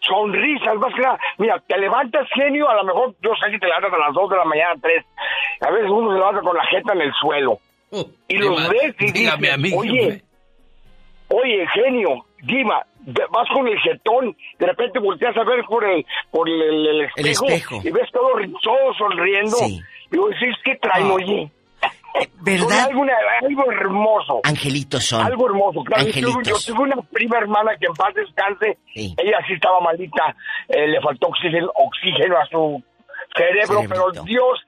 sonrisas, 0.00 0.74
más 0.76 0.92
que 0.94 1.00
nada. 1.02 1.18
Mira, 1.38 1.62
te 1.66 1.78
levantas 1.78 2.26
genio, 2.34 2.68
a 2.68 2.74
lo 2.74 2.84
mejor 2.84 3.14
yo 3.22 3.30
sé 3.42 3.50
que 3.50 3.58
te 3.58 3.66
levantas 3.66 3.92
a 3.92 3.98
las 3.98 4.14
2 4.14 4.30
de 4.30 4.36
la 4.36 4.44
mañana, 4.44 4.74
3. 4.82 5.04
A 5.60 5.70
veces 5.70 5.88
uno 5.90 6.10
se 6.12 6.18
levanta 6.18 6.40
con 6.42 6.56
la 6.56 6.64
jeta 6.66 6.92
en 6.94 7.00
el 7.02 7.12
suelo. 7.20 7.58
Y 8.28 8.36
los 8.38 8.68
ves 8.68 8.94
y 8.98 9.12
dígame 9.12 9.40
dices, 9.48 9.54
a 9.54 9.56
mí, 9.58 9.72
oye, 9.76 10.22
oye, 11.28 11.66
genio, 11.74 12.24
Dima, 12.42 12.84
vas 13.30 13.48
con 13.54 13.68
el 13.68 13.78
jetón, 13.80 14.36
de 14.58 14.66
repente 14.66 14.98
volteas 14.98 15.36
a 15.36 15.44
ver 15.44 15.64
por 15.64 15.84
el, 15.84 16.04
por 16.30 16.48
el, 16.48 16.86
el- 16.86 17.00
espejo, 17.28 17.80
y 17.84 17.90
ves 17.90 18.10
todo, 18.12 18.30
todo 18.62 18.94
sonriendo. 18.98 19.56
Sí. 19.58 19.80
Y 20.10 20.16
vos 20.16 20.30
decís, 20.30 20.54
¿qué 20.64 20.76
traen, 20.76 21.10
oye? 21.10 21.50
¿verdad? 22.42 22.88
Algo, 22.90 23.04
algo 23.42 23.72
hermoso. 23.72 24.40
Angelitos 24.44 25.04
son. 25.04 25.24
Algo 25.24 25.46
hermoso, 25.46 25.82
claro. 25.82 26.04
Yo 26.04 26.12
tuve, 26.12 26.22
yo 26.22 26.28
Angelitos. 26.38 26.66
tuve 26.66 26.82
una 26.82 26.96
prima 27.10 27.38
hermana 27.38 27.72
que 27.80 27.86
en 27.86 27.94
paz 27.94 28.14
descanse. 28.14 28.76
Ella 28.94 29.38
sí 29.46 29.54
estaba 29.54 29.80
malita, 29.80 30.36
eh, 30.68 30.86
le 30.88 31.00
faltó 31.00 31.28
oxígeno, 31.28 31.70
oxígeno 31.74 32.36
a 32.36 32.46
su 32.46 32.82
cerebro, 33.34 33.80
Cerebrito. 33.82 34.10
pero 34.12 34.24
Dios 34.24 34.60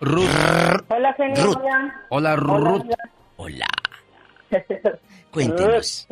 Ruth. 0.00 0.28
Hola, 0.88 1.12
genio. 1.14 1.44
Ruth. 1.44 1.56
Hola. 1.56 2.04
Hola, 2.10 2.36
Ruth. 2.36 2.86
Hola. 3.36 3.66
Cuéntenos. 5.30 6.08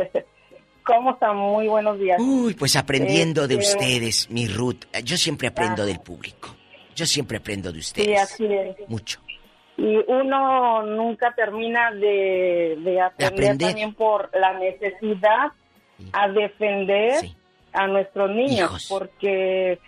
¿Cómo 0.84 1.12
están? 1.12 1.36
Muy 1.36 1.66
buenos 1.68 1.98
días. 1.98 2.18
Uy, 2.20 2.54
pues 2.54 2.76
aprendiendo 2.76 3.48
de 3.48 3.54
Este, 3.56 3.76
ustedes, 3.78 4.30
mi 4.30 4.48
Ruth. 4.48 4.84
Yo 5.02 5.16
siempre 5.16 5.48
aprendo 5.48 5.84
del 5.86 6.00
público. 6.00 6.54
Yo 6.94 7.06
siempre 7.06 7.38
aprendo 7.38 7.72
de 7.72 7.78
ustedes. 7.78 8.06
Sí, 8.06 8.14
así 8.14 8.46
es. 8.46 8.88
Mucho. 8.88 9.20
Y 9.76 9.96
uno 10.06 10.82
nunca 10.84 11.34
termina 11.34 11.90
de, 11.90 12.76
de 12.78 13.00
aprender, 13.00 13.32
aprender. 13.32 13.68
también 13.68 13.94
por 13.94 14.30
la 14.38 14.52
necesidad 14.58 15.52
a 16.12 16.28
defender 16.28 17.24
a 17.72 17.86
nuestros 17.88 18.30
niños, 18.30 18.86
porque 18.88 19.78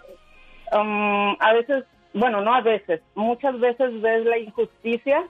um, 0.73 1.36
a 1.39 1.52
veces, 1.52 1.84
bueno, 2.17 2.41
no 2.41 2.55
a 2.55 2.62
veces, 2.62 3.03
muchas 3.15 3.59
veces 3.61 4.01
ves 4.01 4.25
la 4.25 4.39
injusticia. 4.39 5.25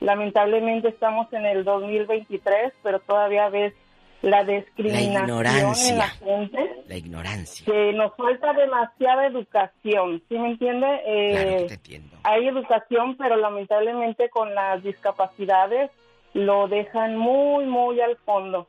Lamentablemente 0.00 0.88
estamos 0.88 1.30
en 1.32 1.44
el 1.44 1.64
2023, 1.64 2.72
pero 2.82 3.00
todavía 3.00 3.48
ves 3.48 3.74
la 4.22 4.44
discriminación 4.44 5.16
en 5.16 5.22
ignorancia. 5.22 5.96
la 5.96 6.08
gente. 6.08 6.70
La 6.86 6.96
ignorancia. 6.96 7.66
que 7.66 7.92
nos 7.94 8.14
falta 8.16 8.52
demasiada 8.52 9.26
educación, 9.26 10.22
¿sí 10.28 10.38
me 10.38 10.50
entiende? 10.50 10.86
Eh, 11.04 11.32
Claro 11.32 11.66
te 11.66 11.74
entiendo. 11.74 12.16
Hay 12.22 12.46
educación, 12.46 13.16
pero 13.16 13.36
lamentablemente 13.36 14.28
con 14.28 14.54
las 14.54 14.82
discapacidades 14.82 15.90
lo 16.34 16.68
dejan 16.68 17.16
muy, 17.16 17.64
muy 17.66 18.00
al 18.00 18.16
fondo. 18.18 18.68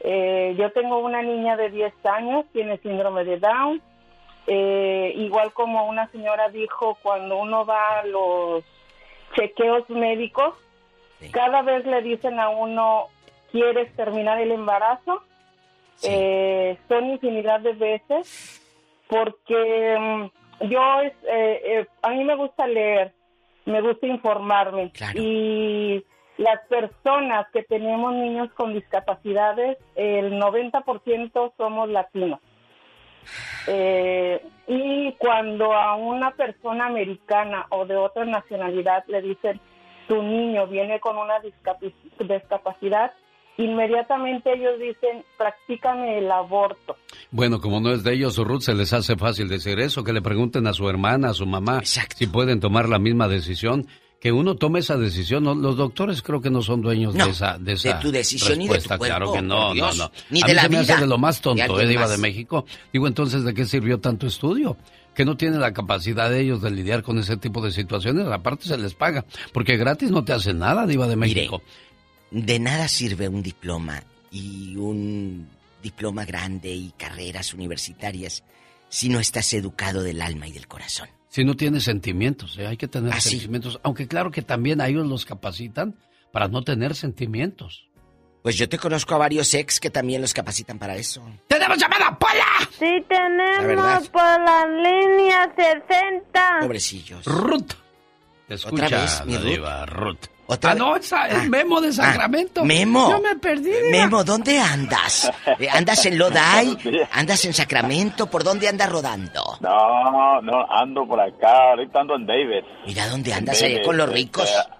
Eh, 0.00 0.54
yo 0.58 0.70
tengo 0.72 0.98
una 0.98 1.22
niña 1.22 1.56
de 1.56 1.70
10 1.70 1.94
años, 2.04 2.44
tiene 2.52 2.78
síndrome 2.78 3.24
de 3.24 3.38
Down. 3.38 3.80
Eh, 4.46 5.12
igual 5.16 5.52
como 5.52 5.86
una 5.86 6.08
señora 6.08 6.48
dijo, 6.48 6.98
cuando 7.02 7.38
uno 7.38 7.64
va 7.64 8.00
a 8.00 8.06
los 8.06 8.64
chequeos 9.34 9.88
médicos, 9.90 10.54
cada 11.32 11.62
vez 11.62 11.84
le 11.86 12.02
dicen 12.02 12.40
a 12.40 12.48
uno, 12.48 13.06
¿quieres 13.52 13.94
terminar 13.94 14.40
el 14.40 14.52
embarazo? 14.52 15.22
Eh, 16.02 16.78
son 16.88 17.10
infinidad 17.10 17.60
de 17.60 17.74
veces 17.74 18.62
porque 19.08 19.98
mm, 19.98 20.66
yo 20.68 20.80
eh, 21.02 21.12
eh, 21.24 21.86
a 22.00 22.10
mí 22.10 22.24
me 22.24 22.36
gusta 22.36 22.66
leer 22.66 23.12
me 23.66 23.80
gusta 23.82 24.06
informarme. 24.06 24.92
Y 25.14 26.02
las 26.38 26.60
personas 26.68 27.46
que 27.52 27.62
tenemos 27.62 28.14
niños 28.14 28.50
con 28.54 28.72
discapacidades 28.72 29.78
el 29.94 30.40
90% 30.40 31.52
somos 31.56 31.88
latinos 31.88 32.40
Eh, 33.66 34.42
y 34.66 35.12
cuando 35.18 35.72
a 35.72 35.96
una 35.96 36.30
persona 36.30 36.86
americana 36.86 37.66
o 37.70 37.84
de 37.84 37.96
otra 37.96 38.24
nacionalidad 38.24 39.04
le 39.08 39.20
dicen 39.22 39.60
tu 40.08 40.22
niño 40.22 40.66
viene 40.66 40.98
con 41.00 41.16
una 41.16 41.34
discapacidad 41.40 43.12
inmediatamente 43.58 44.52
ellos 44.54 44.78
dicen 44.78 45.24
practícame 45.36 46.18
el 46.18 46.30
aborto 46.30 46.96
Bueno, 47.30 47.60
como 47.60 47.80
no 47.80 47.92
es 47.92 48.02
de 48.02 48.14
ellos, 48.14 48.38
Ruth, 48.38 48.62
se 48.62 48.74
les 48.74 48.92
hace 48.92 49.16
fácil 49.16 49.48
decir 49.48 49.78
eso, 49.80 50.02
que 50.02 50.12
le 50.12 50.22
pregunten 50.22 50.66
a 50.66 50.72
su 50.72 50.88
hermana, 50.88 51.30
a 51.30 51.34
su 51.34 51.46
mamá, 51.46 51.80
si 51.84 52.26
pueden 52.26 52.60
tomar 52.60 52.88
la 52.88 52.98
misma 52.98 53.28
decisión. 53.28 53.86
Que 54.20 54.30
uno 54.30 54.54
tome 54.54 54.80
esa 54.80 54.96
decisión. 54.98 55.44
No, 55.44 55.54
Los 55.54 55.76
doctores 55.78 56.20
creo 56.20 56.40
que 56.42 56.50
no 56.50 56.60
son 56.62 56.82
dueños 56.82 57.14
No, 57.14 57.24
de 57.24 57.30
esa, 57.30 57.58
de 57.58 57.72
esa 57.72 57.94
de 57.94 58.02
tu 58.02 58.12
decisión 58.12 58.60
y 58.60 58.64
de 58.64 58.68
tu 58.68 58.74
respuesta. 58.74 58.98
cuerpo, 58.98 59.16
Claro 59.16 59.32
que 59.32 59.42
no, 59.42 59.74
no, 59.74 59.92
no. 59.94 60.12
Ni 60.28 60.42
a 60.42 60.46
de 60.46 60.52
mí 60.52 60.54
la 60.56 60.62
se 60.62 60.68
me 60.68 60.76
hace 60.78 60.92
vida 60.92 61.00
de 61.00 61.06
lo 61.06 61.16
más 61.18 61.36
de 61.38 61.42
tonto, 61.42 61.62
alguien 61.62 61.80
¿eh, 61.80 61.88
Diva 61.88 62.06
de 62.08 62.18
México. 62.18 62.66
Digo, 62.92 63.06
entonces, 63.08 63.44
¿de 63.44 63.54
qué 63.54 63.64
sirvió 63.64 63.98
tanto 63.98 64.26
estudio? 64.26 64.76
Que 65.14 65.24
no 65.24 65.36
tienen 65.38 65.60
la 65.60 65.72
capacidad 65.72 66.28
de 66.30 66.40
ellos 66.40 66.60
de 66.60 66.70
lidiar 66.70 67.02
con 67.02 67.18
ese 67.18 67.38
tipo 67.38 67.64
de 67.64 67.72
situaciones. 67.72 68.26
Aparte 68.28 68.66
se 68.66 68.76
les 68.76 68.92
paga. 68.94 69.24
Porque 69.54 69.76
gratis 69.78 70.10
no 70.10 70.22
te 70.22 70.34
hacen 70.34 70.58
nada, 70.58 70.86
Diva 70.86 71.08
de 71.08 71.16
México. 71.16 71.62
De 72.30 72.58
nada 72.58 72.88
sirve 72.88 73.26
un 73.28 73.42
diploma 73.42 74.04
y 74.30 74.76
un 74.76 75.48
diploma 75.82 76.26
grande 76.26 76.70
y 76.70 76.92
carreras 76.96 77.54
universitarias 77.54 78.44
si 78.90 79.08
no 79.08 79.18
estás 79.18 79.52
educado 79.54 80.02
del 80.02 80.20
alma 80.20 80.46
y 80.46 80.52
del 80.52 80.68
corazón. 80.68 81.08
Si 81.30 81.44
no 81.44 81.54
tienes 81.54 81.84
sentimientos, 81.84 82.58
¿eh? 82.58 82.66
hay 82.66 82.76
que 82.76 82.88
tener 82.88 83.12
Ah, 83.14 83.20
sentimientos. 83.20 83.80
Aunque 83.84 84.06
claro 84.06 84.30
que 84.30 84.42
también 84.42 84.80
a 84.80 84.88
ellos 84.88 85.06
los 85.06 85.24
capacitan 85.24 85.94
para 86.32 86.48
no 86.48 86.62
tener 86.62 86.94
sentimientos. 86.94 87.86
Pues 88.42 88.56
yo 88.56 88.68
te 88.68 88.78
conozco 88.78 89.14
a 89.14 89.18
varios 89.18 89.52
ex 89.54 89.78
que 89.80 89.90
también 89.90 90.20
los 90.22 90.32
capacitan 90.34 90.78
para 90.78 90.96
eso. 90.96 91.22
¡Tenemos 91.46 91.78
llamada, 91.78 92.18
Pola! 92.18 92.68
Sí, 92.78 93.04
La 93.08 93.58
tenemos 93.60 94.08
por 94.08 94.22
la 94.22 94.66
línea 94.66 95.52
60. 95.56 96.58
Pobrecillos. 96.60 97.24
Ruth. 97.26 97.72
Te 98.48 98.54
escucha 98.54 98.88
vez, 98.88 99.22
mi 99.26 99.34
la 99.34 99.38
Ruth? 99.40 99.46
diva, 99.48 99.86
Ruth. 99.86 100.26
¿Otra 100.52 100.72
ah, 100.72 100.74
no, 100.74 100.96
esa 100.96 101.28
es 101.28 101.48
Memo 101.48 101.80
de 101.80 101.92
Sacramento. 101.92 102.62
Ah, 102.62 102.64
Memo. 102.64 103.08
Yo 103.08 103.20
me 103.20 103.36
perdí. 103.36 103.70
diva. 103.70 103.90
Memo, 103.92 104.24
¿dónde 104.24 104.58
andas? 104.58 105.30
Eh, 105.60 105.68
¿Andas 105.70 106.04
en 106.06 106.18
Lodi? 106.18 106.76
¿Andas 107.12 107.44
en 107.44 107.52
Sacramento? 107.54 108.26
¿Por 108.28 108.42
dónde 108.42 108.66
andas 108.66 108.90
rodando? 108.90 109.58
No, 109.60 110.42
no, 110.42 110.66
ando 110.68 111.06
por 111.06 111.20
acá, 111.20 111.70
ahorita 111.70 112.00
ando 112.00 112.16
en 112.16 112.26
David. 112.26 112.64
Mira 112.84 113.06
dónde 113.08 113.32
andas 113.32 113.60
David, 113.60 113.76
allá 113.76 113.84
con 113.84 113.96
los 113.96 114.08
ricos. 114.10 114.52
ah, 114.58 114.76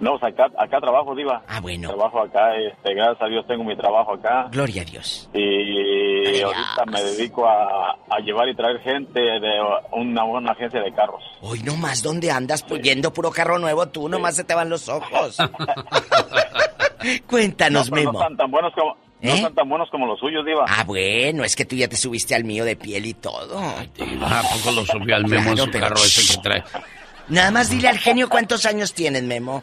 no, 0.00 0.14
o 0.14 0.18
sea, 0.18 0.28
acá, 0.30 0.46
acá 0.58 0.80
trabajo, 0.80 1.14
Diva. 1.14 1.42
Ah, 1.46 1.60
bueno. 1.60 1.88
Trabajo 1.90 2.22
acá, 2.22 2.56
este, 2.56 2.94
gracias 2.94 3.22
a 3.22 3.26
Dios 3.26 3.46
tengo 3.46 3.62
mi 3.64 3.76
trabajo 3.76 4.14
acá. 4.14 4.48
Gloria 4.50 4.82
a 4.82 4.84
Dios. 4.84 5.28
Y 5.34 6.40
ahorita 6.42 6.84
me 6.90 7.02
dedico 7.02 7.46
a, 7.48 7.92
a 8.08 8.18
llevar 8.24 8.48
y 8.48 8.54
traer 8.56 8.80
gente 8.80 9.20
de 9.20 9.60
una, 9.92 10.24
una 10.24 10.52
agencia 10.52 10.80
de 10.80 10.92
carros. 10.92 11.22
Hoy 11.42 11.62
nomás, 11.62 12.02
¿dónde 12.02 12.30
andas? 12.30 12.62
Pues 12.62 12.82
yendo 12.82 13.12
puro 13.12 13.30
carro 13.30 13.58
nuevo, 13.58 13.86
tú 13.88 14.08
nomás 14.08 14.36
se 14.36 14.44
te 14.44 14.54
van 14.54 14.68
los 14.70 14.88
ojos. 14.88 15.36
Cuéntanos, 17.26 17.90
no, 17.90 17.96
Memo. 17.96 18.12
No 18.12 18.18
están 18.20 18.36
tan 18.36 18.50
buenos 18.50 18.72
como, 18.74 18.94
no 19.22 19.30
¿Eh? 19.30 19.34
están 19.34 19.54
tan 19.54 19.68
buenos 19.68 19.88
como 19.90 20.06
los 20.06 20.18
suyos, 20.18 20.44
Diva. 20.44 20.64
Ah, 20.68 20.84
bueno, 20.84 21.44
es 21.44 21.56
que 21.56 21.64
tú 21.64 21.76
ya 21.76 21.88
te 21.88 21.96
subiste 21.96 22.34
al 22.34 22.44
mío 22.44 22.64
de 22.64 22.76
piel 22.76 23.06
y 23.06 23.14
todo. 23.14 23.58
¿A 23.58 24.42
poco 24.42 24.72
lo 24.74 24.84
subió 24.84 25.16
al 25.16 25.26
Memo 25.26 25.50
en 25.50 25.54
Claro, 25.56 25.64
su 25.64 25.70
pero- 25.70 25.84
carro 25.88 25.96
ese 25.96 26.36
que 26.36 26.42
trae? 26.42 26.62
Nada 27.28 27.50
más 27.52 27.70
dile 27.70 27.88
al 27.88 27.98
genio 27.98 28.28
cuántos 28.28 28.66
años 28.66 28.92
tienes, 28.92 29.22
Memo. 29.22 29.62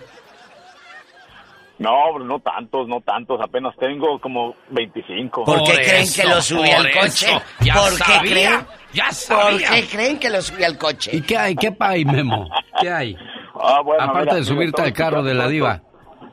No, 1.79 1.91
pero 2.13 2.25
no 2.25 2.39
tantos, 2.39 2.87
no 2.87 3.01
tantos, 3.01 3.39
apenas 3.39 3.75
tengo 3.77 4.19
como 4.19 4.55
25. 4.71 5.43
¿Por 5.43 5.63
qué 5.63 5.73
creen 5.73 6.07
que 6.11 6.23
lo 6.23 6.41
subí 6.41 6.71
al 6.71 6.91
coche? 6.91 7.27
eso, 7.27 7.41
ya 7.61 7.73
¿Por 7.75 7.91
qué 7.91 7.97
sabía, 7.97 8.31
creen? 8.31 8.67
ya 8.93 9.09
¿Por 9.29 9.57
qué 9.59 9.87
creen 9.87 10.19
que 10.19 10.29
lo 10.31 10.41
subí 10.41 10.63
al 10.63 10.77
coche? 10.77 11.11
¿Y 11.13 11.21
qué 11.21 11.37
hay? 11.37 11.55
¿Qué 11.55 11.75
hay, 11.79 12.03
Memo? 12.03 12.49
¿Qué 12.81 12.89
hay? 12.89 13.15
Ah, 13.61 13.81
bueno, 13.83 14.03
Aparte 14.03 14.21
mira, 14.21 14.35
de 14.35 14.43
subirte 14.43 14.81
al 14.81 14.93
carro 14.93 15.21
de 15.21 15.35
la 15.35 15.47
diva. 15.47 15.81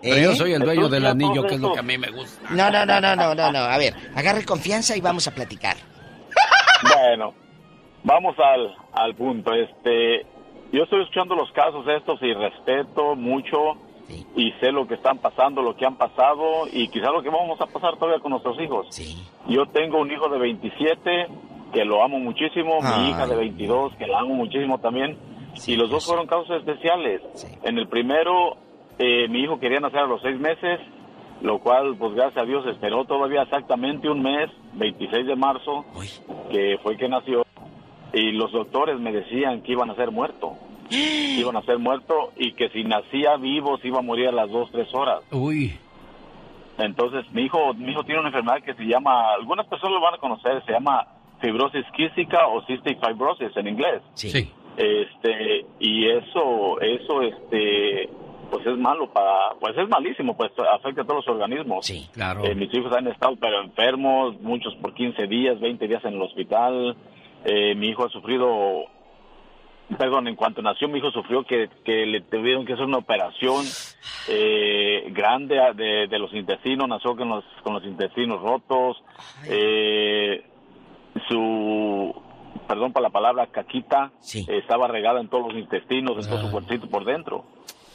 Pero 0.03 0.17
¿Eh? 0.17 0.23
yo 0.23 0.35
soy 0.35 0.53
el 0.53 0.63
dueño 0.63 0.89
del 0.89 1.07
anillo, 1.07 1.47
que 1.47 1.55
es 1.55 1.61
lo 1.61 1.73
que 1.73 1.81
a 1.81 1.83
mí 1.83 1.97
me 1.99 2.11
gusta. 2.11 2.49
No, 2.51 2.71
no, 2.71 2.85
no, 2.87 3.01
no, 3.01 3.15
no, 3.17 3.35
no, 3.35 3.53
no. 3.53 3.59
A 3.59 3.77
ver, 3.79 3.95
agarre 4.15 4.45
confianza 4.45 4.97
y 4.97 5.01
vamos 5.01 5.27
a 5.29 5.31
platicar. 5.35 5.77
Bueno, 6.83 7.35
vamos 8.03 8.35
al, 8.39 8.75
al 8.93 9.15
punto. 9.15 9.53
Este, 9.55 10.27
yo 10.73 10.85
estoy 10.85 11.03
escuchando 11.03 11.35
los 11.35 11.51
casos 11.53 11.87
estos 11.89 12.21
y 12.23 12.33
respeto 12.35 13.15
mucho 13.15 13.77
y 14.37 14.53
sé 14.61 14.73
lo 14.73 14.87
que 14.87 14.95
están 14.95 15.19
pasando, 15.19 15.63
lo 15.63 15.77
que 15.77 15.87
han 15.87 15.97
pasado 15.97 16.67
y 16.73 16.89
quizá 16.89 17.11
lo 17.11 17.23
que 17.23 17.31
vamos 17.31 17.61
a 17.61 17.67
pasar 17.67 17.97
todavía 17.97 18.21
con 18.21 18.33
nuestros 18.33 18.61
hijos. 18.61 18.87
Yo 19.49 19.67
tengo 19.67 20.01
un 20.01 20.11
hijo 20.11 20.29
de 20.29 20.39
27 20.39 21.27
que 21.73 21.85
lo 21.85 22.03
amo 22.03 22.19
muchísimo, 22.19 22.81
mi 22.81 22.89
Ay. 22.89 23.11
hija 23.11 23.27
de 23.27 23.37
22 23.37 23.95
que 23.97 24.07
la 24.07 24.21
amo 24.21 24.35
muchísimo 24.35 24.79
también 24.79 25.19
y 25.67 25.77
los 25.77 25.91
dos 25.91 26.05
fueron 26.07 26.27
casos 26.27 26.51
especiales. 26.51 27.23
En 27.63 27.79
el 27.79 27.89
primero, 27.89 28.57
eh, 28.99 29.29
mi 29.29 29.41
hijo 29.41 29.59
quería 29.59 29.81
nacer 29.81 30.01
a 30.01 30.07
los 30.07 30.21
seis 30.23 30.39
meses, 30.39 30.81
lo 31.43 31.59
cual, 31.61 31.97
pues 31.97 32.15
gracias 32.15 32.43
a 32.43 32.47
Dios, 32.47 32.67
esperó 32.67 33.05
todavía 33.05 33.43
exactamente 33.43 34.09
un 34.09 34.23
mes, 34.23 34.51
26 34.75 35.27
de 35.27 35.37
marzo, 35.37 35.85
que 36.51 36.79
fue 36.83 36.97
que 36.97 37.09
nació, 37.09 37.45
y 38.13 38.33
los 38.33 38.53
doctores 38.53 38.99
me 38.99 39.13
decían 39.13 39.63
que 39.63 39.73
iban 39.73 39.91
a 39.91 39.95
ser 39.97 40.11
muerto. 40.11 40.55
Iban 40.91 41.57
a 41.57 41.63
ser 41.63 41.79
muerto 41.79 42.33
y 42.37 42.53
que 42.53 42.69
si 42.71 42.85
nacía 42.85 43.37
vivo 43.37 43.79
se 43.79 43.89
iba 43.89 43.99
a 43.99 44.03
morir 44.03 44.29
a 44.29 44.33
las 44.33 44.51
dos, 44.51 44.71
tres 44.71 44.93
horas. 44.95 45.23
Uy. 45.33 45.79
Entonces, 46.79 47.25
mi 47.33 47.43
hijo, 47.43 47.73
mi 47.75 47.93
hijo 47.93 48.03
tiene 48.05 48.21
una 48.21 48.29
enfermedad 48.29 48.63
que 48.63 48.75
se 48.75 48.85
llama, 48.85 49.33
algunas 49.35 49.67
personas 49.67 49.95
lo 49.95 50.01
van 50.01 50.15
a 50.15 50.19
conocer, 50.19 50.65
se 50.67 50.73
llama 50.73 51.07
fibrosis 51.41 51.85
quística 51.97 52.47
o 52.49 52.65
cystic 52.67 52.99
fibrosis 53.05 53.57
en 53.57 53.69
inglés. 53.69 54.03
Sí. 54.15 54.51
Este, 54.77 55.67
y 55.79 56.09
eso, 56.09 56.81
eso, 56.81 57.23
este, 57.23 58.11
pues 58.51 58.67
es 58.67 58.77
malo 58.77 59.11
para, 59.13 59.55
pues 59.61 59.77
es 59.77 59.89
malísimo, 59.89 60.37
pues 60.37 60.51
afecta 60.73 61.03
a 61.03 61.05
todos 61.05 61.27
los 61.27 61.29
organismos. 61.29 61.87
Sí, 61.87 62.09
claro. 62.13 62.45
Eh, 62.45 62.55
mis 62.55 62.73
hijos 62.75 62.93
han 62.93 63.07
estado 63.07 63.37
pero 63.41 63.63
enfermos, 63.63 64.41
muchos 64.41 64.75
por 64.77 64.95
15 64.95 65.27
días, 65.27 65.61
20 65.61 65.87
días 65.87 66.05
en 66.05 66.15
el 66.15 66.23
hospital. 66.23 66.97
Eh, 67.45 67.75
mi 67.75 67.89
hijo 67.89 68.05
ha 68.05 68.09
sufrido, 68.09 68.85
perdón, 69.99 70.29
en 70.29 70.37
cuanto 70.37 70.63
nació 70.63 70.89
mi 70.89 70.99
hijo 70.99 71.11
sufrió 71.11 71.45
que, 71.45 71.69
que 71.85 72.07
le 72.07 72.21
tuvieron 72.23 72.65
que 72.65 72.73
hacer 72.73 72.85
una 72.87 72.99
operación 72.99 73.65
eh, 74.29 75.09
grande 75.11 75.61
de, 75.75 76.07
de 76.09 76.19
los 76.19 76.33
intestinos, 76.35 76.89
nació 76.89 77.17
con 77.17 77.29
los, 77.29 77.45
con 77.63 77.75
los 77.75 77.85
intestinos 77.85 78.41
rotos. 78.41 79.03
Eh, 79.49 80.45
su 81.29 82.15
perdón 82.67 82.93
por 82.93 83.03
la 83.03 83.11
palabra, 83.11 83.47
caquita, 83.49 84.11
eh, 84.35 84.59
estaba 84.59 84.89
regada 84.89 85.21
en 85.21 85.29
todos 85.29 85.53
los 85.53 85.59
intestinos, 85.63 86.25
en 86.25 86.31
todo 86.31 86.41
su 86.41 86.51
cuerpito 86.51 86.89
por 86.89 87.05
dentro. 87.05 87.45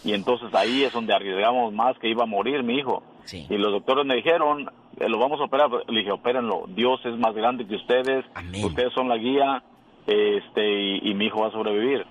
Y 0.04 0.14
entonces 0.14 0.54
ahí 0.54 0.84
es 0.84 0.94
donde 0.94 1.14
arriesgamos 1.14 1.74
más 1.74 1.98
que 2.00 2.08
iba 2.08 2.24
a 2.24 2.28
morir 2.28 2.64
mi 2.64 2.76
hijo. 2.76 3.04
Y 3.50 3.58
los 3.58 3.72
doctores 3.72 4.06
me 4.06 4.16
dijeron, 4.16 4.72
eh, 5.00 5.10
lo 5.10 5.20
vamos 5.20 5.40
a 5.42 5.44
operar. 5.44 5.70
Le 5.88 6.00
dije, 6.00 6.12
opérenlo. 6.12 6.66
Dios 6.70 7.00
es 7.06 7.18
más 7.18 7.34
grande 7.36 7.68
que 7.68 7.76
ustedes. 7.76 8.26
Ustedes 8.64 8.94
son 8.94 9.10
la 9.10 9.18
guía 9.18 9.64
este 10.10 10.68
y, 10.68 11.12
y 11.12 11.14
mi 11.14 11.26
hijo 11.26 11.42
va 11.42 11.48
a 11.48 11.52
sobrevivir. 11.52 12.06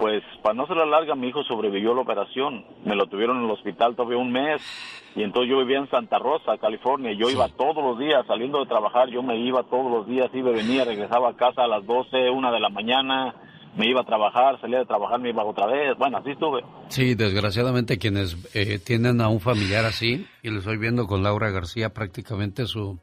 Pues 0.00 0.22
para 0.42 0.54
no 0.54 0.66
ser 0.66 0.78
la 0.78 0.86
larga, 0.86 1.14
mi 1.14 1.28
hijo 1.28 1.44
sobrevivió 1.44 1.92
la 1.92 2.00
operación. 2.00 2.64
Me 2.86 2.96
lo 2.96 3.06
tuvieron 3.06 3.36
en 3.36 3.44
el 3.44 3.50
hospital 3.50 3.94
todavía 3.94 4.16
un 4.16 4.32
mes. 4.32 4.62
Y 5.14 5.22
entonces 5.22 5.50
yo 5.50 5.58
vivía 5.58 5.76
en 5.76 5.90
Santa 5.90 6.18
Rosa, 6.18 6.56
California. 6.58 7.12
Yo 7.12 7.28
iba 7.28 7.48
todos 7.50 7.84
los 7.84 7.98
días, 7.98 8.24
saliendo 8.26 8.60
de 8.60 8.66
trabajar, 8.66 9.10
yo 9.10 9.22
me 9.22 9.36
iba 9.36 9.62
todos 9.64 9.92
los 9.92 10.06
días, 10.06 10.30
iba, 10.32 10.52
venía, 10.52 10.86
regresaba 10.86 11.28
a 11.28 11.36
casa 11.36 11.64
a 11.64 11.68
las 11.68 11.84
12, 11.84 12.30
una 12.30 12.50
de 12.50 12.60
la 12.60 12.70
mañana. 12.70 13.34
Me 13.76 13.88
iba 13.88 14.00
a 14.00 14.04
trabajar, 14.04 14.58
salía 14.62 14.78
de 14.78 14.86
trabajar, 14.86 15.20
me 15.20 15.28
iba 15.28 15.44
otra 15.44 15.66
vez. 15.66 15.94
Bueno, 15.98 16.16
así 16.16 16.30
estuve. 16.30 16.64
Sí, 16.88 17.14
desgraciadamente 17.14 17.98
quienes 17.98 18.38
eh, 18.54 18.78
tienen 18.78 19.20
a 19.20 19.28
un 19.28 19.40
familiar 19.40 19.84
así, 19.84 20.26
y 20.42 20.48
lo 20.48 20.60
estoy 20.60 20.78
viendo 20.78 21.06
con 21.06 21.22
Laura 21.22 21.50
García, 21.50 21.90
prácticamente 21.90 22.64
su 22.64 22.98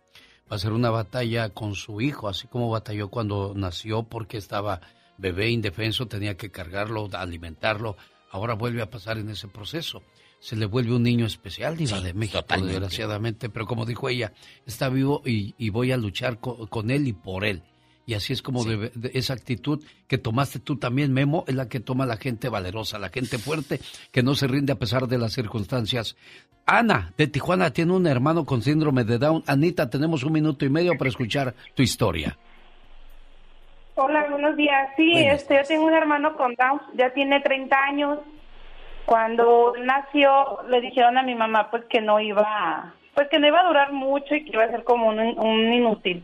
va 0.52 0.56
a 0.56 0.60
ser 0.60 0.72
una 0.72 0.90
batalla 0.90 1.50
con 1.50 1.76
su 1.76 2.02
hijo, 2.02 2.28
así 2.28 2.48
como 2.48 2.70
batalló 2.70 3.10
cuando 3.10 3.54
nació 3.56 4.04
porque 4.04 4.38
estaba 4.38 4.82
bebé 5.18 5.50
indefenso, 5.50 6.08
tenía 6.08 6.38
que 6.38 6.52
cargarlo, 6.52 7.10
alimentarlo. 7.14 7.98
Ahora 8.32 8.54
vuelve 8.54 8.82
a 8.82 8.90
pasar 8.90 9.18
en 9.18 9.30
ese 9.30 9.48
proceso. 9.48 10.04
Se 10.40 10.56
le 10.56 10.66
vuelve 10.66 10.96
un 10.96 11.04
niño 11.04 11.26
especial, 11.26 11.76
Diva 11.76 12.00
de 12.00 12.14
México, 12.14 12.44
desgraciadamente. 12.48 13.50
Pero 13.50 13.66
como 13.66 13.86
dijo 13.86 14.08
ella, 14.10 14.34
está 14.66 14.90
vivo 14.90 15.22
y, 15.26 15.70
voy 15.70 15.92
a 15.92 15.98
luchar 15.98 16.40
con, 16.40 16.92
él 16.92 17.08
y 17.08 17.14
por 17.14 17.44
él. 17.44 17.64
Y 18.08 18.14
así 18.14 18.32
es 18.32 18.42
como 18.42 18.64
debe, 18.64 18.90
esa 19.14 19.34
actitud 19.34 19.84
que 20.08 20.18
tomaste 20.18 20.60
tú 20.60 20.78
también, 20.80 21.12
Memo, 21.12 21.44
es 21.46 21.56
la 21.56 21.68
que 21.68 21.82
toma 21.82 22.06
la 22.06 22.16
gente 22.16 22.48
valerosa, 22.48 22.98
la 22.98 23.10
gente 23.10 23.38
fuerte, 23.38 23.82
que 24.14 24.24
no 24.24 24.34
se 24.34 24.48
rinde 24.48 24.72
a 24.72 24.78
pesar 24.78 25.08
de 25.08 25.18
las 25.18 25.34
circunstancias. 25.34 26.16
Ana, 26.66 27.12
de 27.18 27.28
Tijuana, 27.28 27.74
tiene 27.74 27.92
un 27.92 28.08
hermano 28.08 28.46
con 28.46 28.62
síndrome 28.62 29.04
de 29.04 29.18
Down. 29.18 29.44
Anita, 29.46 29.90
tenemos 29.90 30.24
un 30.24 30.32
minuto 30.32 30.64
y 30.64 30.70
medio 30.70 30.98
para 30.98 31.10
escuchar 31.10 31.54
tu 31.76 31.84
historia. 31.84 32.38
Hola, 33.96 34.26
buenos 34.30 34.56
días. 34.56 34.88
Sí, 34.96 35.12
este, 35.14 35.58
yo 35.58 35.64
tengo 35.68 35.86
un 35.88 35.94
hermano 35.94 36.38
con 36.38 36.56
Down, 36.56 36.80
ya 36.94 37.10
tiene 37.14 37.42
30 37.42 37.76
años. 37.78 38.20
Cuando 39.06 39.74
nació, 39.84 40.62
le 40.70 40.80
dijeron 40.80 41.18
a 41.18 41.24
mi 41.24 41.36
mamá 41.36 41.70
pues 41.70 41.84
que 41.90 42.00
no 42.00 42.22
iba, 42.22 42.94
pues 43.14 43.28
que 43.28 43.38
no 43.38 43.48
iba 43.48 43.60
a 43.60 43.68
durar 43.68 43.92
mucho 43.92 44.34
y 44.34 44.46
que 44.46 44.52
iba 44.54 44.64
a 44.64 44.72
ser 44.72 44.86
como 44.86 45.10
un, 45.10 45.20
un 45.20 45.74
inútil. 45.74 46.24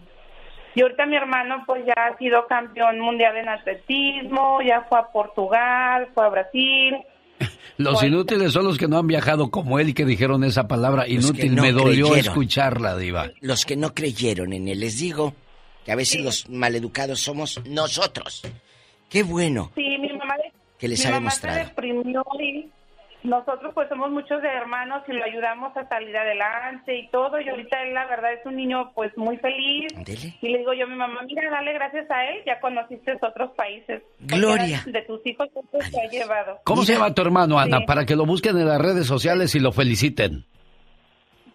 Y 0.76 0.82
ahorita 0.82 1.06
mi 1.06 1.16
hermano 1.16 1.64
pues 1.66 1.86
ya 1.86 1.94
ha 1.94 2.18
sido 2.18 2.48
campeón 2.48 3.00
mundial 3.00 3.38
en 3.38 3.50
atletismo, 3.50 4.62
ya 4.62 4.86
fue 4.90 5.00
a 5.00 5.08
Portugal, 5.08 6.10
fue 6.14 6.26
a 6.26 6.30
Brasil. 6.30 6.98
Los 7.78 7.96
pues, 7.96 8.06
inútiles 8.06 8.54
son 8.54 8.66
los 8.66 8.78
que 8.78 8.88
no 8.88 8.98
han 8.98 9.08
viajado 9.08 9.50
como 9.50 9.80
él 9.80 9.90
y 9.90 9.94
que 9.94 10.06
dijeron 10.06 10.44
esa 10.44 10.68
palabra 10.68 11.08
inútil. 11.08 11.54
Me 11.54 11.72
dolió 11.72 12.16
escucharla, 12.16 12.96
Diva. 12.96 13.32
Los 13.42 13.66
que 13.66 13.76
no 13.76 13.94
creyeron 13.94 14.54
en 14.54 14.68
él, 14.68 14.80
les 14.80 15.00
digo 15.00 15.34
que 15.84 15.92
a 15.92 15.96
veces 15.96 16.24
los 16.24 16.50
maleducados 16.50 17.20
somos 17.20 17.60
nosotros. 17.66 18.44
Qué 19.10 19.24
bueno. 19.24 19.72
Sí, 19.76 19.98
mi 20.00 20.10
mamá, 20.14 20.36
que 20.78 20.88
les 20.88 21.00
mi 21.00 21.06
ha 21.06 21.10
mamá 21.10 21.20
demostrado. 21.32 21.58
se 21.58 21.66
deprimió 21.66 22.24
y 22.40 22.70
nosotros 23.24 23.74
pues 23.74 23.88
somos 23.88 24.12
muchos 24.12 24.42
de 24.42 24.50
hermanos 24.50 25.04
y 25.08 25.14
lo 25.14 25.24
ayudamos 25.24 25.76
a 25.78 25.88
salir 25.88 26.16
adelante 26.16 26.98
y 26.98 27.08
todo 27.10 27.40
y 27.40 27.48
ahorita 27.48 27.82
él 27.84 27.94
la 27.94 28.06
verdad 28.06 28.34
es 28.34 28.46
un 28.46 28.58
niño 28.58 28.92
pues 28.94 29.18
muy 29.18 29.38
feliz. 29.38 29.94
Y 30.42 30.50
le 30.50 30.60
digo 30.60 30.74
yo 30.74 30.86
a 30.86 30.90
mi 30.90 30.96
mamá 30.96 31.22
mira 31.26 31.50
dale 31.50 31.74
gracias 31.74 32.10
a 32.12 32.26
él 32.26 32.44
ya 32.46 32.60
conociste 32.60 33.14
otros 33.22 33.52
países 33.52 34.04
Gloria. 34.20 34.84
de 34.86 35.02
tus 35.04 35.26
hijos 35.26 35.48
pues, 35.72 35.92
te 35.92 36.02
ha 36.02 36.10
llevado 36.10 36.60
¿cómo 36.66 36.84
se 36.84 36.94
llama 36.94 37.14
tu 37.14 37.22
hermano 37.22 37.60
Ana? 37.60 37.82
para 37.86 38.06
que 38.06 38.16
lo 38.16 38.26
busquen 38.26 38.58
en 38.58 38.68
las 38.68 38.82
redes 38.82 39.08
sociales 39.08 39.56
y 39.56 39.60
lo 39.60 39.72
feliciten. 39.72 40.46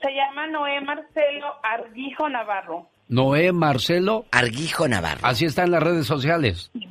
Se 0.00 0.12
llama 0.12 0.46
Noé 0.46 0.80
Marcelo 0.80 1.54
Arguijo 1.62 2.28
Navarro. 2.28 2.88
Noé 3.08 3.52
Marcelo 3.52 4.26
Arguijo 4.30 4.86
Navarro. 4.86 5.20
Así 5.22 5.44
está 5.44 5.64
en 5.64 5.72
las 5.72 5.82
redes 5.82 6.06
sociales. 6.06 6.70
Sí, 6.72 6.88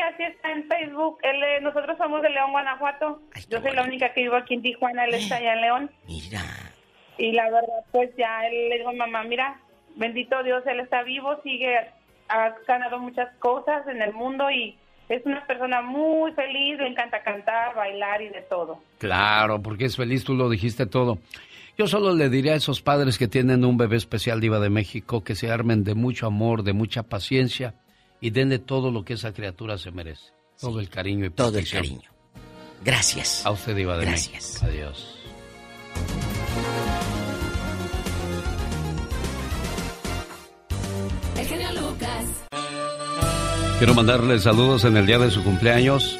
así 0.00 0.22
está 0.22 0.52
en 0.52 0.68
Facebook. 0.68 1.18
Él, 1.22 1.62
nosotros 1.62 1.96
somos 1.98 2.22
de 2.22 2.30
León, 2.30 2.52
Guanajuato. 2.52 3.20
Yo 3.48 3.60
soy 3.60 3.72
la 3.72 3.84
única 3.84 4.12
que 4.12 4.22
vivo 4.22 4.36
aquí 4.36 4.54
en 4.54 4.62
Tijuana, 4.62 5.04
él 5.04 5.14
está 5.14 5.36
allá 5.36 5.54
en 5.54 5.60
León. 5.60 5.90
Mira. 6.06 6.40
Y 7.18 7.32
la 7.32 7.44
verdad, 7.44 7.84
pues 7.90 8.10
ya 8.16 8.46
él 8.46 8.68
le 8.70 8.78
digo, 8.78 8.92
mamá, 8.92 9.22
mira, 9.24 9.60
bendito 9.96 10.42
Dios, 10.42 10.62
él 10.66 10.80
está 10.80 11.02
vivo, 11.02 11.40
sigue, 11.42 11.76
ha 12.28 12.54
ganado 12.66 12.98
muchas 12.98 13.34
cosas 13.38 13.86
en 13.86 14.00
el 14.02 14.12
mundo 14.12 14.50
y 14.50 14.76
es 15.08 15.24
una 15.26 15.46
persona 15.46 15.82
muy 15.82 16.32
feliz, 16.32 16.78
le 16.78 16.88
encanta 16.88 17.22
cantar, 17.22 17.74
bailar 17.74 18.22
y 18.22 18.28
de 18.28 18.42
todo. 18.42 18.80
Claro, 18.98 19.60
porque 19.62 19.84
es 19.84 19.96
feliz, 19.96 20.24
tú 20.24 20.34
lo 20.34 20.48
dijiste 20.48 20.86
todo. 20.86 21.18
Yo 21.76 21.86
solo 21.86 22.14
le 22.14 22.28
diré 22.28 22.52
a 22.52 22.56
esos 22.56 22.82
padres 22.82 23.18
que 23.18 23.28
tienen 23.28 23.64
un 23.64 23.76
bebé 23.76 23.96
especial 23.96 24.40
diva 24.40 24.58
de 24.58 24.70
México 24.70 25.24
que 25.24 25.34
se 25.34 25.50
armen 25.50 25.84
de 25.84 25.94
mucho 25.94 26.26
amor, 26.26 26.62
de 26.62 26.72
mucha 26.72 27.02
paciencia 27.02 27.74
y 28.22 28.30
denle 28.30 28.60
todo 28.60 28.90
lo 28.92 29.04
que 29.04 29.14
esa 29.14 29.34
criatura 29.34 29.76
se 29.76 29.90
merece. 29.90 30.32
Todo 30.58 30.78
el 30.78 30.88
cariño 30.88 31.26
y 31.26 31.30
Todo 31.30 31.58
el 31.58 31.68
cariño. 31.68 32.08
Gracias. 32.84 33.44
A 33.44 33.50
usted, 33.50 33.76
Iba 33.76 33.98
de 33.98 34.06
Gracias. 34.06 34.62
Adiós. 34.62 35.18
El 41.36 41.46
genio 41.46 41.68
Lucas. 41.72 42.24
Quiero 43.78 43.94
mandarle 43.94 44.38
saludos 44.38 44.84
en 44.84 44.96
el 44.96 45.04
día 45.04 45.18
de 45.18 45.30
su 45.30 45.42
cumpleaños 45.42 46.16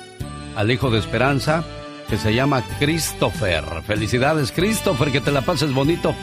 al 0.57 0.71
hijo 0.73 0.91
de 0.91 0.99
Esperanza, 0.99 1.65
que 2.12 2.18
se 2.18 2.34
llama 2.34 2.62
Christopher. 2.78 3.65
Felicidades, 3.86 4.52
Christopher, 4.52 5.10
que 5.10 5.23
te 5.23 5.32
la 5.32 5.41
pases 5.41 5.73
bonito. 5.73 6.15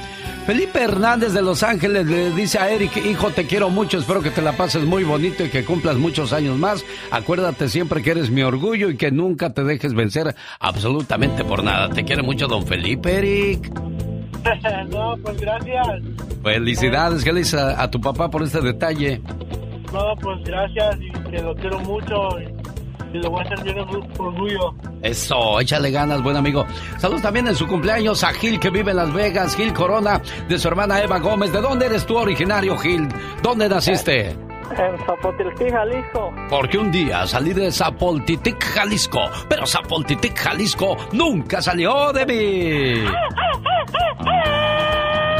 Felipe 0.45 0.83
Hernández 0.83 1.33
de 1.33 1.41
Los 1.41 1.63
Ángeles 1.63 2.05
le 2.05 2.29
dice 2.29 2.59
a 2.59 2.69
Eric, 2.69 2.95
hijo, 2.97 3.31
te 3.31 3.47
quiero 3.47 3.71
mucho, 3.71 3.97
espero 3.97 4.21
que 4.21 4.29
te 4.29 4.43
la 4.43 4.51
pases 4.51 4.85
muy 4.85 5.03
bonito 5.03 5.43
y 5.43 5.49
que 5.49 5.65
cumplas 5.65 5.95
muchos 5.97 6.31
años 6.31 6.59
más. 6.59 6.85
Acuérdate 7.09 7.69
siempre 7.69 8.03
que 8.03 8.11
eres 8.11 8.29
mi 8.29 8.43
orgullo 8.43 8.91
y 8.91 8.97
que 8.97 9.09
nunca 9.09 9.51
te 9.51 9.63
dejes 9.63 9.95
vencer 9.95 10.35
absolutamente 10.59 11.43
por 11.43 11.63
nada. 11.63 11.89
Te 11.89 12.05
quiere 12.05 12.21
mucho 12.21 12.45
don 12.45 12.67
Felipe, 12.67 13.17
Eric. 13.17 13.73
no, 14.91 15.15
pues 15.23 15.41
gracias. 15.41 15.87
Felicidades, 16.43 17.23
¿qué 17.23 17.33
le 17.33 17.39
dices 17.39 17.59
a, 17.59 17.81
a, 17.81 17.89
tu 17.89 17.99
papá 17.99 18.29
por 18.29 18.43
este 18.43 18.61
detalle? 18.61 19.23
No, 19.91 20.15
pues 20.21 20.43
gracias 20.43 20.99
y 21.01 21.31
que 21.31 21.41
lo 21.41 21.55
quiero 21.55 21.79
mucho 21.79 22.29
y 23.13 23.17
lo 23.17 23.29
voy 23.29 23.41
a 23.41 23.43
hacer 23.43 23.63
lleno 23.63 23.85
de 23.85 23.97
orgullo. 24.17 24.73
Eso, 25.01 25.59
échale 25.59 25.91
ganas, 25.91 26.21
buen 26.21 26.35
amigo. 26.35 26.65
Saludos 26.97 27.21
también 27.21 27.47
en 27.47 27.55
su 27.55 27.67
cumpleaños 27.67 28.23
a 28.23 28.33
Gil 28.33 28.59
que 28.59 28.69
vive 28.69 28.91
en 28.91 28.97
Las 28.97 29.13
Vegas, 29.13 29.55
Gil 29.55 29.73
Corona, 29.73 30.21
de 30.47 30.57
su 30.57 30.67
hermana 30.67 31.01
Eva 31.01 31.19
Gómez. 31.19 31.51
¿De 31.51 31.61
dónde 31.61 31.88
eres 31.88 32.05
tú 32.05 32.17
originario, 32.17 32.77
Gil? 32.77 33.07
¿Dónde 33.41 33.69
naciste? 33.69 34.29
En 34.29 34.97
Zapoltitic, 35.05 35.71
Jalisco. 35.71 36.31
Porque 36.49 36.77
un 36.77 36.91
día 36.91 37.25
salí 37.25 37.53
de 37.53 37.71
Zapoltitic, 37.71 38.63
Jalisco, 38.63 39.21
pero 39.47 39.65
Zapoltitic, 39.65 40.38
Jalisco 40.38 40.95
nunca 41.13 41.61
salió 41.61 42.13
de 42.13 42.25
mí. 42.25 43.09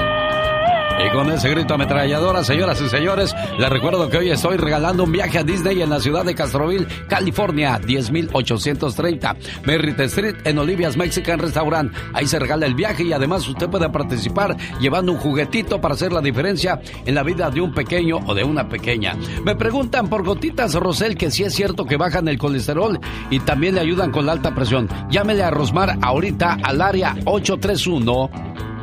Y 1.01 1.09
con 1.11 1.31
ese 1.31 1.49
grito 1.49 1.75
ametralladora, 1.75 2.43
señoras 2.43 2.81
y 2.81 2.89
señores, 2.89 3.33
les 3.57 3.69
recuerdo 3.69 4.09
que 4.09 4.17
hoy 4.17 4.31
estoy 4.31 4.57
regalando 4.57 5.05
un 5.05 5.13
viaje 5.13 5.39
a 5.39 5.43
Disney 5.43 5.81
en 5.81 5.89
la 5.89 6.01
ciudad 6.01 6.25
de 6.25 6.35
Castroville, 6.35 6.87
California, 7.07 7.79
10830 7.79 9.37
Merritt 9.63 9.99
Street 10.01 10.35
en 10.43 10.57
Olivia's 10.59 10.97
Mexican 10.97 11.39
Restaurant. 11.39 11.93
Ahí 12.13 12.27
se 12.27 12.37
regala 12.37 12.65
el 12.65 12.75
viaje 12.75 13.03
y 13.03 13.13
además 13.13 13.47
usted 13.47 13.69
puede 13.69 13.89
participar 13.89 14.57
llevando 14.81 15.13
un 15.13 15.19
juguetito 15.19 15.79
para 15.79 15.93
hacer 15.93 16.11
la 16.11 16.19
diferencia 16.19 16.81
en 17.05 17.15
la 17.15 17.23
vida 17.23 17.49
de 17.49 17.61
un 17.61 17.73
pequeño 17.73 18.17
o 18.27 18.33
de 18.33 18.43
una 18.43 18.67
pequeña. 18.67 19.15
Me 19.45 19.55
preguntan 19.55 20.09
por 20.09 20.25
gotitas 20.25 20.75
Rosel 20.75 21.15
que 21.15 21.31
si 21.31 21.43
es 21.43 21.53
cierto 21.53 21.85
que 21.85 21.95
bajan 21.95 22.27
el 22.27 22.37
colesterol 22.37 22.99
y 23.29 23.39
también 23.39 23.75
le 23.75 23.81
ayudan 23.81 24.11
con 24.11 24.25
la 24.25 24.33
alta 24.33 24.53
presión. 24.53 24.89
Llámele 25.09 25.43
a 25.43 25.51
Rosmar 25.51 25.97
ahorita 26.01 26.57
al 26.61 26.81
área 26.81 27.15
831 27.23 28.29